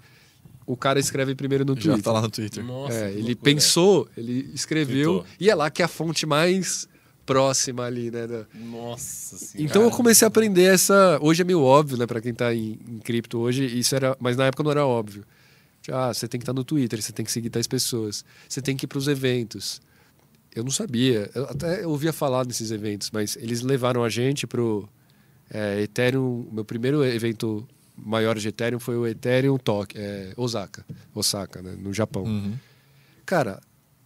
o 0.66 0.76
cara 0.76 0.98
escreve 0.98 1.34
primeiro 1.34 1.64
no 1.64 1.74
Já 1.76 1.82
Twitter. 1.92 2.02
tá 2.02 2.12
lá 2.12 2.22
no 2.22 2.30
Twitter. 2.30 2.64
Nossa, 2.64 2.94
É, 2.96 3.10
ele 3.10 3.18
loucura. 3.20 3.36
pensou, 3.42 4.08
ele 4.16 4.50
escreveu, 4.54 5.24
e 5.38 5.48
é 5.50 5.54
lá 5.54 5.70
que 5.70 5.82
é 5.82 5.84
a 5.84 5.88
fonte 5.88 6.26
mais 6.26 6.88
próxima 7.24 7.84
ali, 7.84 8.10
né? 8.10 8.26
Nossa 8.54 9.36
senhora. 9.38 9.68
Então 9.70 9.82
eu 9.82 9.90
comecei 9.90 10.24
a 10.26 10.28
aprender 10.28 10.64
essa. 10.64 11.18
Hoje 11.20 11.42
é 11.42 11.44
meio 11.44 11.60
óbvio, 11.62 11.96
né, 11.96 12.06
para 12.06 12.20
quem 12.20 12.34
tá 12.34 12.54
em, 12.54 12.78
em 12.88 12.98
cripto 12.98 13.38
hoje, 13.38 13.64
isso 13.66 13.94
era. 13.94 14.16
Mas 14.20 14.36
na 14.36 14.46
época 14.46 14.62
não 14.62 14.70
era 14.70 14.86
óbvio. 14.86 15.24
Ah, 15.90 16.12
você 16.14 16.26
tem 16.26 16.38
que 16.38 16.42
estar 16.44 16.52
no 16.54 16.64
Twitter, 16.64 17.00
você 17.02 17.12
tem 17.12 17.24
que 17.24 17.30
seguir 17.32 17.50
tais 17.50 17.66
pessoas, 17.66 18.24
você 18.48 18.62
tem 18.62 18.74
que 18.76 18.84
ir 18.84 18.88
para 18.88 18.98
os 18.98 19.06
eventos. 19.08 19.82
Eu 20.54 20.64
não 20.64 20.70
sabia, 20.70 21.28
eu 21.34 21.44
até 21.44 21.86
ouvia 21.86 22.12
falar 22.12 22.44
desses 22.44 22.70
eventos, 22.70 23.10
mas 23.10 23.36
eles 23.36 23.60
levaram 23.60 24.02
a 24.04 24.08
gente 24.08 24.46
pro 24.46 24.88
é, 25.50 25.82
Ethereum. 25.82 26.46
Meu 26.52 26.64
primeiro 26.64 27.04
evento 27.04 27.66
maior 27.96 28.38
de 28.38 28.48
Ethereum 28.48 28.78
foi 28.78 28.96
o 28.96 29.06
Ethereum 29.06 29.58
Tok, 29.58 29.94
é, 29.98 30.32
Osaka, 30.36 30.86
Osaka, 31.14 31.60
né, 31.60 31.74
no 31.78 31.92
Japão. 31.92 32.22
Uhum. 32.24 32.54
Cara, 33.26 33.60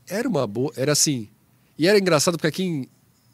era 0.09 0.29
uma 0.29 0.47
boa. 0.47 0.73
Era 0.77 0.93
assim. 0.93 1.29
E 1.79 1.87
era 1.87 1.99
engraçado 1.99 2.37
porque 2.37 2.47
aqui 2.49 2.63
em- 2.65 2.89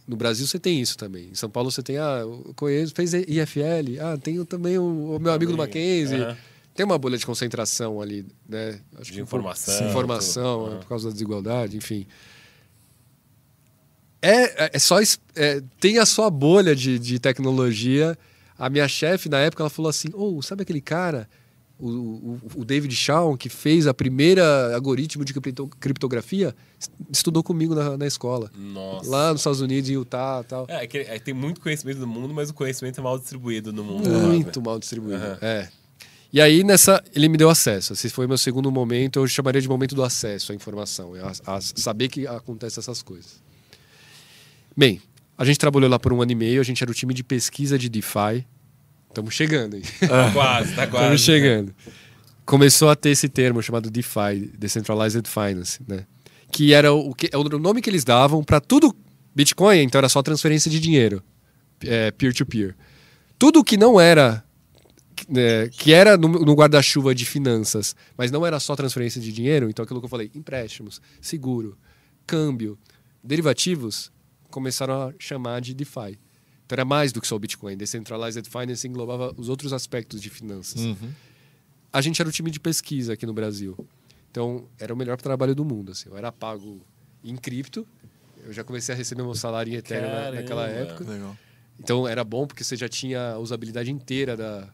no 0.06 0.16
Brasil 0.16 0.46
você 0.46 0.58
tem 0.58 0.80
isso 0.80 0.96
também. 0.98 1.30
Em 1.30 1.34
São 1.34 1.48
Paulo 1.48 1.70
você 1.70 1.82
tem, 1.82 1.96
ah, 1.98 2.18
eu 2.20 2.52
conheço, 2.56 2.92
fez 2.94 3.12
IFL, 3.14 4.00
ah, 4.00 4.16
tem 4.18 4.42
também 4.44 4.78
o, 4.78 5.16
o 5.16 5.18
meu 5.20 5.32
amigo 5.32 5.52
do 5.52 5.58
Mackenzie. 5.58 6.18
Aham. 6.20 6.36
Tem 6.74 6.84
uma 6.84 6.98
bolha 6.98 7.16
de 7.16 7.24
concentração 7.24 8.00
ali, 8.02 8.26
né? 8.48 8.80
Acho 8.98 9.12
De 9.12 9.20
informação, 9.20 9.88
informação, 9.88 10.58
tudo. 10.58 10.64
né, 10.66 10.70
Aham. 10.72 10.80
por 10.80 10.88
causa 10.88 11.06
da 11.08 11.12
desigualdade, 11.12 11.76
enfim. 11.76 12.04
É, 14.20 14.64
é- 14.64 14.70
é 14.74 14.78
só. 14.78 14.96
é, 15.36 15.62
tem 15.78 15.98
a 15.98 16.06
sua 16.06 16.30
bolha 16.30 16.74
de, 16.74 16.98
de 16.98 17.18
tecnologia. 17.18 18.18
A 18.58 18.70
minha 18.70 18.88
chefe, 18.88 19.28
na 19.28 19.38
época, 19.38 19.62
ela 19.62 19.70
falou 19.70 19.88
assim: 19.88 20.08
Ô, 20.14 20.40
sabe 20.42 20.62
aquele 20.62 20.80
cara, 20.80 21.28
o, 21.78 21.88
o, 21.88 22.40
o 22.56 22.64
David 22.64 22.94
Shaw, 22.94 23.36
que 23.36 23.48
fez 23.48 23.86
a 23.86 23.94
primeira 23.94 24.74
algoritmo 24.74 25.24
de 25.24 25.34
cripto- 25.34 25.68
criptografia? 25.80 26.54
Estudou 27.10 27.42
comigo 27.42 27.74
na, 27.74 27.96
na 27.96 28.06
escola. 28.06 28.50
Nossa. 28.56 29.10
Lá 29.10 29.32
nos 29.32 29.40
Estados 29.40 29.60
Unidos, 29.60 29.90
em 29.90 29.94
Utah 29.94 30.42
e 30.42 30.46
tal. 30.46 30.66
É, 30.68 30.84
é, 30.84 31.18
tem 31.18 31.34
muito 31.34 31.60
conhecimento 31.60 31.98
do 31.98 32.06
mundo, 32.06 32.32
mas 32.32 32.50
o 32.50 32.54
conhecimento 32.54 33.00
é 33.00 33.02
mal 33.02 33.18
distribuído 33.18 33.72
no 33.72 33.82
mundo. 33.82 34.08
Muito 34.08 34.60
né? 34.60 34.64
mal 34.64 34.78
distribuído. 34.78 35.22
Aham. 35.22 35.38
É. 35.40 35.68
E 36.32 36.40
aí, 36.40 36.64
nessa, 36.64 37.02
ele 37.14 37.28
me 37.28 37.36
deu 37.36 37.48
acesso. 37.48 37.92
Esse 37.92 38.10
foi 38.10 38.26
meu 38.26 38.36
segundo 38.36 38.70
momento, 38.70 39.20
eu 39.20 39.26
chamaria 39.28 39.60
de 39.60 39.68
momento 39.68 39.94
do 39.94 40.02
acesso 40.02 40.50
à 40.50 40.54
informação, 40.54 41.12
a, 41.14 41.56
a 41.56 41.60
saber 41.60 42.08
que 42.08 42.26
acontecem 42.26 42.80
essas 42.80 43.02
coisas. 43.02 43.40
Bem, 44.76 45.00
a 45.38 45.44
gente 45.44 45.58
trabalhou 45.58 45.88
lá 45.88 45.98
por 45.98 46.12
um 46.12 46.20
ano 46.20 46.32
e 46.32 46.34
meio, 46.34 46.60
a 46.60 46.64
gente 46.64 46.82
era 46.82 46.90
o 46.90 46.94
time 46.94 47.14
de 47.14 47.22
pesquisa 47.22 47.78
de 47.78 47.88
DeFi. 47.88 48.44
Estamos 49.14 49.32
chegando 49.32 49.76
aí. 49.76 49.82
Tá 50.08 50.30
quase, 50.34 50.74
tá 50.74 50.86
quase. 50.88 51.04
Estamos 51.04 51.20
chegando. 51.20 51.74
Começou 52.44 52.90
a 52.90 52.96
ter 52.96 53.10
esse 53.10 53.28
termo 53.28 53.62
chamado 53.62 53.88
DeFi, 53.88 54.50
Decentralized 54.58 55.26
Finance, 55.28 55.80
né? 55.86 56.04
Que 56.50 56.74
era 56.74 56.92
o, 56.92 57.14
que, 57.14 57.30
é 57.32 57.38
o 57.38 57.44
nome 57.44 57.80
que 57.80 57.88
eles 57.88 58.04
davam 58.04 58.42
para 58.42 58.60
tudo. 58.60 58.94
Bitcoin, 59.34 59.82
então 59.82 59.98
era 59.98 60.08
só 60.08 60.22
transferência 60.22 60.70
de 60.70 60.78
dinheiro, 60.80 61.22
é, 61.84 62.10
peer-to-peer. 62.10 62.76
Tudo 63.38 63.64
que 63.64 63.76
não 63.76 64.00
era 64.00 64.44
é, 65.34 65.68
que 65.70 65.92
era 65.92 66.16
no, 66.16 66.28
no 66.28 66.54
guarda-chuva 66.54 67.14
de 67.14 67.24
finanças, 67.24 67.94
mas 68.16 68.30
não 68.30 68.44
era 68.44 68.60
só 68.60 68.76
transferência 68.76 69.20
de 69.20 69.32
dinheiro, 69.32 69.68
então 69.68 69.84
aquilo 69.84 70.00
que 70.00 70.06
eu 70.06 70.10
falei, 70.10 70.30
empréstimos, 70.34 71.00
seguro, 71.20 71.78
câmbio, 72.26 72.78
derivativos, 73.22 74.12
começaram 74.50 75.08
a 75.08 75.14
chamar 75.18 75.60
de 75.60 75.74
DeFi. 75.74 76.18
Então 76.66 76.76
era 76.76 76.84
mais 76.84 77.12
do 77.12 77.20
que 77.20 77.26
só 77.26 77.36
o 77.36 77.38
Bitcoin. 77.38 77.76
Decentralized 77.76 78.48
Finance 78.48 78.86
englobava 78.88 79.34
os 79.36 79.48
outros 79.48 79.72
aspectos 79.72 80.20
de 80.20 80.30
finanças. 80.30 80.80
Uhum. 80.80 81.12
A 81.92 82.00
gente 82.00 82.20
era 82.20 82.28
o 82.28 82.32
time 82.32 82.50
de 82.50 82.58
pesquisa 82.58 83.12
aqui 83.12 83.26
no 83.26 83.32
Brasil. 83.34 83.76
Então 84.30 84.66
era 84.78 84.92
o 84.92 84.96
melhor 84.96 85.20
trabalho 85.20 85.54
do 85.54 85.64
mundo. 85.64 85.92
Assim. 85.92 86.08
Eu 86.08 86.16
era 86.16 86.32
pago 86.32 86.80
em 87.22 87.36
cripto, 87.36 87.86
eu 88.44 88.52
já 88.52 88.64
comecei 88.64 88.94
a 88.94 88.98
receber 88.98 89.22
meu 89.22 89.34
salário 89.34 89.72
em 89.72 89.76
Ethereum 89.76 90.08
na- 90.10 90.30
naquela 90.32 90.66
Caramba. 90.68 90.90
época. 90.92 91.10
Legal. 91.10 91.36
Então 91.78 92.06
era 92.08 92.22
bom 92.24 92.46
porque 92.46 92.62
você 92.64 92.76
já 92.76 92.88
tinha 92.88 93.32
a 93.32 93.38
usabilidade 93.38 93.90
inteira 93.90 94.36
da, 94.36 94.68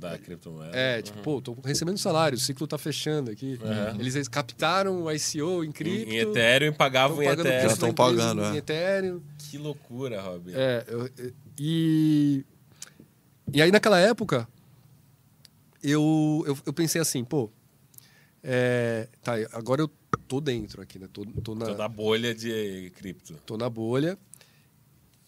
Da 0.00 0.18
criptomoeda. 0.18 0.76
é, 0.76 1.02
tipo, 1.02 1.20
pô, 1.20 1.40
tô 1.42 1.56
recebendo 1.62 1.98
salário, 1.98 2.36
o 2.36 2.40
ciclo 2.40 2.66
tá 2.66 2.78
fechando 2.78 3.30
aqui. 3.30 3.58
Eles 3.98 4.26
captaram 4.28 5.02
o 5.04 5.12
ICO 5.12 5.62
em 5.62 5.70
cripto. 5.70 6.10
Em 6.10 6.18
Ethereum 6.18 6.72
e 6.72 6.74
pagavam 6.74 7.22
em 7.22 7.26
Ethereum. 7.28 7.68
Já 7.68 7.76
tão 7.76 7.88
da 7.88 7.88
empresa 7.88 7.94
pagando, 7.94 8.42
em 8.42 8.54
é. 8.54 8.56
Ethereum. 8.56 9.22
Que 9.38 9.58
loucura, 9.58 10.20
Rob. 10.22 10.52
É, 10.54 10.84
eu- 10.88 11.10
e. 11.58 12.44
E 13.52 13.60
aí 13.60 13.70
naquela 13.70 13.98
época, 13.98 14.48
eu, 15.82 16.44
eu, 16.46 16.58
eu 16.66 16.72
pensei 16.72 17.00
assim, 17.00 17.24
pô. 17.24 17.50
é, 18.42 19.08
tá, 19.22 19.34
agora 19.52 19.82
eu 19.82 19.90
tô 20.26 20.40
dentro 20.40 20.80
aqui, 20.80 20.98
né? 20.98 21.08
Tô, 21.12 21.24
tô 21.26 21.54
na, 21.54 21.66
Toda 21.66 21.84
a 21.84 21.88
bolha 21.88 22.34
de 22.34 22.92
cripto. 22.96 23.34
tô 23.44 23.56
na 23.56 23.68
bolha. 23.68 24.16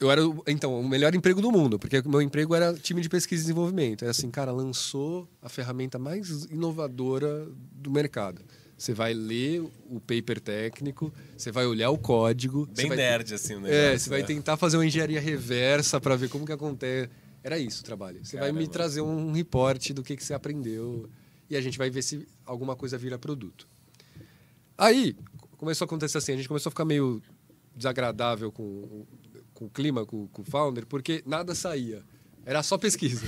Eu 0.03 0.11
era, 0.11 0.27
o- 0.27 0.43
então, 0.49 0.81
o 0.81 0.89
melhor 0.89 1.15
emprego 1.15 1.41
do 1.41 1.51
mundo, 1.53 1.79
porque 1.79 2.01
o 2.01 2.09
meu 2.09 2.21
emprego 2.21 2.55
era 2.55 2.75
time 2.75 3.01
de 3.01 3.09
pesquisa 3.09 3.41
e 3.41 3.45
desenvolvimento. 3.45 4.03
Era 4.03 4.11
assim, 4.11 4.31
cara, 4.31 4.51
lançou 4.51 5.29
a 5.41 5.49
ferramenta 5.49 5.99
mais 5.99 6.45
inovadora 6.47 7.47
do 7.73 7.91
mercado. 7.91 8.43
Você 8.77 8.93
vai 8.93 9.15
ler 9.15 9.61
o 9.89 10.01
paper 10.01 10.41
técnico, 10.41 11.13
você 11.37 11.53
vai 11.53 11.67
olhar 11.67 11.91
o 11.91 11.99
código. 11.99 12.67
Bem 12.75 12.89
vai- 12.89 12.97
nerd, 12.97 13.33
assim, 13.33 13.55
negócio. 13.55 13.75
É, 13.75 13.97
você 13.97 14.11
vai 14.11 14.21
né? 14.23 14.27
tentar 14.27 14.57
fazer 14.57 14.77
uma 14.77 14.85
engenharia 14.85 15.21
reversa 15.21 16.01
para 16.01 16.17
ver 16.17 16.29
como 16.29 16.45
que 16.45 16.51
acontece. 16.53 17.09
Era 17.45 17.59
isso 17.59 17.83
o 17.83 17.85
trabalho. 17.85 18.25
Você 18.25 18.37
vai 18.37 18.51
me 18.51 18.59
Caramba. 18.59 18.73
trazer 18.73 19.01
um 19.03 19.31
reporte 19.33 19.93
do 19.93 20.03
que, 20.03 20.17
que 20.17 20.25
você 20.25 20.35
aprendeu 20.35 21.09
e 21.49 21.57
a 21.57 21.61
gente 21.61 21.79
vai 21.79 21.91
ver 21.91 22.03
se 22.03 22.27
alguma 22.45 22.75
coisa 22.75 22.99
vira 22.99 23.17
produto. 23.19 23.69
Aí 24.77 25.15
começou 25.57 25.85
a 25.85 25.87
acontecer 25.87 26.19
assim, 26.19 26.33
a 26.33 26.37
gente 26.37 26.49
começou 26.49 26.71
a 26.71 26.73
ficar 26.73 26.85
meio 26.85 27.23
desagradável 27.77 28.51
com, 28.51 29.07
com 29.63 29.67
o 29.67 29.71
clima, 29.71 30.05
com, 30.05 30.27
com 30.29 30.43
o 30.43 30.45
founder, 30.45 30.87
porque 30.87 31.23
nada 31.27 31.55
saía. 31.55 32.03
Era 32.45 32.63
só 32.63 32.77
pesquisa. 32.77 33.25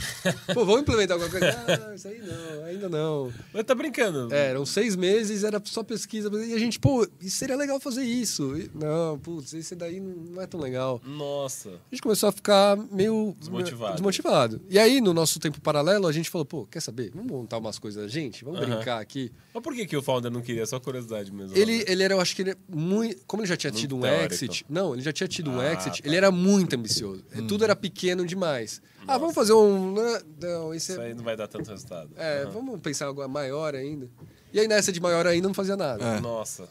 Pô, 0.52 0.64
vamos 0.64 0.80
implementar 0.82 1.14
alguma 1.16 1.30
coisa? 1.30 1.56
Ah, 1.90 1.94
isso 1.94 2.08
aí 2.08 2.18
não, 2.20 2.64
ainda 2.64 2.88
não. 2.88 3.32
Mas 3.52 3.64
tá 3.64 3.74
brincando. 3.74 4.32
É, 4.34 4.48
eram 4.50 4.66
seis 4.66 4.96
meses, 4.96 5.44
era 5.44 5.60
só 5.64 5.82
pesquisa. 5.84 6.28
E 6.44 6.52
a 6.52 6.58
gente, 6.58 6.80
pô, 6.80 7.06
isso 7.20 7.36
seria 7.36 7.56
legal 7.56 7.78
fazer 7.78 8.02
isso. 8.02 8.56
E, 8.58 8.68
não, 8.74 9.18
putz, 9.18 9.54
esse 9.54 9.76
daí 9.76 10.00
não 10.00 10.42
é 10.42 10.46
tão 10.46 10.58
legal. 10.60 11.00
Nossa. 11.04 11.70
A 11.70 11.94
gente 11.94 12.02
começou 12.02 12.28
a 12.28 12.32
ficar 12.32 12.76
meio 12.90 13.36
Desmotivado. 13.38 13.92
desmotivado. 13.94 14.60
E 14.68 14.78
aí, 14.78 15.00
no 15.00 15.14
nosso 15.14 15.38
tempo 15.38 15.60
paralelo, 15.60 16.06
a 16.08 16.12
gente 16.12 16.28
falou, 16.28 16.44
pô, 16.44 16.66
quer 16.66 16.80
saber? 16.80 17.10
Vamos 17.14 17.30
montar 17.30 17.58
umas 17.58 17.78
coisas 17.78 18.02
da 18.02 18.08
gente? 18.08 18.44
Vamos 18.44 18.60
Aham. 18.60 18.76
brincar 18.76 19.00
aqui. 19.00 19.30
Mas 19.54 19.62
por 19.62 19.74
que, 19.74 19.86
que 19.86 19.96
o 19.96 20.02
founder 20.02 20.30
não 20.30 20.40
queria? 20.42 20.66
Só 20.66 20.80
curiosidade 20.80 21.32
mesmo. 21.32 21.56
Ele, 21.56 21.84
ele 21.86 22.02
era, 22.02 22.14
eu 22.14 22.20
acho 22.20 22.34
que 22.34 22.42
ele 22.42 22.50
é 22.50 22.56
muito. 22.68 23.24
Como 23.26 23.42
ele 23.42 23.48
já 23.48 23.56
tinha 23.56 23.70
Muito 23.70 23.80
tido 23.80 23.96
um 23.96 24.00
teórico. 24.00 24.34
exit. 24.34 24.66
Não, 24.68 24.92
ele 24.92 25.02
já 25.02 25.12
tinha 25.12 25.28
tido 25.28 25.50
um 25.50 25.60
Ah, 25.60 25.72
exit. 25.72 26.02
tá. 26.02 26.08
Ele 26.08 26.16
era 26.16 26.30
muito 26.32 26.74
ambicioso. 26.74 27.22
Tudo 27.46 27.62
era 27.62 27.76
pequeno 27.76 28.26
demais. 28.26 28.82
Ah, 29.06 29.18
vamos 29.18 29.34
fazer 29.34 29.52
um. 29.52 29.92
né? 29.94 30.22
Não, 30.40 30.74
Isso 30.74 30.92
é. 31.00 31.06
aí 31.06 31.14
não 31.14 31.24
vai 31.24 31.36
dar 31.36 31.46
tanto 31.48 31.68
resultado. 31.70 32.10
É, 32.16 32.42
Aham. 32.42 32.50
vamos 32.50 32.80
pensar 32.80 33.04
em 33.06 33.08
algo 33.08 33.28
maior 33.28 33.74
ainda. 33.74 34.08
E 34.52 34.60
aí, 34.60 34.68
nessa 34.68 34.92
de 34.92 35.00
maior 35.00 35.26
ainda, 35.26 35.48
não 35.48 35.54
fazia 35.54 35.76
nada. 35.76 36.04
É. 36.04 36.20
Nossa. 36.20 36.68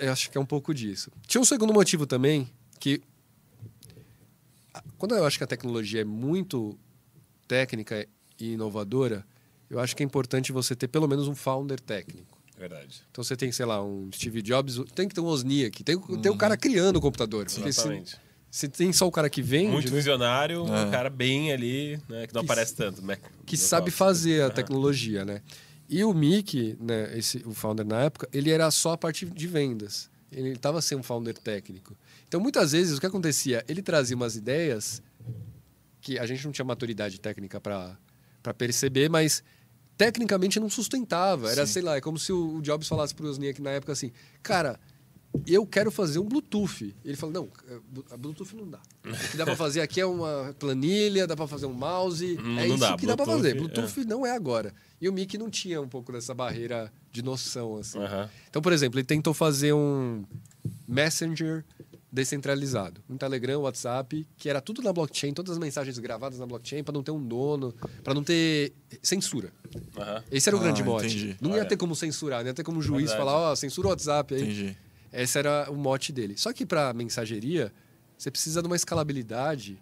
Eu 0.00 0.12
acho 0.12 0.30
que 0.30 0.38
é 0.38 0.40
um 0.40 0.46
pouco 0.46 0.72
disso. 0.72 1.10
Tinha 1.26 1.40
um 1.40 1.44
segundo 1.44 1.72
motivo 1.74 2.06
também, 2.06 2.48
que 2.80 3.02
quando 4.96 5.14
eu 5.14 5.26
acho 5.26 5.36
que 5.36 5.44
a 5.44 5.46
tecnologia 5.46 6.00
é 6.00 6.04
muito 6.04 6.78
técnica 7.46 8.06
e 8.40 8.52
inovadora, 8.52 9.26
eu 9.68 9.78
acho 9.78 9.94
que 9.94 10.02
é 10.02 10.06
importante 10.06 10.52
você 10.52 10.74
ter 10.74 10.88
pelo 10.88 11.06
menos 11.06 11.28
um 11.28 11.34
founder 11.34 11.78
técnico. 11.80 12.38
Verdade. 12.56 13.02
Então 13.10 13.22
você 13.22 13.36
tem, 13.36 13.50
sei 13.52 13.66
lá, 13.66 13.82
um 13.84 14.08
Steve 14.14 14.40
Jobs, 14.40 14.80
tem 14.94 15.08
que 15.08 15.14
ter 15.14 15.20
um 15.20 15.24
Wozniak, 15.24 15.82
tem, 15.82 15.98
tem 15.98 16.30
o 16.32 16.36
cara 16.36 16.56
criando 16.56 16.96
o 16.96 17.00
computador. 17.00 17.46
Porque 17.46 17.72
se, 17.72 18.04
Se 18.56 18.68
tem 18.68 18.92
só 18.92 19.04
o 19.08 19.10
cara 19.10 19.28
que 19.28 19.42
vende, 19.42 19.72
Muito 19.72 19.90
né, 19.90 19.96
visionário, 19.96 20.64
É. 20.68 20.84
um 20.84 20.90
cara 20.92 21.10
bem 21.10 21.52
ali, 21.52 21.98
né? 22.08 22.24
Que 22.28 22.32
não 22.32 22.40
Que 22.44 22.46
aparece 22.52 22.72
tanto. 22.72 23.02
Mac- 23.02 23.20
que 23.44 23.56
no 23.56 23.62
sabe 23.62 23.90
fazer 23.90 24.42
a 24.42 24.44
Aham. 24.44 24.54
tecnologia, 24.54 25.24
né? 25.24 25.42
E 25.88 26.04
o 26.04 26.14
Mick, 26.14 26.76
né, 26.80 27.18
esse, 27.18 27.38
o 27.44 27.52
founder 27.52 27.84
na 27.84 28.02
época, 28.02 28.28
ele 28.32 28.52
era 28.52 28.70
só 28.70 28.92
a 28.92 28.96
parte 28.96 29.26
de 29.26 29.46
vendas. 29.48 30.08
Ele 30.30 30.50
estava 30.50 30.80
sendo 30.80 31.00
um 31.00 31.02
founder 31.02 31.36
técnico. 31.36 31.96
Então, 32.28 32.38
muitas 32.40 32.70
vezes, 32.70 32.96
o 32.96 33.00
que 33.00 33.06
acontecia? 33.06 33.64
Ele 33.66 33.82
trazia 33.82 34.14
umas 34.14 34.36
ideias 34.36 35.02
que 36.00 36.16
a 36.16 36.24
gente 36.24 36.44
não 36.44 36.52
tinha 36.52 36.64
maturidade 36.64 37.18
técnica 37.18 37.60
para 37.60 37.98
perceber, 38.56 39.10
mas 39.10 39.42
tecnicamente 39.98 40.60
não 40.60 40.70
sustentava. 40.70 41.50
Era, 41.50 41.66
Sim. 41.66 41.72
sei 41.72 41.82
lá, 41.82 41.96
é 41.96 42.00
como 42.00 42.20
se 42.20 42.32
o 42.32 42.58
o 42.58 42.62
Jobs 42.62 42.86
falasse 42.86 43.12
para 43.12 43.24
o 43.24 43.28
Wozniak 43.28 43.60
na 43.60 43.70
época 43.70 43.90
assim, 43.90 44.12
cara, 44.44 44.78
eu 45.46 45.66
quero 45.66 45.90
fazer 45.90 46.18
um 46.18 46.24
Bluetooth. 46.24 46.94
Ele 47.04 47.16
falou, 47.16 47.32
não, 47.32 47.48
a 48.10 48.16
Bluetooth 48.16 48.54
não 48.56 48.68
dá. 48.68 48.80
O 49.04 49.30
que 49.30 49.36
dá 49.36 49.44
para 49.44 49.56
fazer 49.56 49.80
aqui 49.80 50.00
é 50.00 50.06
uma 50.06 50.54
planilha, 50.58 51.26
dá 51.26 51.36
para 51.36 51.46
fazer 51.46 51.66
um 51.66 51.72
mouse, 51.72 52.38
Hum, 52.42 52.58
é 52.58 52.66
não 52.66 52.76
isso 52.76 52.78
dá. 52.84 52.96
que 52.96 53.06
dá 53.06 53.16
para 53.16 53.26
fazer. 53.26 53.54
Bluetooth, 53.54 53.80
Bluetooth 53.92 54.04
não 54.08 54.24
é 54.24 54.30
agora. 54.32 54.72
E 55.00 55.08
o 55.08 55.12
Mickey 55.12 55.36
não 55.36 55.50
tinha 55.50 55.80
um 55.80 55.88
pouco 55.88 56.12
dessa 56.12 56.32
barreira 56.34 56.92
de 57.12 57.22
noção, 57.22 57.76
assim. 57.76 57.98
Aham. 57.98 58.30
Então, 58.48 58.62
por 58.62 58.72
exemplo, 58.72 58.98
ele 58.98 59.04
tentou 59.06 59.34
fazer 59.34 59.72
um 59.72 60.24
Messenger 60.88 61.64
descentralizado. 62.10 63.00
Um 63.10 63.16
Telegram, 63.16 63.60
WhatsApp, 63.62 64.24
que 64.36 64.48
era 64.48 64.60
tudo 64.60 64.80
na 64.82 64.92
blockchain, 64.92 65.32
todas 65.34 65.50
as 65.52 65.58
mensagens 65.58 65.98
gravadas 65.98 66.38
na 66.38 66.46
blockchain, 66.46 66.84
para 66.84 66.92
não 66.94 67.02
ter 67.02 67.10
um 67.10 67.20
dono, 67.22 67.74
para 68.04 68.14
não 68.14 68.22
ter 68.22 68.72
censura. 69.02 69.52
Aham. 69.98 70.22
Esse 70.30 70.48
era 70.48 70.56
o 70.56 70.60
Ah, 70.60 70.62
grande 70.62 70.82
mote. 70.84 71.06
entendi. 71.06 71.36
Não 71.40 71.50
ia 71.50 71.56
Olha. 71.56 71.64
ter 71.66 71.76
como 71.76 71.96
censurar, 71.96 72.40
não 72.42 72.46
ia 72.46 72.54
ter 72.54 72.62
como 72.62 72.78
o 72.78 72.82
juiz 72.82 73.10
Verdade. 73.10 73.18
falar, 73.18 73.50
ó, 73.50 73.56
censura 73.56 73.88
o 73.88 73.90
WhatsApp 73.90 74.32
aí. 74.34 74.42
Entendi. 74.42 74.76
Esse 75.22 75.38
era 75.38 75.70
o 75.70 75.76
mote 75.76 76.12
dele. 76.12 76.36
Só 76.36 76.52
que 76.52 76.66
para 76.66 76.92
mensageria, 76.92 77.72
você 78.16 78.30
precisa 78.30 78.60
de 78.60 78.66
uma 78.66 78.76
escalabilidade 78.76 79.78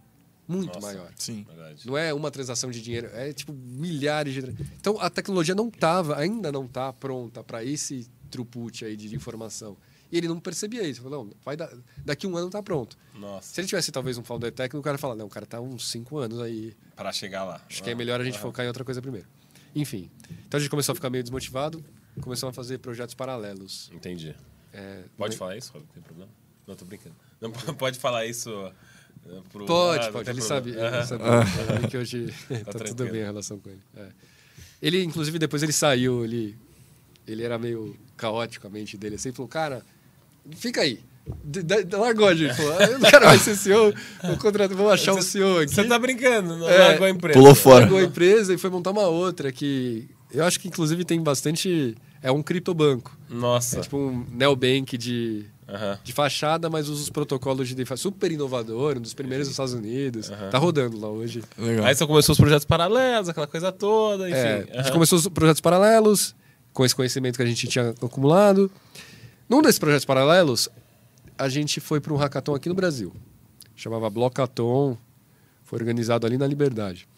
muito 0.47 0.75
Nossa. 0.75 0.87
maior. 0.87 1.13
Sim. 1.17 1.45
Verdade. 1.45 1.87
Não 1.87 1.97
é 1.97 2.13
uma 2.13 2.31
transação 2.31 2.71
de 2.71 2.83
dinheiro, 2.83 3.09
é 3.13 3.33
tipo 3.33 3.53
milhares 3.53 4.35
de. 4.35 4.41
Então 4.79 5.01
a 5.01 5.09
tecnologia 5.09 5.55
não 5.55 5.69
estava, 5.69 6.19
ainda 6.19 6.53
não 6.53 6.67
está 6.67 6.93
pronta 6.93 7.43
para 7.43 7.65
esse 7.65 8.09
throughput 8.31 8.85
aí 8.85 8.97
de 8.97 9.15
informação. 9.15 9.77
E 10.11 10.19
ele 10.19 10.29
não 10.29 10.39
percebia 10.39 10.83
isso. 10.83 11.01
Falou, 11.01 11.25
não, 11.25 11.33
vai 11.43 11.57
dar, 11.57 11.73
daqui 12.05 12.27
um 12.27 12.37
ano 12.37 12.51
tá 12.51 12.63
pronto. 12.63 12.99
Nossa. 13.15 13.55
Se 13.55 13.61
ele 13.61 13.69
tivesse 13.69 13.91
talvez 13.91 14.19
um 14.19 14.23
founder 14.23 14.53
técnico, 14.53 14.79
o 14.79 14.83
cara 14.83 14.99
fala, 14.99 15.15
não, 15.15 15.25
o 15.25 15.31
cara 15.31 15.47
tá 15.47 15.59
uns 15.59 15.89
cinco 15.89 16.19
anos 16.19 16.39
aí. 16.41 16.77
Para 16.95 17.11
chegar 17.13 17.45
lá. 17.45 17.63
Acho 17.67 17.83
que 17.83 17.89
é 17.89 17.95
melhor 17.95 18.21
a 18.21 18.25
gente 18.25 18.39
focar 18.39 18.65
em 18.65 18.69
outra 18.69 18.85
coisa 18.85 19.01
primeiro. 19.01 19.27
Enfim. 19.75 20.11
Então 20.47 20.59
a 20.59 20.61
gente 20.61 20.69
começou 20.69 20.93
a 20.93 20.97
ficar 20.97 21.09
meio 21.09 21.25
desmotivado, 21.25 21.83
começamos 22.21 22.53
a 22.53 22.55
fazer 22.55 22.79
projetos 22.79 23.15
paralelos. 23.15 23.91
Entendi. 23.95 24.35
É, 24.73 25.01
Pode 25.17 25.37
falar 25.37 25.57
isso? 25.57 25.73
Rob? 25.73 25.85
Não 25.87 25.93
tem 25.95 26.03
problema? 26.03 26.31
Não, 26.67 26.75
tô 26.75 26.85
brincando. 26.85 27.15
Não 27.41 27.51
pode 27.75 27.99
falar 27.99 28.25
isso 28.27 28.51
eh, 29.29 29.41
pro... 29.53 29.67
Pode, 29.67 30.07
Ah, 30.07 30.13
pode. 30.13 30.31
Ele 30.31 30.41
sabe, 30.41 30.71
ele 30.71 31.05
sabe, 31.05 31.25
ele 31.25 31.67
sabe 31.67 31.89
que 31.89 31.97
hoje 31.99 32.27
tá, 32.49 32.73
tudo 32.73 32.79
tranquilo. 32.85 33.11
bem 33.13 33.23
a 33.23 33.27
relação 33.27 33.59
com 33.59 33.69
ele. 33.71 33.81
É. 33.97 34.07
Ele, 34.81 35.03
inclusive, 35.05 35.39
depois 35.39 35.63
ele 35.63 35.73
saiu, 35.73 36.25
ele, 36.25 36.57
ele 37.27 37.43
era 37.43 37.59
meio 37.59 37.97
caótico 38.17 38.67
a 38.67 38.71
mente 38.71 38.97
dele, 38.97 39.17
assim, 39.17 39.31
falou, 39.33 39.49
cara, 39.49 39.85
fica 40.57 40.81
aí. 40.81 41.01
D- 41.45 41.63
d- 41.63 41.97
Largou 41.97 42.27
a 42.27 42.35
gente, 42.35 42.53
falou, 42.55 42.73
"Ah, 42.73 42.97
o 42.97 43.01
cara 43.11 43.27
vai 43.27 43.39
ser 43.39 43.55
CEO, 43.55 43.95
vou, 44.25 44.37
contratar, 44.39 44.77
vou 44.77 44.91
achar 44.91 45.15
um 45.15 45.23
CEO 45.23 45.59
aqui. 45.61 45.73
Você 45.73 45.85
tá 45.85 45.97
brincando, 46.01 46.57
não 46.57 46.69
É. 46.69 46.79
largou 46.79 47.07
a 47.07 47.11
empresa. 47.11 47.39
Pulou 47.39 47.55
fora. 47.55 47.81
Largou 47.81 47.99
a 47.99 48.03
empresa 48.03 48.53
e 48.55 48.59
foi 48.59 48.71
montar 48.71 48.91
uma 48.91 49.07
outra 49.07 49.53
que 49.53 50.09
eu 50.33 50.45
acho 50.45 50.59
que, 50.59 50.67
inclusive, 50.69 51.05
tem 51.05 51.23
bastante... 51.23 51.95
É 52.23 52.31
um 52.31 52.43
criptobanco. 52.43 53.17
Nossa. 53.29 53.79
É 53.79 53.81
tipo 53.83 53.97
um 53.97 54.25
neobank 54.31 54.97
de, 54.97 55.45
Aham. 55.69 55.99
de 56.05 56.13
fachada, 56.13 56.71
mas 56.71 56.89
usa 56.89 57.03
os 57.03 57.11
protocolos 57.11 57.67
de 57.67 57.75
DeFi. 57.75 57.97
Super 57.97 58.31
inovador, 58.31 58.97
um 58.97 59.01
dos 59.01 59.13
primeiros 59.13 59.49
dos 59.49 59.55
Estados 59.55 59.75
Unidos. 59.75 60.31
Tá 60.51 60.59
rodando 60.59 60.99
lá 61.01 61.09
hoje. 61.09 61.43
Legal. 61.59 61.85
Aí 61.85 61.95
só 61.97 62.07
começou 62.07 62.33
os 62.33 62.39
projetos 62.39 62.65
paralelos, 62.65 63.29
aquela 63.29 63.47
coisa 63.49 63.73
toda, 63.73 64.31
enfim. 64.31 64.39
É, 64.39 64.67
a 64.75 64.83
gente 64.83 64.93
começou 64.93 65.19
os 65.19 65.27
projetos 65.29 65.61
paralelos, 65.61 66.35
com 66.73 66.85
esse 66.85 66.95
conhecimento 66.95 67.37
que 67.37 67.43
a 67.43 67.47
gente 67.47 67.67
tinha 67.67 67.91
acumulado. 67.91 68.71
Num 69.49 69.61
desses 69.61 69.79
projetos 69.79 70.05
paralelos, 70.05 70.69
a 71.37 71.49
gente 71.49 71.81
foi 71.81 72.01
para 72.01 72.13
um 72.13 72.17
hackathon 72.17 72.55
aqui 72.55 72.69
no 72.69 72.75
Brasil. 72.75 73.13
Chamava 73.75 74.09
Blockathon, 74.09 74.97
foi 75.65 75.79
organizado 75.79 76.27
ali 76.27 76.39
na 76.39 76.47
Liberdade. 76.47 77.09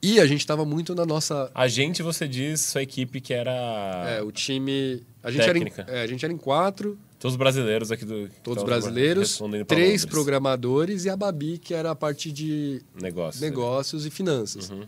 E 0.00 0.20
a 0.20 0.26
gente 0.26 0.40
estava 0.40 0.64
muito 0.64 0.94
na 0.94 1.04
nossa. 1.04 1.50
A 1.54 1.66
gente, 1.66 2.02
você 2.02 2.28
diz, 2.28 2.60
sua 2.60 2.82
equipe 2.82 3.20
que 3.20 3.34
era... 3.34 3.50
É, 4.08 4.22
o 4.22 4.30
time. 4.30 5.02
A 5.22 5.30
gente, 5.30 5.48
era 5.48 5.58
em, 5.58 5.72
é, 5.88 6.02
a 6.02 6.06
gente 6.06 6.24
era 6.24 6.32
em 6.32 6.36
quatro, 6.36 6.96
Todos 7.18 7.34
os 7.34 7.36
brasileiros 7.38 7.90
aqui 7.90 8.04
do... 8.04 8.28
todos 8.44 8.62
brasileiros, 8.62 9.38
três 9.66 10.02
Londres. 10.02 10.04
programadores 10.04 11.04
e 11.04 11.10
a 11.10 11.16
Babi, 11.16 11.58
que 11.58 11.74
era 11.74 11.90
a 11.90 11.94
parte 11.94 12.30
de 12.30 12.80
Negócios. 12.94 13.42
negócios 13.42 14.06
e 14.06 14.10
finanças. 14.10 14.70
Uhum. 14.70 14.84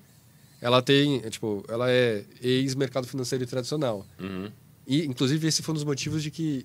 Ela 0.61 0.81
tem, 0.81 1.23
é, 1.25 1.31
tipo, 1.31 1.65
ela 1.69 1.91
é 1.91 2.23
ex-mercado 2.41 3.09
financeiro 3.09 3.45
tradicional. 3.47 4.07
Uhum. 4.21 4.49
E, 4.87 5.05
inclusive, 5.07 5.49
esse 5.49 5.61
foi 5.61 5.73
um 5.73 5.75
dos 5.75 5.85
motivos 5.85 6.23
de 6.23 6.31
que, 6.31 6.65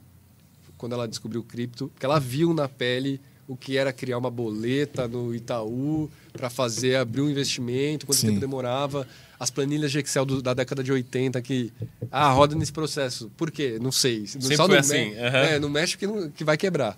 quando 0.77 0.93
ela 0.93 1.07
descobriu 1.07 1.41
o 1.41 1.43
cripto, 1.43 1.91
que 1.99 2.05
ela 2.05 2.19
viu 2.19 2.53
na 2.53 2.69
pele 2.69 3.19
o 3.47 3.55
que 3.55 3.77
era 3.77 3.93
criar 3.93 4.17
uma 4.17 4.31
boleta 4.31 5.07
no 5.07 5.33
Itaú 5.35 6.09
para 6.33 6.49
fazer 6.49 6.95
abrir 6.95 7.21
um 7.21 7.29
investimento, 7.29 8.05
quanto 8.05 8.17
Sim. 8.19 8.27
tempo 8.27 8.39
demorava, 8.39 9.07
as 9.39 9.51
planilhas 9.51 9.91
de 9.91 9.99
Excel 9.99 10.25
do- 10.25 10.41
da 10.41 10.53
década 10.53 10.83
de 10.83 10.91
80 10.91 11.41
que 11.41 11.71
ah, 12.11 12.31
roda 12.31 12.55
nesse 12.55 12.71
processo. 12.73 13.31
Por 13.37 13.51
quê? 13.51 13.77
Não 13.81 13.91
sei. 13.91 14.25
Sempre 14.25 14.55
Só 14.57 14.67
não 14.67 14.75
assim, 14.77 15.11
me- 15.11 15.17
aham. 15.19 15.37
é, 15.37 15.59
não 15.59 15.69
mexe 15.69 15.97
que, 15.97 16.07
não- 16.07 16.29
que 16.29 16.43
vai 16.43 16.57
quebrar. 16.57 16.97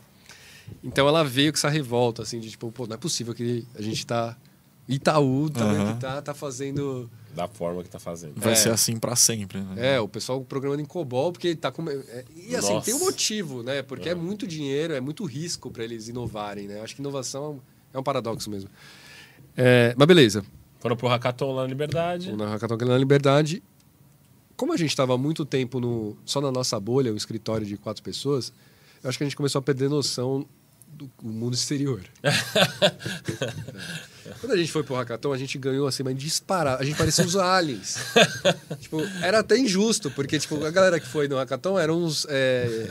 Então 0.83 1.07
ela 1.07 1.23
veio 1.23 1.51
com 1.51 1.57
essa 1.57 1.69
revolta, 1.69 2.21
assim, 2.21 2.39
de 2.39 2.49
tipo, 2.51 2.71
pô, 2.71 2.85
não 2.87 2.93
é 2.95 2.97
possível 2.97 3.33
que 3.33 3.65
a 3.75 3.81
gente 3.81 4.05
tá. 4.05 4.35
Itaú, 4.87 5.49
também 5.49 5.77
Aham. 5.81 5.93
que 5.95 5.99
tá, 5.99 6.21
tá 6.21 6.33
fazendo. 6.33 7.09
Da 7.35 7.47
forma 7.47 7.83
que 7.83 7.89
tá 7.89 7.99
fazendo. 7.99 8.33
Vai 8.35 8.53
É. 8.53 8.55
ser 8.55 8.69
assim 8.71 8.97
pra 8.97 9.15
sempre. 9.15 9.59
Né? 9.59 9.95
É, 9.95 9.99
o 9.99 10.07
pessoal 10.07 10.41
programando 10.43 10.81
em 10.81 10.85
COBOL, 10.85 11.31
porque 11.31 11.55
tá 11.55 11.71
com. 11.71 11.87
é, 11.89 12.25
e 12.35 12.55
assim, 12.55 12.73
Nossa. 12.73 12.85
tem 12.85 12.93
um 12.95 12.99
motivo, 12.99 13.61
né? 13.63 13.81
Porque 13.83 14.09
é 14.09 14.15
muito 14.15 14.47
dinheiro, 14.47 14.93
é 14.93 14.99
muito 14.99 15.23
risco 15.25 15.69
para 15.69 15.83
eles 15.83 16.07
inovarem, 16.07 16.67
né? 16.67 16.81
Acho 16.81 16.95
que 16.95 17.01
inovação 17.01 17.61
é 17.93 17.99
um 17.99 18.03
paradoxo 18.03 18.49
mesmo. 18.49 18.69
É, 19.55 19.93
mas 19.97 20.07
beleza. 20.07 20.43
Foram 20.79 20.95
pro 20.95 21.07
Hackathon 21.07 21.53
lá 21.53 21.61
na 21.63 21.67
Liberdade. 21.67 22.31
O 22.31 22.37
Na 22.37 22.47
Hackathon 22.49 22.77
na 22.85 22.97
Liberdade. 22.97 23.61
Como 24.55 24.73
a 24.73 24.77
gente 24.77 24.89
estava 24.89 25.13
há 25.13 25.17
muito 25.17 25.45
tempo 25.45 25.79
no, 25.79 26.17
só 26.25 26.41
na 26.41 26.51
nossa 26.51 26.79
bolha, 26.79 27.13
um 27.13 27.17
escritório 27.17 27.65
de 27.65 27.77
quatro 27.77 28.01
pessoas, 28.01 28.51
eu 29.03 29.09
acho 29.09 29.17
que 29.17 29.23
a 29.23 29.27
gente 29.27 29.35
começou 29.35 29.59
a 29.59 29.61
perder 29.61 29.89
noção 29.89 30.39
do 30.41 31.07
do 31.21 31.27
mundo 31.31 31.53
exterior. 31.53 32.01
Quando 34.39 34.53
a 34.53 34.57
gente 34.57 34.71
foi 34.71 34.83
pro 34.83 34.95
Hackathon, 34.95 35.33
a 35.33 35.37
gente 35.37 35.57
ganhou 35.57 35.87
assim, 35.87 36.03
mas 36.03 36.15
disparar. 36.15 36.79
A 36.79 36.83
gente 36.83 36.97
parecia 36.97 37.23
uns 37.23 37.35
aliens. 37.35 37.97
tipo, 38.79 39.01
era 39.21 39.39
até 39.39 39.57
injusto, 39.57 40.11
porque 40.11 40.39
tipo, 40.39 40.63
a 40.65 40.71
galera 40.71 40.99
que 40.99 41.07
foi 41.07 41.27
no 41.27 41.37
Hackathon 41.37 41.77
eram 41.79 42.03
uns. 42.03 42.25
É, 42.29 42.89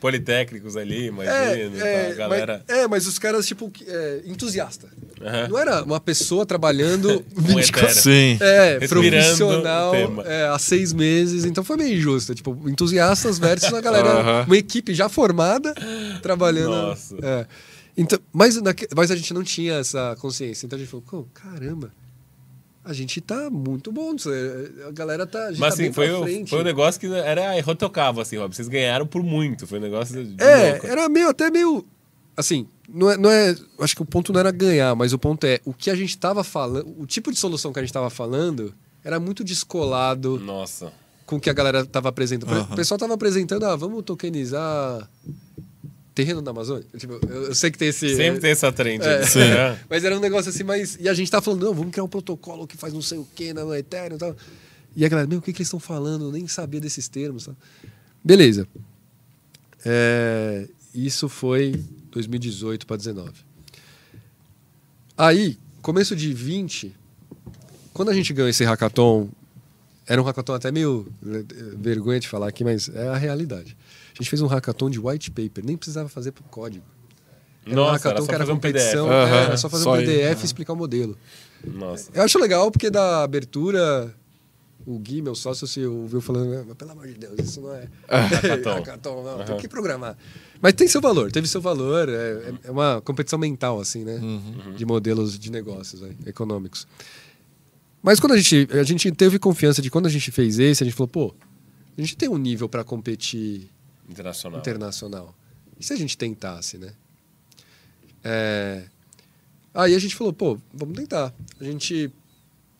Politécnicos 0.00 0.76
ali, 0.76 1.04
é, 1.04 1.06
imagina. 1.06 1.84
é, 1.84 2.04
tá, 2.04 2.12
a 2.12 2.14
galera. 2.14 2.64
mas, 2.68 2.78
é, 2.78 2.86
mas 2.86 3.06
os 3.06 3.18
caras, 3.18 3.46
tipo, 3.46 3.72
é, 3.86 4.22
entusiasta. 4.26 4.88
Não 5.48 5.58
era 5.58 5.82
uma 5.82 5.98
pessoa 5.98 6.46
trabalhando 6.46 7.24
24 7.34 7.90
hetero. 7.90 8.02
Sim. 8.02 8.38
é, 8.40 8.78
Respirando 8.78 9.10
profissional 9.10 9.94
é, 10.24 10.46
há 10.46 10.58
seis 10.58 10.92
meses, 10.92 11.44
então 11.44 11.64
foi 11.64 11.76
meio 11.76 11.96
injusto. 11.96 12.34
Tipo, 12.34 12.56
entusiastas 12.68 13.38
versus 13.38 13.74
a 13.74 13.80
galera, 13.80 14.44
uma 14.46 14.56
equipe 14.56 14.94
já 14.94 15.08
formada, 15.08 15.74
trabalhando. 16.22 16.70
Nossa. 16.70 17.16
É. 17.20 17.46
Então, 17.98 18.18
mas, 18.32 18.54
naque- 18.62 18.88
mas 18.96 19.10
a 19.10 19.16
gente 19.16 19.34
não 19.34 19.42
tinha 19.42 19.74
essa 19.74 20.16
consciência. 20.20 20.64
Então 20.66 20.76
a 20.76 20.80
gente 20.80 20.88
falou, 20.90 21.04
"Pô, 21.10 21.26
caramba, 21.34 21.92
a 22.84 22.92
gente 22.92 23.20
tá 23.20 23.50
muito 23.50 23.90
bom. 23.92 24.12
nisso, 24.12 24.30
é, 24.32 24.86
A 24.86 24.90
galera 24.92 25.26
tá. 25.26 25.46
A 25.46 25.50
gente 25.50 25.60
Mas 25.60 25.70
tá 25.70 25.74
assim, 25.74 25.82
bem 25.84 25.92
foi, 25.92 26.06
pra 26.08 26.18
o- 26.18 26.22
frente. 26.22 26.48
foi 26.50 26.60
um 26.60 26.64
negócio 26.64 27.00
que 27.00 27.06
era 27.08 27.58
irretocável, 27.58 28.22
assim, 28.22 28.36
Rob. 28.38 28.54
Vocês 28.54 28.68
ganharam 28.68 29.06
por 29.06 29.22
muito. 29.22 29.66
Foi 29.66 29.78
um 29.78 29.82
negócio 29.82 30.24
de 30.24 30.42
É, 30.42 30.70
louco. 30.72 30.86
era 30.86 31.08
meio 31.08 31.28
até 31.28 31.50
meio. 31.50 31.84
Assim, 32.36 32.68
não 32.88 33.10
é, 33.10 33.16
não 33.16 33.28
é. 33.30 33.56
Acho 33.80 33.96
que 33.96 34.02
o 34.02 34.06
ponto 34.06 34.32
não 34.32 34.38
era 34.38 34.52
ganhar, 34.52 34.94
mas 34.94 35.12
o 35.12 35.18
ponto 35.18 35.44
é 35.44 35.60
o 35.64 35.74
que 35.74 35.90
a 35.90 35.94
gente 35.96 36.16
tava 36.16 36.44
falando. 36.44 36.94
O 36.98 37.04
tipo 37.04 37.32
de 37.32 37.38
solução 37.38 37.72
que 37.72 37.80
a 37.80 37.82
gente 37.82 37.92
tava 37.92 38.08
falando 38.10 38.72
era 39.02 39.18
muito 39.18 39.42
descolado 39.42 40.38
Nossa. 40.38 40.92
com 41.26 41.36
o 41.36 41.40
que 41.40 41.50
a 41.50 41.52
galera 41.52 41.84
tava 41.84 42.08
apresentando. 42.10 42.52
Aham. 42.52 42.72
O 42.72 42.76
pessoal 42.76 42.96
tava 42.96 43.14
apresentando, 43.14 43.64
ah, 43.64 43.74
vamos 43.74 44.04
tokenizar 44.04 45.10
terreno 46.18 46.42
da 46.42 46.50
Amazônia. 46.50 46.84
Tipo, 46.96 47.20
eu, 47.28 47.44
eu 47.44 47.54
sei 47.54 47.70
que 47.70 47.78
tem 47.78 47.88
esse. 47.88 48.16
Sempre 48.16 48.40
tem 48.40 48.50
essa 48.50 48.72
trend. 48.72 49.04
É. 49.04 49.22
Sim. 49.24 49.38
É. 49.38 49.78
Mas 49.88 50.02
era 50.02 50.16
um 50.16 50.20
negócio 50.20 50.50
assim, 50.50 50.64
mas. 50.64 50.98
E 50.98 51.08
a 51.08 51.14
gente 51.14 51.30
tá 51.30 51.40
falando, 51.40 51.64
não, 51.64 51.72
vamos 51.72 51.92
criar 51.92 52.02
um 52.02 52.08
protocolo 52.08 52.66
que 52.66 52.76
faz 52.76 52.92
não 52.92 53.00
sei 53.00 53.18
o 53.18 53.28
quê 53.36 53.54
no 53.54 53.72
Ethereum 53.72 54.16
e 54.16 54.18
tal. 54.18 54.36
E 54.96 55.04
a 55.04 55.08
galera, 55.08 55.28
meu, 55.28 55.38
o 55.38 55.42
que, 55.42 55.52
que 55.52 55.58
eles 55.58 55.68
estão 55.68 55.78
falando? 55.78 56.24
Eu 56.24 56.32
nem 56.32 56.48
sabia 56.48 56.80
desses 56.80 57.06
termos. 57.06 57.44
Tal. 57.44 57.56
Beleza. 58.24 58.66
É, 59.84 60.66
isso 60.92 61.28
foi 61.28 61.84
2018 62.10 62.84
para 62.84 62.96
19. 62.96 63.30
Aí, 65.16 65.56
começo 65.80 66.16
de 66.16 66.34
20, 66.34 66.92
quando 67.94 68.08
a 68.08 68.14
gente 68.14 68.32
ganhou 68.32 68.48
esse 68.48 68.64
hackathon, 68.64 69.28
era 70.08 70.20
um 70.20 70.24
hackathon 70.24 70.54
até 70.54 70.72
meio 70.72 71.06
eh, 71.26 71.44
vergonha 71.76 72.18
de 72.18 72.26
falar 72.26 72.48
aqui, 72.48 72.64
mas 72.64 72.88
é 72.88 73.08
a 73.08 73.16
realidade. 73.16 73.76
A 74.14 74.16
gente 74.22 74.30
fez 74.30 74.40
um 74.40 74.46
hackathon 74.46 74.88
de 74.88 74.98
white 74.98 75.30
paper, 75.30 75.64
nem 75.64 75.76
precisava 75.76 76.08
fazer 76.08 76.32
código. 76.50 76.84
Era 77.66 77.72
um 77.72 77.84
Nossa, 77.84 78.08
hackathon 78.08 78.10
era 78.16 78.20
só 78.22 78.26
que 78.28 78.34
era 78.34 78.44
um 78.44 78.48
competição, 78.48 79.12
é, 79.12 79.24
Aham, 79.24 79.36
era 79.36 79.56
só 79.58 79.68
fazer 79.68 79.84
só 79.84 79.92
um 79.92 79.96
PDF 79.98 80.42
e 80.42 80.46
explicar 80.46 80.72
o 80.72 80.76
modelo. 80.76 81.16
Nossa. 81.64 82.10
Eu 82.14 82.22
acho 82.22 82.38
legal 82.38 82.70
porque 82.70 82.88
da 82.88 83.22
abertura, 83.22 84.14
o 84.86 84.98
Gui, 84.98 85.20
meu 85.20 85.34
sócio, 85.34 85.66
se 85.66 85.84
ouviu 85.84 86.22
falando, 86.22 86.54
"Ah, 86.54 86.64
mas 86.66 86.76
pelo 86.76 86.92
amor 86.92 87.06
de 87.06 87.14
Deus, 87.14 87.38
isso 87.38 87.60
não 87.60 87.74
é 87.74 87.88
Hackathon. 88.08 88.74
hackathon, 88.80 89.22
não, 89.22 89.36
tem 89.44 89.46
Aham. 89.48 89.56
que 89.58 89.68
programar. 89.68 90.16
Mas 90.60 90.72
tem 90.72 90.88
seu 90.88 91.00
valor, 91.00 91.30
teve 91.30 91.46
seu 91.46 91.60
valor, 91.60 92.08
é, 92.08 92.54
é 92.64 92.70
uma 92.70 93.00
competição 93.04 93.38
mental, 93.38 93.78
assim, 93.78 94.02
né? 94.04 94.18
De 94.74 94.86
modelos 94.86 95.38
de 95.38 95.52
negócios 95.52 96.02
aí, 96.02 96.16
econômicos. 96.26 96.86
Mas 98.02 98.20
quando 98.20 98.32
a 98.32 98.36
gente, 98.36 98.68
a 98.72 98.82
gente 98.82 99.10
teve 99.12 99.38
confiança 99.38 99.82
de 99.82 99.90
quando 99.90 100.06
a 100.06 100.10
gente 100.10 100.30
fez 100.30 100.58
esse, 100.58 100.82
a 100.82 100.86
gente 100.86 100.94
falou, 100.94 101.08
pô, 101.08 101.34
a 101.96 102.00
gente 102.00 102.16
tem 102.16 102.28
um 102.28 102.38
nível 102.38 102.68
para 102.68 102.84
competir 102.84 103.70
Internacional. 104.08 104.60
internacional. 104.60 105.34
E 105.78 105.84
se 105.84 105.92
a 105.92 105.96
gente 105.96 106.16
tentasse, 106.16 106.78
né? 106.78 106.92
É... 108.22 108.84
Aí 109.74 109.94
a 109.94 109.98
gente 109.98 110.14
falou, 110.16 110.32
pô, 110.32 110.58
vamos 110.72 110.96
tentar. 110.96 111.34
A 111.60 111.64
gente 111.64 112.10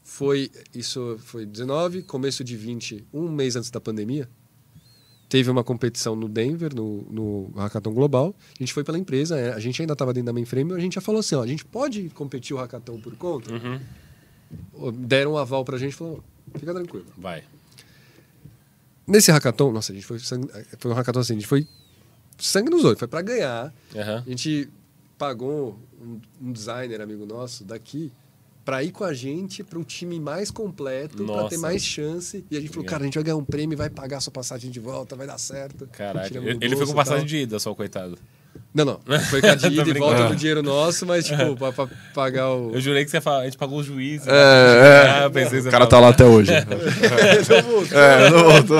foi, 0.02 0.50
isso 0.74 1.18
foi 1.20 1.44
19, 1.44 2.02
começo 2.02 2.42
de 2.42 2.56
20, 2.56 3.06
um 3.12 3.30
mês 3.30 3.56
antes 3.56 3.70
da 3.70 3.80
pandemia. 3.80 4.28
Teve 5.28 5.50
uma 5.50 5.62
competição 5.62 6.16
no 6.16 6.28
Denver, 6.28 6.74
no, 6.74 7.02
no 7.10 7.52
Hackathon 7.54 7.92
Global. 7.92 8.34
A 8.58 8.62
gente 8.62 8.72
foi 8.72 8.82
pela 8.82 8.98
empresa, 8.98 9.38
é, 9.38 9.52
a 9.52 9.58
gente 9.58 9.80
ainda 9.82 9.92
estava 9.92 10.14
dentro 10.14 10.26
da 10.26 10.32
mainframe, 10.32 10.72
a 10.72 10.78
gente 10.78 10.94
já 10.94 11.02
falou 11.02 11.20
assim, 11.20 11.34
ó, 11.34 11.42
a 11.42 11.46
gente 11.46 11.64
pode 11.64 12.08
competir 12.10 12.56
o 12.56 12.58
Hackathon 12.58 12.98
por 13.00 13.14
conta? 13.16 13.52
Uhum. 13.52 13.78
Deram 14.94 15.32
um 15.32 15.36
aval 15.38 15.64
pra 15.64 15.76
gente, 15.78 15.94
falou, 15.94 16.22
fica 16.58 16.72
tranquilo. 16.72 17.06
Vai. 17.16 17.42
Nesse 19.06 19.30
hackathon, 19.30 19.72
nossa, 19.72 19.92
a 19.92 19.94
gente 19.94 20.06
foi, 20.06 20.18
sangue- 20.18 20.50
foi 20.78 20.90
um 20.90 20.94
hackathon 20.94 21.20
assim, 21.20 21.32
a 21.32 21.36
gente 21.36 21.46
foi 21.46 21.66
sangue 22.38 22.70
nos 22.70 22.84
olhos, 22.84 22.98
foi 22.98 23.08
pra 23.08 23.22
ganhar. 23.22 23.72
Aham. 23.96 24.22
A 24.26 24.30
gente 24.30 24.68
pagou 25.16 25.78
um, 26.00 26.20
um 26.40 26.52
designer 26.52 27.00
amigo 27.00 27.24
nosso 27.26 27.64
daqui 27.64 28.12
pra 28.64 28.84
ir 28.84 28.92
com 28.92 29.02
a 29.02 29.14
gente 29.14 29.64
para 29.64 29.78
um 29.78 29.82
time 29.82 30.20
mais 30.20 30.50
completo, 30.50 31.16
pra 31.16 31.24
Nossa. 31.24 31.48
ter 31.48 31.56
mais 31.56 31.82
chance. 31.82 32.44
E 32.50 32.56
a 32.56 32.60
gente 32.60 32.68
falou, 32.70 32.84
cara, 32.84 33.02
a 33.02 33.06
gente 33.06 33.14
vai 33.14 33.24
ganhar 33.24 33.36
um 33.36 33.44
prêmio, 33.44 33.76
vai 33.78 33.88
pagar 33.88 34.20
sua 34.20 34.30
passagem 34.30 34.70
de 34.70 34.78
volta, 34.78 35.16
vai 35.16 35.26
dar 35.26 35.38
certo. 35.38 35.86
Tiramos 36.26 36.50
Ele 36.50 36.58
ele 36.60 36.76
foi 36.76 36.84
com 36.84 36.92
e 36.92 36.94
passagem 36.94 37.26
de 37.26 37.36
ida, 37.38 37.58
só 37.58 37.72
o 37.72 37.74
coitado. 37.74 38.18
Não, 38.78 38.84
não. 38.84 39.00
Foi 39.28 39.40
com 39.40 39.48
a 39.48 39.54
de 39.56 39.66
ida 39.66 39.90
e 39.90 39.92
volta 39.94 40.28
do 40.28 40.36
dinheiro 40.36 40.62
nosso, 40.62 41.04
mas 41.04 41.26
tipo, 41.26 41.56
pra, 41.58 41.72
pra 41.72 41.88
pagar 42.14 42.50
o. 42.50 42.72
Eu 42.74 42.80
jurei 42.80 43.04
que 43.04 43.10
você 43.10 43.16
ia 43.16 43.20
falar, 43.20 43.40
a 43.40 43.44
gente 43.44 43.58
pagou 43.58 43.80
o 43.80 43.82
juiz. 43.82 44.26
É, 44.26 44.30
é. 44.30 45.24
Ah, 45.24 45.30
pensei 45.30 45.60
O 45.60 45.70
cara 45.70 45.86
tá 45.86 45.98
lá 45.98 46.10
até 46.10 46.24
hoje. 46.24 46.52
Não 47.48 47.62
voltou. 47.62 47.98
é, 47.98 48.30
não 48.30 48.44
voltou. 48.44 48.78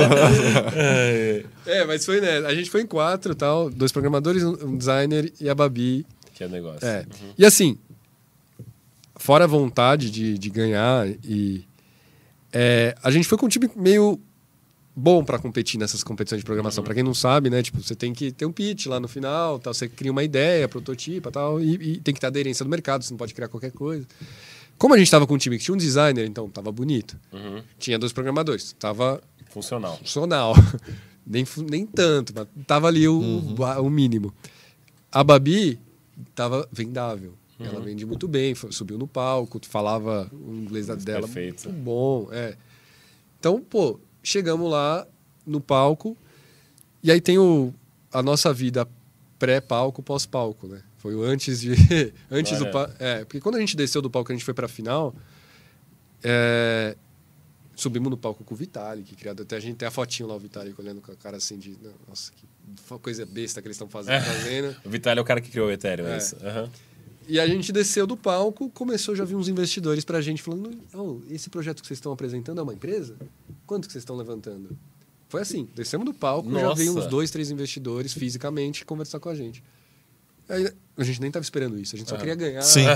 É, 1.67 1.85
mas 1.85 2.05
foi, 2.05 2.21
né? 2.21 2.39
A 2.47 2.55
gente 2.55 2.71
foi 2.71 2.83
em 2.83 2.87
quatro 2.87 3.35
tal, 3.35 3.71
dois 3.71 3.91
programadores, 3.91 4.43
um 4.43 4.77
designer 4.77 5.33
e 5.41 5.49
a 5.49 5.55
Babi. 5.55 6.07
Que 6.35 6.45
é 6.45 6.49
negócio. 6.49 6.87
É. 6.87 7.05
E 7.37 7.45
assim, 7.45 7.79
fora 9.17 9.45
a 9.45 9.49
vontade 9.49 10.11
de, 10.11 10.39
de 10.39 10.51
ganhar, 10.51 11.09
e 11.25 11.65
é, 12.53 12.95
a 13.03 13.11
gente 13.11 13.27
foi 13.27 13.37
com 13.37 13.47
um 13.47 13.49
time 13.49 13.69
meio 13.75 14.21
bom 14.99 15.23
para 15.25 15.39
competir 15.39 15.79
nessas 15.79 16.03
competições 16.03 16.41
de 16.41 16.45
programação. 16.45 16.83
Pra 16.83 16.93
quem 16.95 17.03
não 17.03 17.15
sabe, 17.15 17.49
né? 17.51 17.63
Tipo, 17.63 17.81
você 17.83 17.95
tem 17.95 18.13
que 18.13 18.33
ter 18.33 18.45
um 18.47 18.53
pitch 18.53 18.87
lá 18.87 18.99
no 18.99 19.07
final, 19.09 19.59
tal, 19.59 19.73
você 19.73 19.89
cria 19.89 20.11
uma 20.11 20.25
ideia, 20.25 20.69
prototipa 20.69 21.31
tal, 21.31 21.61
e, 21.61 21.75
e 21.75 22.01
tem 22.01 22.13
que 22.13 22.21
ter 22.21 22.27
aderência 22.27 22.65
do 22.65 22.69
mercado, 22.71 23.05
você 23.05 23.13
não 23.13 23.19
pode 23.19 23.33
criar 23.35 23.49
qualquer 23.49 23.71
coisa. 23.73 24.07
Como 24.77 24.95
a 24.95 24.99
gente 24.99 25.11
tava 25.11 25.27
com 25.27 25.35
um 25.35 25.39
time 25.39 25.59
que 25.59 25.65
tinha 25.65 25.75
um 25.75 25.79
designer, 25.79 26.25
então 26.27 26.49
tava 26.49 26.71
bonito. 26.73 27.17
Uhum. 27.33 27.63
Tinha 27.79 27.99
dois 27.99 28.13
programadores, 28.13 28.73
tava 28.79 29.21
Funcional. 29.51 29.97
funcional. 29.99 30.55
nem, 31.27 31.45
nem 31.69 31.87
tanto, 31.87 32.33
mas 32.35 32.47
tava 32.67 32.87
ali 32.89 33.07
o, 33.09 33.41
ba- 33.57 33.81
o 33.81 33.89
mínimo. 33.91 34.33
A 35.11 35.23
Babi 35.25 35.79
tava 36.35 36.69
vendável. 36.73 37.35
Ela 37.61 37.81
vende 37.81 38.07
muito 38.07 38.29
bem, 38.29 38.55
subiu 38.71 38.97
no 38.97 39.09
palco, 39.09 39.61
falava 39.69 40.31
o 40.33 40.55
inglês 40.55 40.87
dela 40.87 41.23
Perfeito. 41.23 41.69
muito 41.69 41.83
bom. 41.83 42.29
É. 42.31 42.55
Então, 43.41 43.61
pô, 43.61 43.99
chegamos 44.29 44.71
lá 44.71 45.07
no 45.47 45.61
palco 45.61 46.17
e 47.03 47.11
aí 47.11 47.21
tem 47.21 47.39
o, 47.39 47.73
a 48.13 48.23
nossa 48.23 48.53
vida 48.53 48.87
pré-palco, 49.39 50.03
pós-palco, 50.03 50.67
né? 50.67 50.83
Foi 50.99 51.15
o 51.15 51.23
antes 51.23 51.61
de. 51.61 51.73
antes 52.31 52.59
do 52.59 52.65
Olha. 52.65 52.73
palco. 52.73 52.95
É, 52.99 53.25
porque 53.25 53.41
quando 53.41 53.55
a 53.57 53.61
gente 53.61 53.77
desceu 53.77 54.03
do 54.03 54.11
palco, 54.11 54.33
a 54.33 54.35
gente 54.35 54.45
foi 54.45 54.53
pra 54.55 54.67
final. 54.67 55.15
é, 56.23 56.97
subimos 57.77 58.11
no 58.11 58.17
palco 58.17 58.43
com 58.43 58.55
o 58.55 58.57
Vitalik, 58.57 59.05
que 59.11 59.15
criado 59.17 59.43
até 59.45 59.57
a 59.57 59.61
gente 59.61 59.77
tem 59.77 59.87
a 59.87 59.91
fotinho 59.93 60.29
lá, 60.29 60.35
o 60.35 60.39
Vitalik 60.41 60.79
olhando 60.81 61.01
com 61.01 61.13
a 61.13 61.17
cara 61.17 61.37
assim 61.37 61.57
de. 61.57 61.79
Nossa, 62.09 62.33
que 62.33 62.45
coisa 63.01 63.25
besta 63.25 63.63
que 63.63 63.69
eles 63.69 63.77
estão 63.77 63.89
fazendo. 63.89 64.23
fazendo. 64.25 64.77
O 64.85 64.91
Vital 64.91 65.17
é 65.17 65.21
o 65.21 65.25
cara 65.25 65.41
que 65.41 65.51
criou 65.51 65.69
o 65.69 65.71
Ethereum, 65.71 66.07
é, 66.09 66.15
É. 66.15 66.19
isso? 66.19 66.37
Aham. 66.45 66.69
E 67.29 67.39
a 67.39 67.47
gente 67.47 67.71
desceu 67.71 68.07
do 68.07 68.17
palco, 68.17 68.71
começou 68.71 69.15
já 69.15 69.23
vir 69.23 69.35
uns 69.37 69.49
investidores 69.49 70.03
pra 70.05 70.21
gente 70.23 70.43
falando: 70.43 70.71
"Oh, 70.95 71.21
esse 71.29 71.51
projeto 71.51 71.83
que 71.83 71.87
vocês 71.87 71.99
estão 71.99 72.11
apresentando 72.11 72.59
é 72.59 72.63
uma 72.63 72.73
empresa? 72.73 73.17
Quanto 73.67 73.87
que 73.87 73.93
vocês 73.93 74.03
estão 74.03 74.17
levantando? 74.17 74.77
Foi 75.29 75.43
assim, 75.43 75.69
descemos 75.75 76.07
do 76.07 76.15
palco, 76.15 76.51
já 76.51 76.63
Nossa. 76.63 76.77
veio 76.77 76.97
uns 76.97 77.07
dois, 77.07 77.31
três 77.31 77.51
investidores 77.51 78.15
fisicamente 78.15 78.83
conversar 78.87 79.21
com 79.21 79.29
a 79.29 79.35
gente. 79.35 79.63
Aí, 80.49 80.73
a 80.97 81.05
gente 81.05 81.21
nem 81.21 81.31
tava 81.31 81.43
esperando 81.43 81.79
isso, 81.79 81.95
a 81.95 81.99
gente 81.99 82.09
só 82.09 82.17
queria 82.17 82.35
ganhar, 82.35 82.63
Sim. 82.63 82.87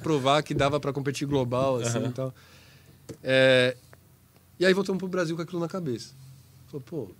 provar 0.00 0.44
que 0.44 0.54
dava 0.54 0.78
pra 0.78 0.92
competir 0.92 1.26
global, 1.26 1.78
assim 1.80 2.04
e 2.06 2.12
tal. 2.12 2.32
É, 3.24 3.76
e 4.60 4.64
aí 4.64 4.72
voltamos 4.72 5.00
pro 5.00 5.08
Brasil 5.08 5.34
com 5.34 5.42
aquilo 5.42 5.60
na 5.60 5.66
cabeça. 5.66 6.14
Falou, 6.68 6.80
pô, 6.80 7.10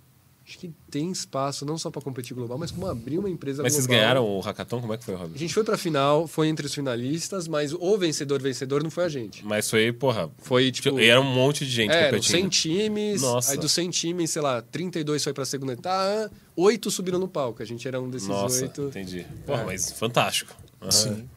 acho 0.47 0.59
que 0.59 0.71
tem 0.91 1.11
espaço 1.11 1.65
não 1.65 1.77
só 1.77 1.89
pra 1.89 2.01
competir 2.01 2.35
global, 2.35 2.57
mas 2.57 2.69
como 2.71 2.85
abrir 2.87 3.17
uma 3.17 3.29
empresa 3.29 3.63
Mas 3.63 3.73
vocês 3.73 3.85
global. 3.87 4.01
ganharam 4.03 4.25
o 4.25 4.39
hackathon? 4.41 4.79
Como 4.79 4.93
é 4.93 4.97
que 4.97 5.03
foi, 5.03 5.15
A 5.15 5.27
gente 5.37 5.53
foi 5.53 5.63
pra 5.63 5.75
final, 5.77 6.27
foi 6.27 6.47
entre 6.47 6.65
os 6.67 6.73
finalistas, 6.73 7.47
mas 7.47 7.73
o 7.73 7.97
vencedor 7.97 8.41
vencedor 8.41 8.83
não 8.83 8.91
foi 8.91 9.05
a 9.05 9.09
gente. 9.09 9.43
Mas 9.45 9.69
foi, 9.69 9.91
porra. 9.91 10.29
Foi 10.37 10.71
tipo. 10.71 10.99
E 10.99 11.05
era 11.07 11.19
um 11.19 11.23
monte 11.23 11.65
de 11.65 11.71
gente 11.71 11.91
é, 11.91 12.05
competindo. 12.05 12.31
100 12.31 12.49
times, 12.49 13.21
Nossa. 13.23 13.51
aí 13.53 13.57
dos 13.57 13.71
100 13.71 13.89
times, 13.89 14.29
sei 14.29 14.41
lá, 14.41 14.61
32 14.61 15.23
foi 15.23 15.33
pra 15.33 15.45
segunda 15.45 15.73
etapa, 15.73 16.31
8 16.55 16.91
subiram 16.91 17.17
no 17.17 17.27
palco. 17.27 17.63
A 17.63 17.65
gente 17.65 17.87
era 17.87 17.99
um 17.99 18.09
desses 18.09 18.27
Nossa, 18.27 18.61
8. 18.63 18.81
entendi. 18.83 19.25
Porra, 19.45 19.61
É. 19.63 19.65
mas 19.65 19.91
fantástico. 19.93 20.55
Aham. 20.81 20.91
Sim. 20.91 21.29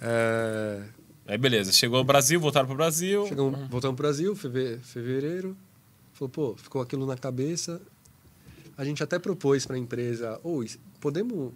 É, 0.00 0.82
Aí 1.26 1.38
beleza, 1.38 1.72
chegou 1.72 1.98
ao 1.98 2.04
Brasil, 2.04 2.38
voltaram 2.38 2.66
pro 2.66 2.76
Brasil. 2.76 3.26
chegamos, 3.26 3.58
voltamos 3.70 3.96
pro 3.96 4.02
Brasil, 4.04 4.36
feve- 4.36 4.78
fevereiro. 4.82 5.56
Falou, 6.12 6.28
pô, 6.28 6.54
ficou 6.56 6.82
aquilo 6.82 7.06
na 7.06 7.16
cabeça. 7.16 7.80
A 8.76 8.84
gente 8.84 9.02
até 9.02 9.18
propôs 9.18 9.66
pra 9.66 9.78
empresa, 9.78 10.38
ou 10.42 10.64
podemos 11.00 11.52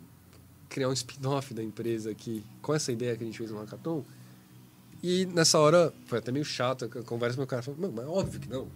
criar 0.69 0.89
um 0.89 0.93
spin-off 0.93 1.53
da 1.53 1.63
empresa 1.63 2.11
aqui 2.11 2.45
com 2.63 2.75
essa 2.75 2.93
ideia 2.93 3.17
que 3.17 3.23
a 3.25 3.27
gente 3.27 3.39
fez 3.39 3.51
no 3.51 3.59
hackathon? 3.59 4.05
E 5.03 5.27
nessa 5.27 5.59
hora, 5.59 5.93
foi 6.07 6.19
até 6.19 6.31
meio 6.31 6.45
chato 6.45 6.85
a 6.85 7.03
conversa, 7.03 7.37
meu 7.37 7.47
cara 7.47 7.63
falou, 7.63 7.81
não, 7.81 7.91
mas 7.93 8.07
óbvio 8.07 8.41
que 8.41 8.49
não. 8.49 8.69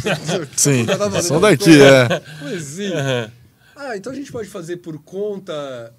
Sim. 0.56 0.86
Só 1.22 1.38
daqui, 1.38 1.64
coisas. 1.64 1.80
é. 1.82 2.20
Como 2.38 2.54
assim? 2.54 2.92
Aham. 2.92 3.32
Ah, 3.76 3.96
então 3.96 4.10
a 4.10 4.16
gente 4.16 4.32
pode 4.32 4.48
fazer 4.48 4.78
por 4.78 4.98
conta. 5.02 5.94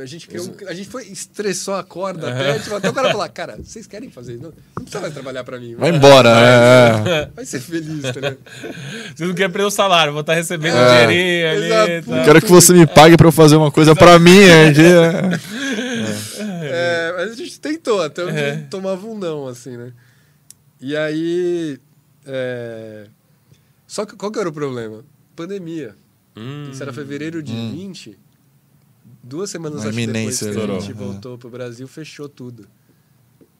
A 0.00 0.06
gente, 0.06 0.26
criou 0.28 0.54
a 0.68 0.74
gente 0.74 0.88
foi, 0.88 1.04
estressou 1.06 1.74
a 1.74 1.82
corda 1.84 2.30
até, 2.30 2.58
tipo, 2.58 2.74
até 2.76 2.88
o 2.88 2.92
cara 2.92 3.10
falar, 3.10 3.28
cara, 3.28 3.56
vocês 3.56 3.86
querem 3.86 4.10
fazer? 4.10 4.34
Não, 4.36 4.52
não 4.76 4.82
precisa 4.84 5.00
mais 5.00 5.12
trabalhar 5.14 5.42
pra 5.44 5.58
mim. 5.58 5.74
Vai 5.74 5.90
embora. 5.90 6.28
é, 6.30 7.10
é. 7.10 7.30
Vai 7.34 7.44
ser 7.44 7.60
feliz, 7.60 8.02
tá 8.02 8.12
ligado? 8.12 8.38
Vocês 9.16 9.28
não 9.28 9.34
querem 9.34 9.50
perder 9.50 9.66
o 9.66 9.70
salário, 9.70 10.12
vou 10.12 10.20
estar 10.20 10.34
recebendo 10.34 10.76
É. 10.76 10.80
um 10.80 11.06
dinheirinho 11.08 11.50
ali. 11.50 11.64
Exato. 11.66 12.10
Tá. 12.10 12.24
Quero 12.24 12.40
que 12.42 12.50
você 12.50 12.72
me 12.72 12.86
pague 12.86 13.16
pra 13.16 13.26
eu 13.28 13.32
fazer 13.32 13.56
uma 13.56 13.70
coisa 13.70 13.94
pra 13.96 14.18
mim 14.18 14.38
aqui. 14.70 14.80
é. 16.40 17.14
mas 17.16 17.32
a 17.32 17.34
gente 17.34 17.60
tentou, 17.60 18.02
até 18.02 18.24
onde 18.24 18.36
É. 18.38 18.56
tomava 18.70 19.06
um 19.06 19.16
não, 19.18 19.46
assim, 19.48 19.76
né? 19.76 19.92
E 20.80 20.96
aí. 20.96 21.78
é, 22.26 23.06
Só 23.86 24.04
que 24.06 24.14
qual 24.16 24.30
que 24.30 24.38
era 24.38 24.48
o 24.48 24.52
problema? 24.52 25.04
Pandemia. 25.34 25.94
Hum. 26.36 26.68
Isso 26.70 26.82
era 26.82 26.92
fevereiro 26.92 27.42
de 27.42 27.52
20. 27.52 28.18
Duas 29.28 29.50
semanas 29.50 29.84
acho 29.84 29.94
depois 29.96 30.38
que 30.38 30.46
a 30.48 30.66
gente 30.80 30.90
É. 30.90 30.94
voltou 30.94 31.36
pro 31.38 31.50
Brasil, 31.50 31.86
fechou 31.86 32.28
tudo. 32.28 32.66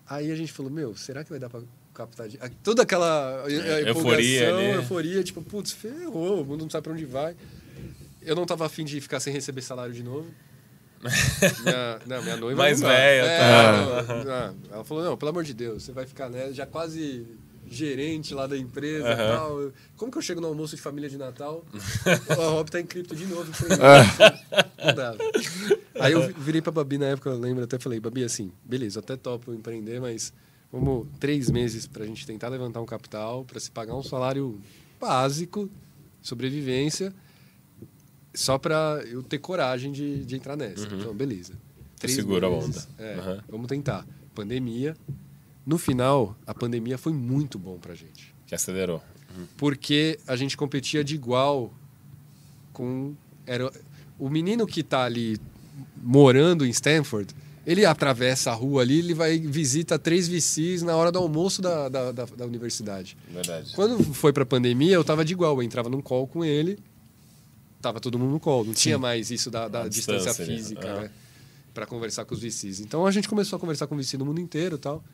Aí 0.07 0.31
a 0.33 0.35
gente 0.37 0.53
falou, 0.53 0.71
meu, 0.73 0.97
será 0.97 1.23
que 1.23 1.31
vai 1.31 1.39
dar 1.39 1.51
pra 1.51 1.61
captar... 1.93 2.29
de- 2.29 2.39
Toda 2.63 2.83
aquela 2.83 3.45
É, 3.47 3.83
empolgação, 3.83 3.87
euforia 3.89 4.51
euforia, 4.75 5.23
tipo, 5.25 5.43
putz, 5.43 5.73
ferrou, 5.73 6.43
o 6.43 6.45
mundo 6.45 6.63
não 6.63 6.71
sabe 6.71 6.85
pra 6.85 6.93
onde 6.95 7.05
vai. 7.05 7.37
Eu 8.23 8.35
não 8.35 8.47
tava 8.47 8.65
afim 8.67 8.85
de 8.85 9.01
ficar 9.01 9.21
sem 9.21 9.33
receber 9.33 9.61
salário 9.63 9.93
de 9.93 10.03
novo. 10.03 10.27
minha, 11.63 12.01
não, 12.07 12.23
minha 12.23 12.37
noiva 12.37 12.61
Mais 12.61 12.81
velha, 12.81 13.23
É, 13.27 13.39
tá. 13.39 14.03
não, 14.15 14.25
não. 14.25 14.57
Ela 14.73 14.85
falou, 14.85 15.05
não, 15.05 15.17
pelo 15.17 15.31
amor 15.31 15.45
de 15.45 15.55
Deus, 15.55 15.85
você 15.85 15.93
vai 15.93 16.07
ficar, 16.07 16.29
né, 16.29 16.53
já 16.53 16.67
quase 16.67 17.25
gerente 17.71 18.35
lá 18.35 18.47
da 18.47 18.57
empresa 18.57 19.09
e 19.09 19.13
Aham. 19.13 19.37
tal. 19.37 19.73
Como 19.97 20.11
que 20.13 20.19
eu 20.19 20.23
chego 20.23 20.41
no 20.41 20.49
almoço 20.49 20.75
de 20.77 20.83
família 20.83 21.09
de 21.09 21.17
Natal? 21.17 21.65
a 22.31 22.35
Rob 22.35 22.71
tá 22.71 22.81
em 22.81 22.87
cripto 22.87 23.15
de 23.17 23.27
novo. 23.27 23.51
Não 24.85 24.95
dava. 24.95 25.19
Aí 26.01 26.13
eu 26.13 26.33
virei 26.35 26.61
pra 26.63 26.71
Babi 26.73 26.99
na 26.99 27.07
época, 27.07 27.31
eu 27.31 27.39
lembro, 27.39 27.65
até 27.65 27.79
falei, 27.79 27.99
Babi, 28.01 28.23
assim, 28.25 28.53
beleza, 28.65 29.01
até 29.01 29.17
topo 29.17 29.53
empreender, 29.53 30.01
mas 30.01 30.33
vamos 30.73 31.07
três 31.19 31.51
meses 31.51 31.87
pra 31.87 32.07
gente 32.07 32.25
tentar 32.27 32.49
levantar 32.49 32.81
um 32.81 32.87
capital, 32.87 33.45
pra 33.45 33.59
se 33.59 33.71
pagar 33.71 33.95
um 33.97 34.03
salário 34.03 34.61
básico, 35.01 35.69
sobrevivência, 36.23 37.13
só 38.35 38.59
pra 38.59 39.03
eu 39.11 39.23
ter 39.23 39.39
coragem 39.39 39.91
de, 39.91 40.25
de 40.25 40.37
entrar 40.37 40.57
nessa. 40.57 40.87
Então, 40.87 41.13
beleza. 41.15 41.55
segura 42.07 42.47
a 42.47 42.51
onda. 42.51 42.87
É, 42.99 43.17
Uhum. 43.17 43.41
Vamos 43.49 43.67
tentar. 43.67 44.07
Pandemia. 44.35 44.97
No 45.69 45.77
final, 45.77 46.35
a 46.47 46.55
pandemia 46.55 46.97
foi 46.97 47.13
muito 47.13 47.59
bom 47.59 47.77
pra 47.79 47.95
gente 47.95 48.35
Que 48.47 48.55
acelerou. 48.55 49.03
porque 49.59 50.19
a 50.27 50.35
gente 50.35 50.57
competia 50.57 51.05
de 51.05 51.15
igual 51.15 51.71
com 52.73 53.15
era 53.47 53.71
o 54.19 54.29
menino 54.31 54.67
que 54.67 54.81
está 54.81 55.05
ali 55.05 55.39
morando 56.03 56.65
em 56.67 56.71
Stanford 56.71 57.35
ele 57.67 57.85
atravessa 57.85 58.51
a 58.51 58.55
rua 58.55 58.81
ali 58.83 58.99
ele 59.01 59.13
vai 59.15 59.39
visita 59.39 59.99
três 59.99 60.27
VCs 60.27 60.81
na 60.83 60.97
hora 60.97 61.13
do 61.13 61.19
almoço 61.19 61.61
da, 61.61 61.89
da, 61.91 62.13
da, 62.13 62.25
da 62.25 62.47
universidade 62.47 63.17
Verdade. 63.31 63.73
quando 63.75 64.03
foi 64.15 64.33
para 64.33 64.47
pandemia 64.47 64.95
eu 64.95 65.05
tava 65.05 65.23
de 65.25 65.35
igual 65.35 65.55
eu 65.57 65.63
entrava 65.63 65.89
num 65.91 66.01
call 66.01 66.27
com 66.27 66.43
ele 66.45 66.79
tava 67.83 68.01
todo 68.01 68.19
mundo 68.19 68.33
no 68.33 68.41
call 68.41 68.65
não 68.65 68.73
tinha 68.73 68.99
mais 68.99 69.31
isso 69.31 69.51
da, 69.51 69.69
da 69.69 69.83
A 69.83 69.89
distância, 69.89 70.29
distância 70.31 70.47
física 70.47 70.87
aham. 70.91 71.01
né? 71.03 71.11
para 71.75 71.85
conversar 71.87 72.25
com 72.25 72.35
os 72.35 72.41
VCs 72.41 72.81
então 72.81 73.05
a 73.07 73.11
gente 73.11 73.29
começou 73.29 73.57
a 73.57 73.61
conversar 73.61 73.87
com 73.87 73.97
VC 73.97 74.17
no 74.17 74.25
mundo 74.25 74.41
inteiro 74.41 74.79
tal 74.79 75.05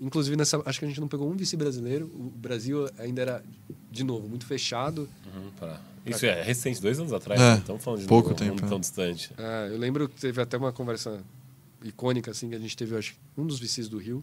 Inclusive, 0.00 0.36
nessa, 0.36 0.60
acho 0.66 0.78
que 0.78 0.84
a 0.84 0.88
gente 0.88 1.00
não 1.00 1.08
pegou 1.08 1.30
um 1.30 1.36
vice 1.36 1.56
brasileiro. 1.56 2.06
O 2.14 2.30
Brasil 2.36 2.88
ainda 2.98 3.22
era, 3.22 3.44
de 3.90 4.04
novo, 4.04 4.28
muito 4.28 4.44
fechado. 4.44 5.08
Uhum, 5.34 5.50
pra- 5.58 5.80
Isso 6.04 6.26
é 6.26 6.42
recente, 6.42 6.80
dois 6.82 6.98
anos 6.98 7.12
atrás. 7.12 7.40
É, 7.40 7.52
né? 7.54 7.58
Estamos 7.58 7.82
falando 7.82 8.00
de 8.00 8.06
pouco 8.06 8.30
um 8.30 8.34
tempo, 8.34 8.64
é. 8.64 8.68
tão 8.68 8.78
distante. 8.78 9.30
É, 9.38 9.68
eu 9.72 9.78
lembro 9.78 10.08
que 10.08 10.20
teve 10.20 10.40
até 10.40 10.56
uma 10.58 10.70
conversa 10.72 11.20
icônica, 11.82 12.30
assim, 12.30 12.48
que 12.50 12.54
a 12.54 12.58
gente 12.58 12.76
teve, 12.76 12.94
acho, 12.96 13.14
um 13.38 13.46
dos 13.46 13.58
VCs 13.58 13.88
do 13.88 13.96
Rio. 13.98 14.22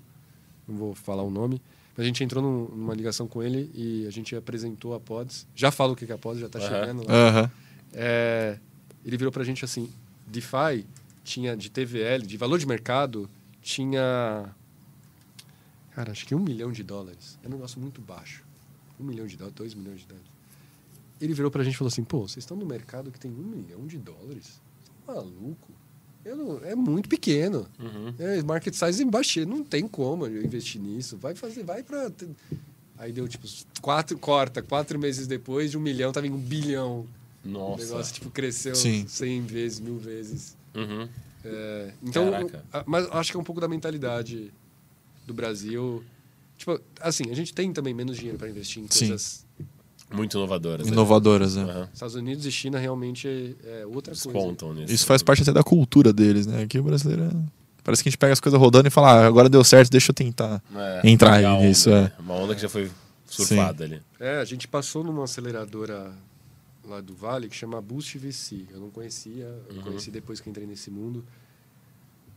Não 0.68 0.76
vou 0.78 0.94
falar 0.96 1.24
o 1.24 1.30
nome. 1.32 1.60
Mas 1.98 2.04
a 2.04 2.08
gente 2.08 2.24
entrou 2.24 2.42
num- 2.44 2.68
numa 2.76 2.94
ligação 2.94 3.28
com 3.28 3.42
ele 3.44 3.70
e 3.74 4.06
a 4.08 4.12
gente 4.12 4.36
apresentou 4.36 4.94
a 4.94 5.00
Pods. 5.00 5.46
Já 5.56 5.72
falo 5.72 5.94
o 5.94 5.96
que 5.96 6.06
que 6.06 6.12
é 6.12 6.16
a 6.16 6.18
Pods, 6.18 6.40
já 6.42 6.50
tá 6.50 6.60
Aham. 6.60 6.68
chegando 6.70 7.08
lá. 7.08 7.14
Aham. 7.14 7.52
É, 7.94 8.58
ele 9.06 9.18
virou 9.18 9.32
pra 9.32 9.44
gente 9.44 9.64
assim: 9.66 9.90
DeFi 10.28 10.86
tinha 11.24 11.56
de 11.58 11.70
TVL, 11.70 12.26
de 12.26 12.38
valor 12.38 12.58
de 12.60 12.66
mercado, 12.68 13.30
tinha. 13.62 14.50
Cara, 15.96 16.12
acho 16.12 16.26
que 16.26 16.34
um 16.34 16.40
milhão 16.40 16.72
de 16.72 16.84
dólares. 16.84 17.38
É 17.44 17.48
um 17.48 17.52
negócio 17.52 17.80
muito 17.80 18.02
baixo. 18.02 18.44
Um 19.00 19.04
milhão 19.04 19.28
de 19.28 19.36
dólares, 19.38 19.56
dois 19.56 19.74
milhões 19.74 20.00
de 20.02 20.08
dólares. 20.08 20.30
Ele 21.22 21.34
virou 21.34 21.50
pra 21.52 21.64
gente 21.64 21.76
e 21.76 21.78
falou 21.78 21.90
assim: 21.90 22.04
pô, 22.04 22.28
vocês 22.28 22.44
estão 22.44 22.58
no 22.58 22.66
mercado 22.66 23.12
que 23.12 23.20
tem 23.20 23.32
um 23.32 23.36
milhão 23.36 23.86
de 23.86 23.98
dólares? 23.98 24.60
Você 24.84 24.92
tá 25.06 25.14
maluco? 25.14 25.72
Eu 26.26 26.36
não- 26.38 26.58
é 26.64 26.74
muito 26.76 27.10
pequeno. 27.10 27.68
Uhum. 27.80 28.14
É, 28.18 28.42
market 28.44 28.74
size 28.74 29.04
baixo. 29.06 29.46
Não 29.46 29.64
tem 29.64 29.88
como 29.88 30.26
eu 30.26 30.44
investir 30.44 30.82
nisso. 30.82 31.18
Vai 31.18 31.36
fazer, 31.36 31.64
vai 31.64 31.84
pra. 31.84 32.12
Aí 32.98 33.12
deu 33.12 33.28
tipo 33.28 33.46
quatro, 33.82 34.18
corta, 34.18 34.62
quatro 34.62 34.98
meses 34.98 35.28
depois 35.28 35.72
de 35.72 35.78
um 35.78 35.82
milhão, 35.82 36.12
tava 36.12 36.28
em 36.28 36.32
um 36.32 36.38
bilhão. 36.38 37.06
O 37.44 37.50
Nossa. 37.50 37.84
negócio 37.84 38.14
tipo, 38.14 38.30
cresceu 38.32 38.74
Sim. 38.76 39.06
100 39.08 39.42
vezes, 39.42 39.80
mil 39.82 39.98
vezes. 39.98 40.56
Uhum. 40.74 41.10
É, 41.44 41.94
então, 42.02 42.32
Caraca. 42.32 42.64
mas 42.86 43.06
acho 43.12 43.32
que 43.32 43.38
é 43.38 43.40
um 43.40 43.44
pouco 43.44 43.60
da 43.60 43.68
mentalidade 43.68 44.54
do 45.26 45.34
Brasil. 45.34 46.04
Tipo, 46.58 46.80
assim, 47.02 47.30
a 47.32 47.36
gente 47.36 47.54
tem 47.54 47.72
também 47.74 47.94
menos 47.94 48.16
dinheiro 48.18 48.38
para 48.38 48.50
investir 48.50 48.82
em 48.84 48.88
Sim. 48.90 49.08
coisas. 49.10 49.46
Muito 50.12 50.38
inovadoras. 50.38 50.86
né? 50.86 50.94
Inovadoras, 50.94 51.56
né? 51.56 51.64
Aham. 51.64 51.90
Estados 51.92 52.14
Unidos 52.16 52.46
e 52.46 52.52
China 52.52 52.78
realmente 52.78 53.28
é, 53.64 53.82
é 53.82 53.86
outra 53.86 54.14
coisa. 54.16 54.74
Nisso. 54.76 54.94
Isso 54.94 55.06
faz 55.08 55.24
parte 55.24 55.42
até 55.42 55.52
da 55.52 55.64
cultura 55.64 56.14
deles, 56.14 56.46
né? 56.46 56.64
Aqui 56.64 56.78
o 56.80 56.84
brasileiro. 56.84 57.24
é- 57.24 57.64
Parece 57.84 58.02
que 58.02 58.08
a 58.08 58.12
gente 58.12 58.18
pega 58.20 58.32
as 58.32 58.40
coisas 58.40 58.58
rodando 58.60 58.88
e 58.88 58.92
fala, 58.92 59.12
ah, 59.12 59.26
agora 59.28 59.50
deu 59.50 59.62
certo, 59.64 59.90
deixa 59.90 60.12
eu 60.12 60.14
tentar. 60.16 60.64
É, 60.74 61.10
entrar 61.10 61.36
pegar 61.36 61.50
a 61.50 61.54
onda, 61.56 61.66
nisso, 61.68 61.90
né? 61.90 62.14
Uma 62.18 62.36
onda 62.36 62.56
que 62.56 62.62
já 62.62 62.70
foi 62.70 62.90
surfada 63.26 63.84
ali. 63.84 64.02
É, 64.20 64.38
a 64.38 64.46
gente 64.46 64.68
passou 64.70 65.04
numa 65.04 65.26
aceleradora 65.26 66.14
lá 66.88 67.02
do 67.02 67.14
Vale 67.14 67.50
que 67.50 67.56
chama 67.56 67.82
Boost 67.82 68.18
VC. 68.18 68.66
Eu 68.72 68.80
não 68.80 68.90
conhecia, 68.90 69.44
eu 69.70 69.76
Uhum. 69.78 69.82
conheci 69.82 70.12
depois 70.12 70.40
que 70.40 70.50
entrei 70.50 70.66
nesse 70.66 70.90
mundo. 70.92 71.26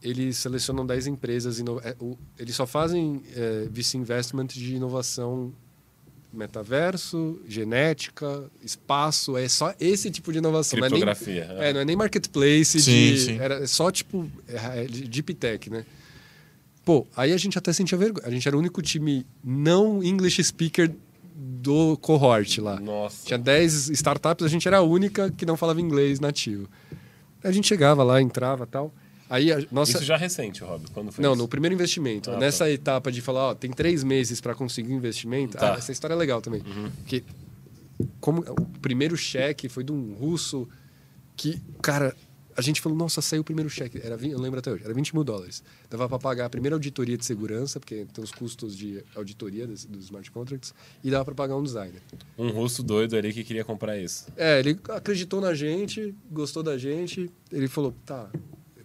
Eles 0.08 0.36
selecionam 0.36 0.86
10 0.86 1.06
empresas, 1.08 1.58
ino- 1.58 1.80
é, 1.82 1.94
eles 2.38 2.54
só 2.54 2.66
fazem 2.66 3.22
é, 3.34 3.66
VC 3.70 3.96
Investment 3.98 4.46
de 4.48 4.74
inovação 4.76 5.52
metaverso, 6.32 7.40
genética, 7.48 8.44
espaço, 8.62 9.36
é 9.36 9.48
só 9.48 9.74
esse 9.80 10.10
tipo 10.10 10.32
de 10.32 10.38
inovação. 10.38 10.78
Não 10.78 10.86
é 10.86 10.90
nem- 10.90 11.00
Criptografia. 11.00 11.44
é, 11.58 11.72
não 11.72 11.80
é 11.80 11.84
nem 11.84 11.96
marketplace 11.96 12.80
Sim, 12.80 12.90
de. 13.12 13.18
sim. 13.18 13.38
Era 13.38 13.66
só 13.66 13.90
tipo 13.90 14.30
é, 14.48 14.82
é, 14.82 14.86
de 14.86 15.04
deep 15.08 15.34
tech, 15.34 15.70
né? 15.70 15.84
Pô, 16.84 17.06
aí 17.16 17.32
a 17.32 17.36
gente 17.36 17.58
até 17.58 17.72
sentia 17.72 17.98
vergonha. 17.98 18.26
A 18.26 18.30
gente 18.30 18.46
era 18.46 18.56
o 18.56 18.60
único 18.60 18.80
time 18.82 19.26
não 19.42 20.02
English 20.04 20.42
speaker 20.44 20.92
do 21.34 21.96
cohort 21.98 22.58
lá. 22.58 22.78
Nossa. 22.78 23.26
Tinha 23.26 23.38
10 23.38 23.88
startups, 23.90 24.44
a 24.44 24.48
gente 24.48 24.68
era 24.68 24.78
a 24.78 24.82
única 24.82 25.30
que 25.30 25.44
não 25.44 25.56
falava 25.56 25.80
inglês 25.80 26.20
nativo. 26.20 26.68
A 27.42 27.50
gente 27.50 27.66
chegava 27.66 28.02
lá, 28.04 28.20
entrava 28.22 28.64
e 28.64 28.66
tal. 28.66 28.94
Aí 29.28 29.48
nossa. 29.72 29.92
Isso 29.92 30.04
já 30.04 30.16
recente, 30.16 30.62
Rob. 30.62 30.84
Quando 30.92 31.10
foi 31.12 31.22
Não, 31.22 31.32
isso? 31.32 31.42
no 31.42 31.48
primeiro 31.48 31.74
investimento. 31.74 32.30
Ah, 32.30 32.36
Nessa 32.38 32.70
etapa 32.70 33.10
de 33.10 33.20
falar, 33.20 33.50
ó, 33.50 33.54
tem 33.54 33.70
três 33.70 34.04
meses 34.04 34.40
para 34.40 34.54
conseguir 34.54 34.92
um 34.92 34.96
investimento. 34.96 35.56
Tá. 35.58 35.74
ah, 35.74 35.78
essa 35.78 35.92
história 35.92 36.14
é 36.14 36.16
legal 36.16 36.40
também. 36.40 36.62
Porque 36.98 37.24
como 38.20 38.42
o 38.42 38.66
primeiro 38.80 39.16
cheque 39.16 39.68
foi 39.68 39.82
de 39.82 39.92
um 39.92 40.14
russo 40.14 40.68
que, 41.36 41.60
cara, 41.82 42.14
a 42.56 42.62
gente 42.62 42.80
falou, 42.80 42.96
nossa, 42.96 43.20
saiu 43.20 43.42
o 43.42 43.44
primeiro 43.44 43.68
cheque. 43.68 44.00
Era, 44.02 44.16
20 44.16 44.32
eu 44.32 44.40
lembro 44.40 44.58
até 44.58 44.70
hoje, 44.72 44.82
era 44.84 44.94
20 44.94 45.14
mil 45.14 45.22
dólares. 45.22 45.62
Dava 45.90 46.08
para 46.08 46.18
pagar 46.18 46.46
a 46.46 46.50
primeira 46.50 46.74
auditoria 46.74 47.16
de 47.16 47.24
segurança, 47.24 47.78
porque 47.78 48.06
tem 48.12 48.24
os 48.24 48.32
custos 48.32 48.74
de 48.74 49.02
auditoria 49.14 49.66
dos, 49.66 49.84
dos 49.84 50.04
smart 50.06 50.30
contracts, 50.30 50.72
e 51.04 51.10
dava 51.10 51.24
para 51.24 51.34
pagar 51.34 51.56
um 51.56 51.62
designer. 51.62 52.00
Um 52.38 52.48
russo 52.50 52.82
doido 52.82 53.14
ali 53.14 53.32
que 53.32 53.44
queria 53.44 53.64
comprar 53.64 53.98
isso. 53.98 54.26
É, 54.36 54.58
ele 54.60 54.78
acreditou 54.88 55.40
na 55.40 55.52
gente, 55.52 56.14
gostou 56.30 56.62
da 56.62 56.78
gente. 56.78 57.30
Ele 57.52 57.68
falou, 57.68 57.94
tá, 58.06 58.30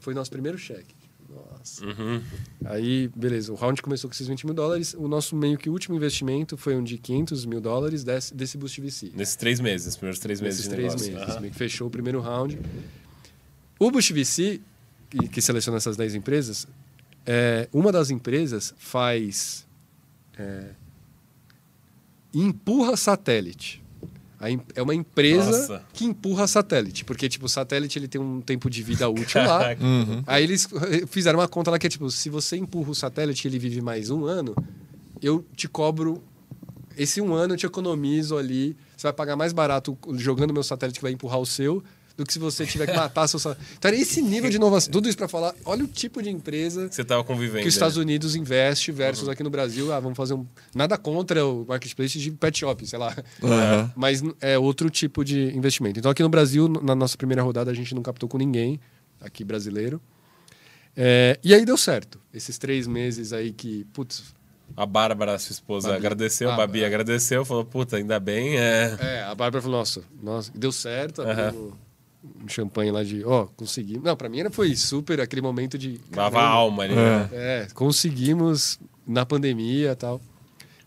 foi 0.02 0.14
nosso 0.14 0.30
primeiro 0.30 0.58
cheque. 0.58 0.94
Nossa. 1.30 1.86
Uhum. 1.86 2.22
Aí, 2.66 3.10
beleza, 3.16 3.54
o 3.54 3.56
round 3.56 3.82
começou 3.82 4.10
com 4.10 4.14
esses 4.14 4.28
20 4.28 4.46
mil 4.46 4.54
dólares. 4.54 4.94
O 4.94 5.08
nosso 5.08 5.34
meio 5.34 5.58
que 5.58 5.70
último 5.70 5.96
investimento 5.96 6.58
foi 6.58 6.76
um 6.76 6.84
de 6.84 6.98
500 6.98 7.46
mil 7.46 7.62
dólares 7.62 8.04
desse, 8.04 8.34
desse 8.34 8.58
Boost 8.58 8.82
VC. 8.82 9.12
Nesses 9.16 9.38
três 9.38 9.62
meses, 9.62 9.86
nos 9.88 9.96
primeiros 9.96 10.20
três 10.20 10.42
meses 10.42 10.60
Nesses 10.60 10.70
três 10.74 10.94
negócio. 10.94 11.14
meses. 11.14 11.30
Aham. 11.30 11.40
Meio 11.40 11.54
que 11.54 11.58
fechou 11.58 11.88
o 11.88 11.90
primeiro 11.90 12.20
round. 12.20 12.60
O 13.80 13.90
Boost 13.90 14.12
VC, 14.14 14.60
que, 15.10 15.28
que 15.30 15.42
seleciona 15.42 15.78
essas 15.78 15.96
10 15.96 16.16
empresas, 16.16 16.68
é, 17.26 17.70
uma 17.72 17.92
das 17.94 18.10
empresas 18.10 18.74
faz. 18.78 19.66
é, 20.38 20.72
empurra 22.34 22.96
satélite. 22.98 23.81
É 24.76 24.82
uma 24.82 24.96
empresa 24.96 25.52
Nossa. 25.52 25.86
que 25.94 26.04
empurra 26.06 26.48
satélite. 26.48 27.06
Porque, 27.06 27.30
tipo, 27.30 27.46
o 27.46 27.50
satélite 27.50 28.00
ele 28.00 28.08
tem 28.08 28.20
um 28.20 28.42
tempo 28.42 28.70
de 28.70 28.82
vida 28.82 29.08
útil 29.08 29.42
lá. 29.44 29.76
Uhum. 29.80 30.24
Aí 30.26 30.44
eles 30.44 30.68
fizeram 31.08 31.40
uma 31.40 31.48
conta 31.48 31.70
lá 31.70 31.78
que 31.78 31.88
é 31.88 31.90
tipo, 31.90 32.10
se 32.10 32.30
você 32.30 32.58
empurra 32.58 32.90
o 32.90 32.96
satélite 32.96 33.46
e 33.46 33.50
ele 33.50 33.60
vive 33.60 33.82
mais 33.82 34.10
um 34.10 34.26
ano, 34.26 34.56
eu 35.22 35.46
te 35.56 35.68
cobro. 35.68 36.24
Esse 36.98 37.22
um 37.22 37.34
ano 37.34 37.54
eu 37.54 37.58
te 37.58 37.66
economizo 37.66 38.38
ali. 38.38 38.76
Você 38.98 39.04
vai 39.04 39.14
pagar 39.14 39.36
mais 39.36 39.54
barato 39.54 39.98
jogando 40.14 40.54
meu 40.54 40.64
satélite 40.64 41.00
que 41.00 41.04
vai 41.04 41.12
empurrar 41.12 41.40
o 41.40 41.46
seu 41.46 41.84
do 42.18 42.26
que 42.26 42.34
se 42.34 42.40
você 42.40 42.66
tiver 42.66 42.86
que 42.88 42.94
matar 42.96 43.28
seu 43.28 43.40
satélite. 43.40 43.74
Então 43.78 43.90
era 43.92 44.00
esse 44.00 44.22
nível 44.22 44.50
de 44.50 44.58
inovação. 44.58 44.92
Tudo 44.92 45.08
isso 45.08 45.18
para 45.18 45.28
falar, 45.28 45.54
olha 45.66 45.84
o 45.84 45.88
tipo 45.88 46.22
de 46.22 46.30
empresa 46.30 46.88
Você 46.92 47.04
tava 47.04 47.24
convivendo. 47.24 47.62
que 47.64 47.68
os 47.68 47.74
Estados 47.74 47.98
ali. 47.98 48.04
Unidos 48.06 48.36
investe 48.36 48.92
versus 48.92 49.28
aqui 49.30 49.44
no 49.44 49.50
Brasil. 49.50 49.92
Ah, 49.94 50.00
vamos 50.00 50.16
fazer 50.18 50.34
um. 50.34 50.46
Nada 50.76 50.98
contra 50.98 51.46
o 51.46 51.66
marketplace 51.68 52.20
de 52.20 52.32
pet 52.32 52.60
shop, 52.60 52.86
sei 52.86 53.00
lá. 53.00 53.16
Aham. 53.44 53.92
Mas 53.96 54.22
é 54.40 54.58
outro 54.58 54.90
tipo 54.90 55.24
de 55.24 55.56
investimento. 55.56 56.00
Então, 56.00 56.12
aqui 56.12 56.22
no 56.24 56.30
Brasil, 56.30 56.68
na 56.68 56.94
nossa 56.96 57.18
primeira 57.18 57.42
rodada, 57.42 57.72
a 57.72 57.74
gente 57.74 57.94
não 57.96 58.02
captou 58.02 58.28
com 58.30 58.38
ninguém, 58.38 58.80
aqui 59.20 59.44
brasileiro. 59.44 60.02
É, 60.96 61.40
e 61.44 61.54
aí 61.54 61.66
deu 61.66 61.78
certo. 61.78 62.20
Esses 62.34 62.58
três 62.58 62.86
meses 62.88 63.32
aí 63.32 63.52
que, 63.54 63.86
putz, 63.94 64.34
A 64.76 64.86
Bárbara, 64.86 65.38
sua 65.40 65.54
esposa, 65.54 65.88
Babi. 65.90 65.98
agradeceu, 66.00 66.50
a 66.50 66.54
Ah, 66.54 66.58
Babi 66.58 66.82
é. 66.84 66.86
agradeceu, 66.86 67.46
falou, 67.46 67.64
puta, 67.66 67.96
ainda 67.98 68.20
bem, 68.20 68.58
é... 68.58 68.98
É, 69.00 69.24
a 69.24 69.34
Bárbara 69.36 69.62
falou, 69.62 69.80
nossa, 69.80 70.02
nossa, 70.22 70.52
deu 70.56 70.72
certo, 70.72 71.22
Aham. 71.22 71.48
abrimos 71.48 71.74
um 72.24 72.48
champanhe 72.48 72.92
lá 72.92 73.04
de, 73.04 73.24
ó, 73.26 73.46
conseguimos. 73.56 74.04
Não, 74.04 74.16
pra 74.16 74.30
mim 74.30 74.40
era, 74.40 74.50
foi 74.52 74.76
super 74.76 75.20
aquele 75.20 75.42
momento 75.42 75.78
de... 75.78 76.00
Lava 76.16 76.38
a 76.38 76.42
caramba, 76.42 76.56
alma 76.56 76.84
ali, 76.84 76.96
né? 76.96 77.30
É, 77.32 77.68
conseguimos 77.74 78.80
na 79.08 79.26
pandemia 79.26 79.92
e 79.92 79.96
tal. 79.96 80.22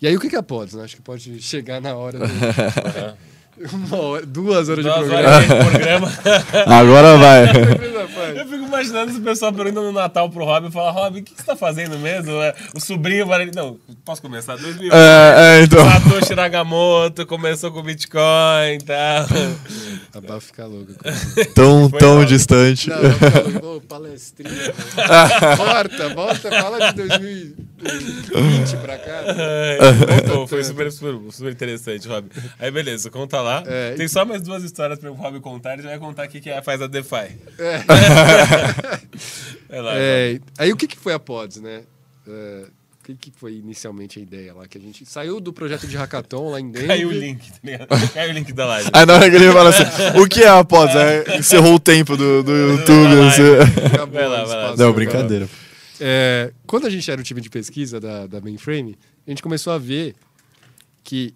E 0.00 0.06
aí 0.06 0.16
o 0.16 0.20
que 0.20 0.28
que 0.28 0.36
é 0.36 0.38
a 0.38 0.42
Pods, 0.42 0.74
né? 0.74 0.84
Acho 0.84 0.96
que 0.96 1.02
pode 1.02 1.40
chegar 1.40 1.80
na 1.80 1.94
hora, 1.94 2.18
do, 2.18 2.24
uma 3.72 3.96
hora, 3.96 4.26
duas 4.26 4.68
horas 4.68 4.84
de 4.84 4.90
Duas 4.90 5.06
programa. 5.06 5.28
horas 5.36 5.48
de 5.48 5.70
programa. 5.70 6.12
Agora 6.66 7.16
vai. 7.16 7.44
Eu 8.36 8.46
fico 8.48 8.64
imaginando 8.64 9.12
se 9.12 9.18
o 9.18 9.22
pessoal 9.22 9.52
perguntando 9.52 9.86
no 9.86 9.92
Natal 9.92 10.28
pro 10.30 10.44
Rob 10.44 10.68
e 10.68 10.72
fala, 10.72 10.90
Rob, 10.90 11.20
o 11.20 11.22
que, 11.22 11.34
que 11.34 11.40
você 11.40 11.46
tá 11.46 11.54
fazendo 11.56 11.98
mesmo? 11.98 12.32
É, 12.42 12.54
O 12.74 12.80
sobrinho 12.80 13.26
vai... 13.26 13.46
Não, 13.54 13.78
posso 14.04 14.20
começar? 14.22 14.56
2000. 14.56 14.90
É, 14.92 15.58
é, 15.58 15.62
então. 15.62 15.84
Satoshi 15.88 16.34
Nagamoto, 16.34 17.26
começou 17.26 17.70
com 17.70 17.82
Bitcoin 17.82 18.74
e 18.74 18.78
tal. 18.84 19.26
A 20.14 20.20
Bá 20.20 20.40
fica 20.40 20.64
louca. 20.64 20.92
Tão, 21.54 21.90
tão 21.90 22.16
mal. 22.16 22.24
distante. 22.24 22.88
Não, 22.88 22.96
louca. 23.02 23.66
Ô, 23.66 23.80
palestrinha. 23.80 24.52
né? 24.52 24.72
volta, 25.58 26.14
volta, 26.14 26.50
fala 26.50 26.92
de 26.92 26.96
2020 27.02 28.76
pra 28.80 28.96
cá. 28.98 29.22
Foi 30.48 30.62
super, 30.62 30.92
super, 30.92 31.14
super 31.32 31.52
interessante, 31.52 32.06
Rob. 32.06 32.28
Aí, 32.60 32.70
beleza, 32.70 33.10
conta 33.10 33.40
lá. 33.40 33.64
É, 33.66 33.94
Tem 33.94 34.06
só 34.06 34.24
mais 34.24 34.42
duas 34.42 34.62
histórias 34.62 35.00
para 35.00 35.10
o 35.10 35.14
Rob 35.14 35.40
contar. 35.40 35.72
Ele 35.74 35.82
vai 35.82 35.98
contar 35.98 36.26
o 36.26 36.28
que, 36.28 36.40
que 36.40 36.48
é- 36.50 36.62
faz 36.62 36.80
a 36.80 36.86
DeFi. 36.86 37.36
Lá, 39.70 39.92
Rob. 39.92 39.98
É, 39.98 40.40
aí 40.58 40.72
o 40.72 40.76
que, 40.76 40.86
que 40.86 40.96
foi 40.96 41.12
a 41.12 41.18
Pods, 41.18 41.60
né? 41.60 41.82
É, 42.28 42.64
que, 43.04 43.14
que 43.14 43.32
foi 43.36 43.56
inicialmente 43.56 44.18
a 44.18 44.22
ideia 44.22 44.54
lá? 44.54 44.66
Que 44.66 44.78
a 44.78 44.80
gente 44.80 45.04
saiu 45.04 45.38
do 45.40 45.52
projeto 45.52 45.86
de 45.86 45.96
hackathon 45.96 46.50
lá 46.50 46.60
em 46.60 46.70
Denver. 46.70 46.88
Caiu 46.88 47.08
o 47.08 47.12
link, 47.12 47.52
tá 47.52 47.58
ligado? 47.62 48.12
Caiu 48.12 48.30
o 48.30 48.32
link 48.32 48.52
da 48.52 48.66
live. 48.66 48.90
Aí 48.92 49.06
na 49.06 49.14
hora 49.14 49.30
que 49.30 49.36
ele 49.36 49.52
fala 49.52 49.70
assim, 49.70 49.84
o 50.18 50.26
que 50.26 50.42
é 50.42 50.48
a 50.48 50.64
pós? 50.64 50.90
É, 50.94 51.38
encerrou 51.38 51.74
o 51.74 51.78
tempo 51.78 52.16
do, 52.16 52.42
do 52.42 52.52
YouTube. 52.52 53.04
Vai 53.04 53.16
lá, 53.16 53.28
assim. 53.28 53.86
Acabou 53.86 54.14
Vai 54.14 54.28
lá, 54.28 54.44
o 54.44 54.46
vai 54.46 54.56
lá. 54.56 54.76
Não, 54.76 54.92
brincadeira. 54.92 55.48
É, 56.00 56.52
quando 56.66 56.86
a 56.86 56.90
gente 56.90 57.08
era 57.10 57.20
o 57.20 57.24
time 57.24 57.40
de 57.40 57.50
pesquisa 57.50 58.00
da, 58.00 58.26
da 58.26 58.40
Mainframe, 58.40 58.96
a 59.26 59.30
gente 59.30 59.42
começou 59.42 59.72
a 59.72 59.78
ver 59.78 60.14
que, 61.02 61.34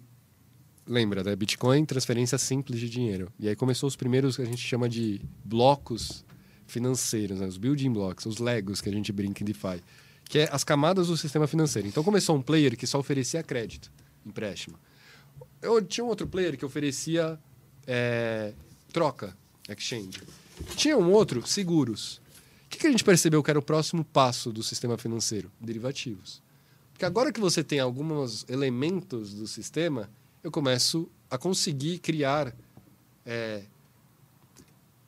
lembra, 0.87 1.23
da 1.23 1.35
Bitcoin, 1.35 1.85
transferência 1.85 2.37
simples 2.37 2.79
de 2.79 2.89
dinheiro. 2.89 3.31
E 3.39 3.47
aí 3.47 3.55
começou 3.55 3.87
os 3.87 3.95
primeiros 3.95 4.35
que 4.35 4.41
a 4.41 4.45
gente 4.45 4.61
chama 4.61 4.89
de 4.89 5.21
blocos 5.45 6.25
financeiros, 6.67 7.39
né? 7.39 7.47
os 7.47 7.57
building 7.57 7.91
blocks, 7.91 8.25
os 8.25 8.37
Legos 8.37 8.81
que 8.81 8.89
a 8.89 8.91
gente 8.91 9.11
brinca 9.11 9.43
em 9.43 9.45
DeFi, 9.45 9.81
que 10.29 10.39
é 10.39 10.49
as 10.51 10.63
camadas 10.63 11.07
do 11.07 11.17
sistema 11.17 11.47
financeiro. 11.47 11.87
Então 11.87 12.03
começou 12.03 12.37
um 12.37 12.41
player 12.41 12.77
que 12.77 12.85
só 12.85 12.99
oferecia 12.99 13.41
crédito, 13.41 13.91
empréstimo. 14.23 14.77
Eu 15.59 15.81
tinha 15.81 16.05
um 16.05 16.07
outro 16.07 16.27
player 16.27 16.55
que 16.55 16.63
oferecia 16.63 17.37
é, 17.87 18.53
troca, 18.93 19.35
exchange. 19.67 20.21
Tinha 20.75 20.95
um 20.95 21.11
outro, 21.11 21.45
seguros. 21.47 22.21
O 22.65 22.69
que, 22.69 22.77
que 22.77 22.85
a 22.85 22.91
gente 22.91 23.03
percebeu 23.03 23.41
que 23.41 23.49
era 23.49 23.57
o 23.57 23.61
próximo 23.61 24.05
passo 24.05 24.53
do 24.53 24.61
sistema 24.61 24.99
financeiro? 24.99 25.51
Derivativos. 25.59 26.43
Porque 26.93 27.05
agora 27.05 27.31
que 27.31 27.39
você 27.39 27.63
tem 27.63 27.79
alguns 27.79 28.45
elementos 28.47 29.33
do 29.33 29.47
sistema, 29.47 30.11
eu 30.43 30.51
começo 30.51 31.09
a 31.27 31.39
conseguir 31.39 31.97
criar 31.97 32.55
é, 33.25 33.63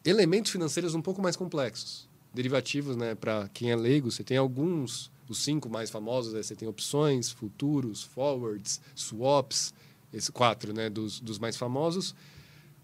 elementos 0.04 0.52
financeiros 0.52 0.96
um 0.96 1.02
pouco 1.02 1.22
mais 1.22 1.36
complexos. 1.36 2.10
Derivativos, 2.34 2.96
né? 2.96 3.16
Para 3.16 3.50
quem 3.54 3.72
é 3.72 3.76
leigo, 3.76 4.10
você 4.10 4.24
tem 4.24 4.38
alguns, 4.38 5.12
os 5.28 5.44
cinco 5.44 5.70
mais 5.70 5.90
famosos, 5.90 6.34
né? 6.34 6.42
você 6.42 6.56
tem 6.56 6.68
opções, 6.68 7.30
futuros, 7.30 8.04
forwards, 8.04 8.80
swaps, 8.96 9.74
esses 10.14 10.30
quatro, 10.30 10.74
né? 10.74 10.90
Dos, 10.90 11.20
dos 11.20 11.38
mais 11.40 11.58
famosos. 11.58 12.16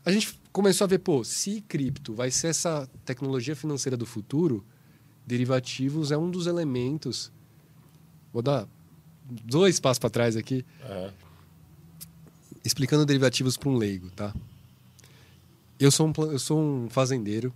A 0.05 0.11
gente 0.11 0.39
começou 0.51 0.85
a 0.85 0.87
ver, 0.87 0.99
pô, 0.99 1.23
se 1.23 1.61
cripto 1.61 2.13
vai 2.13 2.31
ser 2.31 2.47
essa 2.47 2.89
tecnologia 3.05 3.55
financeira 3.55 3.97
do 3.97 4.05
futuro, 4.05 4.65
derivativos 5.25 6.11
é 6.11 6.17
um 6.17 6.31
dos 6.31 6.47
elementos. 6.47 7.31
Vou 8.31 8.41
dar 8.41 8.67
dois 9.29 9.79
passos 9.79 9.99
para 9.99 10.09
trás 10.09 10.37
aqui, 10.37 10.65
explicando 12.63 13.05
derivativos 13.05 13.57
para 13.57 13.69
um 13.69 13.77
leigo, 13.77 14.09
tá? 14.11 14.33
Eu 15.79 15.91
sou, 15.91 16.07
um, 16.07 16.13
eu 16.31 16.39
sou 16.39 16.59
um 16.59 16.89
fazendeiro 16.89 17.53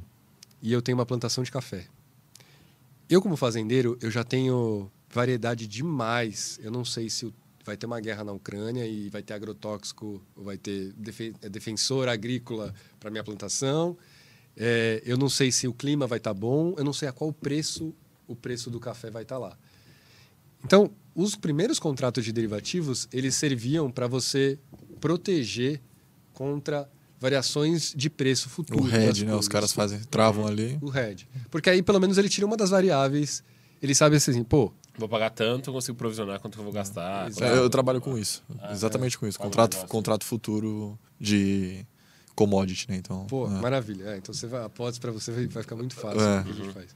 e 0.62 0.72
eu 0.72 0.82
tenho 0.82 0.98
uma 0.98 1.06
plantação 1.06 1.44
de 1.44 1.52
café. 1.52 1.88
Eu, 3.10 3.22
como 3.22 3.36
fazendeiro, 3.36 3.98
eu 4.02 4.10
já 4.10 4.24
tenho 4.24 4.90
variedade 5.10 5.68
demais. 5.68 6.60
Eu 6.62 6.72
não 6.72 6.86
sei 6.86 7.10
se 7.10 7.34
vai 7.66 7.76
ter 7.76 7.86
uma 7.86 8.00
guerra 8.00 8.24
na 8.24 8.32
Ucrânia 8.32 8.86
e 8.86 9.10
vai 9.10 9.22
ter 9.22 9.34
agrotóxico, 9.34 10.22
vai 10.36 10.58
ter 10.58 10.94
é, 11.42 11.50
defensor 11.50 12.08
agrícola 12.08 12.74
para 13.00 13.12
minha 13.12 13.24
plantação. 13.24 13.98
É, 14.56 15.02
eu 15.06 15.18
não 15.18 15.30
sei 15.30 15.52
se 15.52 15.68
o 15.68 15.74
clima 15.74 16.08
vai 16.08 16.18
estar 16.18 16.34
bom. 16.34 16.74
Eu 16.78 16.84
não 16.84 16.94
sei 16.94 17.08
a 17.08 17.12
qual 17.12 17.32
preço 17.34 17.94
o 18.28 18.36
preço 18.36 18.70
do 18.70 18.80
café 18.80 19.12
vai 19.12 19.24
estar 19.24 19.38
lá. 19.38 19.58
Então, 20.64 20.92
os 21.14 21.36
primeiros 21.36 21.80
contratos 21.80 22.24
de 22.24 22.32
derivativos, 22.32 23.08
eles 23.12 23.36
serviam 23.36 23.92
para 23.92 24.08
você 24.08 24.58
proteger 25.00 25.82
contra 26.34 26.90
variações 27.22 27.94
de 27.96 28.10
preço 28.10 28.50
futuro. 28.50 28.82
O 28.84 28.88
head, 28.88 29.24
né? 29.26 29.36
Os 29.36 29.48
caras 29.48 29.72
fazem, 29.72 30.00
travam 30.10 30.48
ali. 30.48 30.80
O 30.82 30.90
head. 30.90 31.30
Porque 31.52 31.70
aí, 31.70 31.84
pelo 31.84 32.00
menos, 32.00 32.18
ele 32.18 32.28
tira 32.28 32.48
uma 32.48 32.58
das 32.58 32.72
variáveis. 32.72 33.44
Ele 33.82 33.94
sabe 33.94 34.16
assim, 34.16 34.44
pô, 34.44 34.74
Vou 34.98 35.08
pagar 35.08 35.30
tanto, 35.30 35.70
eu 35.70 35.74
consigo 35.74 35.98
provisionar 35.98 36.40
quanto 36.42 36.60
eu 36.60 36.64
vou 36.64 36.74
gastar. 36.74 37.30
É, 37.42 37.58
Eu 37.58 37.70
trabalho 37.70 38.02
com 38.02 38.18
isso. 38.18 38.44
Ah, 38.60 38.74
Exatamente 38.74 39.18
com 39.18 39.26
isso. 39.26 39.40
É 39.40 39.44
Contrato, 39.44 39.88
contrato 39.88 40.26
futuro 40.26 41.00
de 41.20 41.86
commodity, 42.36 42.90
né? 42.90 42.98
Então, 42.98 43.26
pô, 43.26 43.48
é. 43.48 43.50
maravilha. 43.62 44.10
É, 44.10 44.18
então 44.18 44.34
você 44.34 44.48
vai, 44.48 44.64
após 44.64 45.00
para 45.00 45.12
você 45.12 45.32
vai, 45.32 45.48
vai 45.48 45.64
ficar 45.64 45.78
muito 45.78 45.96
fácil 45.96 46.22
É. 46.22 46.42
o 46.42 46.44
que 46.44 46.50
a 46.50 46.54
gente 46.54 46.74
faz. 46.74 46.96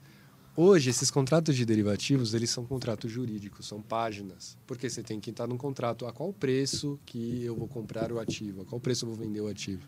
Hoje, 0.57 0.89
esses 0.89 1.09
contratos 1.11 1.55
de 1.55 1.65
derivativos, 1.65 2.33
eles 2.33 2.49
são 2.49 2.65
contratos 2.65 3.11
jurídicos, 3.11 3.65
são 3.67 3.81
páginas. 3.81 4.57
Porque 4.67 4.89
você 4.89 5.01
tem 5.01 5.19
que 5.19 5.29
estar 5.29 5.47
num 5.47 5.57
contrato 5.57 6.05
a 6.05 6.11
qual 6.13 6.31
preço 6.33 6.99
que 7.05 7.43
eu 7.43 7.55
vou 7.55 7.67
comprar 7.67 8.11
o 8.11 8.19
ativo, 8.19 8.61
a 8.61 8.65
qual 8.65 8.79
preço 8.79 9.05
eu 9.05 9.09
vou 9.09 9.17
vender 9.17 9.41
o 9.41 9.47
ativo. 9.47 9.85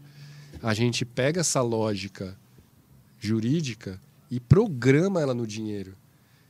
A 0.62 0.74
gente 0.74 1.06
pega 1.06 1.42
essa 1.42 1.62
lógica 1.62 2.38
jurídica 3.20 4.00
e 4.30 4.40
programa 4.40 5.22
ela 5.22 5.34
no 5.34 5.46
dinheiro. 5.48 5.96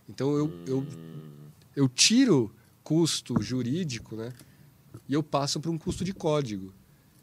Então 0.09 0.35
eu, 0.35 0.51
eu, 0.65 0.85
eu 1.75 1.89
tiro 1.89 2.53
custo 2.84 3.41
jurídico, 3.41 4.15
né? 4.15 4.31
E 5.07 5.13
eu 5.13 5.21
passo 5.23 5.59
para 5.59 5.69
um 5.71 5.77
custo 5.77 6.03
de 6.03 6.13
código, 6.13 6.73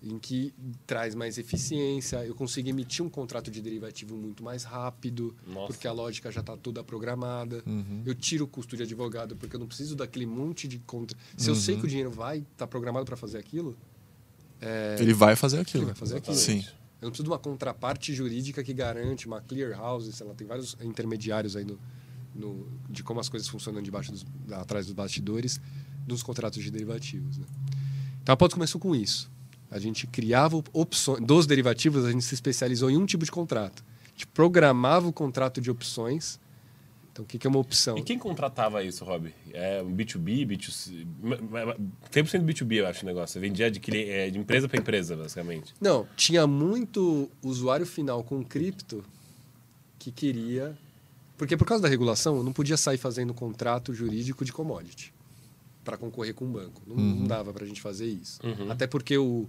em 0.03 0.19
que 0.19 0.53
traz 0.87 1.15
mais 1.15 1.39
eficiência, 1.39 2.25
eu 2.25 2.35
consigo 2.35 2.69
emitir 2.69 3.05
um 3.05 3.09
contrato 3.09 3.51
de 3.51 3.61
derivativo 3.63 4.15
muito 4.15 4.43
mais 4.45 4.63
rápido, 4.65 5.35
Nossa. 5.47 5.67
porque 5.73 5.89
a 5.89 5.93
lógica 5.93 6.31
já 6.31 6.41
está 6.41 6.57
toda 6.57 6.85
programada. 6.85 7.63
Uhum. 7.67 8.03
Eu 8.05 8.15
tiro 8.15 8.45
o 8.45 8.49
custo 8.49 8.77
de 8.77 8.83
advogado, 8.83 9.35
porque 9.37 9.57
eu 9.57 9.61
não 9.61 9.67
preciso 9.67 9.97
daquele 9.97 10.27
monte 10.27 10.69
de 10.69 10.79
contra. 10.81 11.17
Se 11.37 11.49
eu 11.49 11.55
Uhum. 11.55 11.61
sei 11.61 11.77
que 11.79 11.85
o 11.87 11.89
dinheiro 11.89 12.11
vai 12.11 12.39
estar 12.39 12.49
tá 12.59 12.67
programado 12.67 13.07
para 13.07 13.17
fazer 13.17 13.39
aquilo, 13.39 13.77
é, 14.65 14.97
Ele 14.99 15.13
vai 15.15 15.37
fazer 15.37 15.57
ele 15.57 15.63
aquilo. 15.63 15.87
vai 15.87 15.95
fazer 15.95 16.17
aquilo. 16.17 16.37
Sim. 16.37 16.65
Eu 17.01 17.07
não 17.07 17.11
preciso 17.11 17.25
de 17.25 17.31
uma 17.31 17.39
contraparte 17.39 18.15
jurídica 18.15 18.63
que 18.65 18.73
garante 18.73 19.27
uma 19.27 19.41
clear 19.41 19.73
house, 19.79 20.13
sei 20.15 20.27
lá, 20.27 20.33
tem 20.35 20.47
vários 20.47 20.75
intermediários 20.83 21.55
aí 21.55 21.65
no, 21.65 21.79
no- 22.35 22.67
de 22.89 23.03
como 23.03 23.21
as 23.21 23.29
coisas 23.29 23.47
funcionam 23.49 23.83
debaixo 23.83 24.11
dos, 24.11 24.25
atrás 24.53 24.87
dos 24.87 24.95
bastidores 24.95 25.61
dos 26.07 26.23
contratos 26.23 26.63
de 26.63 26.71
derivativos. 26.71 27.37
Né? 27.39 27.45
Então 28.23 28.33
a 28.33 28.37
Pods 28.37 28.55
começou 28.55 28.81
com 28.81 28.95
isso. 28.95 29.31
A 29.71 29.79
gente 29.79 30.07
criava 30.07 30.63
opções 30.73 31.21
dos 31.27 31.47
derivativos, 31.47 32.05
a 32.05 32.11
gente 32.13 32.25
se 32.25 32.35
especializou 32.35 32.91
em 32.91 32.97
um 32.97 33.05
tipo 33.05 33.25
de 33.25 33.31
contrato. 33.31 33.85
A 34.07 34.11
gente 34.13 34.27
programava 34.29 35.07
o 35.09 35.13
contrato 35.13 35.61
de 35.61 35.71
opções. 35.71 36.39
Então 37.15 37.25
o 37.25 37.29
que, 37.29 37.39
que 37.39 37.47
é 37.47 37.51
uma 37.51 37.61
opção? 37.61 37.97
E 37.97 38.03
quem 38.03 38.19
contratava 38.19 38.83
isso, 38.83 39.05
Rob? 39.05 39.33
É 39.53 39.81
um 39.81 39.95
B2B, 39.95 40.45
B2C? 40.49 41.07
100% 42.11 42.45
B2B, 42.45 42.73
eu 42.75 42.89
acho 42.89 43.05
o 43.05 43.07
negócio. 43.07 43.35
Você 43.35 43.39
vendia 43.39 43.71
de, 43.71 43.81
é, 44.11 44.29
de 44.31 44.37
empresa 44.37 44.69
para 44.69 44.81
empresa, 44.81 45.15
basicamente. 45.15 45.73
Não, 45.81 46.09
tinha 46.17 46.45
muito 46.45 47.31
usuário 47.41 47.87
final 47.87 48.25
com 48.25 48.45
cripto 48.45 49.05
que 49.97 50.11
queria. 50.11 50.77
Porque 51.39 51.57
por 51.57 51.65
causa 51.65 51.85
da 51.85 51.89
regulação, 51.89 52.37
eu 52.37 52.43
não 52.43 52.53
podia 52.53 52.77
sair 52.77 52.99
fazendo 52.99 53.33
contrato 53.33 53.95
jurídico 53.95 54.45
de 54.45 54.53
commodity 54.53 55.15
para 55.85 55.97
concorrer 55.97 56.35
com 56.35 56.47
o 56.47 56.49
banco. 56.49 56.83
Não, 56.85 56.97
não 56.97 57.27
dava 57.29 57.53
para 57.53 57.63
a 57.63 57.67
gente 57.69 57.81
fazer 57.81 58.07
isso. 58.07 58.41
Uhum. 58.45 58.73
Até 58.73 58.89
porque 58.89 59.17
o 59.17 59.49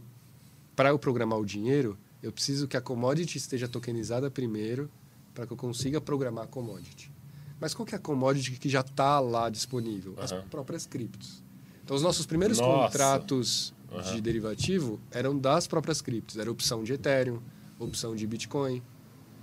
para 0.76 0.90
eu 0.90 1.00
programar 1.00 1.40
o 1.40 1.46
dinheiro, 1.46 1.98
eu 2.22 2.32
preciso 2.32 2.68
que 2.68 2.78
a 2.78 2.82
commodity 2.82 3.40
esteja 3.40 3.68
tokenizada 3.68 4.30
primeiro 4.30 4.88
para 5.34 5.48
que 5.48 5.54
eu 5.54 5.58
consiga 5.58 6.00
programar 6.00 6.44
a 6.44 6.48
commodity. 6.48 7.15
Mas 7.60 7.74
qual 7.74 7.86
que 7.86 7.96
é 7.96 7.98
a 7.98 8.02
commodity 8.02 8.52
que 8.52 8.68
já 8.70 8.82
está 8.82 9.20
lá 9.20 9.50
disponível? 9.50 10.14
As 10.22 10.32
Aham. 10.32 10.44
próprias 10.50 10.86
criptos. 10.86 11.44
Então, 11.84 11.96
os 11.96 12.02
nossos 12.02 12.26
primeiros 12.26 12.58
Nossa. 12.60 12.92
contratos 12.92 13.74
Aham. 13.92 14.14
de 14.16 14.22
derivativo 14.22 15.00
eram 15.12 15.38
das 15.38 15.68
próprias 15.68 16.02
criptos. 16.02 16.38
Era 16.38 16.52
opção 16.52 16.84
de 16.84 16.94
Ethereum, 16.94 17.40
opção 17.80 18.16
de 18.16 18.26
Bitcoin. 18.28 18.82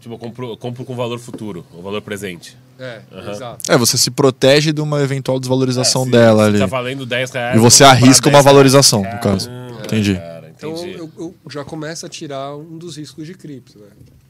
Tipo, 0.01 0.15
eu 0.15 0.19
compro, 0.19 0.49
eu 0.51 0.57
compro 0.57 0.85
com 0.85 0.97
valor 0.97 1.19
futuro, 1.21 1.65
o 1.73 1.81
valor 1.81 2.03
presente. 2.03 2.57
É, 2.79 3.03
Aham. 3.13 3.31
exato. 3.31 3.71
É, 3.73 3.77
você 3.79 3.97
se 3.97 4.11
protege 4.11 4.73
de 4.73 4.81
uma 4.81 5.01
eventual 5.01 5.39
desvalorização 5.39 6.03
É, 6.03 6.05
se- 6.07 6.11
dela 6.11 6.43
se 6.43 6.49
ali. 6.49 6.59
Tá 6.59 6.67
valendo 6.67 7.07
10 7.07 7.31
reais. 7.31 7.57
E 7.57 7.61
você 7.61 7.85
arrisca 7.85 8.25
10 8.25 8.27
uma 8.27 8.31
reais. 8.33 8.45
valorização, 8.45 9.03
no 9.05 9.21
caso. 9.21 9.49
Caramba, 9.49 9.85
Entendi. 9.85 10.15
Cara, 10.17 10.53
Então 10.57 10.73
entendi. 10.73 10.99
eu, 10.99 11.11
eu 11.17 11.35
já 11.51 11.65
começo 11.65 12.05
a 12.05 12.09
tirar 12.09 12.57
um 12.57 12.77
dos 12.79 12.97
riscos 12.97 13.27
de 13.27 13.35
cripto, 13.35 13.79
né? 13.79 13.87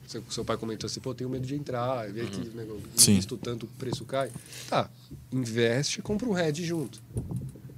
Seu, 0.07 0.23
seu 0.29 0.45
pai 0.45 0.57
comentou 0.57 0.87
assim, 0.87 1.01
pô, 1.01 1.11
eu 1.11 1.15
tenho 1.15 1.31
medo 1.31 1.47
de 1.47 1.55
entrar, 1.55 2.07
ver 2.13 2.29
que 2.29 2.41
eu 2.41 2.81
Sim. 2.97 3.13
invisto 3.13 3.37
tanto, 3.37 3.65
o 3.65 3.69
preço 3.79 4.05
cai. 4.05 4.31
Tá, 4.69 4.91
investe 5.33 6.01
e 6.01 6.03
compra 6.03 6.29
um 6.29 6.37
hedge 6.39 6.65
junto. 6.65 7.01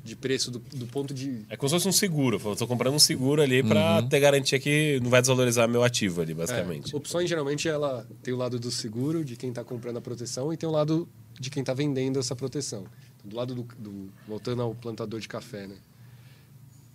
De 0.03 0.15
preço 0.15 0.51
do, 0.51 0.59
do 0.59 0.87
ponto 0.87 1.15
de... 1.15 1.47
É 1.49 1.57
como 1.57 1.67
se 1.69 1.77
fosse 1.77 1.89
um 1.89 1.93
seguro. 1.93 2.39
Eu 2.45 2.55
tô 2.57 2.67
comprando 2.67 2.95
um 2.95 2.99
seguro 2.99 3.41
ali 3.41 3.63
pra 3.63 4.01
Uhum. 4.03 4.09
ter 4.09 4.21
garantia 4.21 4.59
que 4.61 5.01
não 5.03 5.09
vai 5.09 5.23
desvalorizar 5.23 5.67
meu 5.67 5.83
ativo 5.83 6.21
ali, 6.21 6.33
É, 6.33 6.35
basicamente. 6.35 6.95
opções, 6.95 7.27
geralmente, 7.29 7.67
ela 7.69 8.07
tem 8.23 8.35
o 8.35 8.37
lado 8.37 8.59
do 8.61 8.71
seguro, 8.71 9.25
de 9.25 9.35
quem 9.35 9.49
está 9.49 9.65
comprando 9.65 9.97
a 9.97 10.01
proteção, 10.03 10.53
e 10.53 10.57
tem 10.59 10.69
o 10.69 10.73
lado 10.73 11.09
de 11.41 11.49
quem 11.49 11.61
está 11.63 11.73
vendendo 11.73 12.19
essa 12.19 12.37
proteção. 12.37 12.85
Então, 13.17 13.31
do 13.31 13.37
lado 13.37 13.55
do, 13.55 13.63
do- 13.79 14.11
Voltando 14.29 14.61
ao 14.61 14.75
plantador 14.75 15.19
de 15.21 15.27
café, 15.29 15.67
né? 15.67 15.77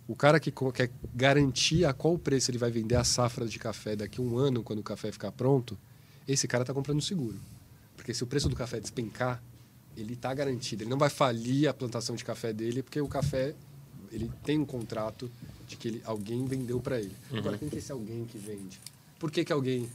O 0.10 0.15
cara 0.15 0.40
que 0.40 0.52
quer 0.73 0.90
garantir 1.14 1.86
a 1.86 1.94
qual 1.94 2.18
preço 2.18 2.49
ele 2.49 2.57
vai 2.57 2.72
vender 2.72 2.95
a 2.95 3.03
safra 3.03 3.45
de 3.45 3.60
café 3.60 3.95
daqui 3.95 4.19
a 4.19 4.23
um 4.23 4.40
ano, 4.40 4.64
quando 4.64 4.80
o 4.80 4.84
café 4.84 5.11
ficar 5.11 5.31
pronto, 5.31 5.77
esse 6.27 6.48
cara 6.48 6.64
está 6.64 6.73
comprando 6.73 6.99
seguro. 6.99 7.40
Porque 7.95 8.11
se 8.11 8.23
o 8.23 8.27
preço 8.27 8.49
do 8.49 8.56
café 8.56 8.80
despencar, 8.80 9.40
ele 9.95 10.14
está 10.14 10.34
garantido. 10.34 10.81
Ele 10.81 10.90
não 10.90 10.98
vai 10.98 11.11
falir 11.11 11.68
a 11.68 11.76
plantação 11.76 12.15
de 12.15 12.26
café 12.26 12.52
dele, 12.52 12.81
porque 12.81 12.99
o 12.99 13.07
café 13.07 13.53
ele 14.11 14.31
tem 14.44 14.57
um 14.57 14.65
contrato 14.65 15.30
de 15.68 15.76
que 15.76 15.90
ele, 15.90 16.02
alguém 16.03 16.44
vendeu 16.44 16.80
para 16.80 16.99
ele. 16.99 17.15
Agora, 17.31 17.56
quem 17.56 17.69
que 17.69 17.76
é 17.76 17.77
esse 17.77 17.91
alguém 17.91 18.26
que 18.26 18.40
vende? 18.40 18.81
Por 19.19 19.30
que, 19.30 19.45
que 19.45 19.53
alguém 19.53 19.88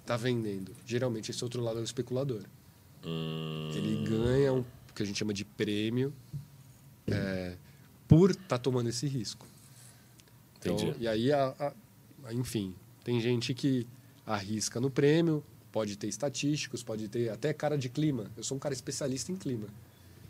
está 0.00 0.16
vendendo? 0.16 0.72
Geralmente, 0.84 1.30
esse 1.30 1.44
outro 1.44 1.62
lado 1.62 1.78
é 1.78 1.82
o 1.82 1.84
especulador. 1.84 2.42
Hum, 3.04 3.70
Ele 3.72 4.04
ganha 4.04 4.52
um, 4.52 4.60
o 4.60 4.94
que 4.96 5.04
a 5.04 5.06
gente 5.06 5.16
chama 5.16 5.32
de 5.32 5.44
prêmio 5.44 6.12
é, 7.06 7.54
por 8.16 8.30
estar 8.30 8.58
tomando 8.58 8.88
esse 8.88 9.06
risco. 9.06 9.46
Então, 10.60 10.74
Entendi. 10.74 10.94
e 11.00 11.08
aí, 11.08 11.32
a- 11.32 11.54
a- 12.24 12.32
enfim, 12.32 12.74
tem 13.02 13.20
gente 13.20 13.52
que 13.54 13.86
arrisca 14.26 14.80
no 14.80 14.90
prêmio, 14.90 15.42
pode 15.70 15.96
ter 15.96 16.06
estatísticos, 16.08 16.82
pode 16.82 17.08
ter 17.08 17.28
até 17.28 17.52
cara 17.52 17.76
de 17.76 17.88
clima. 17.88 18.30
Eu 18.36 18.42
sou 18.44 18.56
um 18.56 18.60
cara 18.60 18.72
especialista 18.72 19.30
em 19.32 19.36
clima. 19.36 19.66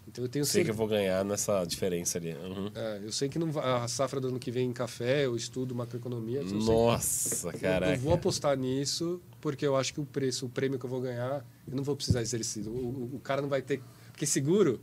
Então 0.06 0.22
eu 0.24 0.28
tenho 0.28 0.44
sei 0.44 0.62
que 0.64 0.70
eu 0.70 0.74
vou 0.74 0.86
ganhar 0.86 1.24
nessa 1.24 1.64
diferença 1.64 2.18
ali. 2.18 2.32
Uhum. 2.34 2.70
É, 2.74 3.00
eu 3.04 3.10
sei 3.12 3.28
que 3.28 3.38
não 3.38 3.48
a 3.58 3.88
safra 3.88 4.20
do 4.20 4.28
ano 4.28 4.38
que 4.38 4.50
vem 4.50 4.68
em 4.68 4.72
café, 4.72 5.24
eu 5.24 5.34
estudo 5.34 5.74
macroeconomia. 5.74 6.40
eu 6.40 6.48
sei 6.48 6.58
que- 6.58 6.64
Nossa, 6.64 7.48
eu-. 7.48 7.92
Eu 7.94 7.98
vou 7.98 8.12
apostar 8.14 8.56
nisso 8.56 9.20
porque 9.40 9.66
eu 9.66 9.76
acho 9.76 9.94
que 9.94 10.00
o 10.00 10.04
preço, 10.04 10.44
o 10.46 10.48
prêmio 10.48 10.78
que 10.78 10.84
eu 10.84 10.90
vou 10.90 11.00
ganhar, 11.00 11.44
eu 11.66 11.74
não 11.76 11.82
vou 11.82 11.96
precisar 11.96 12.20
exercer. 12.20 12.66
O, 12.66 12.70
o, 12.70 13.10
o 13.14 13.20
cara 13.20 13.40
não 13.40 13.48
vai 13.48 13.62
ter. 13.62 13.82
Porque 14.12 14.26
seguro 14.26 14.78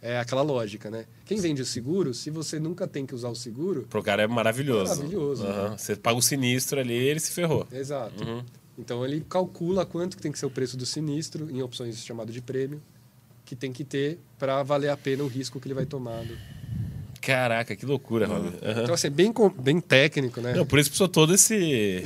é 0.00 0.18
aquela 0.18 0.42
lógica, 0.42 0.90
né? 0.90 1.04
Quem 1.24 1.40
vende 1.40 1.60
o 1.62 1.66
seguro, 1.66 2.14
se 2.14 2.30
você 2.30 2.58
nunca 2.60 2.86
tem 2.86 3.04
que 3.06 3.14
usar 3.14 3.28
o 3.28 3.34
seguro. 3.34 3.86
Pro 3.90 4.02
cara 4.02 4.22
é 4.22 4.26
maravilhoso. 4.26 4.94
Maravilhoso, 4.96 5.44
Aham. 5.46 5.70
né? 5.70 5.76
Você 5.78 5.96
paga 5.96 6.16
o 6.18 6.22
sinistro 6.22 6.78
ali 6.80 6.94
ele 6.94 7.20
se 7.20 7.32
ferrou. 7.32 7.66
Exato. 7.72 8.22
Uhum. 8.24 8.42
Então 8.78 9.04
ele 9.04 9.24
calcula 9.28 9.84
quanto 9.84 10.16
que 10.16 10.22
tem 10.22 10.30
que 10.30 10.38
ser 10.38 10.46
o 10.46 10.50
preço 10.50 10.76
do 10.76 10.86
sinistro 10.86 11.50
em 11.50 11.60
opções 11.62 11.98
chamado 12.04 12.30
de 12.30 12.40
prêmio, 12.40 12.80
que 13.44 13.56
tem 13.56 13.72
que 13.72 13.82
ter 13.82 14.18
para 14.38 14.62
valer 14.62 14.90
a 14.90 14.96
pena 14.96 15.24
o 15.24 15.26
risco 15.26 15.58
que 15.58 15.66
ele 15.66 15.74
vai 15.74 15.84
tomar. 15.86 16.22
do- 16.24 16.36
Caraca, 17.20 17.74
que 17.76 17.84
loucura, 17.84 18.26
Rob. 18.26 18.46
Aham. 18.62 18.82
Então, 18.84 18.94
assim, 18.94 19.08
é 19.08 19.10
bem, 19.10 19.34
bem 19.58 19.80
técnico, 19.80 20.40
né? 20.40 20.54
Não, 20.54 20.64
por 20.64 20.78
isso 20.78 20.88
precisou 20.88 21.08
todo 21.08 21.34
esse. 21.34 22.04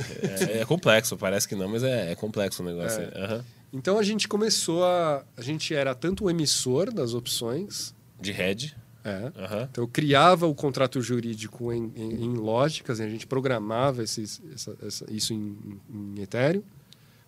É, 0.49 0.61
é 0.61 0.65
complexo, 0.65 1.15
parece 1.15 1.47
que 1.47 1.55
não, 1.55 1.67
mas 1.69 1.83
é, 1.83 2.11
é 2.11 2.15
complexo 2.15 2.61
o 2.61 2.65
negócio. 2.65 2.99
É. 3.01 3.05
aí. 3.35 3.41
Então 3.73 3.97
a 3.97 4.03
gente 4.03 4.27
começou 4.27 4.85
a. 4.85 5.25
A 5.35 5.41
gente 5.41 5.73
era 5.73 5.95
tanto 5.95 6.25
o 6.25 6.29
emissor 6.29 6.93
das 6.93 7.13
opções. 7.13 7.93
De 8.21 8.31
head. 8.31 8.75
É, 9.05 9.31
Aham. 9.37 9.67
Então, 9.69 9.83
eu 9.83 9.87
criava 9.89 10.47
o 10.47 10.55
contrato 10.55 11.01
jurídico 11.01 11.73
em, 11.73 11.91
em, 11.93 12.23
em 12.23 12.33
lógicas, 12.35 13.01
a 13.01 13.09
gente 13.09 13.27
programava 13.27 14.01
esses, 14.01 14.41
essa- 14.53 14.77
essa- 14.81 15.05
isso 15.11 15.33
em, 15.33 15.57
em, 15.93 16.21
Ethereum, 16.21 16.63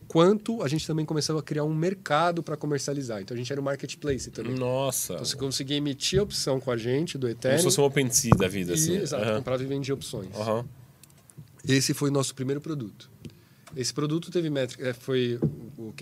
quanto 0.08 0.64
a 0.64 0.70
gente 0.70 0.88
também 0.88 1.06
começava 1.06 1.40
a 1.40 1.44
criar 1.44 1.66
um 1.66 1.74
mercado 1.76 2.42
para 2.42 2.56
comercializar. 2.56 3.22
Então, 3.22 3.36
a 3.36 3.38
gente 3.38 3.52
era 3.52 3.60
um 3.60 3.64
marketplace 3.66 4.32
também. 4.32 4.56
Nossa. 4.56 5.16
Então, 5.16 5.26
você 5.26 5.36
conseguia 5.36 5.76
emitir 5.76 6.18
a 6.22 6.24
opção 6.24 6.62
com 6.62 6.72
a 6.72 6.78
gente 6.78 7.18
do 7.18 7.28
Como 7.28 7.32
Ethereum. 7.34 7.58
se 7.58 7.64
fosse 7.66 7.82
um 7.82 7.84
OpenSea 7.84 8.32
da 8.38 8.48
vida, 8.48 8.72
e, 8.72 8.76
assim. 8.76 8.96
exato, 8.96 9.24
Aham. 9.26 9.38
comprava 9.40 9.62
e 9.62 9.66
vendia 9.66 9.94
opções. 9.94 10.30
Aham. 10.34 10.64
Esse 11.68 11.94
foi 11.94 12.10
o 12.10 12.14
nosso 12.14 12.34
primeiro 12.36 12.62
produto. 12.62 13.10
Esse 13.76 13.94
produto 13.94 14.32
teve 14.32 14.50
métrica, 14.50 14.88
é, 14.88 14.94
foi 14.94 15.38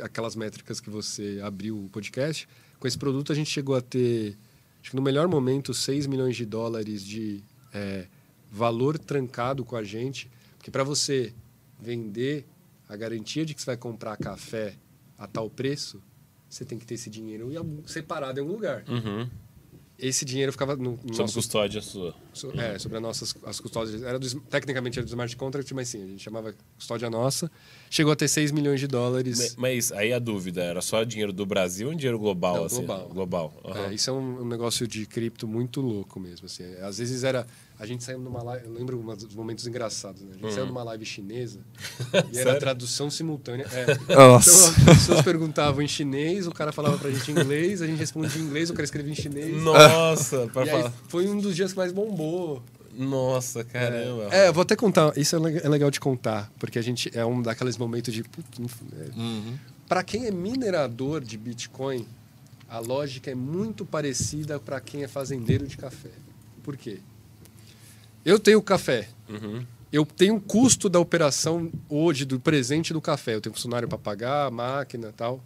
aquelas 0.02 0.36
métricas 0.36 0.80
que 0.80 0.90
você 0.90 1.40
abriu 1.44 1.78
o 1.78 1.90
podcast. 1.90 2.48
Com 2.80 2.88
esse 2.88 2.98
produto 2.98 3.32
a 3.32 3.36
gente 3.36 3.50
chegou 3.50 3.76
a 3.76 3.82
ter, 3.82 4.38
acho 4.82 4.92
que 4.92 4.96
no 4.96 5.02
melhor 5.02 5.28
momento, 5.28 5.74
6 5.74 6.06
milhões 6.06 6.36
de 6.36 6.46
dólares 6.46 7.04
de 7.04 7.44
é, 7.74 8.06
valor 8.52 9.00
trancado 9.00 9.66
com 9.66 9.76
a 9.76 9.84
gente. 9.84 10.30
Porque 10.58 10.70
para 10.70 10.84
você 10.84 11.34
vender 11.80 12.46
a 12.88 12.96
garantia 12.96 13.46
de 13.46 13.56
que 13.56 13.62
você 13.62 13.66
vai 13.66 13.78
comprar 13.78 14.16
café 14.18 14.76
a 15.18 15.26
tal 15.26 15.50
preço, 15.50 16.02
você 16.48 16.64
tem 16.64 16.78
que 16.78 16.86
ter 16.86 16.94
esse 16.94 17.10
dinheiro 17.10 17.52
separado 17.88 18.40
em 18.40 18.42
algum 18.42 18.54
lugar. 18.54 18.84
Uhum. 18.88 19.28
Esse 19.98 20.26
dinheiro 20.26 20.52
ficava 20.52 20.76
no, 20.76 20.92
no 20.92 20.98
Sob 21.14 21.20
nosso 21.20 21.36
custódia 21.36 21.80
sua. 21.82 22.16
So- 22.34 22.52
É, 22.60 22.78
sobre 22.80 22.98
as 22.98 23.04
nossas 23.04 23.36
as 23.46 23.60
custódias. 23.60 24.02
Era 24.02 24.18
do, 24.18 24.40
tecnicamente 24.42 24.98
era 24.98 25.06
do 25.06 25.10
smart 25.10 25.36
contract, 25.38 25.72
mas 25.74 25.88
sim, 25.88 26.04
a 26.04 26.08
gente 26.08 26.22
chamava 26.22 26.54
custódia 26.76 27.10
nossa. 27.10 27.50
Chegou 27.90 28.12
a 28.12 28.16
ter 28.16 28.28
6 28.28 28.52
milhões 28.52 28.80
de 28.80 28.88
dólares. 28.88 29.56
Ma- 29.56 29.70
Mas 29.70 29.92
aí 29.92 30.12
a 30.12 30.18
dúvida, 30.20 30.64
era 30.64 30.82
só 30.82 31.04
dinheiro 31.04 31.32
do 31.32 31.46
Brasil 31.46 31.90
ou 31.90 31.96
dinheiro 31.96 32.18
global? 32.18 32.56
Não, 32.56 32.66
assim? 32.66 32.78
global. 32.78 33.10
Global. 33.10 33.62
aham. 33.66 33.86
É, 33.92 33.94
isso 33.94 34.10
é 34.10 34.14
um, 34.14 34.42
um 34.42 34.46
negócio 34.48 34.88
de 34.88 35.06
cripto 35.06 35.48
muito 35.48 35.80
louco 35.80 36.20
mesmo. 36.20 36.48
Assim. 36.48 36.64
Às 36.82 36.98
vezes 36.98 37.24
era. 37.24 37.46
A 37.84 37.86
gente 37.88 38.04
saiu 38.04 38.20
numa 38.20 38.42
live. 38.42 38.66
Eu 38.66 38.74
lembro 38.74 38.98
uns 39.00 39.24
dos 39.24 39.36
momentos 39.36 39.68
engraçados, 39.68 40.22
né? 40.22 40.32
A 40.34 40.38
gente 40.38 40.54
saiu 40.54 40.66
numa 40.66 40.84
live 40.84 41.04
chinesa 41.06 41.60
e 42.32 42.38
era 42.40 42.54
Uhum. 42.54 42.60
Tradução 42.60 43.10
simultânea. 43.10 43.66
É. 43.72 44.16
Nossa. 44.16 44.70
Então 44.82 44.94
as 44.94 45.00
pessoas 45.00 45.22
perguntavam 45.22 45.82
em 45.82 45.88
chinês, 45.88 46.48
o 46.48 46.52
cara 46.52 46.72
falava 46.72 46.98
pra 46.98 47.10
gente 47.12 47.30
em 47.32 47.36
inglês, 47.40 47.82
a 47.82 47.88
gente 47.88 48.00
respondia 48.00 48.42
em 48.42 48.46
inglês, 48.46 48.70
o 48.70 48.74
cara 48.74 48.86
escrevia 48.86 49.12
em 49.12 49.16
chinês. 49.16 49.62
Nossa, 49.62 50.48
pra 50.54 50.64
aí 50.64 50.70
falar. 50.70 50.94
foi 51.08 51.28
um 51.28 51.38
dos 51.40 51.56
dias 51.56 51.72
que 51.74 51.78
mais 51.78 51.92
bombou. 51.92 52.62
Nossa, 52.96 53.64
caramba. 53.64 54.30
É, 54.32 54.48
eu 54.50 54.54
vou 54.54 54.62
até 54.62 54.76
contar. 54.76 55.18
Isso 55.18 55.36
é 55.36 55.40
le- 55.40 55.58
é 55.64 55.68
legal 55.68 55.90
de 55.90 56.00
contar, 56.00 56.52
porque 56.60 56.78
a 56.78 56.82
gente 56.82 57.12
é 57.18 57.26
um 57.26 57.42
daqueles 57.42 57.76
momentos 57.78 58.14
de. 58.14 58.24
putz, 58.24 58.60
enfim, 58.60 58.86
é. 58.94 59.20
Uhum. 59.20 59.58
Para 59.90 60.04
quem 60.04 60.26
é 60.28 60.32
minerador 60.32 61.22
de 61.22 61.38
Bitcoin, 61.38 62.08
a 62.70 62.80
lógica 62.80 63.32
é 63.32 63.36
muito 63.36 63.84
parecida 63.86 64.60
para 64.60 64.80
quem 64.80 65.04
é 65.04 65.08
fazendeiro 65.08 65.66
de 65.68 65.76
café. 65.76 66.10
Por 66.64 66.78
quê? 66.78 67.00
Eu 68.26 68.40
tenho 68.40 68.62
café. 68.62 69.08
Uhum. 69.30 69.66
Eu 69.92 70.06
tenho 70.06 70.36
um 70.36 70.40
custo 70.40 70.90
da 70.90 71.00
operação 71.00 71.72
hoje, 71.88 72.26
do 72.26 72.40
presente 72.40 72.94
do 72.94 73.02
café. 73.02 73.36
Eu 73.36 73.42
tenho 73.42 73.54
funcionário 73.54 73.88
para 73.88 73.98
pagar, 73.98 74.50
máquina 74.50 75.10
e 75.10 75.12
tal. 75.14 75.44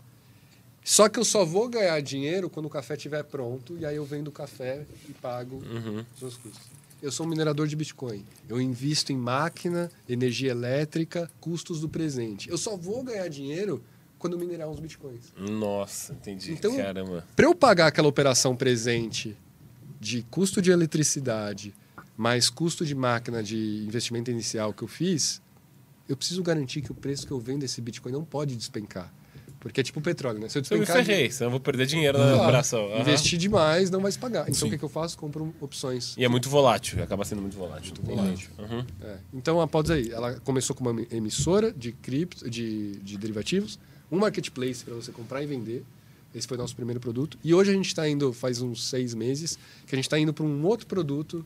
Só 0.84 1.10
que 1.10 1.20
eu 1.20 1.26
só 1.26 1.44
vou 1.44 1.68
ganhar 1.68 2.00
dinheiro 2.02 2.50
quando 2.50 2.68
o 2.68 2.70
café 2.70 2.94
estiver 2.96 3.22
pronto, 3.24 3.78
e 3.78 3.86
aí 3.86 3.98
eu 3.98 4.06
vendo 4.06 4.30
o 4.30 4.32
café 4.32 4.86
e 5.10 5.12
pago 5.12 5.58
Uhum. 5.58 6.06
os 6.16 6.22
meus 6.22 6.38
custos. 6.38 6.62
Eu 7.04 7.12
sou 7.12 7.26
um 7.26 7.30
minerador 7.30 7.68
de 7.68 7.76
Bitcoin. 7.76 8.26
Eu 8.48 8.60
invisto 8.62 9.12
em 9.12 9.18
máquina, 9.18 9.92
energia 10.08 10.52
elétrica, 10.52 11.30
custos 11.42 11.82
do 11.82 11.90
presente. 11.90 12.50
Eu 12.50 12.58
só 12.58 12.78
vou 12.78 13.04
ganhar 13.04 13.28
dinheiro 13.28 13.84
quando 14.18 14.40
minerar 14.40 14.70
uns 14.70 14.80
Bitcoins. 14.80 15.34
Nossa, 15.38 16.14
entendi. 16.14 16.54
Então- 16.54 16.76
Caramba. 16.76 17.24
Para 17.36 17.46
eu 17.46 17.54
pagar 17.54 17.88
aquela 17.88 18.08
operação 18.08 18.56
presente 18.56 19.36
de 20.00 20.24
custo 20.24 20.62
de 20.62 20.72
eletricidade 20.72 21.74
mais 22.18 22.50
custo 22.50 22.84
de 22.86 22.96
máquina 22.96 23.44
de 23.44 23.84
investimento 23.86 24.32
inicial 24.32 24.74
que 24.74 24.84
eu 24.84 24.88
fiz, 24.88 25.42
eu 26.10 26.18
preciso 26.18 26.42
garantir 26.42 26.82
que 26.82 26.92
o 26.92 26.96
preço 26.96 27.28
que 27.28 27.32
eu 27.32 27.40
vendo 27.40 27.64
esse 27.64 27.80
Bitcoin 27.80 28.12
não 28.12 28.26
pode 28.26 28.56
despencar. 28.56 29.14
Porque 29.60 29.82
é 29.82 29.84
tipo 29.84 30.00
petróleo, 30.00 30.40
né? 30.40 30.48
Se 30.50 30.60
eu 30.60 30.64
Se 30.64 30.74
eu 30.74 30.78
me 30.80 30.86
despencar... 30.86 31.06
ferrei, 31.06 31.32
senão 31.32 31.48
eu 31.48 31.52
vou 31.52 31.60
perder 31.60 31.86
dinheiro 31.88 32.18
na 32.18 32.44
operação. 32.44 32.86
Aham. 32.92 33.02
Investir 33.02 33.38
demais 33.38 33.90
não 33.90 34.00
vai 34.00 34.12
se 34.12 34.18
pagar. 34.18 34.44
Então 34.44 34.54
Sim. 34.54 34.68
o 34.68 34.70
que, 34.70 34.78
que 34.78 34.86
eu 34.86 34.90
faço? 34.90 35.18
Compro 35.18 35.54
opções. 35.60 36.16
E 36.18 36.24
é 36.24 36.28
muito 36.28 36.48
volátil, 36.48 37.02
acaba 37.04 37.26
sendo 37.26 37.42
muito 37.42 37.58
volátil. 37.58 37.94
volátil. 38.02 38.50
Uhum. 38.58 38.86
É. 39.02 39.18
Então 39.34 39.60
a 39.60 39.68
Pods 39.68 39.92
aí, 39.92 40.12
ela 40.12 40.40
começou 40.42 40.76
como 40.76 40.92
uma 40.92 41.06
emissora 41.12 41.72
de 41.72 41.92
cripto, 41.92 42.50
de, 42.50 42.98
de 42.98 43.18
derivativos, 43.18 43.80
um 44.12 44.18
marketplace 44.20 44.86
para 44.86 44.94
você 44.94 45.12
comprar 45.12 45.44
e 45.44 45.48
vender. 45.48 45.84
Esse 46.36 46.48
foi 46.48 46.56
o 46.56 46.60
nosso 46.60 46.76
primeiro 46.76 47.00
produto. 47.00 47.38
E 47.44 47.54
hoje 47.54 47.72
a 47.72 47.74
gente 47.74 47.88
está 47.88 48.08
indo, 48.08 48.32
faz 48.32 48.62
uns 48.62 48.88
seis 48.88 49.14
meses, 49.16 49.58
que 49.88 49.96
a 49.96 49.98
gente 49.98 50.06
está 50.06 50.20
indo 50.20 50.34
para 50.34 50.46
um 50.46 50.66
outro 50.66 50.86
produto 50.86 51.44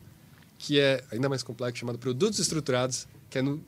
que 0.64 0.80
é 0.80 1.04
ainda 1.12 1.28
mais 1.28 1.42
complexo, 1.42 1.80
chamado 1.80 1.98
produtos 1.98 2.38
estruturados, 2.38 3.08
que 3.32 3.40
é 3.40 3.42
no, 3.42 3.60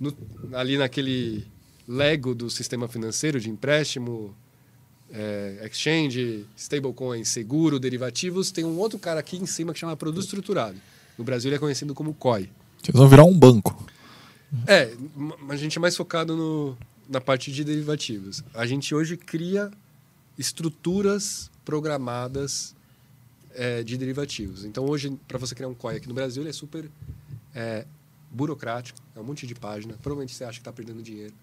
no- 0.00 0.16
ali 0.52 0.76
naquele 0.76 1.46
Lego 1.86 2.34
do 2.34 2.50
sistema 2.50 2.88
financeiro 2.88 3.40
de 3.40 3.48
empréstimo, 3.48 4.34
é, 5.12 5.64
exchange, 5.70 6.44
stablecoin, 6.56 7.24
seguro, 7.24 7.78
derivativos. 7.78 8.50
Tem 8.50 8.64
um 8.64 8.78
outro 8.78 8.98
cara 8.98 9.20
aqui 9.20 9.36
em 9.36 9.46
cima 9.46 9.72
que 9.72 9.78
chama 9.78 9.96
produto 9.96 10.24
estruturado. 10.24 10.76
No 11.16 11.24
Brasil 11.24 11.48
ele 11.48 11.56
é 11.56 11.58
conhecido 11.58 11.94
como 11.94 12.12
COI. 12.14 12.50
Vocês 12.82 12.96
vão 12.96 13.08
virar 13.08 13.24
um 13.24 13.36
banco. 13.38 13.86
É, 14.66 14.92
a 15.48 15.56
gente 15.56 15.78
é 15.78 15.80
mais 15.80 15.96
focado 15.96 16.36
no, 16.36 16.76
na 17.08 17.20
parte 17.20 17.52
de 17.52 17.62
derivativos. 17.62 18.42
A 18.54 18.66
gente 18.66 18.92
hoje 18.94 19.16
cria 19.16 19.70
estruturas 20.38 21.50
programadas 21.64 22.74
é, 23.54 23.82
de 23.82 23.96
derivativos. 23.96 24.64
Então, 24.64 24.84
hoje, 24.84 25.18
para 25.26 25.38
você 25.38 25.54
criar 25.54 25.68
um 25.68 25.74
COI 25.74 25.96
aqui 25.96 26.08
no 26.08 26.14
Brasil, 26.14 26.42
ele 26.42 26.50
é 26.50 26.52
super 26.52 26.90
é, 27.54 27.84
burocrático, 28.30 28.98
é 29.14 29.20
um 29.20 29.24
monte 29.24 29.46
de 29.46 29.54
página. 29.54 29.94
Provavelmente 29.94 30.34
você 30.34 30.44
acha 30.44 30.54
que 30.54 30.60
está 30.60 30.72
perdendo 30.72 31.02
dinheiro. 31.02 31.34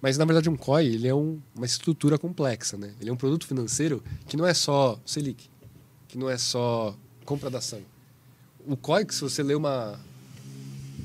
Mas, 0.00 0.16
na 0.16 0.24
verdade, 0.24 0.48
um 0.48 0.56
COI 0.56 0.86
ele 0.86 1.08
é 1.08 1.14
um, 1.14 1.40
uma 1.54 1.66
estrutura 1.66 2.18
complexa. 2.18 2.76
Né? 2.76 2.94
Ele 3.00 3.10
é 3.10 3.12
um 3.12 3.16
produto 3.16 3.46
financeiro 3.46 4.02
que 4.26 4.36
não 4.36 4.46
é 4.46 4.54
só 4.54 5.00
Selic, 5.04 5.48
que 6.06 6.16
não 6.16 6.30
é 6.30 6.38
só 6.38 6.96
compra 7.24 7.50
da 7.50 7.58
ação. 7.58 7.80
O 8.66 8.76
COI, 8.76 9.04
que 9.04 9.14
se 9.14 9.22
você 9.22 9.42
lê 9.42 9.54
uma... 9.54 9.98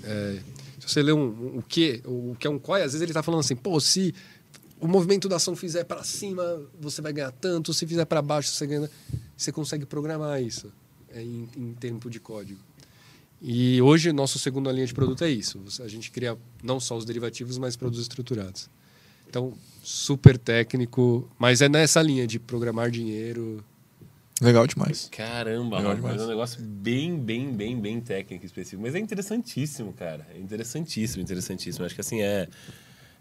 É, 0.04 0.40
se 0.80 0.90
você 0.90 1.02
lê 1.02 1.14
um, 1.14 1.26
um, 1.26 1.58
o 1.60 1.64
que 1.64 2.02
o 2.06 2.36
que 2.38 2.46
é 2.46 2.50
um 2.50 2.60
COI, 2.60 2.82
às 2.82 2.88
vezes 2.92 3.02
ele 3.02 3.12
está 3.12 3.24
falando 3.24 3.40
assim, 3.40 3.56
pô, 3.56 3.80
se 3.80 4.14
o 4.80 4.88
movimento 4.88 5.30
da 5.30 5.38
ação 5.38 5.56
fizer 5.56 5.86
para 5.86 6.04
cima, 6.04 6.62
você 6.80 7.02
vai 7.02 7.14
ganhar 7.14 7.32
tanto, 7.32 7.74
se 7.74 7.88
fizer 7.88 8.06
para 8.06 8.22
baixo, 8.22 8.50
você 8.50 8.68
ganha... 8.68 8.90
Você 9.44 9.52
consegue 9.52 9.86
programar 9.86 10.42
isso 10.42 10.72
é, 11.10 11.22
em, 11.22 11.50
em 11.58 11.74
tempo 11.74 12.10
de 12.10 12.20
código. 12.20 12.60
E 13.42 13.82
hoje, 13.82 14.14
nossa 14.14 14.40
segunda 14.40 14.72
linha 14.72 14.86
de 14.86 14.94
produto 14.94 15.22
é 15.26 15.30
isso. 15.30 15.62
A 15.82 15.88
gente 15.90 16.10
cria 16.10 16.38
não 16.64 16.80
só 16.80 16.96
os 16.96 17.04
derivativos, 17.04 17.58
mas 17.58 17.76
produtos 17.76 18.02
estruturados. 18.02 18.70
Então, 19.28 19.54
super 19.84 20.38
técnico, 20.38 21.30
mas 21.38 21.62
é 21.62 21.68
nessa 21.68 22.02
linha 22.02 22.26
de 22.26 22.40
programar 22.40 22.90
dinheiro. 22.90 23.62
Legal 24.42 24.66
demais. 24.66 25.10
Caramba, 25.12 25.78
Legal 25.78 25.96
demais. 25.96 26.22
é 26.22 26.24
um 26.24 26.28
negócio 26.28 26.62
bem, 26.62 27.20
bem, 27.20 27.52
bem, 27.52 27.78
bem 27.78 28.00
técnico 28.00 28.46
e 28.46 28.48
específico. 28.48 28.82
Mas 28.82 28.96
é 28.96 29.00
interessantíssimo, 29.00 29.92
cara. 29.92 30.26
É 30.34 30.40
interessantíssimo, 30.40 31.22
interessantíssimo. 31.22 31.86
Acho 31.86 31.96
que 31.96 32.02
assim 32.02 32.22
é. 32.22 32.48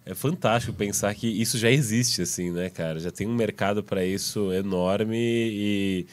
É 0.05 0.15
fantástico 0.15 0.73
pensar 0.73 1.15
que 1.15 1.27
isso 1.29 1.57
já 1.57 1.71
existe, 1.71 2.23
assim, 2.23 2.51
né, 2.51 2.69
cara? 2.71 2.99
Já 2.99 3.11
tem 3.11 3.27
um 3.27 3.35
mercado 3.35 3.85
para 3.85 4.05
isso 4.05 4.53
enorme 4.53 5.17
e 5.17 6.07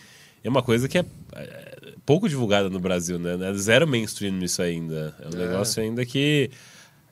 é 0.43 0.49
uma 0.49 0.61
coisa 0.61 0.87
que 0.87 0.97
é 0.99 1.05
é, 1.35 1.93
pouco 2.05 2.29
divulgada 2.29 2.69
no 2.69 2.79
Brasil, 2.79 3.17
né? 3.17 3.37
É 3.49 3.53
Zero 3.55 3.87
mainstream 3.87 4.39
isso 4.43 4.61
ainda. 4.61 5.15
É 5.19 5.27
um 5.35 5.41
É. 5.41 5.47
negócio 5.47 5.81
ainda 5.81 6.05
que 6.05 6.51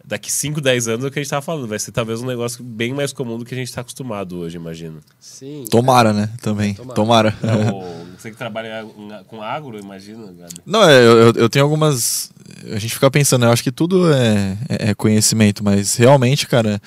daqui 0.08 0.32
5, 0.32 0.62
10 0.62 0.88
anos 0.88 1.06
é 1.06 1.08
o 1.10 1.12
que 1.12 1.20
a 1.20 1.22
gente 1.22 1.30
tava 1.30 1.42
falando. 1.42 1.68
Vai 1.68 1.78
ser 1.78 1.92
talvez 1.92 2.22
um 2.22 2.26
negócio 2.26 2.64
bem 2.64 2.94
mais 2.94 3.12
comum 3.12 3.38
do 3.38 3.44
que 3.46 3.54
a 3.54 3.58
gente 3.58 3.68
está 3.68 3.82
acostumado 3.82 4.38
hoje, 4.38 4.56
imagino. 4.56 5.00
Sim. 5.20 5.66
Tomara, 5.70 6.14
né? 6.14 6.30
Também. 6.42 6.74
Tomara. 6.74 7.32
Tomara. 7.34 7.74
Ou 7.74 8.06
você 8.18 8.32
que 8.32 8.38
trabalha 8.38 8.88
com 9.28 9.42
agro, 9.42 9.78
imagina, 9.78 10.26
Gabi. 10.32 10.54
Não, 10.66 10.82
é, 10.90 10.98
eu, 11.06 11.18
eu- 11.18 11.34
eu 11.34 11.50
tenho 11.50 11.66
algumas. 11.66 12.32
A 12.74 12.80
gente 12.80 12.94
fica 12.94 13.12
pensando, 13.12 13.46
eu 13.46 13.52
acho 13.52 13.62
que 13.62 13.72
tudo 13.72 14.12
é, 14.14 14.58
é- 14.70 14.90
é 14.90 14.96
conhecimento, 14.96 15.62
mas 15.64 15.96
realmente, 15.98 16.48
cara, 16.48 16.82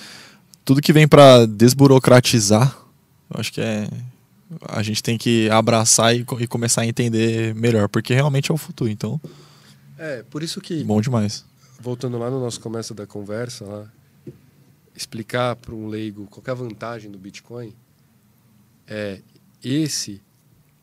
tudo 0.64 0.80
que 0.80 0.92
vem 0.92 1.06
pra 1.06 1.44
desburocratizar, 1.47 2.74
eu 3.32 3.38
acho 3.40 3.52
que 3.52 3.60
é. 3.60 3.86
A 4.68 4.82
gente 4.82 5.01
tem 5.01 5.16
que 5.16 5.48
abraçar 5.51 6.12
e, 6.16 6.24
e 6.40 6.47
começar 6.48 6.80
a 6.80 6.86
entender 6.86 7.55
melhor, 7.55 7.88
porque 7.88 8.12
realmente 8.14 8.51
é 8.51 8.55
o 8.55 8.56
futuro, 8.56 8.90
então, 8.90 9.20
É, 9.97 10.24
por 10.28 10.42
isso 10.42 10.60
que 10.60 10.82
bom 10.82 11.01
demais. 11.01 11.44
Voltando 11.81 12.19
lá 12.19 12.31
no 12.31 12.39
nosso 12.39 12.61
começo 12.61 12.94
da 12.94 13.07
conversa, 13.07 13.65
lá, 13.65 13.93
explicar 14.94 15.57
para 15.57 15.74
um 15.74 15.89
leigo 15.89 16.27
qual 16.27 16.44
é 16.47 16.51
a 16.51 16.55
vantagem 16.55 17.11
do 17.11 17.19
Bitcoin, 17.19 17.74
é 18.86 19.20
esse 19.62 20.20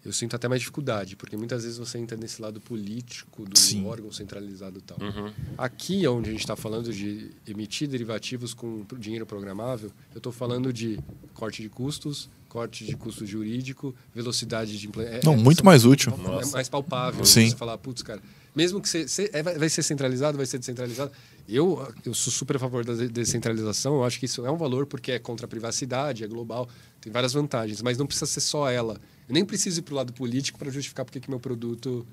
eu 0.07 0.14
sinto 0.14 0.38
até 0.38 0.48
mais 0.48 0.61
dificuldade, 0.61 1.18
porque 1.18 1.36
muitas 1.36 1.64
vezes 1.64 1.78
você 1.78 1.98
entra 1.98 2.15
nesse 2.15 2.41
lado 2.41 2.61
político 2.61 3.44
do 3.44 3.60
Sim. 3.60 3.86
órgão 3.86 4.10
centralizado 4.10 4.80
e 4.80 4.82
tal. 4.82 4.98
Uhum. 5.02 5.34
Aqui, 5.57 6.06
é 6.06 6.10
onde 6.10 6.30
a 6.30 6.32
gente 6.32 6.40
está 6.40 6.56
falando 6.56 6.94
de 6.94 7.32
emitir 7.45 7.90
derivativos 7.90 8.53
com 8.53 8.86
dinheiro 8.98 9.26
programável, 9.26 9.91
eu 10.14 10.19
estou 10.19 10.32
falando 10.32 10.72
de 10.72 10.98
corte 11.34 11.61
de 11.61 11.68
custos, 11.68 12.30
corte 12.48 12.86
de 12.86 12.95
custo 12.95 13.26
jurídico, 13.26 13.94
velocidade 14.15 14.80
de 14.80 14.88
implementação. 14.88 15.36
Não, 15.36 15.44
muito 15.44 15.65
mais 15.65 15.84
útil. 15.84 16.14
É 16.14 16.22
Nossa. 16.22 16.53
mais 16.53 16.69
palpável 16.69 17.26
Sim. 17.26 17.49
você 17.49 17.56
falar, 17.57 17.78
putz, 17.78 18.02
cara, 18.02 18.22
mesmo 18.57 18.81
que 18.81 18.89
você, 18.89 19.07
você- 19.07 19.29
é, 19.31 19.43
vai 19.43 19.69
ser 19.69 19.84
centralizado, 19.84 20.35
vai 20.35 20.45
ser 20.45 20.57
descentralizado. 20.57 21.11
Eu, 21.47 21.88
eu 22.03 22.13
sou 22.13 22.34
super 22.34 22.55
a 22.55 22.59
favor 22.59 22.84
da 22.84 22.93
de- 22.93 23.07
descentralização, 23.07 23.95
eu 23.95 24.03
acho 24.03 24.19
que 24.19 24.25
isso 24.25 24.45
é 24.45 24.51
um 24.51 24.57
valor 24.57 24.85
porque 24.88 25.11
é 25.13 25.19
contra 25.19 25.45
a 25.45 25.49
privacidade, 25.49 26.23
é 26.23 26.27
global, 26.27 26.67
tem 26.99 27.11
várias 27.13 27.34
vantagens, 27.34 27.81
mas 27.81 27.97
não 27.97 28.05
precisa 28.07 28.25
ser 28.25 28.41
só 28.41 28.69
ela. 28.69 28.99
Eu 29.29 29.34
nem 29.34 29.45
preciso 29.45 29.79
ir 29.79 29.84
para 29.84 29.93
o 29.93 29.97
lado 29.97 30.11
político 30.11 30.57
para 30.57 30.69
justificar 30.71 31.05
porque 31.05 31.19
que 31.19 31.29
meu 31.29 31.39
produto 31.39 32.05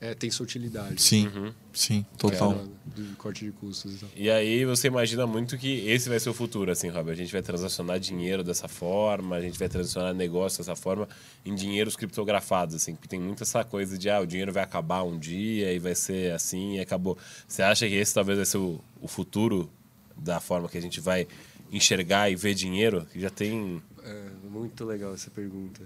é, 0.00 0.14
tem 0.14 0.30
sua 0.30 0.44
utilidade. 0.44 1.00
Sim, 1.02 1.26
Uhum. 1.28 1.52
sim, 1.72 2.06
total. 2.16 2.52
É, 2.52 3.00
do 3.00 3.16
corte 3.16 3.44
de 3.44 3.52
custos 3.52 3.94
e 3.94 3.98
tal. 3.98 4.08
E 4.16 4.30
aí 4.30 4.64
você 4.64 4.88
imagina 4.88 5.26
muito 5.26 5.58
que 5.58 5.86
esse 5.88 6.08
vai 6.08 6.18
ser 6.18 6.30
o 6.30 6.34
futuro, 6.34 6.70
assim, 6.72 6.88
Rob. 6.88 7.10
A 7.10 7.14
gente 7.14 7.30
vai 7.32 7.42
transacionar 7.42 8.00
dinheiro 8.00 8.42
dessa 8.42 8.66
forma, 8.66 9.36
a 9.36 9.40
gente 9.40 9.58
vai 9.58 9.68
transacionar 9.68 10.14
negócio 10.14 10.58
dessa 10.58 10.74
forma 10.74 11.08
em 11.44 11.54
dinheiros 11.54 11.96
criptografados, 11.96 12.74
assim, 12.74 12.94
porque 12.94 13.08
tem 13.08 13.20
muito 13.20 13.42
essa 13.42 13.62
coisa 13.62 13.98
de 13.98 14.08
ah, 14.08 14.20
o 14.20 14.26
dinheiro 14.26 14.52
vai 14.52 14.62
acabar 14.62 15.02
um 15.02 15.18
dia 15.18 15.72
e 15.72 15.78
vai 15.78 15.94
ser 15.94 16.32
assim 16.32 16.76
e 16.76 16.80
acabou. 16.80 17.16
Você 17.46 17.62
acha 17.62 17.86
que 17.86 17.94
esse 17.94 18.14
talvez 18.14 18.38
vai 18.38 18.46
ser 18.46 18.58
o, 18.58 18.80
o 19.00 19.06
futuro 19.06 19.70
da 20.16 20.40
forma 20.40 20.68
que 20.68 20.78
a 20.78 20.82
gente 20.82 21.00
vai 21.00 21.26
enxergar 21.70 22.30
e 22.30 22.36
ver 22.36 22.54
dinheiro? 22.54 23.06
Que 23.12 23.20
já 23.20 23.30
tem. 23.30 23.82
É, 24.02 24.30
muito 24.48 24.84
legal 24.84 25.14
essa 25.14 25.30
pergunta. 25.30 25.82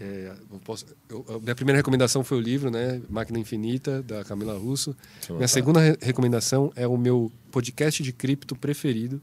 É, 0.00 0.32
eu 0.52 0.58
posso, 0.60 0.86
eu- 1.08 1.24
a 1.28 1.38
minha 1.40 1.54
primeira 1.56 1.76
recomendação 1.78 2.22
foi 2.22 2.38
o 2.38 2.40
livro, 2.40 2.70
né? 2.70 3.00
Máquina 3.10 3.38
Infinita, 3.38 4.00
da 4.02 4.24
Camila 4.24 4.56
Russo. 4.56 4.94
Minha 5.36 5.48
segunda 5.48 5.80
re- 5.80 5.98
recomendação 6.00 6.72
é 6.76 6.86
o 6.86 6.96
meu 6.96 7.32
podcast 7.50 8.00
de 8.02 8.12
cripto 8.12 8.54
preferido, 8.54 9.20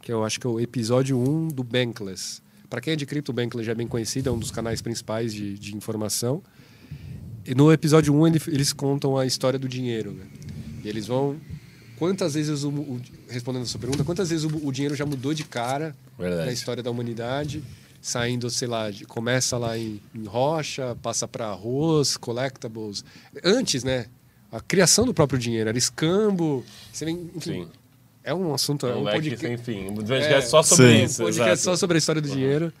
que 0.00 0.10
eu 0.10 0.24
acho 0.24 0.40
que 0.40 0.46
é 0.46 0.50
o 0.50 0.58
episódio 0.58 1.18
1 1.18 1.48
do 1.48 1.62
Bankless. 1.62 2.40
Para 2.70 2.80
quem 2.80 2.94
é 2.94 2.96
de 2.96 3.04
cripto, 3.04 3.30
o 3.30 3.34
Bankless 3.34 3.66
já 3.66 3.72
é 3.72 3.74
bem 3.74 3.86
conhecido, 3.86 4.30
é 4.30 4.32
um 4.32 4.38
dos 4.38 4.50
canais 4.50 4.80
principais 4.80 5.34
de, 5.34 5.58
de 5.58 5.76
informação. 5.76 6.42
E 7.44 7.54
no 7.54 7.70
episódio 7.72 8.14
1 8.14 8.26
ele- 8.26 8.40
eles 8.48 8.72
contam 8.72 9.18
a 9.18 9.26
história 9.26 9.58
do 9.58 9.68
dinheiro, 9.68 10.12
né? 10.12 10.24
E 10.82 10.88
eles 10.88 11.06
vão... 11.06 11.36
Quantas 11.98 12.32
vezes, 12.32 12.62
o, 12.64 12.70
o- 12.70 13.00
respondendo 13.28 13.62
a 13.64 13.66
sua 13.66 13.78
pergunta, 13.80 14.02
quantas 14.02 14.30
vezes 14.30 14.44
o, 14.46 14.66
o 14.66 14.72
dinheiro 14.72 14.94
já 14.94 15.04
mudou 15.04 15.34
de 15.34 15.44
cara 15.44 15.94
Verdade. 16.18 16.46
na 16.46 16.52
história 16.52 16.82
da 16.82 16.90
humanidade, 16.90 17.62
saindo, 18.00 18.48
sei 18.50 18.66
lá, 18.68 18.90
de- 18.90 19.04
começa 19.04 19.58
lá 19.58 19.76
em, 19.76 20.00
em 20.14 20.24
rocha, 20.24 20.96
passa 21.02 21.28
para 21.28 21.48
arroz, 21.48 22.16
collectibles. 22.16 23.04
Antes, 23.44 23.84
né? 23.84 24.06
A 24.50 24.60
criação 24.60 25.04
do 25.06 25.14
próprio 25.14 25.38
dinheiro 25.38 25.68
era 25.68 25.78
escambo. 25.78 26.64
Você 26.92 27.04
vem, 27.04 27.30
enfim, 27.36 27.64
Sim. 27.64 27.68
é 28.24 28.34
um 28.34 28.52
assunto, 28.54 28.86
é 28.86 28.94
Um 28.94 29.00
um 29.00 29.04
leque 29.04 29.30
podcast, 29.30 29.46
sem 29.46 29.56
fim. 29.58 29.88
Um 29.90 29.94
podcast 29.94 30.50
só 30.50 30.62
sobre 30.62 30.98
Sim. 30.98 31.04
isso. 31.04 31.22
um 31.22 31.24
podcast 31.26 31.52
exato. 31.52 31.64
só 31.64 31.76
sobre 31.76 31.96
a 31.96 31.98
história 31.98 32.20
do 32.22 32.28
dinheiro. 32.28 32.72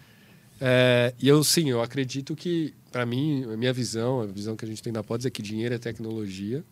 É, 0.60 1.14
e 1.18 1.28
eu, 1.28 1.42
sim, 1.44 1.70
eu 1.70 1.80
acredito 1.80 2.34
que, 2.36 2.74
para 2.92 3.06
mim, 3.06 3.44
a 3.44 3.56
minha 3.56 3.72
visão, 3.72 4.20
a 4.20 4.26
visão 4.26 4.56
que 4.56 4.64
a 4.64 4.68
gente 4.68 4.82
tem 4.82 4.92
da 4.92 5.02
Pods 5.02 5.24
é 5.24 5.30
que 5.30 5.40
dinheiro 5.40 5.74
é 5.74 5.78
tecnologia. 5.78 6.62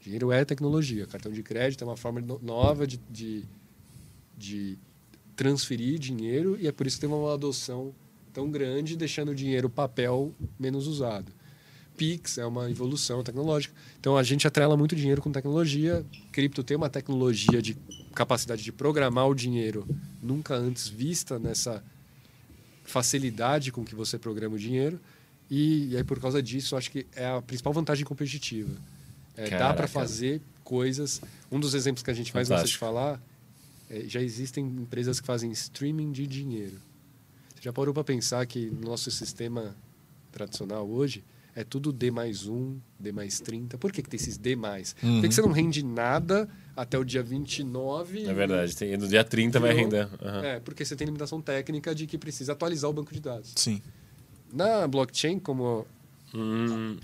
Dinheiro 0.00 0.30
é 0.32 0.44
tecnologia. 0.44 1.06
Cartão 1.06 1.30
de 1.32 1.42
crédito 1.42 1.82
é 1.82 1.86
uma 1.86 1.96
forma 1.96 2.20
no- 2.20 2.38
nova 2.42 2.86
de, 2.86 2.98
de, 3.10 3.44
de 4.36 4.78
transferir 5.38 6.00
dinheiro 6.00 6.58
e 6.60 6.66
é 6.66 6.72
por 6.72 6.84
isso 6.84 6.96
que 6.96 7.06
tem 7.06 7.08
uma 7.08 7.32
adoção 7.32 7.94
tão 8.32 8.50
grande, 8.50 8.96
deixando 8.96 9.30
o 9.30 9.34
dinheiro 9.34 9.70
papel 9.70 10.34
menos 10.58 10.88
usado. 10.88 11.32
Pix 11.96 12.38
é 12.38 12.44
uma 12.44 12.68
evolução 12.68 13.22
tecnológica. 13.22 13.72
Então 14.00 14.16
a 14.16 14.22
gente 14.24 14.48
atrela 14.48 14.76
muito 14.76 14.96
dinheiro 14.96 15.22
com 15.22 15.30
tecnologia. 15.30 16.04
Cripto 16.32 16.64
tem 16.64 16.76
uma 16.76 16.90
tecnologia 16.90 17.62
de 17.62 17.76
capacidade 18.16 18.64
de 18.64 18.72
programar 18.72 19.28
o 19.28 19.34
dinheiro 19.34 19.86
nunca 20.20 20.56
antes 20.56 20.88
vista 20.88 21.38
nessa 21.38 21.84
facilidade 22.82 23.70
com 23.70 23.84
que 23.84 23.94
você 23.94 24.18
programa 24.18 24.56
o 24.56 24.58
dinheiro. 24.58 24.98
E, 25.48 25.90
e 25.90 25.96
aí, 25.96 26.02
por 26.02 26.18
causa 26.18 26.42
disso, 26.42 26.76
acho 26.76 26.90
que 26.90 27.06
é 27.14 27.26
a 27.26 27.40
principal 27.40 27.72
vantagem 27.72 28.04
competitiva. 28.04 28.76
É, 29.36 29.50
dá 29.50 29.72
para 29.72 29.86
fazer 29.86 30.42
coisas. 30.64 31.20
Um 31.50 31.60
dos 31.60 31.74
exemplos 31.74 32.02
que 32.02 32.10
a 32.10 32.14
gente 32.14 32.34
mais 32.34 32.48
gosta 32.48 32.66
de 32.66 32.76
falar 32.76 33.20
é, 33.90 34.04
já 34.06 34.20
existem 34.20 34.64
empresas 34.66 35.20
que 35.20 35.26
fazem 35.26 35.50
streaming 35.52 36.12
de 36.12 36.26
dinheiro. 36.26 36.76
Você 37.54 37.62
já 37.62 37.72
parou 37.72 37.92
para 37.94 38.04
pensar 38.04 38.44
que 38.46 38.66
no 38.70 38.82
nosso 38.88 39.10
sistema 39.10 39.76
tradicional 40.30 40.88
hoje 40.88 41.24
é 41.54 41.64
tudo 41.64 41.92
D 41.92 42.10
mais 42.10 42.46
um, 42.46 42.78
D 43.00 43.10
mais 43.10 43.40
30? 43.40 43.76
Por 43.78 43.90
que, 43.90 44.00
que 44.02 44.08
tem 44.08 44.18
esses 44.20 44.36
D 44.38 44.54
mais? 44.54 44.92
Por 44.92 45.06
Uhum. 45.06 45.20
que, 45.22 45.28
que 45.28 45.34
você 45.34 45.42
não 45.42 45.50
rende 45.50 45.82
nada 45.84 46.48
até 46.76 46.96
o 46.96 47.02
dia 47.04 47.22
29? 47.22 48.26
É 48.26 48.32
verdade. 48.32 48.76
Tem, 48.76 48.96
no 48.96 49.08
dia 49.08 49.24
30 49.24 49.58
vai 49.58 49.72
render. 49.74 50.08
Aham. 50.22 50.44
É, 50.44 50.60
porque 50.60 50.84
você 50.84 50.94
tem 50.94 51.04
limitação 51.06 51.40
técnica 51.42 51.92
de 51.94 52.06
que 52.06 52.16
precisa 52.16 52.52
atualizar 52.52 52.88
o 52.88 52.92
banco 52.92 53.12
de 53.12 53.18
dados. 53.20 53.52
Sim. 53.56 53.82
Na 54.52 54.86
blockchain, 54.86 55.38
como 55.40 55.84
Hum, 56.34 56.96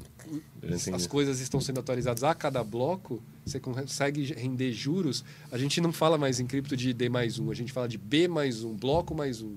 as 0.93 1.07
coisas 1.07 1.41
estão 1.41 1.61
sendo 1.61 1.81
atualizadas 1.81 2.23
a 2.25 2.35
cada 2.35 2.63
bloco, 2.63 3.23
você 3.45 3.59
consegue 3.61 4.25
render 4.35 4.73
juros. 4.73 5.25
A 5.51 5.59
gente 5.59 5.81
não 5.81 5.93
fala 5.93 6.19
mais 6.19 6.41
em 6.41 6.47
cripto 6.47 6.77
de 6.77 6.93
D 6.93 7.09
mais 7.09 7.39
um, 7.39 7.51
a 7.51 7.55
gente 7.55 7.73
fala 7.73 7.89
de 7.89 7.97
B 7.99 8.29
mais 8.29 8.63
um, 8.65 8.75
bloco 8.75 9.15
mais 9.15 9.41
um. 9.41 9.57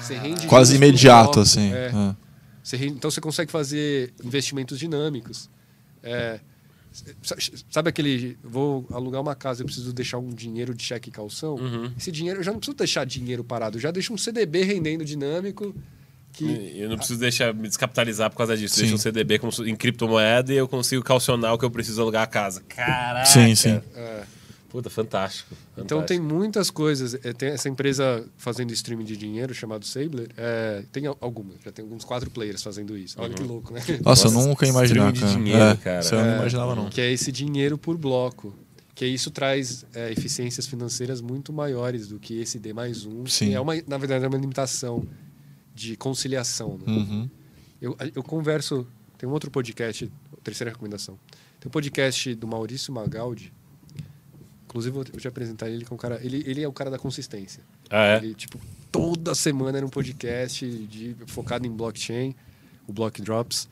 Você 0.00 0.16
rende 0.16 0.46
Quase 0.46 0.76
imediato, 0.76 1.24
bloco, 1.24 1.40
assim. 1.40 1.72
é. 1.72 1.86
É. 1.94 2.16
Você 2.62 2.76
rende- 2.76 2.94
então 2.94 3.10
você 3.10 3.20
consegue 3.20 3.50
fazer 3.50 4.12
investimentos 4.24 4.78
dinâmicos. 4.78 5.48
É, 6.02 6.40
Sabe 7.70 7.90
aquele. 7.90 8.36
Vou 8.42 8.84
alugar 8.90 9.20
uma 9.20 9.34
casa, 9.34 9.62
eu 9.62 9.66
preciso 9.66 9.92
deixar 9.92 10.18
um 10.18 10.30
dinheiro 10.30 10.74
de 10.74 10.82
cheque 10.82 11.10
e 11.10 11.12
calção? 11.12 11.54
Uhum. 11.54 11.92
Esse 11.96 12.10
dinheiro, 12.10 12.40
eu 12.40 12.42
já 12.44 12.50
não 12.50 12.58
preciso 12.58 12.76
deixar 12.76 13.04
dinheiro 13.04 13.44
parado, 13.44 13.76
eu 13.76 13.80
já 13.80 13.90
deixo 13.90 14.12
um 14.12 14.18
CDB 14.18 14.62
rendendo 14.64 15.04
dinâmico. 15.04 15.74
Que... 16.38 16.72
Eu 16.78 16.88
não 16.88 16.96
preciso 16.96 17.18
deixar 17.20 17.52
me 17.52 17.66
descapitalizar 17.68 18.30
por 18.30 18.36
causa 18.36 18.56
disso. 18.56 18.74
Sim. 18.76 18.82
Deixa 18.82 18.94
um 18.94 18.98
CDB 18.98 19.40
em 19.66 19.74
criptomoeda 19.76 20.52
e 20.52 20.56
eu 20.56 20.68
consigo 20.68 21.02
calcionar 21.02 21.52
o 21.54 21.58
que 21.58 21.64
eu 21.64 21.70
preciso 21.70 22.00
alugar 22.00 22.22
a 22.22 22.26
casa. 22.26 22.62
Caraca! 22.68 23.26
Sim, 23.26 23.54
sim. 23.54 23.80
É. 23.94 24.22
Puta, 24.68 24.90
fantástico. 24.90 25.54
Então 25.78 26.00
fantástico. 26.00 26.06
tem 26.06 26.20
muitas 26.20 26.70
coisas. 26.70 27.14
É, 27.24 27.32
Tem 27.32 27.48
essa 27.48 27.68
empresa 27.70 28.24
fazendo 28.36 28.70
streaming 28.72 29.04
de 29.04 29.16
dinheiro 29.16 29.54
chamado 29.54 29.86
Sabler. 29.86 30.28
É, 30.36 30.82
tem 30.92 31.06
al- 31.06 31.16
algumas, 31.22 31.56
já 31.64 31.72
tem 31.72 31.82
alguns 31.82 32.04
quatro 32.04 32.30
players 32.30 32.62
fazendo 32.62 32.94
isso. 32.96 33.16
Olha 33.18 33.32
que 33.32 33.42
louco, 33.42 33.72
né? 33.72 33.80
Nossa, 34.04 34.26
eu 34.28 34.30
Nossa, 34.32 34.46
nunca 34.46 34.66
ia 34.66 34.70
imaginar, 34.70 35.10
streaming 35.10 35.12
de 35.14 35.20
cara. 35.20 35.32
dinheiro, 35.32 35.62
é, 35.64 35.76
cara. 35.76 36.00
Isso 36.00 36.14
eu 36.14 36.20
não 36.20 36.30
É, 36.32 36.36
imaginava, 36.36 36.74
não. 36.74 36.90
Que 36.90 37.00
é 37.00 37.10
esse 37.10 37.32
dinheiro 37.32 37.78
por 37.78 37.96
bloco. 37.96 38.54
Que 38.94 39.06
isso 39.06 39.30
traz 39.30 39.86
é, 39.94 40.12
eficiências 40.12 40.66
financeiras 40.66 41.20
muito 41.22 41.50
maiores 41.52 42.06
do 42.08 42.18
que 42.18 42.38
esse 42.40 42.58
D 42.58 42.72
mais 42.74 43.06
um. 43.06 43.24
que 43.24 43.32
Sim. 43.32 43.54
É 43.54 43.60
uma, 43.60 43.74
na 43.86 43.96
verdade, 43.96 44.24
é 44.24 44.28
uma 44.28 44.36
limitação 44.36 45.02
de 45.78 45.96
conciliação. 45.96 46.78
Né? 46.78 46.92
Uhum. 46.92 47.30
Eu, 47.80 47.96
eu 48.14 48.22
converso. 48.22 48.86
Tem 49.16 49.28
um 49.28 49.32
outro 49.32 49.50
podcast, 49.50 50.10
terceira 50.42 50.70
recomendação. 50.70 51.18
Tem 51.60 51.68
um 51.68 51.70
podcast 51.70 52.34
do 52.34 52.46
Maurício 52.46 52.92
Magaldi. 52.92 53.52
Inclusive, 54.66 54.96
eu 54.98 55.02
vou 55.04 55.20
te 55.20 55.26
apresentar 55.28 55.70
ele, 55.70 55.84
que 55.84 55.92
é 55.92 55.94
um 55.94 55.98
cara. 55.98 56.20
Ele, 56.22 56.42
ele 56.46 56.62
é 56.62 56.68
o 56.68 56.72
cara 56.72 56.90
da 56.90 56.98
consistência. 56.98 57.62
Ah, 57.88 58.04
é? 58.04 58.16
Ele, 58.18 58.34
tipo, 58.34 58.60
toda 58.92 59.34
semana 59.34 59.78
era 59.78 59.86
um 59.86 59.88
podcast 59.90 60.66
de, 60.68 61.16
focado 61.26 61.66
em 61.66 61.70
blockchain, 61.70 62.34
o 62.86 62.92
Block 62.92 63.22
Drops. 63.22 63.68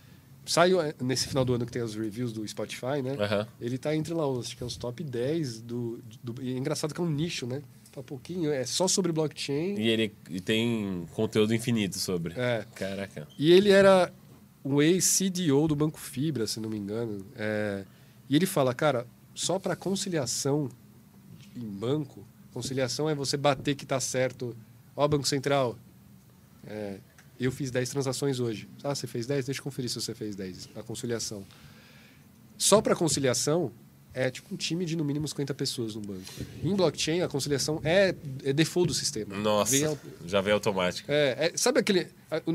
Saiu 0.46 0.80
eh, 0.80 0.94
nesse 1.02 1.26
final 1.28 1.44
do 1.44 1.52
ano 1.54 1.66
que 1.66 1.72
tem 1.72 1.82
os 1.82 1.94
reviews 1.96 2.32
do 2.32 2.46
Spotify, 2.48 3.02
né? 3.04 3.16
Aham. 3.18 3.46
Ele 3.60 3.76
tá 3.76 3.94
entre 3.94 4.14
lá, 4.14 4.26
os- 4.26 4.46
acho 4.46 4.56
que 4.56 4.62
é 4.62 4.66
os 4.66 4.76
top 4.76 5.02
10 5.04 5.60
do, 5.60 6.00
do. 6.22 6.40
E 6.42 6.54
é 6.54 6.56
engraçado 6.56 6.94
que 6.94 7.00
é 7.00 7.04
um 7.04 7.10
nicho, 7.10 7.46
né? 7.46 7.62
Tá 7.96 8.02
pouquinho, 8.02 8.52
é 8.52 8.62
só 8.66 8.86
sobre 8.86 9.10
blockchain. 9.10 9.78
E 9.78 9.88
ele 9.88 10.10
tem 10.44 11.08
conteúdo 11.14 11.54
infinito 11.54 11.98
sobre. 11.98 12.34
É. 12.38 12.62
Caraca. 12.74 13.26
E 13.38 13.50
ele 13.50 13.70
era 13.70 14.12
o 14.62 14.82
ex-CDO 14.82 15.66
do 15.66 15.74
Banco 15.74 15.98
Fibra, 15.98 16.46
se 16.46 16.60
não 16.60 16.68
me 16.68 16.76
engano. 16.76 17.24
É, 17.34 17.86
e 18.28 18.36
ele 18.36 18.44
fala, 18.44 18.74
cara, 18.74 19.06
só 19.34 19.58
para 19.58 19.74
conciliação 19.74 20.68
em 21.56 21.64
banco, 21.64 22.22
conciliação 22.52 23.08
é 23.08 23.14
você 23.14 23.38
bater 23.38 23.74
que 23.74 23.86
tá 23.86 23.98
certo. 23.98 24.54
Ó, 24.94 25.08
Banco 25.08 25.26
Central, 25.26 25.78
é, 26.66 26.98
eu 27.40 27.50
fiz 27.50 27.70
10 27.70 27.88
transações 27.88 28.40
hoje. 28.40 28.68
Ah, 28.84 28.94
você 28.94 29.06
fez 29.06 29.26
10? 29.26 29.46
Deixa 29.46 29.60
eu 29.60 29.64
conferir 29.64 29.88
se 29.88 29.98
você 29.98 30.14
fez 30.14 30.36
10. 30.36 30.68
A 30.76 30.82
conciliação. 30.82 31.46
Só 32.58 32.82
para 32.82 32.94
conciliação 32.94 33.72
é 34.18 34.30
tipo 34.30 34.52
um 34.54 34.56
time 34.56 34.84
de 34.86 34.96
no 34.96 35.04
mínimo 35.04 35.28
50 35.28 35.52
pessoas 35.52 35.94
no 35.94 36.00
banco. 36.00 36.22
Em 36.64 36.74
blockchain, 36.74 37.20
a 37.20 37.28
conciliação 37.28 37.80
é, 37.84 38.14
é 38.42 38.52
default 38.52 38.88
do 38.88 38.94
sistema. 38.94 39.36
Nossa, 39.36 39.72
Vem 39.72 39.84
ao- 39.84 39.98
já 40.26 40.40
veio 40.40 40.54
automático. 40.54 41.10
é, 41.12 41.50
é, 41.52 41.56
sabe 41.56 41.80
aquele. 41.80 42.06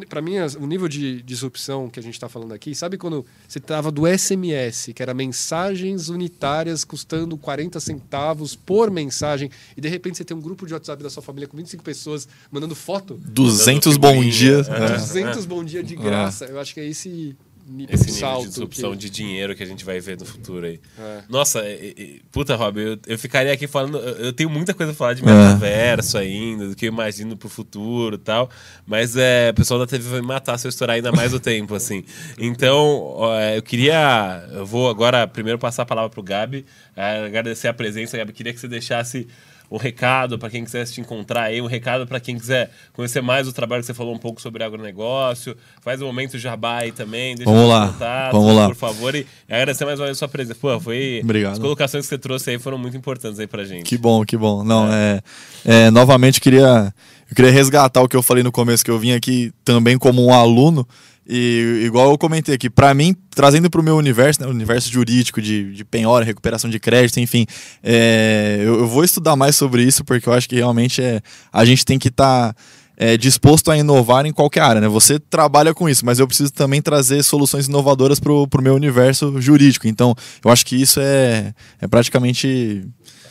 Para 0.10 0.22
mim, 0.22 0.34
o 0.60 0.66
nível 0.68 0.88
de 0.90 1.22
disrupção 1.22 1.88
que 1.90 1.98
a 2.00 2.04
gente 2.04 2.16
está 2.16 2.28
falando 2.28 2.52
aqui, 2.54 2.76
sabe 2.76 2.98
quando 2.98 3.26
você 3.48 3.58
tava 3.60 3.90
do 3.90 4.06
SMS, 4.06 4.92
que 4.94 5.02
era 5.02 5.14
mensagens 5.14 6.10
unitárias 6.10 6.84
custando 6.84 7.38
40 7.38 7.80
centavos 7.80 8.54
por 8.56 8.92
mensagem, 8.92 9.50
e 9.78 9.80
de 9.80 9.88
repente 9.88 10.18
você 10.18 10.26
tem 10.26 10.36
um 10.36 10.42
grupo 10.42 10.66
de 10.68 10.74
WhatsApp 10.74 11.02
da 11.02 11.10
sua 11.10 11.24
família 11.24 11.48
com 11.48 11.56
25 11.56 11.84
pessoas 11.84 12.28
mandando 12.52 12.76
foto? 12.76 13.14
200 13.24 13.94
figurinha. 13.94 14.16
bom 14.24 14.30
dias. 14.30 14.68
É. 14.68 14.76
É. 14.76 14.98
200 14.98 15.46
bom 15.46 15.64
dia 15.64 15.82
de 15.84 15.96
graça. 15.96 16.46
Eu 16.46 16.60
acho 16.60 16.74
que 16.74 16.80
é 16.82 16.86
esse 16.86 17.36
nível 17.68 17.94
Esse 17.96 18.06
de 18.06 18.12
nível 18.14 18.28
salto. 18.28 18.44
de 18.44 18.50
disrupção 18.50 18.92
que- 18.92 18.98
de 18.98 19.10
dinheiro 19.10 19.56
que 19.56 19.64
a 19.64 19.66
gente 19.66 19.84
vai 19.86 20.00
ver 20.00 20.18
no 20.20 20.26
futuro 20.26 20.66
aí. 20.66 20.80
É. 21.00 21.22
Nossa, 21.30 21.62
e- 21.68 21.94
e- 21.98 22.22
puta, 22.32 22.56
Rob, 22.56 22.80
eu, 22.80 22.98
eu 23.08 23.18
ficaria 23.20 23.52
aqui 23.54 23.68
falando. 23.68 23.98
Eu 23.98 24.26
eu 24.26 24.34
tenho 24.34 24.50
muita 24.50 24.74
coisa 24.74 24.92
a 24.92 24.96
falar 24.96 25.12
É. 25.12 25.16
de 25.16 25.24
metaverso 25.26 26.18
ainda, 26.18 26.68
do 26.70 26.76
que 26.76 26.86
eu 26.86 26.92
imagino 26.92 27.36
pro 27.38 27.50
futuro 27.50 28.16
e 28.16 28.20
tal. 28.20 28.50
Mas 28.86 29.16
é, 29.18 29.50
o 29.52 29.54
pessoal 29.54 29.80
da 29.80 29.88
TV 29.88 30.10
vai 30.10 30.22
me 30.22 30.28
matar 30.28 30.58
se 30.58 30.66
eu 30.68 30.70
estourar 30.70 30.96
ainda 30.96 31.12
mais 31.12 31.34
o 31.34 31.40
tempo, 31.42 31.76
assim. 31.76 32.04
Então, 32.38 32.78
ó, 33.16 33.38
é, 33.40 33.58
eu 33.58 33.62
queria. 33.62 34.48
Eu 34.52 34.66
vou 34.66 34.90
agora 34.90 35.28
primeiro 35.28 35.60
passar 35.60 35.84
a 35.84 35.86
palavra 35.86 36.10
pro 36.10 36.24
Gabi, 36.24 36.66
é, 36.96 37.26
agradecer 37.26 37.68
a 37.68 37.74
presença, 37.74 38.18
Gabi. 38.18 38.34
Queria 38.34 38.54
que 38.54 38.60
você 38.60 38.68
deixasse. 38.68 39.28
Um 39.72 39.77
recado 39.77 40.38
para 40.38 40.49
quem 40.49 40.65
quisesse 40.65 40.93
te 40.93 41.02
encontrar 41.02 41.43
aí, 41.43 41.61
um 41.61 41.65
recado 41.65 42.06
para 42.06 42.19
quem 42.19 42.38
quiser 42.38 42.69
conhecer 42.91 43.22
mais 43.22 43.48
o 43.48 43.53
trabalho 43.53 43.81
que 43.81 43.88
você 43.88 43.93
falou 43.93 44.14
um 44.14 44.18
pouco 44.18 44.41
sobre 44.41 44.64
agronegócio. 44.64 45.56
Faz 45.81 46.02
um 46.02 46.06
momento 46.06 46.38
jabá 46.38 46.80
aí 46.80 46.91
também. 46.91 47.35
Deixa 47.35 47.49
Vamos 47.49 47.69
lá, 47.69 47.88
contatos, 47.88 48.39
vamos 48.39 48.56
lá. 48.56 48.68
Por 48.68 48.76
favor, 48.76 49.15
e 49.15 49.26
agradecer 49.49 49.85
mais 49.85 49.99
uma 49.99 50.07
vez 50.07 50.18
a 50.18 50.19
sua 50.19 50.27
presença. 50.27 50.60
Pô, 50.60 50.80
foi. 50.80 51.22
Obrigado. 51.23 51.53
As 51.53 51.60
colocações 51.60 52.03
que 52.03 52.10
você 52.10 52.18
trouxe 52.18 52.49
aí 52.49 52.60
foram 52.60 52.77
muito 52.77 52.98
importantes 52.98 53.39
aí 53.39 53.48
pra 53.48 53.64
gente. 53.64 53.84
Que 53.84 53.98
bom, 53.98 54.26
que 54.26 54.35
bom. 54.35 54.64
Não, 54.64 54.91
é. 54.91 55.22
é, 55.65 55.89
novamente 55.89 56.41
queria 56.41 56.93
eu 57.31 57.35
queria 57.35 57.52
resgatar 57.52 58.02
o 58.02 58.10
que 58.10 58.15
eu 58.18 58.22
falei 58.22 58.43
no 58.43 58.52
começo 58.52 58.84
que 58.84 58.91
eu 58.91 58.99
vim 58.99 59.14
aqui 59.14 59.53
também 59.64 59.98
como 59.98 60.22
um 60.26 60.34
aluno 60.34 60.85
e 61.34 61.86
igual 61.86 62.12
eu 62.12 62.18
comentei 62.18 62.56
aqui, 62.56 62.70
para 62.70 62.94
mim 62.94 63.16
trazendo 63.30 63.70
para 63.70 63.80
o 63.80 63.84
meu 63.84 63.95
universo, 63.95 64.41
né, 64.41 64.48
universo 64.48 64.91
jurídico 64.91 65.41
de, 65.41 65.74
de 65.74 65.86
penhora, 65.86 66.26
recuperação 66.26 66.70
de 66.70 66.78
crédito, 66.78 67.22
enfim, 67.22 67.45
é, 67.82 68.58
eu, 68.60 68.80
eu 68.80 68.88
vou 68.88 69.06
estudar 69.06 69.38
mais 69.38 69.56
sobre 69.56 69.82
isso 69.82 70.03
porque 70.03 70.28
eu 70.28 70.34
acho 70.34 70.49
que 70.49 70.56
realmente 70.56 71.02
é 71.02 71.22
a 71.53 71.64
gente 71.64 71.86
tem 71.86 71.98
que 71.98 72.10
estar 72.10 72.53
é, 72.98 73.16
disposto 73.16 73.72
a 73.72 73.78
inovar 73.78 74.26
em 74.26 74.34
qualquer 74.34 74.60
área, 74.60 74.82
né? 74.82 74.88
Você 74.90 75.18
trabalha 75.18 75.74
com 75.74 75.88
isso, 75.88 76.06
mas 76.06 76.20
eu 76.20 76.28
preciso 76.28 76.52
também 76.52 76.82
trazer 76.82 77.24
soluções 77.24 77.68
inovadoras 77.68 78.20
para 78.20 78.32
o 78.32 78.48
meu 78.62 78.76
universo 78.76 79.41
jurídico. 79.41 79.88
Então, 79.88 80.14
eu 80.44 80.52
acho 80.52 80.66
que 80.66 80.76
isso 80.76 80.99
é, 80.99 81.53
é 81.80 81.88
praticamente 81.88 82.86